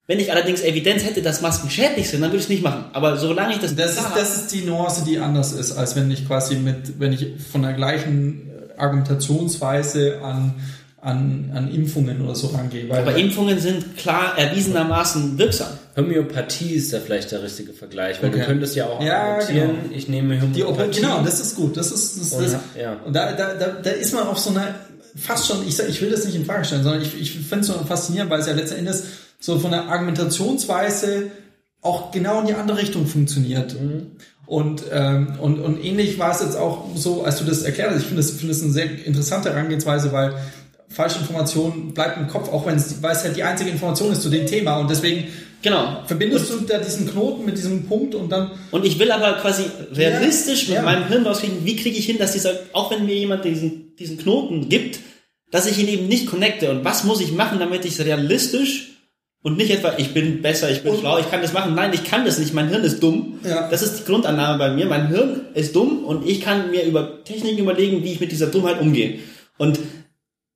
Wenn 0.05 0.19
ich 0.19 0.31
allerdings 0.31 0.61
Evidenz 0.61 1.03
hätte, 1.03 1.21
dass 1.21 1.41
Masken 1.41 1.69
schädlich 1.69 2.09
sind, 2.09 2.21
dann 2.21 2.31
würde 2.31 2.39
ich 2.39 2.43
es 2.43 2.49
nicht 2.49 2.63
machen. 2.63 2.85
Aber 2.93 3.15
solange 3.17 3.53
ich 3.53 3.59
das, 3.59 3.75
Das 3.75 3.95
ist, 3.95 4.09
das 4.15 4.35
ist 4.37 4.51
die 4.51 4.61
Nuance, 4.61 5.05
die 5.05 5.17
anders 5.17 5.53
ist, 5.53 5.73
als 5.73 5.95
wenn 5.95 6.11
ich 6.11 6.27
quasi 6.27 6.55
mit, 6.55 6.99
wenn 6.99 7.13
ich 7.13 7.27
von 7.51 7.61
der 7.61 7.73
gleichen 7.73 8.49
Argumentationsweise 8.77 10.21
an, 10.21 10.55
an, 11.03 11.51
an 11.53 11.69
Impfungen 11.69 12.21
oder 12.21 12.33
so 12.33 12.47
rangehe. 12.47 12.87
Weil 12.89 13.01
Aber 13.01 13.15
Impfungen 13.17 13.59
sind 13.59 13.97
klar 13.97 14.37
erwiesenermaßen 14.37 15.37
wirksam. 15.37 15.67
Homöopathie 15.97 16.75
ist 16.75 16.93
da 16.93 16.99
vielleicht 16.99 17.31
der 17.31 17.43
richtige 17.43 17.73
Vergleich, 17.73 18.21
weil 18.21 18.29
Okay. 18.29 18.39
du 18.39 18.45
könntest 18.45 18.75
ja 18.75 18.85
auch 18.87 19.03
Ja, 19.03 19.39
genau. 19.39 19.73
ich 19.91 20.07
nehme 20.07 20.41
Homöopathie. 20.41 21.01
genau, 21.01 21.21
das 21.21 21.41
ist 21.41 21.55
gut. 21.55 21.75
Das 21.75 21.91
ist, 21.91 22.19
das, 22.21 22.31
Und, 22.31 22.43
das, 22.45 22.55
ja. 22.79 22.93
Und 23.05 23.13
da, 23.13 23.33
da, 23.33 23.53
da, 23.53 23.67
da 23.83 23.89
ist 23.89 24.13
man 24.13 24.27
auf 24.27 24.39
so 24.39 24.51
einer, 24.51 24.75
fast 25.17 25.47
schon, 25.47 25.67
ich, 25.67 25.75
sag, 25.75 25.89
ich 25.89 26.01
will 26.01 26.09
das 26.09 26.23
nicht 26.25 26.35
in 26.35 26.45
Frage 26.45 26.63
stellen, 26.65 26.83
sondern 26.83 27.01
ich, 27.01 27.19
ich 27.19 27.31
finde 27.33 27.59
es 27.59 27.67
so 27.67 27.73
faszinierend, 27.85 28.31
weil 28.31 28.39
es 28.39 28.47
ja 28.47 28.53
letzten 28.53 28.77
Endes 28.79 29.03
so 29.39 29.59
von 29.59 29.71
der 29.71 29.89
Argumentationsweise 29.89 31.31
auch 31.81 32.11
genau 32.11 32.39
in 32.41 32.47
die 32.47 32.53
andere 32.53 32.77
Richtung 32.77 33.05
funktioniert. 33.07 33.75
Und, 34.45 34.83
ähm, 34.91 35.33
und, 35.41 35.59
und 35.59 35.83
ähnlich 35.83 36.17
war 36.17 36.31
es 36.31 36.41
jetzt 36.41 36.55
auch 36.57 36.85
so, 36.95 37.23
als 37.23 37.39
du 37.39 37.45
das 37.45 37.63
erklärt 37.63 37.91
hast. 37.91 37.99
Ich 38.01 38.05
finde 38.07 38.21
das, 38.21 38.31
finde 38.31 38.53
das 38.53 38.63
eine 38.63 38.71
sehr 38.71 39.05
interessante 39.05 39.49
Herangehensweise, 39.49 40.11
weil 40.11 40.33
falsche 40.93 41.19
Information 41.19 41.93
bleibt 41.93 42.17
im 42.17 42.27
Kopf, 42.27 42.49
auch 42.51 42.65
wenn 42.65 42.75
es, 42.75 42.95
halt 43.01 43.35
die 43.35 43.43
einzige 43.43 43.69
Information 43.69 44.11
ist 44.11 44.21
zu 44.21 44.29
dem 44.29 44.45
Thema. 44.45 44.77
Und 44.77 44.89
deswegen 44.89 45.27
Genau. 45.61 46.03
verbindest 46.05 46.49
du 46.51 46.59
da 46.67 46.77
diesen 46.77 47.09
Knoten 47.09 47.45
mit 47.45 47.57
diesem 47.57 47.85
Punkt 47.85 48.15
und 48.15 48.29
dann 48.29 48.51
Und 48.71 48.85
ich 48.85 48.99
will 48.99 49.09
aber 49.11 49.33
quasi 49.33 49.63
realistisch 49.93 50.63
Ja, 50.63 50.69
mit 50.69 50.75
ja. 50.75 50.81
meinem 50.83 51.07
Hirn 51.07 51.25
rauskriegen, 51.25 51.63
wie 51.63 51.75
kriege 51.77 51.97
ich 51.97 52.05
hin, 52.05 52.17
dass 52.17 52.33
dieser, 52.33 52.51
auch 52.73 52.91
wenn 52.91 53.05
mir 53.05 53.15
jemand 53.15 53.45
diesen, 53.45 53.95
diesen 53.95 54.17
Knoten 54.17 54.67
gibt, 54.69 54.99
dass 55.51 55.65
ich 55.65 55.77
ihn 55.79 55.87
eben 55.87 56.07
nicht 56.07 56.27
connecte. 56.27 56.69
Und 56.69 56.83
was 56.83 57.03
muss 57.05 57.21
ich 57.21 57.31
machen, 57.31 57.59
damit 57.59 57.85
ich 57.85 57.97
es 57.97 58.05
realistisch 58.05 58.89
und 59.41 59.57
nicht 59.57 59.71
etwa, 59.71 59.93
ich 59.97 60.13
bin 60.13 60.41
besser, 60.41 60.69
ich 60.69 60.81
bin 60.81 60.93
Und- 60.93 60.99
schlau, 60.99 61.17
ich 61.19 61.29
kann 61.31 61.41
das 61.41 61.53
machen. 61.53 61.75
Nein, 61.75 61.91
ich 61.93 62.03
kann 62.03 62.25
das 62.25 62.39
nicht, 62.39 62.53
mein 62.53 62.67
Hirn 62.69 62.83
ist 62.83 63.01
dumm. 63.01 63.39
Ja. 63.45 63.69
Das 63.69 63.81
ist 63.81 63.99
die 63.99 64.03
Grundannahme 64.03 64.57
bei 64.57 64.71
mir. 64.73 64.85
Mein 64.85 65.07
Hirn 65.07 65.41
ist 65.53 65.75
dumm 65.75 66.03
und 66.05 66.27
ich 66.27 66.41
kann 66.41 66.71
mir 66.71 66.83
über 66.83 67.23
Techniken 67.23 67.59
überlegen, 67.59 68.03
wie 68.03 68.11
ich 68.13 68.19
mit 68.19 68.31
dieser 68.33 68.47
Dummheit 68.47 68.81
umgehe. 68.81 69.19
Und 69.57 69.79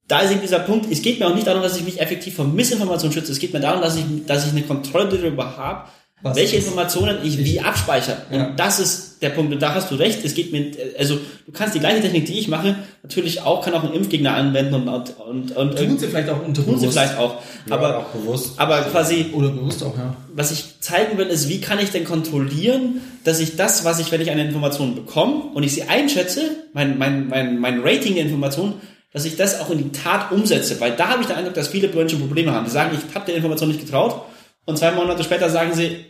da 0.08 0.20
ist 0.22 0.32
eben 0.32 0.42
dieser 0.42 0.60
Punkt, 0.60 0.88
es 0.92 1.02
geht 1.02 1.20
mir 1.20 1.28
auch 1.28 1.36
nicht 1.36 1.48
darum, 1.48 1.62
dass 1.62 1.78
ich 1.78 1.84
mich 1.84 2.00
effektiv 2.00 2.36
vor 2.36 2.46
Missinformation 2.46 3.12
schütze. 3.12 3.32
Es 3.32 3.40
geht 3.40 3.54
mir 3.54 3.60
darum, 3.60 3.82
dass 3.82 3.98
ich, 3.98 4.04
dass 4.26 4.46
ich 4.46 4.52
eine 4.52 4.62
Kontrolle 4.62 5.10
darüber 5.10 5.58
habe, 5.58 5.90
Was 6.24 6.36
welche 6.38 6.56
Informationen 6.56 7.18
ich 7.24 7.38
wie 7.38 7.60
abspeichere. 7.60 8.18
Und 8.32 8.38
Ja. 8.40 8.54
das 8.56 8.80
ist 8.80 9.22
der 9.22 9.30
Punkt. 9.32 9.52
Und 9.54 9.62
da 9.62 9.74
hast 9.76 9.92
du 9.92 9.96
recht. 9.96 10.24
Es 10.24 10.34
geht 10.34 10.52
mir, 10.52 10.72
also 10.98 11.16
du 11.46 11.52
kannst 11.52 11.76
die 11.76 11.80
gleiche 11.80 12.02
Technik, 12.02 12.26
die 12.26 12.40
ich 12.40 12.48
mache, 12.48 12.76
natürlich 13.04 13.42
auch, 13.42 13.64
kann 13.64 13.74
auch 13.74 13.84
ein 13.84 13.94
Impfgegner 13.94 14.34
anwenden 14.34 14.76
und, 14.76 14.88
und, 14.88 15.12
und, 15.20 15.52
und 15.58 15.78
tun 15.78 15.98
sie 16.00 16.08
vielleicht 16.08 16.30
auch 16.30 16.36
tun 16.44 16.56
sie 16.56 16.62
unterbewusst. 16.62 16.92
vielleicht 16.94 17.18
auch. 17.18 17.36
Ja, 17.68 17.76
aber, 17.76 17.98
auch 18.00 18.06
bewusst. 18.06 18.52
aber 18.58 18.82
quasi, 18.84 19.28
Oder 19.34 19.50
bewusst 19.50 19.84
auch, 19.84 19.96
ja. 19.98 20.16
was 20.34 20.52
ich 20.52 20.80
zeigen 20.80 21.18
will, 21.18 21.28
ist, 21.28 21.50
wie 21.50 21.60
kann 21.62 21.80
ich 21.80 21.90
denn 21.92 22.06
kontrollieren, 22.06 23.02
dass 23.24 23.40
ich 23.40 23.56
das, 23.56 23.84
was 23.86 24.00
ich, 24.00 24.12
wenn 24.12 24.22
ich 24.22 24.30
eine 24.32 24.44
Information 24.46 24.96
bekomme 24.96 25.44
und 25.54 25.64
ich 25.64 25.74
sie 25.74 25.84
einschätze, 25.84 26.42
mein, 26.74 26.98
mein, 26.98 27.28
mein, 27.28 27.60
mein 27.60 27.82
Rating 27.82 28.16
der 28.16 28.24
Information, 28.24 28.76
dass 29.18 29.26
ich 29.26 29.36
das 29.36 29.60
auch 29.60 29.72
in 29.72 29.80
die 29.80 29.92
Tat 29.92 30.32
umsetze. 30.32 30.80
Weil 30.80 30.96
da 30.96 31.10
habe 31.10 31.22
ich 31.22 31.28
den 31.28 31.36
Eindruck, 31.36 31.56
dass 31.56 31.70
viele 31.70 31.88
Menschen 31.88 32.20
Probleme 32.20 32.52
haben. 32.52 32.66
Die 32.66 32.72
sagen, 32.72 32.96
ich 32.96 33.16
habe 33.16 33.26
der 33.26 33.34
Information 33.34 33.70
nicht 33.70 33.80
getraut 33.80 34.22
und 34.66 34.78
zwei 34.78 34.92
Monate 34.92 35.24
später 35.24 35.50
sagen 35.50 35.74
sie, 35.74 36.06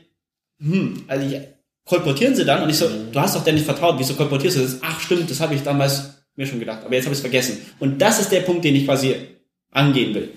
hm, 0.59 1.05
also 1.07 1.25
ich, 1.25 1.39
kolportieren 1.85 2.35
sie 2.35 2.43
dann 2.43 2.63
und 2.63 2.69
ich 2.69 2.75
so, 2.75 2.89
du 3.09 3.17
hast 3.17 3.33
doch 3.33 3.45
der 3.45 3.53
nicht 3.53 3.65
vertraut, 3.65 3.95
wieso 3.97 4.15
kolportierst 4.15 4.57
du 4.57 4.61
das? 4.61 4.79
Ach 4.81 4.99
stimmt, 4.99 5.31
das 5.31 5.39
habe 5.39 5.55
ich 5.55 5.63
damals 5.63 6.25
mir 6.35 6.45
schon 6.45 6.59
gedacht, 6.59 6.79
aber 6.83 6.95
jetzt 6.95 7.05
habe 7.05 7.13
ich 7.13 7.19
es 7.19 7.21
vergessen. 7.21 7.59
Und 7.79 8.01
das 8.01 8.19
ist 8.19 8.29
der 8.29 8.41
Punkt, 8.41 8.65
den 8.65 8.75
ich 8.75 8.83
quasi 8.83 9.15
angehen 9.71 10.13
will. 10.13 10.29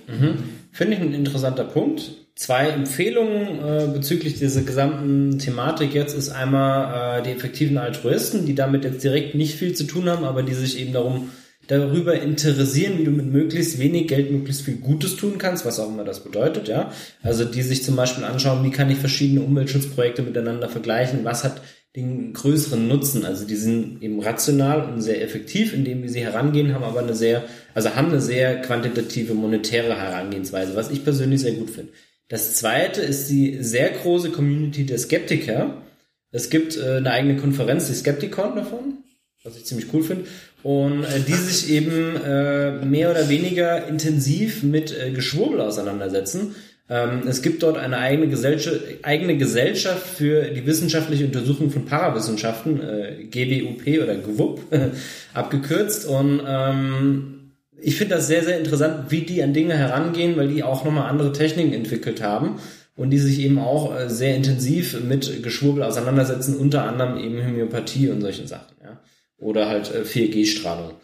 Finde 0.71 0.95
ich 0.95 1.03
ein 1.03 1.13
interessanter 1.13 1.65
Punkt. 1.65 2.03
Zwei 2.37 2.69
Empfehlungen 2.69 3.59
äh, 3.59 3.89
bezüglich 3.93 4.39
dieser 4.39 4.63
gesamten 4.63 5.41
Thematik 5.41 5.93
jetzt 5.93 6.17
ist 6.17 6.29
einmal 6.29 7.19
äh, 7.19 7.23
die 7.25 7.31
effektiven 7.31 7.79
Altruisten, 7.79 8.47
die 8.47 8.55
damit 8.55 8.85
jetzt 8.85 9.03
direkt 9.03 9.35
nicht 9.35 9.57
viel 9.57 9.75
zu 9.75 9.89
tun 9.89 10.09
haben, 10.09 10.25
aber 10.25 10.45
die 10.45 10.55
sich 10.55 10.79
eben 10.79 10.93
darum 10.93 11.31
darüber 11.71 12.21
interessieren, 12.21 12.99
wie 12.99 13.05
du 13.05 13.11
mit 13.11 13.27
möglichst 13.27 13.79
wenig 13.79 14.09
Geld 14.09 14.31
möglichst 14.31 14.63
viel 14.63 14.77
Gutes 14.77 15.17
tun 15.17 15.39
kannst, 15.39 15.65
was 15.65 15.79
auch 15.79 15.89
immer 15.89 16.05
das 16.05 16.25
bedeutet, 16.25 16.67
ja. 16.69 16.93
Also 17.23 17.45
die 17.45 17.63
sich 17.63 17.85
zum 17.85 17.97
Beispiel 17.97 18.25
anschauen, 18.25 18.65
wie 18.65 18.71
kann 18.71 18.91
ich 18.91 18.99
verschiedene 18.99 19.43
Umweltschutzprojekte 19.43 20.23
miteinander 20.23 20.69
vergleichen, 20.69 21.25
was 21.25 21.45
hat 21.45 21.63
den 21.97 22.33
größeren 22.33 22.87
Nutzen. 22.87 23.25
Also 23.25 23.47
die 23.47 23.57
sind 23.57 24.03
eben 24.03 24.21
rational 24.21 24.93
und 24.93 25.01
sehr 25.01 25.23
effektiv, 25.23 25.73
indem 25.73 26.03
wir 26.03 26.09
sie 26.09 26.23
herangehen, 26.23 26.75
haben 26.75 26.85
aber 26.85 27.01
eine 27.01 27.15
sehr, 27.15 27.45
also 27.75 27.95
haben 27.95 28.09
eine 28.09 28.21
sehr 28.21 28.61
quantitative 28.63 29.35
monetäre 29.35 29.97
Herangehensweise, 29.97 30.75
was 30.75 30.91
ich 30.91 31.05
persönlich 31.05 31.41
sehr 31.41 31.53
gut 31.53 31.71
finde. 31.71 31.93
Das 32.29 32.55
zweite 32.55 33.01
ist 33.01 33.29
die 33.29 33.59
sehr 33.61 33.91
große 33.91 34.31
Community 34.31 34.87
der 34.87 34.99
Skeptiker. 34.99 35.83
Es 36.31 36.49
gibt 36.49 36.77
äh, 36.77 36.97
eine 36.97 37.11
eigene 37.11 37.37
Konferenz, 37.37 37.89
die 37.89 37.95
Skepticon 37.95 38.55
davon, 38.55 38.99
was 39.43 39.57
ich 39.57 39.65
ziemlich 39.65 39.93
cool 39.93 40.03
finde, 40.03 40.27
und 40.63 41.05
äh, 41.05 41.21
die 41.27 41.33
sich 41.33 41.71
eben 41.71 42.17
äh, 42.17 42.85
mehr 42.85 43.11
oder 43.11 43.29
weniger 43.29 43.87
intensiv 43.87 44.63
mit 44.63 44.97
äh, 44.97 45.11
Geschwurbel 45.11 45.61
auseinandersetzen. 45.61 46.55
Ähm, 46.91 47.23
es 47.29 47.41
gibt 47.41 47.63
dort 47.63 47.79
eine 47.79 47.99
eigene 47.99 48.29
Gesellschaft, 48.29 48.81
eigene 49.03 49.37
Gesellschaft 49.39 50.07
für 50.07 50.43
die 50.43 50.67
wissenschaftliche 50.67 51.25
Untersuchung 51.25 51.71
von 51.71 51.87
Parawissenschaften, 51.87 52.81
äh, 52.83 53.25
GWUP 53.31 54.03
oder 54.03 54.17
GWUP 54.17 54.61
abgekürzt. 55.35 56.07
Und 56.07 56.43
ähm, 56.47 57.53
ich 57.81 57.97
finde 57.97 58.17
das 58.17 58.27
sehr, 58.27 58.45
sehr 58.45 58.59
interessant, 58.59 59.11
wie 59.11 59.23
die 59.23 59.43
an 59.43 59.55
Dinge 59.55 59.77
herangehen, 59.77 60.37
weil 60.37 60.49
die 60.49 60.65
auch 60.65 60.85
nochmal 60.85 61.09
andere 61.09 61.33
Techniken 61.33 61.73
entwickelt 61.73 62.23
haben 62.23 62.59
und 62.97 63.11
die 63.11 63.19
sich 63.19 63.41
eben 63.41 63.59
auch 63.59 63.97
äh, 63.97 64.11
sehr 64.11 64.35
intensiv 64.35 65.01
mit 65.03 65.43
Geschwurbel 65.43 65.85
auseinandersetzen, 65.85 66.57
unter 66.57 66.85
anderem 66.85 67.17
eben 67.17 67.47
Homöopathie 67.47 68.11
und 68.11 68.21
solche 68.21 68.47
Sachen, 68.47 68.75
ja. 68.83 68.99
Oder 69.41 69.69
halt 69.69 69.91
4G-Strahlung. 69.91 70.91
Äh, 70.91 70.95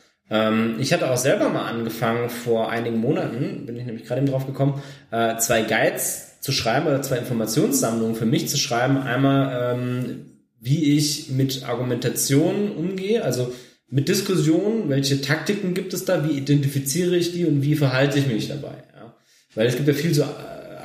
ähm, 0.48 0.76
ich 0.78 0.92
hatte 0.92 1.10
auch 1.10 1.16
selber 1.16 1.48
mal 1.48 1.66
angefangen, 1.66 2.28
vor 2.28 2.70
einigen 2.70 2.98
Monaten, 2.98 3.66
bin 3.66 3.76
ich 3.76 3.84
nämlich 3.84 4.04
gerade 4.04 4.20
eben 4.20 4.30
drauf 4.30 4.46
gekommen, 4.46 4.82
äh, 5.10 5.36
zwei 5.38 5.62
Guides 5.62 6.40
zu 6.40 6.52
schreiben 6.52 6.86
oder 6.86 7.02
zwei 7.02 7.18
Informationssammlungen 7.18 8.14
für 8.14 8.26
mich 8.26 8.48
zu 8.48 8.56
schreiben. 8.56 8.98
Einmal, 8.98 9.74
ähm, 9.74 10.26
wie 10.60 10.96
ich 10.96 11.30
mit 11.30 11.68
Argumentationen 11.68 12.72
umgehe, 12.72 13.24
also 13.24 13.52
mit 13.88 14.08
Diskussionen, 14.08 14.88
welche 14.88 15.20
Taktiken 15.20 15.74
gibt 15.74 15.94
es 15.94 16.04
da, 16.04 16.28
wie 16.28 16.36
identifiziere 16.36 17.16
ich 17.16 17.32
die 17.32 17.44
und 17.44 17.62
wie 17.62 17.76
verhalte 17.76 18.18
ich 18.18 18.26
mich 18.26 18.48
dabei. 18.48 18.82
Ja? 18.94 19.14
Weil 19.54 19.68
es 19.68 19.76
gibt 19.76 19.86
ja 19.86 19.94
viel 19.94 20.12
so 20.12 20.24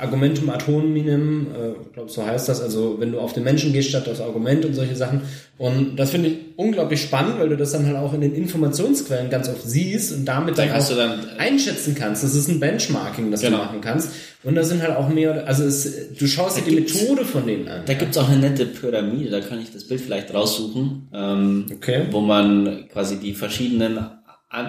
Argumentum 0.02 0.50
ad 0.50 0.66
hominem, 0.66 1.46
äh, 1.46 1.94
glaube 1.94 2.10
so 2.10 2.26
heißt 2.26 2.48
das, 2.48 2.60
also 2.60 2.96
wenn 2.98 3.12
du 3.12 3.20
auf 3.20 3.34
den 3.34 3.44
Menschen 3.44 3.72
gehst 3.72 3.90
statt 3.90 4.08
aufs 4.08 4.20
Argument 4.20 4.64
und 4.64 4.74
solche 4.74 4.96
Sachen. 4.96 5.20
Und 5.58 5.96
das 5.96 6.10
finde 6.10 6.28
ich 6.28 6.38
unglaublich 6.56 7.00
spannend, 7.00 7.38
weil 7.38 7.48
du 7.48 7.56
das 7.56 7.70
dann 7.70 7.86
halt 7.86 7.96
auch 7.96 8.12
in 8.12 8.20
den 8.20 8.34
Informationsquellen 8.34 9.30
ganz 9.30 9.48
oft 9.48 9.62
siehst 9.62 10.12
und 10.12 10.24
damit 10.24 10.58
dann 10.58 10.72
auch 10.72 10.88
dann 10.88 11.20
einschätzen 11.38 11.94
kannst. 11.94 12.24
Das 12.24 12.34
ist 12.34 12.48
ein 12.48 12.58
Benchmarking, 12.58 13.30
das 13.30 13.42
genau. 13.42 13.58
du 13.58 13.64
machen 13.64 13.80
kannst. 13.80 14.10
Und 14.42 14.56
da 14.56 14.64
sind 14.64 14.82
halt 14.82 14.96
auch 14.96 15.08
mehr, 15.08 15.46
also 15.46 15.62
es, 15.62 16.16
du 16.18 16.26
schaust 16.26 16.58
dir 16.58 16.62
die 16.62 16.74
Methode 16.74 17.24
von 17.24 17.46
denen 17.46 17.68
an. 17.68 17.82
Da 17.86 17.92
ja. 17.92 17.98
gibt's 18.00 18.18
auch 18.18 18.28
eine 18.28 18.40
nette 18.40 18.66
Pyramide, 18.66 19.30
da 19.30 19.40
kann 19.40 19.60
ich 19.60 19.72
das 19.72 19.84
Bild 19.84 20.00
vielleicht 20.00 20.34
raussuchen, 20.34 21.08
ähm, 21.14 21.66
okay. 21.72 22.06
wo 22.10 22.20
man 22.20 22.88
quasi 22.92 23.20
die 23.20 23.34
verschiedenen 23.34 24.00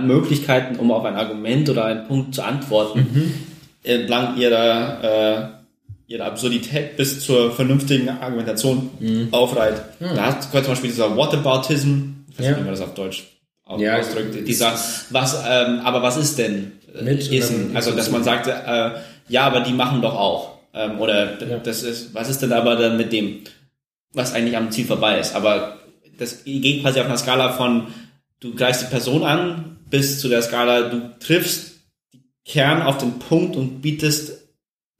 Möglichkeiten, 0.04 0.76
um 0.76 0.92
auf 0.92 1.04
ein 1.06 1.16
Argument 1.16 1.70
oder 1.72 1.86
einen 1.86 2.08
Punkt 2.08 2.36
zu 2.36 2.44
antworten, 2.44 3.00
mhm 3.00 3.53
entlang 3.84 4.38
ihrer, 4.38 5.04
äh, 6.08 6.12
ihrer 6.12 6.26
Absurdität 6.26 6.98
bis 6.98 7.22
zur 7.22 7.52
vernünftigen 7.52 8.10
Argumentation 8.10 8.90
mhm. 9.00 9.28
aufreiht. 9.32 9.82
Mhm. 10.00 10.16
Da 10.16 10.26
hat 10.26 10.44
zum 10.44 10.64
Beispiel 10.64 10.90
dieser 10.90 11.16
Whataboutism, 11.16 12.26
ich 12.32 12.40
weiß 12.40 12.48
nicht, 12.48 12.58
wie 12.58 12.62
man 12.62 12.72
das 12.72 12.82
auf 12.82 12.94
Deutsch 12.94 13.24
ja, 13.78 13.98
ausdrückt, 13.98 14.48
dieser, 14.48 14.74
was, 15.10 15.44
ähm, 15.48 15.80
aber 15.84 16.02
was 16.02 16.18
ist 16.18 16.38
denn 16.38 16.74
äh, 16.94 17.04
mit 17.04 17.28
ist, 17.28 17.54
also 17.74 17.92
dass 17.92 18.12
man 18.12 18.24
sagt, 18.24 18.48
äh, 18.48 18.92
ja, 19.30 19.44
aber 19.46 19.62
die 19.62 19.74
machen 19.74 20.02
doch 20.02 20.16
auch. 20.16 20.58
Ähm, 20.74 21.00
oder 21.00 21.40
ja. 21.40 21.58
das 21.58 21.84
ist, 21.84 22.14
was 22.14 22.30
ist 22.30 22.42
denn 22.42 22.52
aber 22.52 22.76
dann 22.76 22.98
mit 22.98 23.14
dem, 23.14 23.42
was 24.12 24.34
eigentlich 24.34 24.58
am 24.58 24.72
Ziel 24.72 24.86
vorbei 24.86 25.20
ist? 25.20 25.36
Aber 25.36 25.78
das 26.18 26.44
geht 26.44 26.82
quasi 26.82 27.00
auf 27.00 27.06
einer 27.06 27.18
Skala 27.18 27.54
von, 27.54 27.88
du 28.40 28.54
greifst 28.54 28.84
die 28.84 28.88
Person 28.88 29.24
an, 29.24 29.78
bis 29.90 30.20
zu 30.20 30.28
der 30.28 30.42
Skala, 30.42 30.90
du 30.90 31.12
triffst 31.20 31.73
Kern 32.46 32.82
auf 32.82 32.98
den 32.98 33.20
Punkt 33.20 33.56
und 33.56 33.82
bietest 33.82 34.44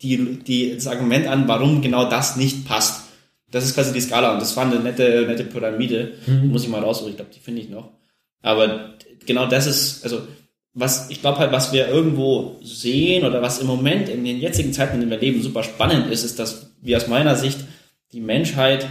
die, 0.02 0.40
die, 0.40 0.76
das 0.76 0.88
Argument 0.88 1.28
an, 1.28 1.48
warum 1.48 1.82
genau 1.82 2.10
das 2.10 2.36
nicht 2.36 2.66
passt. 2.66 3.04
Das 3.52 3.64
ist 3.64 3.76
quasi 3.76 3.94
die 3.94 4.02
Skala 4.02 4.34
und 4.34 4.42
das 4.42 4.56
war 4.58 4.66
eine 4.66 4.80
nette, 4.80 5.26
nette 5.28 5.44
Pyramide. 5.44 6.14
Mhm. 6.26 6.50
Muss 6.50 6.64
ich 6.64 6.70
mal 6.70 6.82
raussuchen, 6.82 7.12
ich 7.12 7.18
glaube, 7.18 7.32
die 7.34 7.40
finde 7.40 7.62
ich 7.62 7.70
noch. 7.70 7.92
Aber 8.42 8.96
genau 9.26 9.46
das 9.46 9.68
ist, 9.68 10.04
also 10.04 10.28
was 10.74 11.10
ich 11.10 11.22
glaube 11.22 11.40
halt, 11.40 11.52
was 11.52 11.72
wir 11.72 11.88
irgendwo 11.88 12.58
sehen 12.64 13.26
oder 13.26 13.42
was 13.42 13.60
im 13.60 13.68
Moment 13.68 14.10
in 14.10 14.26
den 14.26 14.40
jetzigen 14.40 14.74
Zeiten, 14.74 14.96
in 14.96 15.02
denen 15.02 15.12
wir 15.12 15.20
leben, 15.20 15.42
super 15.42 15.64
spannend 15.64 16.12
ist, 16.12 16.24
ist, 16.24 16.40
dass 16.40 16.72
wir 16.82 16.98
aus 16.98 17.08
meiner 17.08 17.36
Sicht 17.36 17.60
die 18.12 18.22
Menschheit 18.22 18.88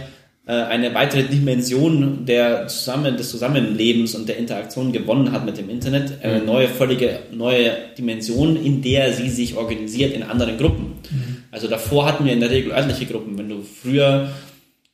eine 0.51 0.93
weitere 0.93 1.23
Dimension 1.23 2.25
der 2.25 2.67
Zusammen 2.67 3.15
des 3.15 3.29
Zusammenlebens 3.29 4.13
und 4.13 4.27
der 4.27 4.37
Interaktion 4.37 4.91
gewonnen 4.91 5.31
hat 5.31 5.45
mit 5.45 5.57
dem 5.57 5.69
Internet, 5.69 6.21
eine 6.21 6.41
mhm. 6.41 6.45
neue, 6.45 6.67
völlige 6.67 7.19
neue 7.31 7.71
Dimension, 7.97 8.57
in 8.57 8.81
der 8.81 9.13
sie 9.13 9.29
sich 9.29 9.55
organisiert 9.55 10.13
in 10.13 10.23
anderen 10.23 10.57
Gruppen. 10.57 10.95
Mhm. 11.09 11.37
Also 11.51 11.69
davor 11.69 12.05
hatten 12.05 12.25
wir 12.25 12.33
in 12.33 12.41
der 12.41 12.49
Regel 12.49 12.73
örtliche 12.73 13.05
Gruppen. 13.05 13.37
Wenn 13.37 13.47
du 13.47 13.61
früher 13.61 14.31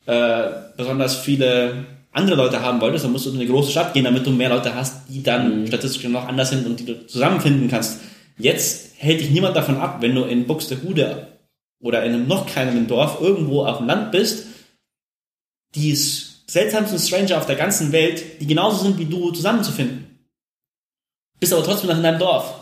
äh, 0.06 0.44
besonders 0.78 1.16
viele 1.18 1.86
andere 2.12 2.38
Leute 2.38 2.62
haben 2.62 2.80
wolltest, 2.80 3.06
dann 3.06 3.12
musst 3.12 3.26
du 3.26 3.32
in 3.32 3.38
eine 3.38 3.48
große 3.48 3.72
Stadt 3.72 3.94
gehen, 3.94 4.04
damit 4.04 4.28
du 4.28 4.32
mehr 4.32 4.50
Leute 4.50 4.76
hast, 4.76 5.10
die 5.10 5.24
dann 5.24 5.62
mhm. 5.62 5.68
statistisch 5.68 6.04
noch 6.10 6.28
anders 6.28 6.52
sind 6.52 6.68
und 6.68 6.80
die 6.80 6.86
du 6.86 7.08
zusammenfinden 7.08 7.70
kannst. 7.70 8.02
Jetzt 8.38 8.94
hält 8.98 9.20
dich 9.20 9.32
niemand 9.32 9.56
davon 9.56 9.78
ab, 9.78 9.98
wenn 10.02 10.14
du 10.14 10.24
in 10.26 10.46
Buxtehude 10.46 11.28
oder 11.80 12.04
in 12.04 12.14
einem 12.14 12.28
noch 12.28 12.46
kleineren 12.46 12.88
Dorf 12.88 13.20
irgendwo 13.20 13.66
auf 13.66 13.78
dem 13.78 13.88
Land 13.88 14.12
bist, 14.12 14.46
die 15.76 15.96
seltsamsten 15.96 17.00
Stranger 17.00 17.38
auf 17.38 17.46
der 17.46 17.56
ganzen 17.56 17.92
Welt, 17.92 18.42
die 18.42 18.48
genauso 18.48 18.84
sind 18.84 18.98
wie 18.98 19.06
du, 19.06 19.32
zusammenzufinden. 19.32 20.06
Bist 21.40 21.54
aber 21.54 21.64
trotzdem 21.64 21.90
noch 21.90 21.98
in 21.98 22.04
deinem 22.04 22.20
Dorf. 22.20 22.56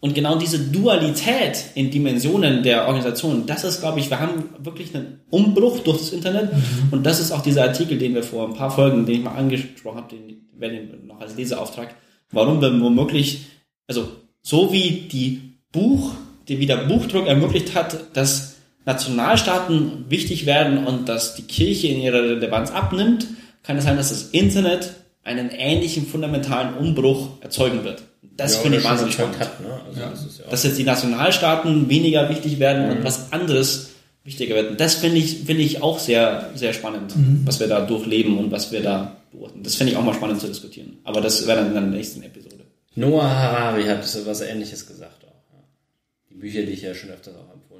Und 0.00 0.14
genau 0.14 0.34
diese 0.34 0.58
Dualität 0.58 1.64
in 1.76 1.92
Dimensionen 1.92 2.64
der 2.64 2.88
Organisation, 2.88 3.46
das 3.46 3.62
ist, 3.62 3.80
glaube 3.80 4.00
ich, 4.00 4.10
wir 4.10 4.18
haben 4.18 4.50
wirklich 4.58 4.92
einen 4.94 5.20
Umbruch 5.30 5.78
durch 5.78 5.98
das 5.98 6.10
Internet. 6.10 6.52
Mhm. 6.52 6.88
Und 6.90 7.06
das 7.06 7.20
ist 7.20 7.30
auch 7.30 7.40
dieser 7.40 7.62
Artikel, 7.62 7.98
den 7.98 8.14
wir 8.14 8.24
vor 8.24 8.48
ein 8.48 8.54
paar 8.54 8.72
Folgen, 8.72 9.06
den 9.06 9.14
ich 9.14 9.22
mal 9.22 9.36
angesprochen 9.36 9.98
habe, 9.98 10.16
den 10.16 10.48
werde 10.58 10.80
ich 10.80 11.06
noch 11.06 11.20
als 11.20 11.36
Leseauftrag, 11.36 11.94
warum 12.32 12.60
wir 12.60 12.72
womöglich, 12.80 13.46
also 13.86 14.08
so 14.42 14.72
wie 14.72 15.08
die 15.12 15.58
Buch, 15.70 16.10
die 16.48 16.58
wie 16.58 16.66
der 16.66 16.78
Buchdruck 16.88 17.28
ermöglicht 17.28 17.76
hat, 17.76 18.16
dass 18.16 18.51
Nationalstaaten 18.84 20.06
wichtig 20.08 20.46
werden 20.46 20.86
und 20.86 21.08
dass 21.08 21.34
die 21.34 21.42
Kirche 21.42 21.88
in 21.88 22.00
ihrer 22.00 22.22
Relevanz 22.22 22.70
abnimmt, 22.70 23.26
kann 23.62 23.76
es 23.76 23.84
sein, 23.84 23.96
dass 23.96 24.08
das 24.08 24.30
Internet 24.30 24.94
einen 25.24 25.50
ähnlichen 25.50 26.06
fundamentalen 26.06 26.74
Umbruch 26.74 27.28
erzeugen 27.40 27.84
wird. 27.84 28.02
Das 28.36 28.56
ja, 28.56 28.60
finde 28.60 28.78
ich 28.78 28.84
wahnsinnig 28.84 29.14
spannend. 29.14 29.38
Hat, 29.38 29.60
ne? 29.60 29.80
also 29.86 30.00
ja. 30.00 30.10
das 30.10 30.38
ja 30.38 30.44
dass 30.50 30.62
jetzt 30.64 30.78
die 30.78 30.84
Nationalstaaten 30.84 31.88
weniger 31.88 32.28
wichtig 32.28 32.58
werden 32.58 32.86
mhm. 32.86 32.96
und 32.96 33.04
was 33.04 33.32
anderes 33.32 33.90
wichtiger 34.24 34.54
wird. 34.54 34.80
Das 34.80 34.94
finde 34.94 35.18
ich, 35.18 35.44
finde 35.44 35.62
ich 35.62 35.82
auch 35.82 35.98
sehr, 35.98 36.50
sehr 36.54 36.72
spannend, 36.72 37.14
mhm. 37.16 37.42
was 37.44 37.60
wir 37.60 37.68
da 37.68 37.80
durchleben 37.80 38.38
und 38.38 38.50
was 38.50 38.72
wir 38.72 38.82
da 38.82 39.16
beobachten. 39.32 39.62
Das 39.62 39.74
finde 39.74 39.92
ich 39.92 39.98
auch 39.98 40.04
mal 40.04 40.14
spannend 40.14 40.40
zu 40.40 40.46
diskutieren. 40.46 40.98
Aber 41.04 41.20
das 41.20 41.46
wäre 41.46 41.58
dann 41.58 41.68
in 41.68 41.74
der 41.74 41.82
nächsten 41.82 42.22
Episode. 42.22 42.64
Noah 42.94 43.28
Harari 43.28 43.84
hat 43.84 44.00
was 44.26 44.40
Ähnliches 44.42 44.86
gesagt 44.86 45.24
auch. 45.24 45.32
Die 46.30 46.34
Bücher, 46.34 46.62
die 46.62 46.72
ich 46.72 46.82
ja 46.82 46.94
schon 46.94 47.10
öfters 47.10 47.34
auch 47.34 47.52
empfohlen 47.52 47.62
habe. 47.70 47.71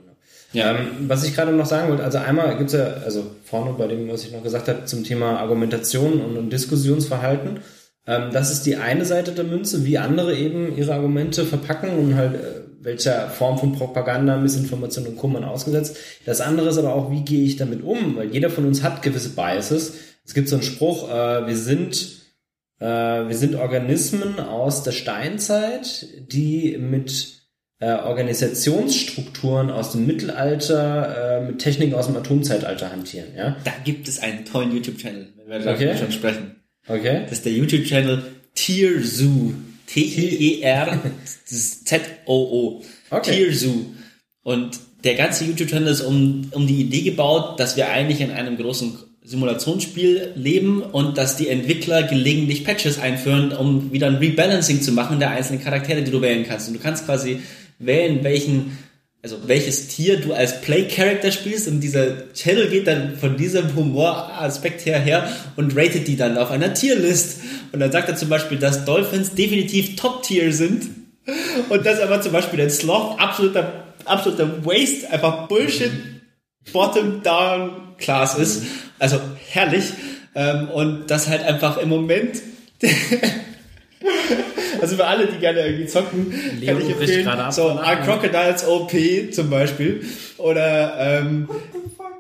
Ja, 0.53 0.73
ähm, 0.73 1.09
was 1.09 1.25
ich 1.25 1.35
gerade 1.35 1.53
noch 1.53 1.67
sagen 1.67 1.89
wollte, 1.89 2.05
also 2.05 2.19
einmal 2.19 2.57
gibt's 2.59 2.75
ja, 2.75 2.85
also 3.05 3.25
vorne 3.45 3.73
bei 3.73 3.87
dem, 3.87 4.09
was 4.09 4.25
ich 4.25 4.33
noch 4.33 4.43
gesagt 4.43 4.69
habe, 4.69 4.85
zum 4.85 5.05
Thema 5.05 5.39
Argumentation 5.39 6.21
und, 6.21 6.51
Diskussionsverhalten. 6.51 7.61
Ähm, 8.07 8.31
das 8.33 8.53
ist 8.53 8.65
die 8.65 8.77
eine 8.77 9.05
Seite 9.05 9.33
der 9.33 9.45
Münze, 9.45 9.85
wie 9.85 9.99
andere 9.99 10.37
eben 10.37 10.77
ihre 10.77 10.95
Argumente 10.95 11.45
verpacken 11.45 11.91
und 11.99 12.17
halt 12.17 12.35
äh, 12.35 12.63
welcher 12.81 13.29
Form 13.29 13.59
von 13.59 13.73
Propaganda, 13.73 14.37
Missinformation 14.37 15.07
und 15.07 15.33
man 15.33 15.45
ausgesetzt. 15.45 15.97
Das 16.27 16.41
andere 16.41 16.69
ist 16.69 16.79
aber 16.79 16.95
auch, 16.95 17.11
wie 17.11 17.23
gehe 17.23 17.45
ich 17.45 17.57
damit 17.57 17.83
um? 17.83 18.17
Weil 18.17 18.33
jeder 18.33 18.51
von 18.51 18.67
uns 18.67 18.83
hat 18.83 19.03
gewisse 19.03 19.31
Biases. 19.31 19.95
Es 20.25 20.35
gibt 20.35 20.49
so 20.49 20.57
einen 20.57 20.65
Spruch, 20.65 21.09
äh, 21.09 21.47
wir 21.47 21.57
sind 21.57 22.23
äh, 22.83 23.29
wir 23.29 23.37
sind 23.37 23.55
Organismen 23.55 24.41
aus 24.41 24.83
der 24.83 24.91
Steinzeit, 24.91 26.07
die 26.33 26.77
mit 26.79 27.42
äh, 27.83 27.95
Organisationsstrukturen 27.95 29.71
aus 29.71 29.91
dem 29.91 30.07
Mittelalter 30.07 31.41
äh, 31.41 31.45
mit 31.45 31.59
Techniken 31.59 31.95
aus 31.95 32.07
dem 32.07 32.17
Atomzeitalter 32.17 32.93
hantieren. 32.93 33.35
Ja? 33.37 33.57
Da 33.65 33.73
gibt 33.85 34.07
es 34.07 34.21
einen 34.21 34.45
tollen 34.45 34.73
YouTube-Channel, 34.73 35.33
wenn 35.49 35.65
wir 35.65 35.73
okay. 35.73 35.99
schon 35.99 36.13
sprechen. 36.13 36.63
Okay. 36.87 37.23
Das 37.25 37.33
ist 37.33 37.45
der 37.45 37.53
YouTube-Channel 37.53 38.23
Tierzoo. 38.55 39.55
T-I-E-R-Z-O-O. 39.87 40.63
Okay. 43.11 43.33
Tierzoo. 43.33 43.87
Und 44.45 44.79
der 45.03 45.17
ganze 45.17 45.45
YouTube-Channel 45.45 45.89
ist 45.89 46.03
um, 46.03 46.53
um 46.53 46.69
die 46.69 46.83
Idee 46.83 47.03
gebaut, 47.03 47.59
dass 47.59 47.77
wir 47.77 47.91
eigentlich 47.91 48.21
in 48.21 48.31
einem 48.31 48.57
großen 48.59 48.97
Simulationsspiel 49.25 50.33
leben 50.37 50.83
und 50.83 51.19
dass 51.19 51.37
die 51.37 51.49
Entwickler 51.49 52.05
gelegentlich 52.05 52.65
Patches 52.65 52.99
einführen, 53.01 53.53
um 53.53 53.93
wieder 53.93 54.07
ein 54.07 54.17
Rebalancing 54.17 54.83
zu 54.83 54.93
machen 54.93 55.19
der 55.21 55.31
einzelnen 55.31 55.63
Charaktere, 55.63 56.03
die 56.03 56.11
du 56.11 56.21
wählen 56.21 56.45
kannst. 56.47 56.69
Und 56.69 56.75
du 56.75 56.81
kannst 56.81 57.07
quasi 57.07 57.41
wählen, 57.85 58.25
welchen, 58.25 58.79
also 59.23 59.37
welches 59.47 59.89
Tier 59.89 60.21
du 60.21 60.33
als 60.33 60.61
Play-Character 60.61 61.33
spielst 61.33 61.69
und 61.69 61.81
dieser 61.81 62.33
Channel 62.33 62.69
geht 62.69 62.87
dann 62.87 63.17
von 63.17 63.37
diesem 63.37 63.75
Humoraspekt 63.75 64.85
her 64.87 64.99
her 64.99 65.31
und 65.57 65.77
ratet 65.77 66.09
die 66.09 66.17
dann 66.17 66.39
auf 66.39 66.51
einer 66.51 66.75
Tierlist. 66.75 67.41
Und 67.73 67.81
dann 67.81 67.93
sagt 67.93 68.09
er 68.09 68.17
zum 68.17 68.29
Beispiel, 68.29 68.59
dass 68.59 68.85
Dolphins 68.85 69.35
definitiv 69.35 69.97
Top-Tier 69.97 70.53
sind 70.53 70.87
und 71.69 71.87
dass 71.87 72.01
aber 72.01 72.21
zum 72.21 72.33
Beispiel 72.33 72.61
ein 72.61 72.71
Sloth 72.71 73.19
absoluter, 73.19 73.85
absoluter 74.05 74.65
Waste, 74.65 75.11
einfach 75.11 75.49
Bullshit, 75.49 75.93
Bottom-Down-Class 76.73 78.39
ist. 78.39 78.63
Also 78.99 79.21
herrlich. 79.51 79.85
Ähm, 80.35 80.69
und 80.69 81.07
das 81.09 81.29
halt 81.29 81.43
einfach 81.45 81.79
im 81.79 81.89
Moment. 81.89 82.43
also 84.81 84.97
für 84.97 85.05
alle, 85.07 85.27
die 85.27 85.39
gerne 85.39 85.61
irgendwie 85.61 85.87
zocken, 85.87 86.33
Leo 86.61 86.75
kann 86.77 86.87
ich 86.87 86.93
empfehlen. 86.93 87.25
gerade 87.25 87.45
ab 87.45 87.53
So, 87.53 87.71
Are 87.71 88.01
Crocodiles 88.03 88.67
OP 88.67 88.93
zum 89.33 89.51
Beispiel. 89.51 90.03
Oder 90.39 90.97
ähm, 90.99 91.49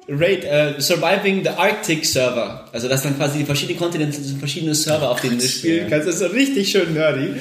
Raid, 0.08 0.44
äh, 0.44 0.80
Surviving 0.80 1.42
the 1.44 1.50
Arctic 1.50 2.04
Server. 2.04 2.68
Also 2.72 2.88
das 2.88 3.02
dann 3.02 3.16
quasi 3.16 3.38
die 3.38 3.44
verschiedenen 3.44 3.78
Kontinente 3.78 4.20
sind 4.20 4.38
verschiedene 4.38 4.74
Server, 4.74 5.10
auf 5.10 5.20
denen 5.20 5.38
du 5.38 5.46
spielen 5.46 5.88
kannst. 5.88 6.08
Das 6.08 6.20
ist 6.20 6.32
richtig 6.32 6.70
schön 6.70 6.94
nerdy. 6.94 7.34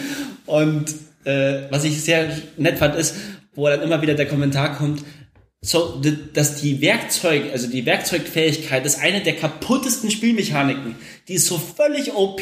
Und 0.45 0.85
äh, 1.25 1.63
was 1.69 1.83
ich 1.83 2.01
sehr 2.01 2.29
nett 2.57 2.77
fand, 2.77 2.95
ist, 2.95 3.15
wo 3.53 3.67
dann 3.67 3.81
immer 3.81 4.01
wieder 4.01 4.13
der 4.13 4.27
Kommentar 4.27 4.75
kommt, 4.75 5.03
so, 5.63 6.01
dass 6.33 6.55
die 6.55 6.81
Werkzeug, 6.81 7.51
also 7.53 7.67
die 7.67 7.85
Werkzeugfähigkeit 7.85 8.83
ist 8.83 8.99
eine 8.99 9.21
der 9.21 9.35
kaputtesten 9.35 10.09
Spielmechaniken. 10.09 10.95
Die 11.27 11.35
ist 11.35 11.45
so 11.45 11.59
völlig 11.59 12.15
OP, 12.15 12.41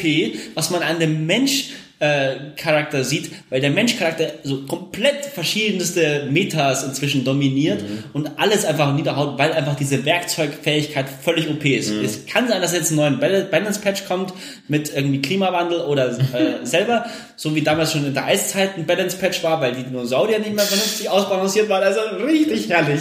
was 0.54 0.70
man 0.70 0.82
an 0.82 1.00
dem 1.00 1.26
Mensch 1.26 1.70
äh, 2.00 2.34
Charakter 2.56 3.04
sieht, 3.04 3.30
weil 3.50 3.60
der 3.60 3.70
Mensch-Charakter 3.70 4.26
so 4.42 4.62
komplett 4.62 5.24
verschiedenste 5.26 6.26
Metas 6.30 6.82
inzwischen 6.82 7.24
dominiert 7.24 7.84
und 8.14 8.30
alles 8.38 8.64
einfach 8.64 8.94
niederhaut, 8.94 9.38
weil 9.38 9.52
einfach 9.52 9.76
diese 9.76 10.04
Werkzeugfähigkeit 10.06 11.06
völlig 11.22 11.48
OP 11.48 11.64
ist. 11.64 11.90
Es 11.90 12.26
kann 12.26 12.48
sein, 12.48 12.62
dass 12.62 12.72
jetzt 12.72 12.90
ein 12.90 12.96
neuer 12.96 13.10
Bal- 13.12 13.44
Balance-Patch 13.50 14.06
kommt 14.06 14.32
mit 14.66 14.94
irgendwie 14.94 15.20
Klimawandel 15.20 15.80
oder 15.80 16.08
äh, 16.08 16.16
selber, 16.64 17.04
so 17.36 17.54
wie 17.54 17.62
damals 17.62 17.92
schon 17.92 18.06
in 18.06 18.14
der 18.14 18.24
Eiszeit 18.24 18.76
ein 18.78 18.86
Balance-Patch 18.86 19.42
war, 19.44 19.60
weil 19.60 19.72
die 19.74 19.82
Dinosaurier 19.84 20.38
nicht 20.38 20.54
mehr 20.54 20.64
vernünftig 20.64 21.08
ausbalanciert 21.08 21.68
waren. 21.68 21.82
Also 21.82 22.00
richtig 22.24 22.68
herrlich. 22.70 23.00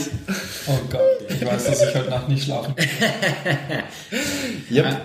Oh 0.68 0.72
Gott, 0.90 1.02
ich 1.30 1.46
weiß, 1.46 1.64
dass 1.66 1.82
ich 1.84 1.96
heute 1.96 2.10
Nacht 2.10 2.28
nicht 2.30 2.44
schlafen 2.44 2.76
kann. 2.76 2.88
Ja, 4.70 5.02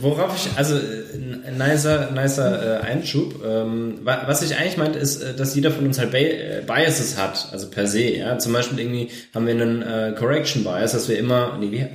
worauf 0.00 0.34
ich, 0.36 0.56
also 0.56 0.76
äh, 0.76 0.80
ein 1.14 1.33
nicer, 1.52 2.10
nicer 2.12 2.80
äh, 2.82 2.86
Einschub. 2.86 3.42
Ähm, 3.44 3.98
wa- 4.02 4.22
was 4.26 4.42
ich 4.42 4.56
eigentlich 4.56 4.76
meinte, 4.76 4.98
ist, 4.98 5.22
äh, 5.22 5.34
dass 5.34 5.54
jeder 5.54 5.70
von 5.70 5.84
uns 5.86 5.98
halt 5.98 6.14
äh, 6.14 6.62
Biases 6.66 7.16
hat, 7.18 7.48
also 7.52 7.68
per 7.68 7.86
se. 7.86 8.02
Ja, 8.16 8.38
zum 8.38 8.52
Beispiel 8.52 8.78
irgendwie 8.78 9.08
haben 9.34 9.46
wir 9.46 9.54
einen 9.54 9.82
äh, 9.82 10.14
Correction 10.18 10.64
Bias, 10.64 10.92
dass 10.92 11.08
wir 11.08 11.18
immer, 11.18 11.56
nee, 11.60 11.70
wie, 11.70 11.86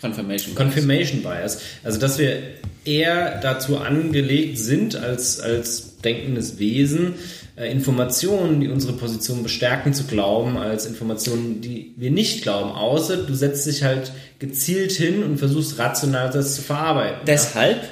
Confirmation. 0.00 0.54
Confirmation 0.54 1.22
Bias, 1.22 1.60
also 1.84 1.98
dass 2.00 2.18
wir 2.18 2.38
eher 2.86 3.38
dazu 3.42 3.76
angelegt 3.78 4.56
sind 4.58 4.96
als 4.96 5.40
als 5.40 5.98
denkendes 5.98 6.58
Wesen 6.58 7.16
äh, 7.56 7.70
Informationen, 7.70 8.60
die 8.62 8.68
unsere 8.68 8.94
Position 8.94 9.42
bestärken, 9.42 9.92
zu 9.92 10.04
glauben, 10.04 10.56
als 10.56 10.86
Informationen, 10.86 11.60
die 11.60 11.92
wir 11.98 12.10
nicht 12.10 12.40
glauben. 12.42 12.70
Außer 12.70 13.18
du 13.18 13.34
setzt 13.34 13.66
dich 13.66 13.82
halt 13.82 14.12
gezielt 14.38 14.92
hin 14.92 15.22
und 15.22 15.36
versuchst 15.36 15.78
rational 15.78 16.30
das 16.30 16.54
zu 16.56 16.62
verarbeiten. 16.62 17.18
Deshalb, 17.26 17.82
Ja. 17.82 17.88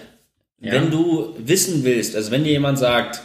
Wenn 0.60 0.90
du 0.90 1.34
wissen 1.38 1.84
willst, 1.84 2.16
also 2.16 2.30
wenn 2.30 2.44
dir 2.44 2.52
jemand 2.52 2.78
sagt, 2.78 3.22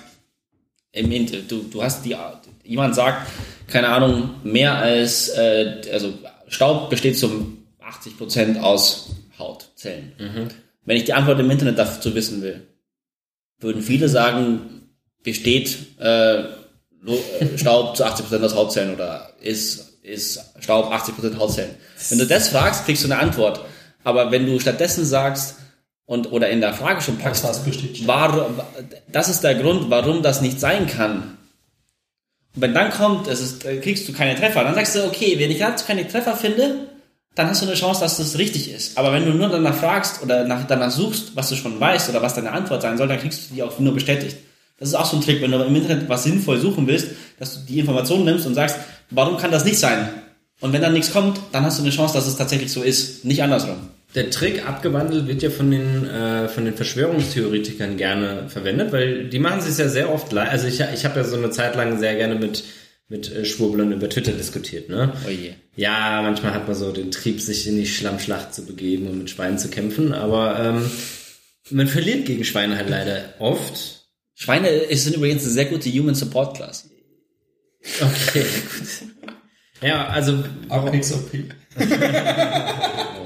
im 0.91 1.11
Inter 1.11 1.37
du, 1.47 1.63
du 1.63 1.83
hast 1.83 2.05
die, 2.05 2.15
jemand 2.63 2.95
sagt, 2.95 3.27
keine 3.67 3.89
Ahnung, 3.89 4.35
mehr 4.43 4.75
als, 4.75 5.29
äh, 5.29 5.81
also 5.91 6.13
Staub 6.47 6.89
besteht 6.89 7.17
zum 7.17 7.65
80% 7.81 8.59
aus 8.59 9.09
Hautzellen. 9.39 10.13
Wenn 10.85 10.97
ich 10.97 11.05
die 11.05 11.13
Antwort 11.13 11.39
im 11.39 11.49
Internet 11.49 11.79
dazu 11.79 12.13
wissen 12.13 12.41
will, 12.41 12.67
würden 13.59 13.81
viele 13.81 14.09
sagen, 14.09 14.89
besteht 15.23 15.77
äh, 15.99 16.41
äh, 16.41 17.57
Staub 17.57 17.97
zu 17.97 18.05
80% 18.05 18.43
aus 18.43 18.55
Hautzellen 18.55 18.93
oder 18.93 19.33
ist, 19.41 19.99
ist 20.03 20.39
Staub 20.59 20.91
80% 20.91 21.37
Hautzellen. 21.37 21.71
Wenn 22.09 22.19
du 22.19 22.27
das 22.27 22.49
fragst, 22.49 22.85
kriegst 22.85 23.03
du 23.03 23.11
eine 23.11 23.19
Antwort. 23.19 23.61
Aber 24.03 24.31
wenn 24.31 24.45
du 24.45 24.59
stattdessen 24.59 25.05
sagst, 25.05 25.55
und, 26.05 26.31
oder 26.31 26.49
in 26.49 26.61
der 26.61 26.73
Frage 26.73 27.01
schon 27.01 27.17
packst, 27.17 27.45
Staub? 27.95 28.07
warum, 28.07 28.59
das 29.11 29.29
ist 29.29 29.41
der 29.41 29.55
Grund, 29.55 29.89
warum 29.89 30.21
das 30.21 30.41
nicht 30.41 30.59
sein 30.59 30.87
kann. 30.87 31.37
Und 32.55 32.61
wenn 32.61 32.73
dann 32.73 32.91
kommt, 32.91 33.27
es 33.27 33.41
ist, 33.41 33.65
äh, 33.65 33.77
kriegst 33.77 34.07
du 34.07 34.13
keine 34.13 34.35
Treffer, 34.35 34.63
dann 34.63 34.75
sagst 34.75 34.95
du, 34.95 35.05
okay, 35.05 35.35
wenn 35.39 35.49
ich 35.49 35.59
dazu 35.59 35.85
keine 35.85 36.07
Treffer 36.07 36.35
finde, 36.35 36.87
dann 37.35 37.47
hast 37.49 37.63
du 37.63 37.65
eine 37.65 37.75
Chance, 37.75 38.01
dass 38.01 38.17
das 38.17 38.37
richtig 38.37 38.71
ist. 38.71 38.97
Aber 38.97 39.11
wenn 39.11 39.25
du 39.25 39.31
nur 39.31 39.49
danach 39.49 39.75
fragst 39.75 40.21
oder 40.21 40.43
nach, 40.43 40.67
danach 40.67 40.91
suchst, 40.91 41.35
was 41.35 41.49
du 41.49 41.55
schon 41.55 41.79
weißt 41.79 42.09
oder 42.09 42.21
was 42.21 42.35
deine 42.35 42.51
Antwort 42.51 42.83
sein 42.83 42.97
soll, 42.97 43.07
dann 43.07 43.19
kriegst 43.19 43.49
du 43.49 43.55
die 43.55 43.63
auch 43.63 43.79
nur 43.79 43.93
bestätigt. 43.93 44.37
Das 44.77 44.89
ist 44.89 44.95
auch 44.95 45.05
so 45.05 45.17
ein 45.17 45.23
Trick, 45.23 45.41
wenn 45.41 45.51
du 45.51 45.63
im 45.63 45.75
Internet 45.75 46.09
was 46.09 46.23
sinnvoll 46.23 46.59
suchen 46.59 46.85
willst, 46.85 47.07
dass 47.39 47.55
du 47.55 47.65
die 47.65 47.79
Informationen 47.79 48.25
nimmst 48.25 48.45
und 48.45 48.53
sagst, 48.53 48.77
warum 49.09 49.37
kann 49.37 49.51
das 49.51 49.65
nicht 49.65 49.79
sein? 49.79 50.09
Und 50.59 50.73
wenn 50.73 50.81
dann 50.81 50.93
nichts 50.93 51.11
kommt, 51.11 51.39
dann 51.51 51.63
hast 51.63 51.79
du 51.79 51.83
eine 51.83 51.91
Chance, 51.91 52.13
dass 52.13 52.27
es 52.27 52.35
tatsächlich 52.35 52.71
so 52.71 52.83
ist, 52.83 53.25
nicht 53.25 53.41
andersrum. 53.41 53.89
Der 54.15 54.29
Trick 54.29 54.67
abgewandelt 54.67 55.27
wird 55.27 55.41
ja 55.41 55.49
von 55.49 55.71
den, 55.71 56.07
äh, 56.07 56.47
von 56.47 56.65
den 56.65 56.75
Verschwörungstheoretikern 56.75 57.97
gerne 57.97 58.47
verwendet, 58.47 58.91
weil 58.91 59.29
die 59.29 59.39
machen 59.39 59.61
sich 59.61 59.77
ja 59.77 59.89
sehr 59.89 60.13
oft 60.13 60.31
leid. 60.31 60.49
Also 60.49 60.67
ich, 60.67 60.79
ich 60.79 61.05
habe 61.05 61.19
ja 61.19 61.23
so 61.23 61.35
eine 61.35 61.49
Zeit 61.49 61.75
lang 61.75 61.97
sehr 61.97 62.15
gerne 62.15 62.35
mit, 62.35 62.63
mit 63.07 63.31
äh, 63.31 63.43
Schwurblern 63.43 63.91
über 63.91 64.09
Twitter 64.09 64.33
diskutiert. 64.33 64.89
Ne? 64.89 65.13
Oh 65.25 65.29
je. 65.29 65.53
Ja, 65.75 66.21
manchmal 66.21 66.53
hat 66.53 66.67
man 66.67 66.75
so 66.75 66.91
den 66.91 67.09
Trieb, 67.09 67.41
sich 67.41 67.67
in 67.67 67.77
die 67.77 67.87
Schlammschlacht 67.87 68.53
zu 68.53 68.65
begeben 68.65 69.07
und 69.07 69.17
mit 69.17 69.29
Schweinen 69.31 69.57
zu 69.57 69.69
kämpfen, 69.69 70.13
aber 70.13 70.59
ähm, 70.59 70.91
man 71.71 71.87
verliert 71.87 72.25
gegen 72.25 72.43
Schweine 72.43 72.77
halt 72.77 72.89
leider 72.89 73.33
oft. 73.39 74.05
Schweine 74.35 74.69
sind 74.91 75.15
übrigens 75.15 75.43
eine 75.43 75.51
sehr 75.51 75.65
gute 75.65 75.89
Human 75.89 76.13
Support 76.15 76.57
Class. 76.57 76.89
Okay, 77.99 78.43
gut. 78.43 79.33
Ja, 79.81 80.07
also 80.07 80.43
Apex 80.69 81.11
OP. 81.11 81.31
Oh, 81.75 83.22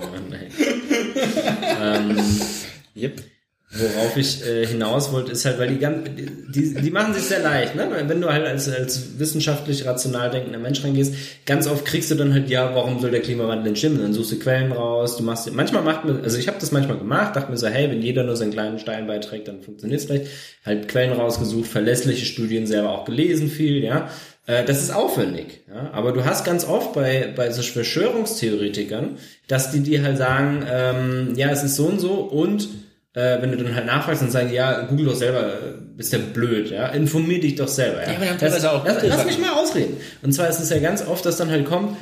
Yep. 2.98 3.22
worauf 3.70 4.16
ich 4.16 4.46
äh, 4.46 4.66
hinaus 4.66 5.12
wollte, 5.12 5.34
ist 5.34 5.44
halt, 5.44 5.60
weil 5.60 5.68
die, 5.68 5.78
ganz, 5.78 6.10
die, 6.16 6.74
die 6.74 6.90
machen 6.90 7.14
sich 7.14 7.24
sehr 7.24 7.42
leicht, 7.44 7.76
ne? 7.76 7.90
Wenn 8.08 8.22
du 8.22 8.32
halt 8.32 8.46
als, 8.46 8.70
als 8.70 9.20
wissenschaftlich 9.20 9.86
rational 9.86 10.32
denkender 10.32 10.58
Mensch 10.58 10.82
reingehst, 10.86 11.14
ganz 11.46 11.68
oft 11.68 11.84
kriegst 11.84 12.10
du 12.10 12.16
dann 12.16 12.34
halt, 12.34 12.50
ja, 12.50 12.74
warum 12.74 13.02
soll 13.02 13.12
der 13.12 13.20
Klimawandel 13.20 13.66
denn 13.66 13.76
stimmen? 13.76 14.02
Dann 14.02 14.14
suchst 14.14 14.32
du 14.32 14.40
Quellen 14.40 14.72
raus, 14.72 15.18
du 15.18 15.24
machst, 15.24 15.52
manchmal 15.54 15.84
macht 15.84 16.06
mir, 16.06 16.22
also 16.24 16.38
ich 16.38 16.48
habe 16.48 16.58
das 16.62 16.72
manchmal 16.72 16.98
gemacht, 16.98 17.36
dachte 17.36 17.52
mir 17.52 17.58
so, 17.58 17.68
hey, 17.68 17.92
wenn 17.92 18.02
jeder 18.02 18.24
nur 18.24 18.38
seinen 18.38 18.54
kleinen 18.54 18.80
Stein 18.80 19.06
beiträgt, 19.06 19.50
dann 19.50 19.62
funktioniert's 19.62 20.06
vielleicht. 20.06 20.28
Halt 20.66 20.88
Quellen 20.88 21.12
rausgesucht, 21.12 21.68
verlässliche 21.68 22.26
Studien 22.26 22.68
selber 22.68 22.92
auch 22.92 23.04
gelesen 23.04 23.50
viel, 23.50 23.84
ja. 23.84 24.10
Äh, 24.46 24.64
Das 24.64 24.82
ist 24.82 24.96
aufwendig, 24.96 25.66
ja. 25.68 25.90
Aber 25.92 26.14
du 26.14 26.24
hast 26.24 26.46
ganz 26.46 26.64
oft 26.66 26.94
bei, 26.94 27.34
bei 27.36 27.52
so 27.52 27.62
Verschwörungstheoretikern, 27.62 29.18
dass 29.50 29.72
die 29.72 29.82
dir 29.82 30.04
halt 30.04 30.18
sagen, 30.18 30.66
ähm, 30.72 31.34
ja, 31.36 31.50
es 31.50 31.64
ist 31.64 31.76
so 31.76 31.86
und 31.88 32.00
so 32.00 32.14
und 32.14 32.70
äh, 33.18 33.42
wenn 33.42 33.52
du 33.52 33.58
dann 33.58 33.74
halt 33.74 33.88
nachfragst 33.88 34.22
und 34.22 34.32
sagen, 34.32 34.54
ja, 34.54 34.82
google 34.82 35.08
doch 35.08 35.16
selber, 35.16 35.52
bist 35.96 36.14
ja 36.14 36.20
blöd, 36.20 36.70
ja, 36.70 36.90
informier 36.90 37.40
dich 37.40 37.56
doch 37.56 37.68
selber. 37.68 38.04
Ja, 38.04 38.12
Ja, 38.12 38.18
aber 38.18 38.30
haben 38.30 38.38
das, 38.40 38.64
auch 38.64 38.86
lass, 38.86 39.04
lass 39.04 39.26
mich 39.26 39.40
mal 39.40 39.54
ausreden. 39.54 39.98
Und 40.22 40.34
zwar 40.34 40.48
ist 40.48 40.60
es 40.60 40.70
ja 40.70 40.78
ganz 40.78 41.04
oft, 41.06 41.26
dass 41.26 41.38
dann 41.38 41.50
halt 41.50 41.66
kommt, 41.66 41.98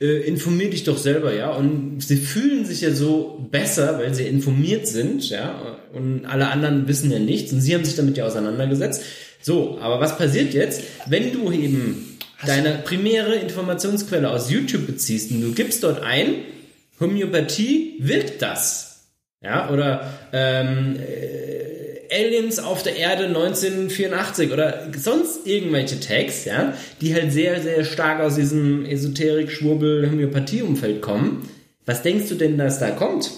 äh, 0.00 0.20
informier 0.28 0.70
dich 0.70 0.84
doch 0.84 0.96
selber, 0.96 1.34
ja, 1.34 1.50
und 1.50 2.00
sie 2.00 2.16
fühlen 2.16 2.64
sich 2.64 2.82
ja 2.82 2.92
so 2.92 3.48
besser, 3.50 3.98
weil 3.98 4.14
sie 4.14 4.28
informiert 4.28 4.86
sind, 4.86 5.28
ja, 5.28 5.76
und 5.92 6.24
alle 6.24 6.46
anderen 6.46 6.86
wissen 6.86 7.10
ja 7.10 7.18
nichts 7.18 7.52
und 7.52 7.60
sie 7.60 7.74
haben 7.74 7.84
sich 7.84 7.96
damit 7.96 8.16
ja 8.16 8.26
auseinandergesetzt. 8.26 9.02
So, 9.42 9.76
aber 9.80 9.98
was 9.98 10.16
passiert 10.18 10.54
jetzt, 10.54 10.84
wenn 11.06 11.32
du 11.32 11.50
eben 11.50 12.16
deine 12.46 12.78
primäre 12.84 13.34
Informationsquelle 13.34 14.30
aus 14.30 14.50
YouTube 14.50 14.86
beziehst 14.86 15.32
und 15.32 15.40
du 15.40 15.52
gibst 15.52 15.82
dort 15.82 16.00
ein, 16.00 16.34
Homöopathie 17.00 17.96
wirkt 17.98 18.40
das. 18.40 18.89
Ja, 19.42 19.70
oder 19.70 20.12
ähm, 20.32 20.96
äh, 20.96 22.14
Aliens 22.14 22.58
auf 22.58 22.82
der 22.82 22.96
Erde 22.96 23.24
1984 23.24 24.52
oder 24.52 24.88
sonst 24.96 25.46
irgendwelche 25.46 25.98
Tags, 25.98 26.44
ja, 26.44 26.74
die 27.00 27.14
halt 27.14 27.32
sehr, 27.32 27.60
sehr 27.62 27.84
stark 27.84 28.20
aus 28.20 28.34
diesem 28.34 28.84
Esoterik, 28.84 29.50
Schwurbel, 29.50 30.10
Homöopathie-Umfeld 30.10 31.00
kommen. 31.00 31.48
Was 31.86 32.02
denkst 32.02 32.28
du 32.28 32.34
denn, 32.34 32.58
dass 32.58 32.80
da 32.80 32.90
kommt? 32.90 33.30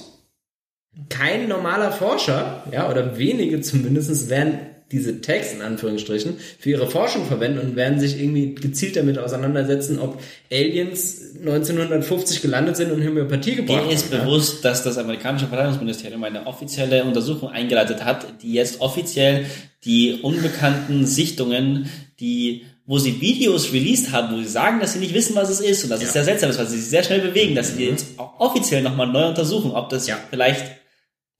Kein 1.08 1.48
normaler 1.48 1.92
Forscher, 1.92 2.64
ja, 2.72 2.90
oder 2.90 3.16
wenige 3.18 3.60
zumindest, 3.60 4.28
werden 4.28 4.58
diese 4.92 5.20
Tags 5.20 5.52
in 5.52 5.62
Anführungsstrichen 5.62 6.36
für 6.58 6.70
ihre 6.70 6.88
Forschung 6.88 7.26
verwenden 7.26 7.58
und 7.58 7.74
werden 7.76 7.98
sich 7.98 8.20
irgendwie 8.20 8.54
gezielt 8.54 8.94
damit 8.96 9.18
auseinandersetzen, 9.18 9.98
ob 9.98 10.20
Aliens 10.50 11.34
1950 11.40 12.42
gelandet 12.42 12.76
sind 12.76 12.92
und 12.92 13.04
Homöopathie 13.04 13.56
gebracht 13.56 13.86
Mir 13.86 13.92
ist 13.92 14.06
haben. 14.06 14.18
ja. 14.18 14.24
bewusst, 14.24 14.64
dass 14.64 14.84
das 14.84 14.98
amerikanische 14.98 15.46
Verteidigungsministerium 15.46 16.22
eine 16.24 16.46
offizielle 16.46 17.04
Untersuchung 17.04 17.48
eingeleitet 17.50 18.04
hat, 18.04 18.26
die 18.42 18.52
jetzt 18.52 18.80
offiziell 18.80 19.46
die 19.84 20.18
unbekannten 20.22 21.06
Sichtungen, 21.06 21.88
die 22.20 22.62
wo 22.84 22.98
sie 22.98 23.20
Videos 23.20 23.72
released 23.72 24.10
haben, 24.10 24.34
wo 24.36 24.40
sie 24.42 24.48
sagen, 24.48 24.80
dass 24.80 24.92
sie 24.94 24.98
nicht 24.98 25.14
wissen, 25.14 25.36
was 25.36 25.48
es 25.48 25.60
ist 25.60 25.84
und 25.84 25.90
dass 25.90 26.02
es 26.02 26.12
sehr 26.12 26.24
seltsam 26.24 26.50
ist, 26.50 26.58
weil 26.58 26.66
sie 26.66 26.78
sich 26.78 26.90
sehr 26.90 27.04
schnell 27.04 27.20
bewegen, 27.20 27.54
dass 27.54 27.68
sie 27.70 27.76
die 27.78 27.84
jetzt 27.86 28.06
offiziell 28.38 28.82
nochmal 28.82 29.06
neu 29.06 29.28
untersuchen, 29.28 29.70
ob 29.70 29.88
das 29.88 30.08
Ja. 30.08 30.18
vielleicht 30.30 30.64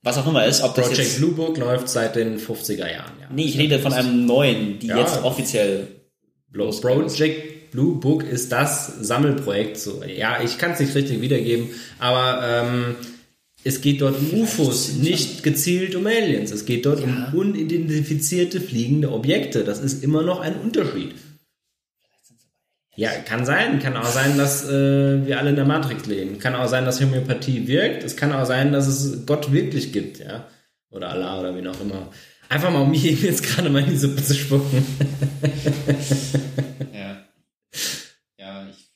was 0.02 0.18
auch 0.18 0.26
immer 0.26 0.44
ist, 0.46 0.62
ob 0.62 0.74
das 0.74 0.86
Project 0.88 1.08
jetzt 1.08 1.18
Blue 1.18 1.32
Book 1.32 1.56
läuft 1.58 1.88
seit 1.88 2.16
den 2.16 2.38
50er 2.38 2.78
Jahren. 2.90 3.12
Ja. 3.20 3.28
Nee, 3.32 3.44
ich 3.44 3.58
rede 3.58 3.78
von 3.78 3.92
einem 3.92 4.26
neuen, 4.26 4.78
die 4.80 4.88
Ja. 4.88 4.98
jetzt 4.98 5.22
offiziell 5.22 5.86
Blo- 6.52 6.70
Project 6.80 7.70
Blue 7.70 7.94
Book 8.00 8.24
ist 8.24 8.52
das 8.52 8.92
Sammelprojekt. 9.00 9.78
So, 9.78 10.02
ja, 10.04 10.42
ich 10.42 10.58
kann 10.58 10.72
es 10.72 10.80
nicht 10.80 10.94
richtig 10.94 11.20
wiedergeben, 11.22 11.70
aber 11.98 12.42
ähm, 12.46 12.94
es 13.64 13.80
geht 13.80 14.00
dort 14.02 14.16
um 14.18 14.40
UFOs, 14.42 14.94
nicht 14.94 15.42
gezielt 15.44 15.94
um 15.94 16.06
Aliens. 16.06 16.50
Es 16.50 16.66
geht 16.66 16.84
dort 16.84 17.00
um 17.02 17.26
unidentifizierte 17.32 18.60
fliegende 18.60 19.10
Objekte. 19.12 19.62
Das 19.64 19.78
ist 19.78 20.02
immer 20.02 20.22
noch 20.22 20.40
ein 20.40 20.56
Unterschied. 20.56 21.12
Ja, 22.94 23.10
kann 23.10 23.46
sein. 23.46 23.78
Kann 23.78 23.96
auch 23.96 24.04
sein, 24.06 24.36
dass 24.36 24.68
äh, 24.68 25.26
wir 25.26 25.38
alle 25.38 25.50
in 25.50 25.56
der 25.56 25.64
Matrix 25.64 26.06
leben. 26.06 26.38
Kann 26.38 26.54
auch 26.54 26.68
sein, 26.68 26.84
dass 26.84 27.00
Homöopathie 27.00 27.66
wirkt. 27.66 28.02
Es 28.04 28.16
kann 28.16 28.32
auch 28.32 28.44
sein, 28.44 28.72
dass 28.72 28.86
es 28.86 29.24
Gott 29.24 29.50
wirklich 29.52 29.92
gibt, 29.92 30.18
ja. 30.18 30.46
Oder 30.90 31.10
Allah 31.10 31.40
oder 31.40 31.56
wen 31.56 31.66
auch 31.66 31.80
immer. 31.80 32.08
Einfach 32.50 32.70
mal, 32.70 32.82
um 32.82 32.90
mir 32.90 32.98
jetzt 33.00 33.44
gerade 33.44 33.70
mal 33.70 33.82
in 33.82 33.90
die 33.90 33.96
Suppe 33.96 34.22
zu 34.22 34.34
spucken. 34.34 34.84
Ja. 36.92 37.24
Ja, 38.38 38.66
ich 38.68 38.90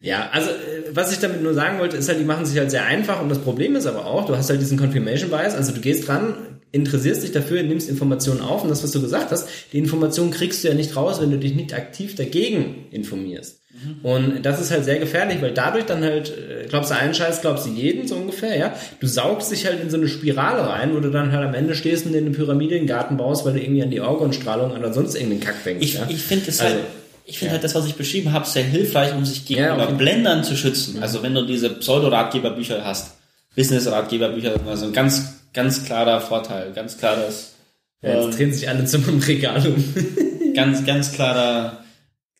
Ja, 0.00 0.30
also 0.32 0.50
äh, 0.50 0.90
was 0.92 1.12
ich 1.12 1.20
damit 1.20 1.42
nur 1.42 1.54
sagen 1.54 1.78
wollte, 1.78 1.96
ist 1.96 2.08
halt, 2.08 2.18
die 2.18 2.24
machen 2.24 2.44
sich 2.44 2.58
halt 2.58 2.70
sehr 2.72 2.84
einfach 2.84 3.20
und 3.20 3.28
das 3.28 3.38
Problem 3.38 3.76
ist 3.76 3.86
aber 3.86 4.06
auch, 4.06 4.26
du 4.26 4.36
hast 4.36 4.50
halt 4.50 4.60
diesen 4.60 4.78
Confirmation 4.78 5.30
Bias, 5.30 5.54
also 5.54 5.72
du 5.72 5.80
gehst 5.80 6.08
dran, 6.08 6.55
interessierst 6.76 7.22
dich 7.24 7.32
dafür, 7.32 7.62
nimmst 7.62 7.88
Informationen 7.88 8.40
auf 8.40 8.62
und 8.62 8.68
das, 8.70 8.84
was 8.84 8.92
du 8.92 9.00
gesagt 9.00 9.32
hast, 9.32 9.48
die 9.72 9.78
Informationen 9.78 10.30
kriegst 10.30 10.62
du 10.62 10.68
ja 10.68 10.74
nicht 10.74 10.94
raus, 10.96 11.20
wenn 11.20 11.30
du 11.32 11.38
dich 11.38 11.54
nicht 11.54 11.74
aktiv 11.74 12.14
dagegen 12.14 12.86
informierst. 12.92 13.60
Und 14.02 14.42
das 14.42 14.58
ist 14.58 14.70
halt 14.70 14.84
sehr 14.86 14.98
gefährlich, 14.98 15.42
weil 15.42 15.52
dadurch 15.52 15.84
dann 15.84 16.02
halt, 16.02 16.30
äh, 16.30 16.66
glaubst 16.66 16.90
du 16.90 16.94
einen 16.96 17.12
Scheiß, 17.12 17.42
glaubst 17.42 17.66
du 17.66 17.70
jeden, 17.70 18.08
so 18.08 18.14
ungefähr, 18.14 18.56
ja. 18.56 18.74
Du 19.00 19.06
saugst 19.06 19.52
dich 19.52 19.66
halt 19.66 19.82
in 19.82 19.90
so 19.90 19.98
eine 19.98 20.08
Spirale 20.08 20.66
rein, 20.66 20.94
wo 20.94 21.00
du 21.00 21.10
dann 21.10 21.30
halt 21.30 21.46
am 21.46 21.52
Ende 21.52 21.74
stehst 21.74 22.06
und 22.06 22.12
dir 22.12 22.18
eine 22.18 22.30
Pyramide 22.30 22.74
in 22.76 22.86
Garten 22.86 23.18
baust, 23.18 23.44
weil 23.44 23.52
du 23.52 23.60
irgendwie 23.60 23.82
an 23.82 23.90
die 23.90 24.00
Orgonstrahlung 24.00 24.70
oder 24.70 24.94
sonst 24.94 25.14
irgendeinen 25.14 25.40
Kack 25.40 25.62
denkst. 25.64 25.84
Ich, 25.84 25.94
ja? 25.94 26.06
ich 26.08 26.22
finde 26.22 26.48
es 26.48 26.58
Also, 26.60 26.74
halt, 26.74 26.84
ich 27.26 27.38
finde 27.38 27.52
halt 27.52 27.64
das, 27.64 27.74
was 27.74 27.86
ich 27.86 27.96
beschrieben 27.96 28.32
habe, 28.32 28.46
sehr 28.46 28.64
hilfreich, 28.64 29.14
um 29.14 29.26
sich 29.26 29.44
gegenüber 29.44 29.76
Ja. 29.76 29.90
Blendern 29.90 30.42
zu 30.42 30.56
schützen. 30.56 31.02
Also 31.02 31.22
wenn 31.22 31.34
du 31.34 31.44
diese 31.44 31.68
Pseudo-Ratgeberbücher 31.68 32.82
hast, 32.82 33.16
Business-Ratgeberbücher, 33.56 34.54
also 34.66 34.86
ein 34.86 34.92
ganz, 34.92 35.35
ganz 35.56 35.84
klarer 35.84 36.20
Vorteil, 36.20 36.72
ganz 36.72 36.98
klares, 36.98 37.54
ja, 38.02 38.22
jetzt 38.22 38.38
drehen 38.38 38.52
sich 38.52 38.68
alle 38.68 38.84
zu 38.84 38.98
meinem 39.00 39.20
Regal 39.20 39.66
um. 39.66 39.94
ganz, 40.54 40.84
ganz 40.84 41.12
klarer 41.12 41.82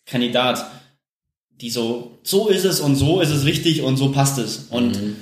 Kandidat, 0.05 0.65
die 1.51 1.71
so, 1.71 2.19
so 2.23 2.49
ist 2.49 2.65
es 2.65 2.79
und 2.79 2.95
so 2.95 3.21
ist 3.21 3.31
es 3.31 3.45
richtig 3.47 3.83
und 3.83 3.97
so 3.97 4.13
passt 4.13 4.39
es. 4.39 4.67
Und 4.71 5.17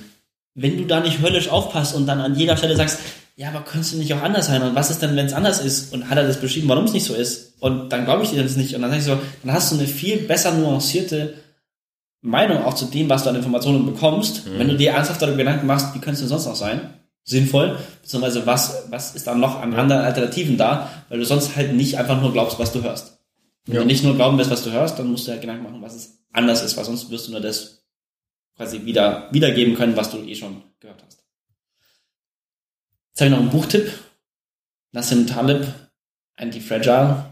wenn 0.54 0.76
du 0.76 0.84
da 0.84 1.00
nicht 1.00 1.22
höllisch 1.22 1.48
aufpasst 1.48 1.94
und 1.94 2.06
dann 2.06 2.20
an 2.20 2.36
jeder 2.36 2.56
Stelle 2.56 2.76
sagst, 2.76 2.98
ja, 3.36 3.48
aber 3.48 3.62
könntest 3.62 3.94
du 3.94 3.98
nicht 3.98 4.12
auch 4.12 4.22
anders 4.22 4.46
sein? 4.46 4.62
Und 4.62 4.74
was 4.74 4.90
ist 4.90 5.00
denn, 5.00 5.16
wenn 5.16 5.26
es 5.26 5.32
anders 5.32 5.60
ist? 5.60 5.92
Und 5.92 6.10
hat 6.10 6.18
er 6.18 6.26
das 6.26 6.40
beschrieben, 6.40 6.68
warum 6.68 6.84
es 6.84 6.92
nicht 6.92 7.04
so 7.04 7.14
ist? 7.14 7.54
Und 7.60 7.90
dann 7.90 8.04
glaube 8.04 8.24
ich 8.24 8.30
dir 8.30 8.42
das 8.42 8.56
nicht. 8.56 8.74
Und 8.74 8.82
dann 8.82 8.90
sag 8.90 8.98
ich 8.98 9.04
so, 9.04 9.18
dann 9.42 9.52
hast 9.52 9.72
du 9.72 9.76
eine 9.76 9.86
viel 9.86 10.18
besser 10.18 10.52
nuancierte 10.52 11.34
Meinung 12.20 12.64
auch 12.64 12.74
zu 12.74 12.86
dem, 12.86 13.08
was 13.08 13.22
du 13.22 13.30
an 13.30 13.36
Informationen 13.36 13.86
bekommst. 13.86 14.42
Wenn 14.58 14.68
du 14.68 14.76
dir 14.76 14.92
ernsthaft 14.92 15.22
darüber 15.22 15.38
Gedanken 15.38 15.66
machst, 15.66 15.94
wie 15.94 15.98
könnte 15.98 16.12
es 16.12 16.20
denn 16.20 16.28
sonst 16.28 16.46
noch 16.46 16.56
sein? 16.56 16.80
Sinnvoll, 17.26 17.78
beziehungsweise 18.02 18.44
was, 18.46 18.84
was 18.90 19.14
ist 19.14 19.26
dann 19.26 19.40
noch 19.40 19.60
an 19.60 19.72
anderen 19.74 20.02
Alternativen 20.02 20.56
da, 20.58 20.90
weil 21.08 21.18
du 21.18 21.24
sonst 21.24 21.56
halt 21.56 21.72
nicht 21.72 21.96
einfach 21.98 22.20
nur 22.20 22.32
glaubst, 22.32 22.58
was 22.58 22.72
du 22.72 22.82
hörst. 22.82 23.18
Wenn 23.64 23.76
Ja. 23.76 23.80
du 23.80 23.86
nicht 23.86 24.04
nur 24.04 24.14
glauben 24.14 24.36
wirst, 24.36 24.50
was 24.50 24.62
du 24.62 24.70
hörst, 24.70 24.98
dann 24.98 25.06
musst 25.10 25.26
du 25.26 25.30
ja 25.32 25.38
Gedanken 25.38 25.62
machen, 25.62 25.80
was 25.80 25.94
es 25.94 26.18
anders 26.32 26.62
ist, 26.62 26.76
weil 26.76 26.84
sonst 26.84 27.08
wirst 27.10 27.28
du 27.28 27.32
nur 27.32 27.40
das 27.40 27.82
quasi 28.56 28.84
wieder 28.84 29.28
wiedergeben 29.32 29.74
können, 29.74 29.96
was 29.96 30.10
du 30.10 30.18
eh 30.18 30.34
schon 30.34 30.62
gehört 30.80 31.02
hast. 31.04 31.24
Jetzt 33.10 33.20
habe 33.20 33.26
ich 33.28 33.30
noch 33.30 33.40
einen 33.40 33.50
Buchtipp. 33.50 33.90
Nassim 34.92 35.26
Taleb, 35.26 35.66
Anti-Fragile, 36.36 37.24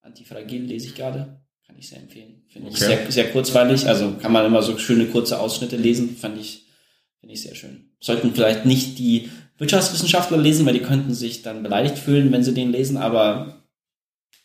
Antifragil 0.00 0.62
lese 0.62 0.86
ich 0.88 0.94
gerade. 0.94 1.40
Kann 1.66 1.76
ich 1.78 1.88
sehr 1.88 1.98
empfehlen. 2.00 2.42
Finde 2.48 2.68
ich 2.70 2.74
Okay. 2.76 2.84
sehr, 2.86 3.12
sehr 3.12 3.30
kurzweilig. 3.32 3.86
Also 3.86 4.12
kann 4.20 4.32
man 4.32 4.44
immer 4.46 4.62
so 4.62 4.76
schöne 4.78 5.06
kurze 5.06 5.38
Ausschnitte 5.38 5.76
lesen. 5.76 6.16
Fand 6.16 6.38
ich, 6.40 6.63
finde 7.24 7.34
ich 7.34 7.42
sehr 7.42 7.54
schön. 7.54 7.86
Sollten 8.00 8.34
vielleicht 8.34 8.66
nicht 8.66 8.98
die 8.98 9.30
Wirtschaftswissenschaftler 9.56 10.36
lesen, 10.36 10.66
weil 10.66 10.74
die 10.74 10.82
könnten 10.82 11.14
sich 11.14 11.40
dann 11.40 11.62
beleidigt 11.62 11.96
fühlen, 11.96 12.30
wenn 12.32 12.44
sie 12.44 12.52
den 12.52 12.70
lesen, 12.70 12.98
aber 12.98 13.62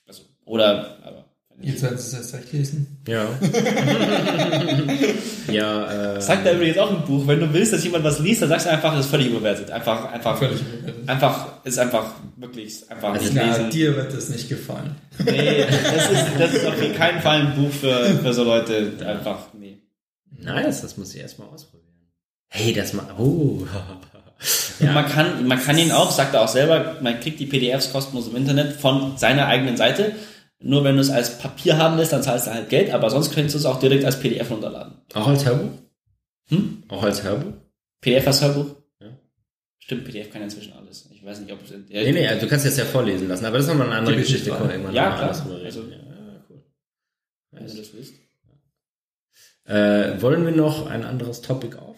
also, 0.07 0.23
oder 0.45 0.97
aber 1.03 1.25
Jetzt 1.61 1.83
werden 1.83 1.97
Sie 1.97 2.07
es 2.07 2.13
erst 2.13 2.33
recht 2.35 2.53
lesen. 2.53 3.01
Ja. 3.05 3.27
ja, 5.51 6.15
äh, 6.15 6.21
Sagt 6.21 6.45
er 6.45 6.53
übrigens 6.53 6.77
auch 6.77 6.89
im 6.89 7.03
Buch, 7.03 7.27
wenn 7.27 7.41
du 7.41 7.51
willst, 7.51 7.73
dass 7.73 7.83
jemand 7.83 8.05
was 8.05 8.19
liest, 8.19 8.41
dann 8.43 8.47
sagst 8.47 8.65
du 8.67 8.69
einfach, 8.69 8.95
das 8.95 9.03
ist 9.07 9.11
völlig 9.11 9.27
überwertet. 9.27 9.69
Einfach, 9.69 10.09
einfach, 10.09 10.37
Völlig 10.37 10.61
überwertet. 10.61 11.09
einfach, 11.09 11.65
ist 11.65 11.77
einfach 11.77 12.13
wirklich, 12.37 12.89
einfach 12.89 13.19
nicht 13.19 13.33
Na, 13.33 13.57
lesen. 13.57 13.69
dir 13.71 13.93
wird 13.93 14.13
das 14.13 14.29
nicht 14.29 14.47
gefallen. 14.47 14.95
Nee, 15.25 15.65
das 15.65 16.11
ist, 16.11 16.25
das 16.39 16.53
ist 16.53 16.65
auf 16.65 16.75
keinen 16.95 17.21
Fall 17.21 17.41
ein 17.41 17.55
Buch 17.55 17.71
für, 17.71 18.05
für 18.23 18.33
so 18.33 18.45
Leute. 18.45 18.93
Einfach, 19.05 19.53
nee. 19.53 19.79
nice, 20.37 20.79
das 20.81 20.95
muss 20.95 21.13
ich 21.13 21.19
erstmal 21.19 21.49
ausprobieren. 21.49 21.78
Hey, 22.49 22.73
das 22.73 22.93
mal, 22.93 23.05
oh. 23.17 23.65
Und 24.79 24.93
man 24.93 25.05
kann, 25.07 25.45
man 25.47 25.59
kann 25.61 25.77
ihn 25.77 25.91
auch, 25.91 26.11
sagt 26.11 26.33
er 26.33 26.41
auch 26.41 26.47
selber, 26.47 26.97
man 27.01 27.19
kriegt 27.19 27.39
die 27.39 27.45
PDFs 27.45 27.91
kostenlos 27.91 28.27
im 28.29 28.35
Internet 28.37 28.73
von 28.73 29.17
seiner 29.17 29.47
eigenen 29.47 29.75
Seite. 29.75 30.13
Nur 30.61 30.83
wenn 30.83 30.95
du 30.95 31.01
es 31.01 31.09
als 31.09 31.37
Papier 31.37 31.77
haben 31.77 31.97
willst, 31.97 32.13
dann 32.13 32.23
zahlst 32.23 32.47
du 32.47 32.51
halt 32.51 32.69
Geld, 32.69 32.91
aber 32.91 33.09
sonst 33.09 33.33
könntest 33.33 33.55
du 33.55 33.59
es 33.59 33.65
auch 33.65 33.79
direkt 33.79 34.05
als 34.05 34.19
PDF 34.19 34.49
runterladen. 34.49 34.93
Auch 35.13 35.27
als 35.27 35.45
Hörbuch? 35.45 35.71
Hm? 36.49 36.83
Auch 36.87 37.03
als 37.03 37.23
Hörbuch? 37.23 37.53
PDF 38.01 38.27
als 38.27 38.41
Hörbuch? 38.41 38.75
Ja. 39.01 39.07
Stimmt, 39.79 40.05
PDF 40.05 40.31
kann 40.31 40.41
inzwischen 40.41 40.73
alles. 40.73 41.09
Ich 41.13 41.23
weiß 41.23 41.41
nicht, 41.41 41.51
ob 41.51 41.61
es... 41.63 41.71
Nee, 41.89 42.11
nee, 42.11 42.27
also 42.27 42.41
du 42.41 42.47
kannst 42.49 42.65
es 42.65 42.77
ja 42.77 42.85
vorlesen 42.85 43.27
lassen, 43.27 43.45
aber 43.45 43.57
das 43.57 43.65
ist 43.65 43.71
nochmal 43.71 43.87
eine 43.87 43.97
andere 43.97 44.15
Geschichte. 44.17 44.55
an. 44.55 44.69
irgendwann 44.69 44.93
Ja, 44.95 45.11
klar. 45.15 45.29
reden. 45.35 45.65
Also- 45.65 45.81
ja, 45.81 45.97
cool. 46.49 46.63
wenn 47.51 47.67
du 47.67 47.73
das 47.75 47.93
willst. 47.93 48.13
Äh, 49.65 50.21
wollen 50.21 50.45
wir 50.45 50.51
noch 50.53 50.87
ein 50.87 51.03
anderes 51.05 51.41
Topic 51.41 51.75
aufmachen? 51.77 51.88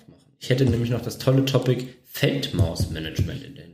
Ich 0.41 0.49
hätte 0.49 0.65
nämlich 0.65 0.89
noch 0.89 1.01
das 1.01 1.19
tolle 1.19 1.45
Topic 1.45 1.85
Feldmausmanagement 2.11 3.43
in 3.43 3.55
der. 3.55 3.70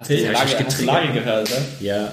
Hast 0.00 0.10
du 0.10 0.16
die 0.16 0.24
Lage, 0.24 0.64
hast 0.66 0.80
die 0.80 0.84
Lage 0.84 1.12
gehört, 1.12 1.48
oder? 1.48 1.62
Ja, 1.78 2.12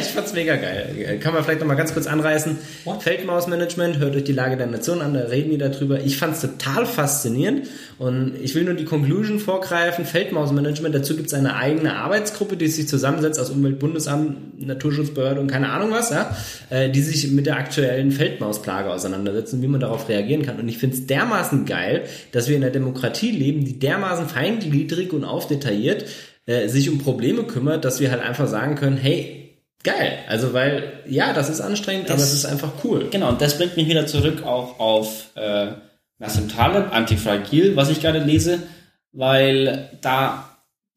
ich 0.00 0.06
fand's 0.06 0.32
mega 0.32 0.56
geil. 0.56 1.18
Kann 1.20 1.34
man 1.34 1.44
vielleicht 1.44 1.60
noch 1.60 1.66
mal 1.66 1.74
ganz 1.74 1.92
kurz 1.92 2.06
anreißen. 2.06 2.56
What? 2.84 3.02
Feldmausmanagement, 3.02 3.98
hört 3.98 4.16
euch 4.16 4.24
die 4.24 4.32
Lage 4.32 4.56
der 4.56 4.66
Nation 4.66 5.02
an, 5.02 5.12
da 5.12 5.20
reden 5.20 5.50
die 5.50 5.58
darüber. 5.58 6.00
Ich 6.00 6.16
fand's 6.16 6.40
total 6.40 6.86
faszinierend 6.86 7.68
und 7.98 8.32
ich 8.42 8.54
will 8.54 8.64
nur 8.64 8.72
die 8.72 8.86
Conclusion 8.86 9.40
vorgreifen. 9.40 10.06
Feldmausmanagement, 10.06 10.94
dazu 10.94 11.14
gibt's 11.14 11.34
eine 11.34 11.54
eigene 11.54 11.96
Arbeitsgruppe, 11.96 12.56
die 12.56 12.68
sich 12.68 12.88
zusammensetzt 12.88 13.38
aus 13.38 13.50
Umweltbundesamt, 13.50 14.66
Naturschutzbehörde 14.66 15.38
und 15.38 15.48
keine 15.48 15.68
Ahnung 15.68 15.90
was, 15.90 16.08
ja, 16.08 16.34
äh, 16.70 16.88
die 16.88 17.02
sich 17.02 17.30
mit 17.30 17.44
der 17.44 17.58
aktuellen 17.58 18.10
Feldmausplage 18.10 18.90
auseinandersetzen, 18.90 19.60
wie 19.60 19.68
man 19.68 19.80
darauf 19.80 20.08
reagieren 20.08 20.46
kann. 20.46 20.58
Und 20.58 20.66
ich 20.66 20.78
find's 20.78 21.04
dermaßen 21.04 21.66
geil, 21.66 22.04
dass 22.32 22.48
wir 22.48 22.56
in 22.56 22.64
einer 22.64 22.72
Demokratie 22.72 23.32
leben, 23.32 23.66
die 23.66 23.78
dermaßen 23.78 24.28
feingliedrig 24.28 25.12
und 25.12 25.24
aufdetailliert 25.24 26.06
äh, 26.46 26.68
sich 26.68 26.90
um 26.90 26.98
Probleme 26.98 27.44
kümmert, 27.44 27.84
dass 27.84 28.00
wir 28.00 28.10
halt 28.10 28.22
einfach 28.22 28.48
sagen 28.48 28.74
können, 28.74 28.96
hey, 28.96 29.58
geil. 29.84 30.18
Also 30.28 30.52
weil, 30.52 31.02
ja, 31.08 31.32
das 31.32 31.48
ist 31.50 31.60
anstrengend, 31.60 32.06
aber 32.10 32.18
Das- 32.20 32.28
es 32.28 32.34
ist 32.34 32.44
einfach 32.46 32.72
cool. 32.84 33.08
Genau, 33.10 33.28
und 33.30 33.40
das 33.40 33.58
bringt 33.58 33.76
mich 33.76 33.88
wieder 33.88 34.06
zurück 34.06 34.42
auch 34.44 34.78
auf 34.80 35.30
äh, 35.36 35.72
Nassim 36.18 36.48
Taleb, 36.48 36.92
Antifragil, 36.94 37.74
was 37.76 37.90
ich 37.90 38.00
gerade 38.00 38.20
lese, 38.20 38.60
weil 39.12 39.90
da 40.00 40.48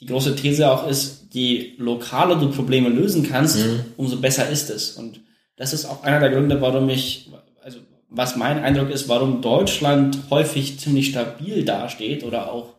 die 0.02 0.06
große 0.08 0.36
These 0.36 0.70
auch 0.72 0.88
ist, 0.88 1.28
je 1.34 1.74
lokaler 1.78 2.36
du 2.36 2.50
Probleme 2.52 2.90
lösen 2.90 3.24
kannst, 3.28 3.58
umso 3.98 4.18
besser 4.18 4.48
ist 4.50 4.70
es. 4.70 4.92
Und 4.92 5.22
das 5.58 5.74
ist 5.74 5.86
auch 5.86 6.04
einer 6.04 6.20
der 6.20 6.30
Gründe, 6.30 6.62
warum 6.62 6.90
ich, 6.90 7.30
also 7.64 7.80
was 8.10 8.36
mein 8.36 8.60
Eindruck 8.64 8.90
ist, 8.92 9.08
warum 9.10 9.42
Deutschland 9.42 10.18
häufig 10.30 10.80
ziemlich 10.80 11.08
stabil 11.10 11.64
dasteht 11.66 12.24
oder 12.24 12.52
auch 12.52 12.76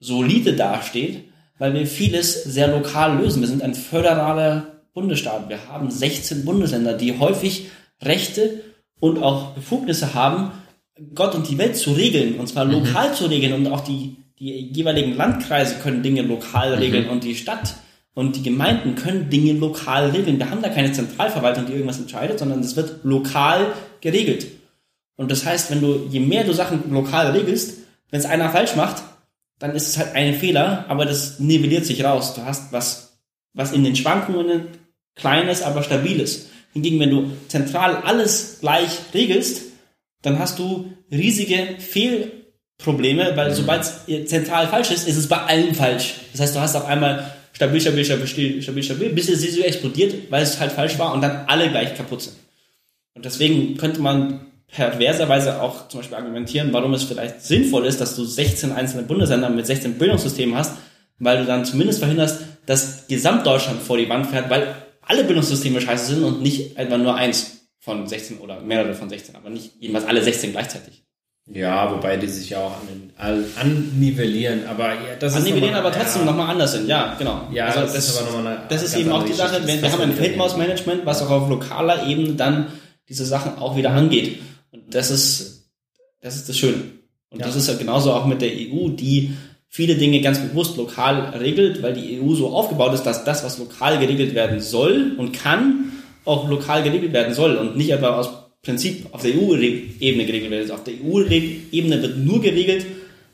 solide 0.00 0.54
dasteht, 0.54 1.24
weil 1.58 1.74
wir 1.74 1.86
vieles 1.86 2.44
sehr 2.44 2.68
lokal 2.68 3.18
lösen. 3.18 3.40
Wir 3.40 3.48
sind 3.48 3.62
ein 3.62 3.74
föderaler 3.74 4.82
Bundesstaat. 4.94 5.48
Wir 5.48 5.68
haben 5.68 5.90
16 5.90 6.44
Bundesländer, 6.44 6.94
die 6.94 7.18
häufig 7.18 7.68
Rechte 8.02 8.60
und 9.00 9.22
auch 9.22 9.52
Befugnisse 9.52 10.14
haben, 10.14 10.52
Gott 11.14 11.34
und 11.34 11.48
die 11.48 11.58
Welt 11.58 11.76
zu 11.76 11.92
regeln, 11.92 12.40
und 12.40 12.48
zwar 12.48 12.64
lokal 12.64 13.14
zu 13.14 13.26
regeln 13.26 13.52
und 13.52 13.72
auch 13.72 13.80
die, 13.80 14.16
die 14.38 14.72
jeweiligen 14.72 15.16
Landkreise 15.16 15.76
können 15.76 16.02
Dinge 16.02 16.22
lokal 16.22 16.74
regeln 16.74 17.08
und 17.08 17.22
die 17.22 17.36
Stadt 17.36 17.74
Und 18.18 18.34
die 18.34 18.42
Gemeinden 18.42 18.96
können 18.96 19.30
Dinge 19.30 19.52
lokal 19.52 20.10
regeln. 20.10 20.40
Wir 20.40 20.50
haben 20.50 20.60
da 20.60 20.70
keine 20.70 20.90
Zentralverwaltung, 20.90 21.66
die 21.66 21.74
irgendwas 21.74 22.00
entscheidet, 22.00 22.40
sondern 22.40 22.62
das 22.62 22.74
wird 22.74 23.04
lokal 23.04 23.72
geregelt. 24.00 24.48
Und 25.14 25.30
das 25.30 25.46
heißt, 25.46 25.70
wenn 25.70 25.80
du, 25.80 26.08
je 26.10 26.18
mehr 26.18 26.42
du 26.42 26.52
Sachen 26.52 26.90
lokal 26.90 27.30
regelst, 27.30 27.78
wenn 28.10 28.18
es 28.18 28.26
einer 28.26 28.50
falsch 28.50 28.74
macht, 28.74 29.04
dann 29.58 29.74
ist 29.74 29.88
es 29.88 29.98
halt 29.98 30.14
ein 30.14 30.34
Fehler, 30.34 30.84
aber 30.88 31.04
das 31.04 31.38
nivelliert 31.40 31.84
sich 31.84 32.04
raus. 32.04 32.34
Du 32.34 32.44
hast 32.44 32.72
was, 32.72 33.18
was 33.54 33.72
in 33.72 33.84
den 33.84 33.96
Schwankungen 33.96 34.68
kleines, 35.16 35.62
aber 35.62 35.82
stabiles. 35.82 36.46
Hingegen, 36.72 37.00
wenn 37.00 37.10
du 37.10 37.30
zentral 37.48 37.96
alles 37.96 38.58
gleich 38.60 38.90
regelst, 39.14 39.62
dann 40.22 40.38
hast 40.38 40.58
du 40.58 40.92
riesige 41.10 41.76
Fehlprobleme, 41.78 43.36
weil 43.36 43.50
mhm. 43.50 43.54
sobald 43.54 43.82
es 43.82 44.26
zentral 44.26 44.68
falsch 44.68 44.90
ist, 44.90 45.08
ist 45.08 45.16
es 45.16 45.28
bei 45.28 45.38
allen 45.38 45.74
falsch. 45.74 46.14
Das 46.32 46.40
heißt, 46.40 46.56
du 46.56 46.60
hast 46.60 46.76
auf 46.76 46.86
einmal 46.86 47.34
stabil, 47.52 47.80
stabil, 47.80 48.04
stabil, 48.04 48.62
stabil, 48.62 48.82
stabil, 48.82 49.08
bis 49.10 49.28
es 49.28 49.54
so 49.54 49.62
explodiert, 49.62 50.30
weil 50.30 50.42
es 50.42 50.60
halt 50.60 50.72
falsch 50.72 50.98
war 50.98 51.12
und 51.12 51.20
dann 51.20 51.46
alle 51.46 51.70
gleich 51.70 51.96
kaputt 51.96 52.22
sind. 52.22 52.36
Und 53.14 53.24
deswegen 53.24 53.76
könnte 53.76 54.00
man 54.00 54.47
perverserweise 54.70 55.62
auch 55.62 55.88
zum 55.88 56.00
Beispiel 56.00 56.16
argumentieren, 56.16 56.72
warum 56.72 56.92
es 56.94 57.04
vielleicht 57.04 57.42
sinnvoll 57.42 57.86
ist, 57.86 58.00
dass 58.00 58.16
du 58.16 58.24
16 58.24 58.72
einzelne 58.72 59.02
Bundesländer 59.04 59.48
mit 59.48 59.66
16 59.66 59.94
Bildungssystemen 59.98 60.56
hast, 60.56 60.76
weil 61.18 61.38
du 61.38 61.46
dann 61.46 61.64
zumindest 61.64 62.00
verhinderst, 62.00 62.42
dass 62.66 63.06
Gesamtdeutschland 63.08 63.82
vor 63.82 63.96
die 63.96 64.08
Wand 64.08 64.26
fährt, 64.26 64.50
weil 64.50 64.74
alle 65.02 65.24
Bildungssysteme 65.24 65.80
scheiße 65.80 66.14
sind 66.14 66.24
und 66.24 66.42
nicht 66.42 66.76
etwa 66.76 66.98
nur 66.98 67.14
eins 67.14 67.58
von 67.78 68.06
16 68.06 68.38
oder 68.38 68.60
mehrere 68.60 68.94
von 68.94 69.08
16, 69.08 69.36
aber 69.36 69.48
nicht 69.48 69.72
jedenfalls 69.80 70.06
alle 70.06 70.22
16 70.22 70.52
gleichzeitig. 70.52 71.04
Ja, 71.50 71.90
wobei 71.90 72.18
die 72.18 72.26
sich 72.26 72.50
ja 72.50 72.58
auch 72.58 72.74
an, 73.16 73.44
annivellieren, 73.58 74.66
aber 74.68 74.88
ja, 74.88 75.16
das 75.18 75.34
annivellieren, 75.34 75.72
ist 75.72 75.78
aber 75.78 75.92
trotzdem 75.92 76.22
ja. 76.22 76.26
nochmal 76.26 76.50
anders 76.50 76.72
sind, 76.72 76.88
ja, 76.88 77.14
genau. 77.18 77.48
Ja, 77.52 77.66
also 77.66 77.80
das, 77.80 77.94
das 77.94 78.08
ist 78.08 78.18
aber 78.18 78.26
nochmal 78.26 78.46
eine 78.58 78.66
Das 78.68 78.82
ist 78.82 78.94
eben 78.96 79.10
auch 79.10 79.24
die 79.24 79.32
Sache, 79.32 79.62
wenn, 79.64 79.80
wir 79.80 79.90
haben 79.90 80.02
ein 80.02 80.12
Feldmausmanagement, 80.12 81.06
was 81.06 81.22
auch 81.22 81.30
auf 81.30 81.48
lokaler 81.48 82.06
Ebene 82.06 82.34
dann 82.34 82.66
diese 83.08 83.24
Sachen 83.24 83.56
auch 83.56 83.76
wieder 83.76 83.92
angeht. 83.92 84.40
Und 84.70 84.94
das 84.94 85.10
ist, 85.10 85.70
das 86.20 86.36
ist 86.36 86.48
das 86.48 86.56
Schöne. 86.56 86.82
Und 87.30 87.40
ja. 87.40 87.46
das 87.46 87.56
ist 87.56 87.68
ja 87.68 87.74
genauso 87.74 88.12
auch 88.12 88.26
mit 88.26 88.40
der 88.40 88.50
EU, 88.50 88.88
die 88.88 89.32
viele 89.68 89.96
Dinge 89.96 90.20
ganz 90.20 90.38
bewusst 90.38 90.76
lokal 90.76 91.36
regelt, 91.38 91.82
weil 91.82 91.94
die 91.94 92.20
EU 92.20 92.34
so 92.34 92.48
aufgebaut 92.48 92.94
ist, 92.94 93.02
dass 93.04 93.24
das, 93.24 93.44
was 93.44 93.58
lokal 93.58 93.98
geregelt 93.98 94.34
werden 94.34 94.60
soll 94.60 95.14
und 95.18 95.32
kann, 95.32 95.92
auch 96.24 96.48
lokal 96.48 96.82
geregelt 96.82 97.12
werden 97.12 97.34
soll 97.34 97.56
und 97.56 97.76
nicht 97.76 97.90
etwa 97.90 98.18
aus 98.18 98.28
Prinzip 98.62 99.06
auf 99.12 99.22
der 99.22 99.34
EU-Ebene 99.34 100.26
geregelt 100.26 100.50
wird. 100.50 100.70
Auf 100.70 100.84
der 100.84 100.94
EU-Ebene 100.94 102.02
wird 102.02 102.18
nur 102.18 102.40
geregelt, 102.40 102.84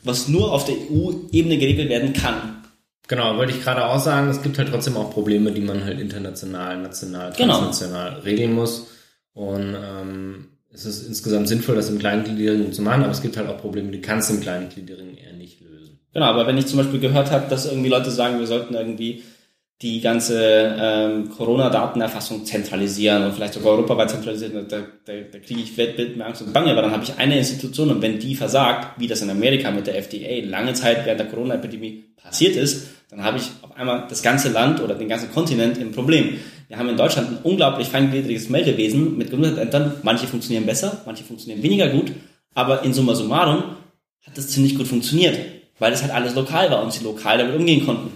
was 0.03 0.29
nur 0.29 0.53
auf 0.53 0.65
der 0.65 0.77
EU-Ebene 0.77 1.59
geregelt 1.59 1.89
werden 1.89 2.13
kann. 2.13 2.63
Genau, 3.09 3.37
wollte 3.37 3.53
ich 3.53 3.63
gerade 3.63 3.85
auch 3.87 3.99
sagen, 3.99 4.29
es 4.29 4.43
gibt 4.43 4.59
halt 4.59 4.69
trotzdem 4.69 4.97
auch 4.97 5.11
Probleme, 5.11 5.53
die 5.53 5.61
man 5.61 5.85
halt 5.85 6.01
international, 6.01 6.81
national, 6.81 7.33
genau. 7.37 7.59
transnational 7.59 8.11
genau. 8.11 8.23
regeln 8.23 8.53
muss. 8.55 8.87
Und 9.35 9.75
ähm, 9.75 10.49
es 10.75 10.85
ist 10.85 11.07
insgesamt 11.07 11.49
sinnvoll, 11.49 11.77
das 11.77 11.89
im 11.89 11.99
Kleingliedrigen 11.99 12.73
zu 12.73 12.83
machen, 12.83 13.05
aber 13.05 13.13
es 13.13 13.23
gibt 13.23 13.37
halt 13.37 13.49
auch 13.49 13.59
Probleme, 13.59 13.93
die 13.93 14.01
kannst 14.01 14.29
du 14.29 14.35
im 14.35 14.41
Kleingliedrigen 14.41 15.17
eher 15.17 15.33
nicht 15.33 15.61
lösen. 15.61 16.01
Genau, 16.13 16.27
aber 16.27 16.47
wenn 16.47 16.59
ich 16.59 16.67
zum 16.67 16.79
Beispiel 16.79 17.01
gehört 17.01 17.31
habe, 17.31 17.49
dass 17.49 17.67
irgendwie 17.67 17.89
Leute 17.89 18.11
sagen, 18.11 18.41
wir 18.41 18.47
sollten 18.47 18.75
irgendwie 18.75 19.23
die 19.83 20.01
ganze 20.01 20.77
ähm, 20.79 21.31
Corona-Datenerfassung 21.31 22.45
zentralisieren 22.45 23.25
und 23.25 23.35
vielleicht 23.35 23.55
sogar 23.55 23.73
europaweit 23.73 24.11
zentralisieren, 24.11 24.67
da, 24.69 24.79
da, 25.05 25.13
da 25.31 25.39
kriege 25.39 25.61
ich 25.61 25.77
Bild 25.77 26.17
mehr 26.17 26.27
Angst 26.27 26.43
und 26.43 26.53
Bange, 26.53 26.73
aber 26.73 26.83
dann 26.83 26.93
habe 26.93 27.05
ich 27.05 27.17
eine 27.19 27.39
Institution 27.39 27.91
und 27.91 28.03
wenn 28.03 28.19
die 28.19 28.35
versagt, 28.35 28.99
wie 28.99 29.07
das 29.07 29.23
in 29.23 29.31
Amerika 29.31 29.71
mit 29.71 29.87
der 29.87 29.97
FDA 29.99 30.45
lange 30.49 30.75
Zeit 30.75 31.05
während 31.05 31.21
der 31.21 31.29
Corona-Epidemie 31.29 32.05
passiert 32.17 32.57
ist, 32.57 32.89
dann 33.11 33.23
habe 33.23 33.39
ich 33.39 33.51
auf 33.63 33.77
einmal 33.77 34.07
das 34.09 34.23
ganze 34.23 34.49
Land 34.49 34.81
oder 34.81 34.95
den 34.95 35.09
ganzen 35.09 35.31
Kontinent 35.31 35.79
im 35.79 35.93
Problem. 35.93 36.39
Wir 36.75 36.81
haben 36.81 36.89
in 36.89 36.97
Deutschland 36.97 37.29
ein 37.29 37.39
unglaublich 37.45 37.87
feingliedriges 37.87 38.49
Meldewesen 38.49 39.17
mit 39.17 39.31
Gesundheitsämtern. 39.31 39.93
Manche 40.03 40.27
funktionieren 40.27 40.67
besser, 40.67 41.03
manche 41.07 41.23
funktionieren 41.23 41.63
weniger 41.63 41.89
gut, 41.89 42.11
aber 42.53 42.83
in 42.83 42.93
summa 42.93 43.15
summarum 43.15 43.77
hat 44.23 44.37
das 44.37 44.49
ziemlich 44.49 44.77
gut 44.77 44.89
funktioniert, 44.89 45.39
weil 45.79 45.93
es 45.93 46.03
halt 46.03 46.13
alles 46.13 46.35
lokal 46.35 46.73
war 46.73 46.83
und 46.83 46.93
sie 46.93 47.05
lokal 47.05 47.39
damit 47.39 47.55
umgehen 47.55 47.87
konnten. 47.87 48.11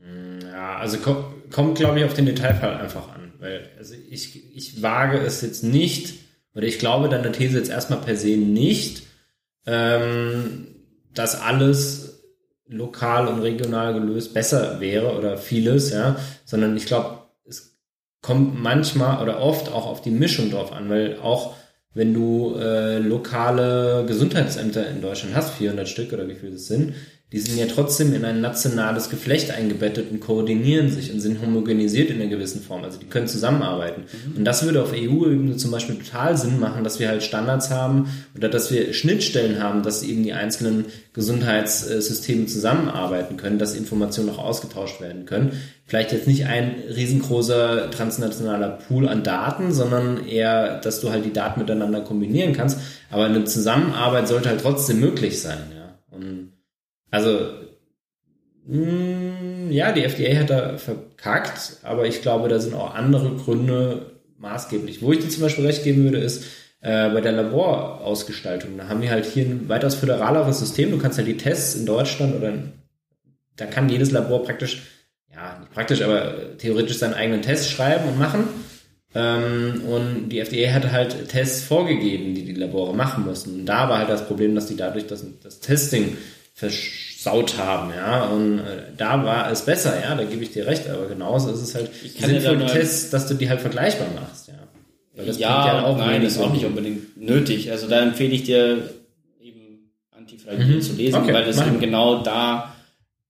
Hm, 0.00 0.40
ja, 0.50 0.78
also 0.78 0.96
kommt, 0.96 1.50
kommt 1.50 1.76
glaube 1.76 1.98
ich, 1.98 2.06
auf 2.06 2.14
den 2.14 2.24
Detailfall 2.24 2.78
einfach 2.78 3.12
an. 3.12 3.34
Weil, 3.40 3.68
also 3.76 3.92
ich, 4.08 4.56
ich 4.56 4.80
wage 4.80 5.18
es 5.18 5.42
jetzt 5.42 5.62
nicht, 5.62 6.14
oder 6.54 6.66
ich 6.66 6.78
glaube 6.78 7.10
deine 7.10 7.30
These 7.30 7.58
jetzt 7.58 7.68
erstmal 7.68 8.00
per 8.00 8.16
se 8.16 8.38
nicht, 8.38 9.02
ähm, 9.66 10.68
dass 11.12 11.42
alles 11.42 12.22
lokal 12.68 13.28
und 13.28 13.40
regional 13.40 13.92
gelöst 13.92 14.32
besser 14.32 14.80
wäre 14.80 15.14
oder 15.18 15.36
vieles, 15.36 15.90
ja, 15.90 16.16
sondern 16.46 16.74
ich 16.74 16.86
glaube, 16.86 17.25
kommt 18.26 18.60
manchmal 18.60 19.22
oder 19.22 19.40
oft 19.40 19.70
auch 19.70 19.86
auf 19.86 20.02
die 20.02 20.10
Mischung 20.10 20.50
drauf 20.50 20.72
an, 20.72 20.90
weil 20.90 21.20
auch 21.22 21.54
wenn 21.94 22.12
du 22.12 22.56
äh, 22.58 22.98
lokale 22.98 24.04
Gesundheitsämter 24.06 24.88
in 24.90 25.00
Deutschland 25.00 25.36
hast, 25.36 25.54
400 25.54 25.88
Stück 25.88 26.12
oder 26.12 26.26
wie 26.28 26.34
viele 26.34 26.56
es 26.56 26.66
sind, 26.66 26.94
die 27.32 27.40
sind 27.40 27.58
ja 27.58 27.66
trotzdem 27.66 28.14
in 28.14 28.24
ein 28.24 28.40
nationales 28.40 29.10
Geflecht 29.10 29.50
eingebettet 29.50 30.12
und 30.12 30.20
koordinieren 30.20 30.90
sich 30.90 31.12
und 31.12 31.18
sind 31.18 31.42
homogenisiert 31.42 32.08
in 32.10 32.20
einer 32.20 32.30
gewissen 32.30 32.62
Form. 32.62 32.84
Also 32.84 33.00
die 33.00 33.06
können 33.06 33.26
zusammenarbeiten. 33.26 34.02
Mhm. 34.02 34.36
Und 34.36 34.44
das 34.44 34.64
würde 34.64 34.80
auf 34.80 34.92
EU-Ebene 34.92 35.56
zum 35.56 35.72
Beispiel 35.72 35.96
total 35.96 36.36
Sinn 36.36 36.60
machen, 36.60 36.84
dass 36.84 37.00
wir 37.00 37.08
halt 37.08 37.24
Standards 37.24 37.70
haben 37.70 38.08
oder 38.36 38.48
dass 38.48 38.70
wir 38.70 38.92
Schnittstellen 38.92 39.60
haben, 39.60 39.82
dass 39.82 40.04
eben 40.04 40.22
die 40.22 40.34
einzelnen 40.34 40.84
Gesundheitssysteme 41.14 42.46
zusammenarbeiten 42.46 43.36
können, 43.36 43.58
dass 43.58 43.74
Informationen 43.74 44.30
auch 44.30 44.38
ausgetauscht 44.38 45.00
werden 45.00 45.26
können. 45.26 45.60
Vielleicht 45.84 46.12
jetzt 46.12 46.28
nicht 46.28 46.46
ein 46.46 46.76
riesengroßer 46.94 47.90
transnationaler 47.90 48.78
Pool 48.86 49.08
an 49.08 49.24
Daten, 49.24 49.72
sondern 49.72 50.28
eher, 50.28 50.78
dass 50.80 51.00
du 51.00 51.10
halt 51.10 51.24
die 51.24 51.32
Daten 51.32 51.58
miteinander 51.58 52.02
kombinieren 52.02 52.52
kannst. 52.52 52.78
Aber 53.10 53.24
eine 53.24 53.44
Zusammenarbeit 53.44 54.28
sollte 54.28 54.48
halt 54.48 54.60
trotzdem 54.60 55.00
möglich 55.00 55.40
sein. 55.40 55.58
Ja. 55.74 55.98
Und 56.16 56.55
also, 57.10 57.50
mh, 58.66 58.76
hm, 58.76 59.70
ja, 59.70 59.92
die 59.92 60.04
FDA 60.04 60.38
hat 60.38 60.50
da 60.50 60.78
verkackt, 60.78 61.78
aber 61.82 62.06
ich 62.06 62.22
glaube, 62.22 62.48
da 62.48 62.58
sind 62.58 62.74
auch 62.74 62.94
andere 62.94 63.34
Gründe 63.36 64.12
maßgeblich. 64.38 65.02
Wo 65.02 65.12
ich 65.12 65.20
dir 65.20 65.28
zum 65.28 65.42
Beispiel 65.42 65.66
recht 65.66 65.84
geben 65.84 66.04
würde, 66.04 66.18
ist 66.18 66.44
äh, 66.80 67.10
bei 67.10 67.20
der 67.20 67.32
Laborausgestaltung. 67.32 68.76
Da 68.76 68.88
haben 68.88 69.02
wir 69.02 69.10
halt 69.10 69.26
hier 69.26 69.44
ein 69.44 69.68
weitaus 69.68 69.94
föderaleres 69.94 70.60
System. 70.60 70.90
Du 70.90 70.98
kannst 70.98 71.18
halt 71.18 71.28
die 71.28 71.36
Tests 71.36 71.74
in 71.74 71.86
Deutschland 71.86 72.36
oder 72.36 72.50
in, 72.50 72.72
da 73.56 73.66
kann 73.66 73.88
jedes 73.88 74.10
Labor 74.12 74.44
praktisch, 74.44 74.82
ja, 75.32 75.58
nicht 75.58 75.72
praktisch, 75.72 76.02
aber 76.02 76.56
theoretisch 76.58 76.98
seinen 76.98 77.14
eigenen 77.14 77.42
Test 77.42 77.70
schreiben 77.70 78.08
und 78.08 78.18
machen. 78.18 78.44
Ähm, 79.14 79.82
und 79.88 80.28
die 80.28 80.40
FDA 80.40 80.72
hatte 80.72 80.92
halt 80.92 81.28
Tests 81.28 81.64
vorgegeben, 81.64 82.34
die 82.34 82.44
die 82.44 82.54
Labore 82.54 82.94
machen 82.94 83.24
mussten. 83.24 83.60
Und 83.60 83.66
da 83.66 83.88
war 83.88 83.98
halt 83.98 84.10
das 84.10 84.26
Problem, 84.26 84.54
dass 84.54 84.66
die 84.66 84.76
dadurch 84.76 85.06
das, 85.06 85.24
das 85.42 85.60
Testing 85.60 86.16
versaut 86.56 87.58
haben, 87.58 87.92
ja. 87.94 88.24
Und 88.24 88.60
äh, 88.60 88.92
da 88.96 89.22
war 89.24 89.50
es 89.52 89.62
besser, 89.62 90.00
ja, 90.02 90.14
da 90.14 90.24
gebe 90.24 90.42
ich 90.42 90.52
dir 90.52 90.66
recht, 90.66 90.88
aber 90.88 91.06
genauso 91.06 91.50
ist 91.50 91.60
es 91.60 91.74
halt 91.74 91.90
sinnvoll 91.94 92.60
ja 92.62 92.66
Tests, 92.66 93.10
dass 93.10 93.28
du 93.28 93.34
die 93.34 93.48
halt 93.48 93.60
vergleichbar 93.60 94.08
machst, 94.14 94.48
ja. 94.48 94.54
Weil 95.14 95.26
das 95.26 95.38
ja, 95.38 95.66
ja 95.66 95.84
auch 95.84 95.96
nein, 95.98 96.22
das 96.22 96.32
ist 96.32 96.38
auch 96.38 96.52
nicht 96.52 96.64
unbedingt 96.64 97.16
nötig. 97.16 97.70
Also 97.70 97.88
da 97.88 98.02
empfehle 98.02 98.34
ich 98.34 98.44
dir 98.44 98.90
eben 99.40 99.90
Antifragil 100.10 100.76
mhm. 100.76 100.80
zu 100.80 100.94
lesen, 100.94 101.16
okay, 101.16 101.32
weil 101.32 101.44
das 101.44 101.60
eben 101.60 101.78
genau 101.78 102.22
da 102.22 102.74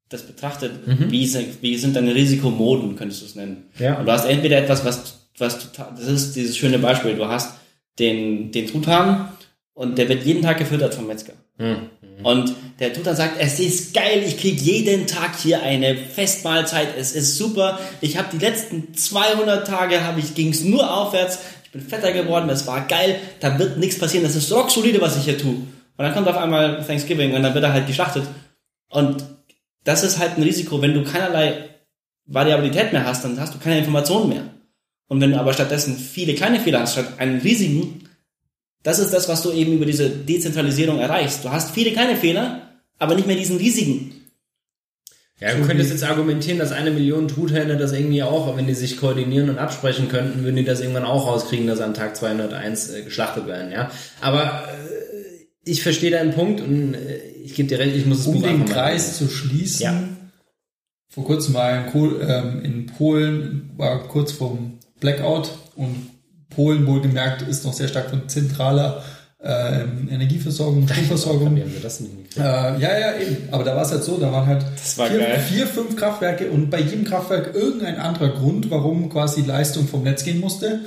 das 0.09 0.23
betrachtet, 0.23 0.87
mhm. 0.87 1.11
wie, 1.11 1.27
sind, 1.27 1.63
wie 1.63 1.77
sind 1.77 1.97
deine 1.97 2.15
Risikomoden, 2.15 2.95
könntest 2.95 3.23
du 3.23 3.27
es 3.27 3.35
nennen. 3.35 3.65
Ja. 3.79 3.99
Und 3.99 4.07
du 4.07 4.13
hast 4.13 4.25
entweder 4.25 4.59
etwas, 4.59 4.85
was, 4.85 5.29
was 5.39 5.59
total, 5.59 5.93
das 5.97 6.07
ist 6.07 6.37
dieses 6.37 6.57
schöne 6.57 6.79
Beispiel, 6.79 7.15
du 7.15 7.27
hast 7.27 7.57
den, 7.99 8.53
den 8.53 8.69
Truthahn 8.69 9.31
und 9.77 9.99
der 9.99 10.09
wird 10.09 10.25
jeden 10.25 10.43
Tag 10.43 10.57
gefüttert 10.57 10.95
vom 10.95 11.07
Metzger. 11.07 11.35
Mhm. 11.59 11.91
Und 12.23 12.55
der 12.81 12.95
Tutan 12.95 13.15
sagt, 13.15 13.37
es 13.39 13.61
ist 13.61 13.93
geil, 13.93 14.23
ich 14.27 14.39
krieg 14.39 14.59
jeden 14.59 15.07
Tag 15.07 15.39
hier 15.39 15.63
eine 15.63 15.95
Festmahlzeit, 15.97 16.89
es 16.99 17.13
ist 17.13 17.37
super. 17.37 17.79
Ich 18.01 18.17
habe 18.17 18.29
die 18.33 18.39
letzten 18.39 18.95
200 18.95 19.67
Tage 19.67 20.03
habe 20.03 20.21
ich 20.21 20.35
ging's 20.35 20.65
nur 20.65 20.91
aufwärts. 20.91 21.41
Ich 21.65 21.73
bin 21.73 21.83
fetter 21.83 22.13
geworden, 22.13 22.49
das 22.49 22.67
war 22.67 22.87
geil. 22.87 23.21
Da 23.41 23.59
wird 23.59 23.77
nichts 23.77 23.99
passieren, 23.99 24.25
das 24.25 24.35
ist 24.35 24.51
rock 24.51 24.71
solide, 24.71 25.01
was 25.03 25.19
ich 25.19 25.25
hier 25.25 25.37
tue. 25.37 25.53
Und 25.53 25.69
dann 25.99 26.15
kommt 26.15 26.29
auf 26.29 26.39
einmal 26.39 26.83
Thanksgiving 26.83 27.35
und 27.35 27.43
dann 27.43 27.53
wird 27.53 27.65
er 27.65 27.75
halt 27.75 27.87
geschlachtet. 27.87 28.25
Und 28.89 29.25
das 29.85 30.03
ist 30.03 30.19
halt 30.19 30.39
ein 30.39 30.43
Risiko, 30.43 30.81
wenn 30.81 30.95
du 30.95 31.05
keinerlei 31.05 31.69
Variabilität 32.25 32.95
mehr 32.95 33.05
hast, 33.05 33.25
dann 33.25 33.39
hast 33.39 33.55
du 33.55 33.59
keine 33.59 33.79
Informationen 33.79 34.31
mehr. 34.31 34.43
Und 35.09 35.21
wenn 35.21 35.33
du 35.33 35.39
aber 35.39 35.53
stattdessen 35.53 35.97
viele 35.99 36.35
kleine 36.35 36.61
Fehler 36.61 36.81
hast, 36.81 36.95
statt 36.95 37.19
einen 37.19 37.41
riesigen, 37.41 38.07
das 38.87 39.01
ist 39.01 39.13
das, 39.13 39.29
was 39.29 39.43
du 39.43 39.51
eben 39.51 39.73
über 39.73 39.85
diese 39.85 40.09
Dezentralisierung 40.09 41.01
erreichst. 41.01 41.45
Du 41.45 41.51
hast 41.51 41.73
viele 41.73 41.91
kleine 41.91 42.15
Fehler, 42.15 42.63
aber 43.01 43.17
nicht 43.17 43.27
mehr 43.27 43.35
diesen 43.35 43.57
riesigen. 43.57 44.13
Ja, 45.41 45.55
du 45.55 45.67
könntest 45.67 45.91
jetzt 45.91 46.05
argumentieren, 46.05 46.61
dass 46.61 46.71
eine 46.71 46.93
Million 46.93 47.27
Truthähne 47.27 47.77
das 47.79 47.93
irgendwie 47.93 48.23
auch, 48.23 48.57
wenn 48.57 48.69
die 48.69 48.75
sich 48.75 48.97
koordinieren 48.97 49.51
und 49.51 49.59
absprechen 49.59 50.09
könnten, 50.09 50.45
würden 50.45 50.55
die 50.55 50.65
das 50.65 50.81
irgendwann 50.81 51.05
auch 51.05 51.27
rauskriegen, 51.27 51.67
dass 51.67 51.81
an 51.81 51.95
Tag 51.95 52.17
201 52.17 52.91
äh, 52.91 53.03
geschlachtet 53.03 53.49
werden, 53.49 53.73
ja. 53.73 53.91
Aber 54.21 54.69
äh, 54.69 55.47
ich 55.69 55.83
verstehe 55.83 56.13
deinen 56.13 56.33
Punkt 56.33 56.61
und 56.61 56.95
äh, 56.95 57.19
ich 57.43 57.57
gebe 57.57 57.69
dir 57.69 57.81
recht, 57.81 57.97
ich 57.97 58.07
muss 58.07 58.21
es 58.21 58.27
Um 58.29 58.41
den 58.41 58.67
Kreis 58.67 59.19
zu 59.19 59.29
schließen, 59.29 59.83
ja. 59.83 60.09
vor 61.09 61.25
kurzem 61.25 61.55
war 61.55 61.77
in, 61.77 61.91
Kohl, 61.91 62.21
ähm, 62.23 62.65
in 62.65 62.87
Polen, 62.87 63.71
war 63.77 64.07
kurz 64.07 64.31
vorm 64.31 64.79
Blackout 65.01 65.51
und 65.75 66.16
Polen 66.57 66.87
wohlgemerkt 66.87 67.43
ist 67.43 67.65
noch 67.65 67.75
sehr 67.75 67.87
stark 67.87 68.11
von 68.11 68.29
zentraler 68.29 69.05
ähm, 69.43 70.09
Energieversorgung, 70.11 70.89
Stromversorgung. 70.89 71.57
Äh, 72.37 72.43
ja, 72.43 72.99
ja, 72.99 73.17
eben. 73.21 73.49
Aber 73.53 73.63
da 73.63 73.77
war 73.77 73.83
es 73.83 73.93
halt 73.93 74.03
so, 74.03 74.17
da 74.17 74.33
waren 74.33 74.47
halt 74.47 74.65
war 74.97 75.07
vier, 75.07 75.39
vier, 75.39 75.67
fünf 75.67 75.97
Kraftwerke 75.97 76.51
und 76.51 76.71
bei 76.71 76.81
jedem 76.81 77.05
Kraftwerk 77.05 77.55
irgendein 77.55 77.99
anderer 77.99 78.31
Grund, 78.31 78.71
warum 78.71 79.11
quasi 79.11 79.43
Leistung 79.43 79.87
vom 79.87 80.03
Netz 80.03 80.25
gehen 80.25 80.41
musste. 80.41 80.81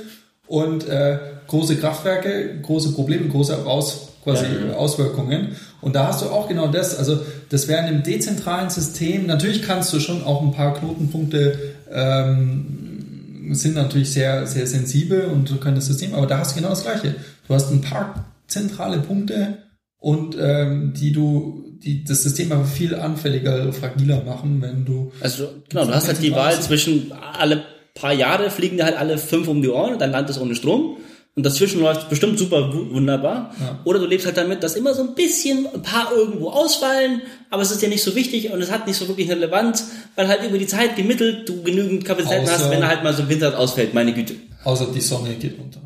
Und 0.46 0.88
äh, 0.88 1.18
große 1.46 1.76
Kraftwerke, 1.76 2.60
große 2.60 2.92
Probleme, 2.92 3.28
große 3.28 3.64
Aus, 3.64 4.08
quasi 4.24 4.46
Auswirkungen. 4.76 5.56
Und 5.80 5.94
da 5.94 6.08
hast 6.08 6.22
du 6.22 6.26
auch 6.26 6.48
genau 6.48 6.66
das. 6.66 6.98
Also 6.98 7.20
das 7.50 7.68
wäre 7.68 7.80
in 7.80 7.86
einem 7.86 8.02
dezentralen 8.02 8.68
System. 8.68 9.26
Natürlich 9.26 9.62
kannst 9.62 9.92
du 9.92 10.00
schon 10.00 10.24
auch 10.24 10.42
ein 10.42 10.52
paar 10.52 10.74
Knotenpunkte 10.74 11.56
ähm, 11.92 12.89
sind 13.52 13.74
natürlich 13.74 14.12
sehr, 14.12 14.46
sehr 14.46 14.66
sensibel 14.66 15.26
und 15.26 15.50
du 15.50 15.56
kannst 15.56 15.78
das 15.78 15.86
System, 15.86 16.14
aber 16.14 16.26
da 16.26 16.38
hast 16.38 16.52
du 16.52 16.56
genau 16.56 16.70
das 16.70 16.82
Gleiche. 16.82 17.14
Du 17.46 17.54
hast 17.54 17.70
ein 17.70 17.80
paar 17.80 18.32
zentrale 18.46 18.98
Punkte 18.98 19.58
und 19.98 20.36
ähm, 20.38 20.92
die 20.94 21.12
du, 21.12 21.64
die 21.82 22.04
das 22.04 22.22
System 22.22 22.52
aber 22.52 22.64
viel 22.64 22.94
anfälliger, 22.94 23.72
fragiler 23.72 24.22
machen, 24.24 24.60
wenn 24.60 24.84
du 24.84 25.12
Also 25.20 25.48
genau, 25.68 25.84
du 25.84 25.94
hast 25.94 26.08
halt 26.08 26.22
die 26.22 26.32
Wahl 26.32 26.60
zwischen 26.60 27.12
alle 27.12 27.62
paar 27.94 28.12
Jahre 28.12 28.50
fliegen 28.50 28.76
dir 28.76 28.84
halt 28.84 28.96
alle 28.96 29.18
fünf 29.18 29.48
um 29.48 29.62
die 29.62 29.68
Ohren 29.68 29.92
und 29.92 30.00
dein 30.00 30.10
Land 30.10 30.30
ist 30.30 30.40
ohne 30.40 30.54
Strom. 30.54 30.96
Und 31.36 31.46
dazwischen 31.46 31.80
läuft 31.80 32.08
bestimmt 32.10 32.38
super 32.38 32.72
wu- 32.74 32.92
wunderbar. 32.92 33.54
Ja. 33.60 33.78
Oder 33.84 34.00
du 34.00 34.06
lebst 34.06 34.26
halt 34.26 34.36
damit, 34.36 34.62
dass 34.62 34.74
immer 34.76 34.94
so 34.94 35.02
ein 35.02 35.14
bisschen 35.14 35.66
ein 35.72 35.80
paar 35.82 36.12
irgendwo 36.12 36.50
ausfallen, 36.50 37.22
aber 37.50 37.62
es 37.62 37.70
ist 37.70 37.80
dir 37.82 37.88
nicht 37.88 38.02
so 38.02 38.14
wichtig 38.16 38.50
und 38.52 38.60
es 38.60 38.70
hat 38.70 38.86
nicht 38.86 38.96
so 38.96 39.06
wirklich 39.08 39.30
Relevanz, 39.30 39.90
weil 40.16 40.26
halt 40.28 40.42
über 40.46 40.58
die 40.58 40.66
Zeit 40.66 40.96
gemittelt 40.96 41.48
du 41.48 41.62
genügend 41.62 42.04
Kapazitäten 42.04 42.46
Außer- 42.46 42.52
hast, 42.52 42.70
wenn 42.70 42.86
halt 42.86 43.04
mal 43.04 43.14
so 43.14 43.22
ein 43.22 43.28
Winter 43.28 43.56
ausfällt, 43.58 43.94
meine 43.94 44.12
Güte. 44.12 44.34
außer 44.64 44.88
die 44.92 45.00
Sonne 45.00 45.34
geht 45.34 45.58
unter. 45.58 45.80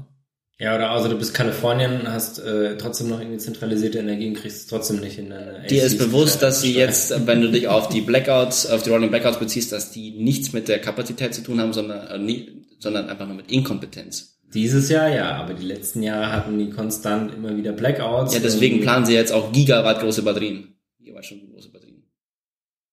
Ja, 0.59 0.77
oder 0.77 0.93
außer 0.93 1.09
du 1.11 1.16
bist 1.16 1.35
Kalifornien, 1.35 2.03
hast 2.07 2.39
äh, 2.39 2.77
trotzdem 2.79 3.09
noch 3.11 3.19
irgendwie 3.21 3.39
zentralisierte 3.39 3.99
Energie 3.99 4.29
und 4.29 4.35
kriegst 4.35 4.57
es 4.62 4.66
trotzdem 4.69 5.01
nicht 5.01 5.19
in 5.19 5.29
deine 5.31 5.66
Dir 5.69 5.83
ist 5.83 5.99
bewusst, 5.99 6.43
dass 6.43 6.62
sie 6.62 6.73
jetzt, 6.75 7.27
wenn 7.27 7.41
du 7.43 7.51
dich 7.51 7.66
auf 7.69 7.89
die 7.89 8.01
Blackouts, 8.01 8.66
auf 8.71 8.83
die 8.85 8.91
Rolling 8.91 9.11
Blackouts 9.11 9.39
beziehst, 9.41 9.73
dass 9.73 9.91
die 9.91 10.12
nichts 10.12 10.53
mit 10.53 10.69
der 10.69 10.81
Kapazität 10.81 11.35
zu 11.35 11.43
tun 11.43 11.61
haben, 11.61 11.73
sondern, 11.73 12.07
äh, 12.07 12.19
nie, 12.19 12.65
sondern 12.79 13.11
einfach 13.11 13.27
nur 13.27 13.37
mit 13.37 13.51
Inkompetenz. 13.51 14.34
Dieses 14.55 14.89
Jahr 14.89 15.09
ja, 15.09 15.35
aber 15.35 15.55
die 15.55 15.66
letzten 15.66 16.02
Jahre 16.02 16.32
hatten 16.32 16.59
die 16.59 16.70
konstant 16.70 17.35
immer 17.35 17.56
wieder 17.56 17.72
Blackouts. 17.72 18.35
Ja, 18.35 18.40
deswegen 18.40 18.81
planen 18.81 19.05
sie 19.05 19.14
jetzt 19.14 19.32
auch 19.32 19.52
Gigawatt 19.52 20.01
große 20.01 20.22
Batterien. 20.22 20.76
Gigawatt 20.98 21.26
schon 21.26 21.51
große 21.51 21.70
Batterien. 21.70 22.05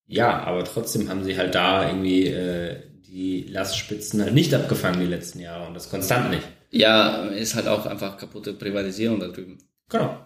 Ja, 0.07 0.39
aber 0.43 0.63
trotzdem 0.63 1.07
haben 1.07 1.23
sie 1.23 1.37
halt 1.37 1.53
da 1.53 1.87
irgendwie 1.87 2.25
äh, 2.27 2.77
die 3.07 3.43
Lastspitzen 3.43 4.21
halt 4.21 4.33
nicht 4.33 4.53
abgefangen 4.53 4.99
die 4.99 5.05
letzten 5.05 5.39
Jahre 5.39 5.67
und 5.67 5.75
das 5.75 5.89
konstant 5.89 6.31
nicht. 6.31 6.43
Ja, 6.71 7.25
ist 7.27 7.55
halt 7.55 7.67
auch 7.67 7.85
einfach 7.85 8.17
kaputte 8.17 8.53
Privatisierung 8.53 9.19
da 9.19 9.27
drüben. 9.27 9.59
Genau. 9.89 10.17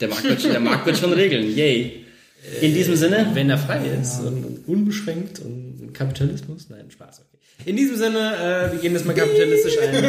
Der 0.00 0.08
Markt 0.08 0.24
wird, 0.24 0.44
der 0.44 0.60
Markt 0.60 0.86
wird 0.86 0.96
schon 0.96 1.12
regeln. 1.12 1.54
Yay. 1.54 2.03
In 2.60 2.74
diesem 2.74 2.96
Sinne, 2.96 3.30
Wenn 3.32 3.48
er 3.50 3.58
frei 3.58 3.80
ist 4.00 4.20
und, 4.20 4.44
und 4.44 4.68
unbeschränkt 4.68 5.40
und 5.40 5.92
Kapitalismus, 5.94 6.68
nein, 6.68 6.90
Spaß, 6.90 7.20
okay. 7.20 7.38
In 7.64 7.76
diesem 7.76 7.96
Sinne, 7.96 8.18
äh, 8.18 8.72
wir 8.72 8.80
gehen 8.80 8.94
das 8.94 9.04
mal 9.04 9.14
kapitalistisch 9.14 9.78
ein. 9.78 9.92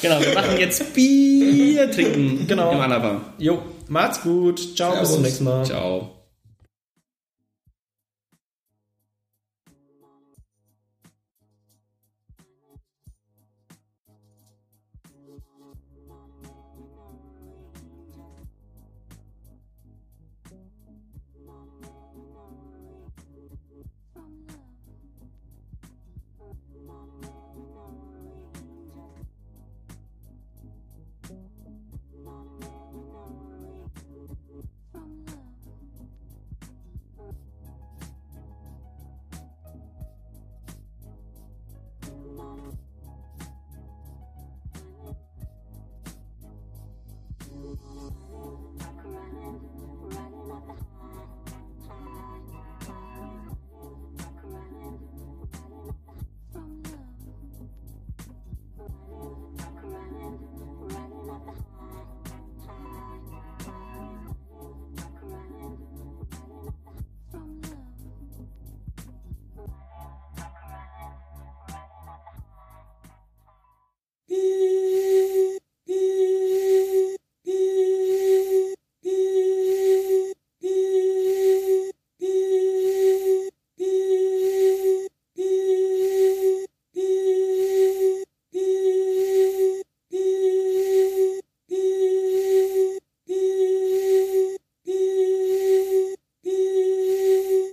genau, 0.00 0.20
wir 0.20 0.34
machen 0.34 0.56
jetzt 0.58 0.94
Bier 0.94 1.90
trinken. 1.90 2.46
Genau. 2.46 2.72
Im 2.72 2.80
Anfang. 2.80 3.20
Jo, 3.38 3.62
macht's 3.88 4.22
gut. 4.22 4.76
Ciao, 4.76 4.92
bis 4.92 5.00
zum 5.00 5.06
Servus. 5.08 5.22
nächsten 5.22 5.44
Mal. 5.44 5.64
Ciao. 5.66 6.17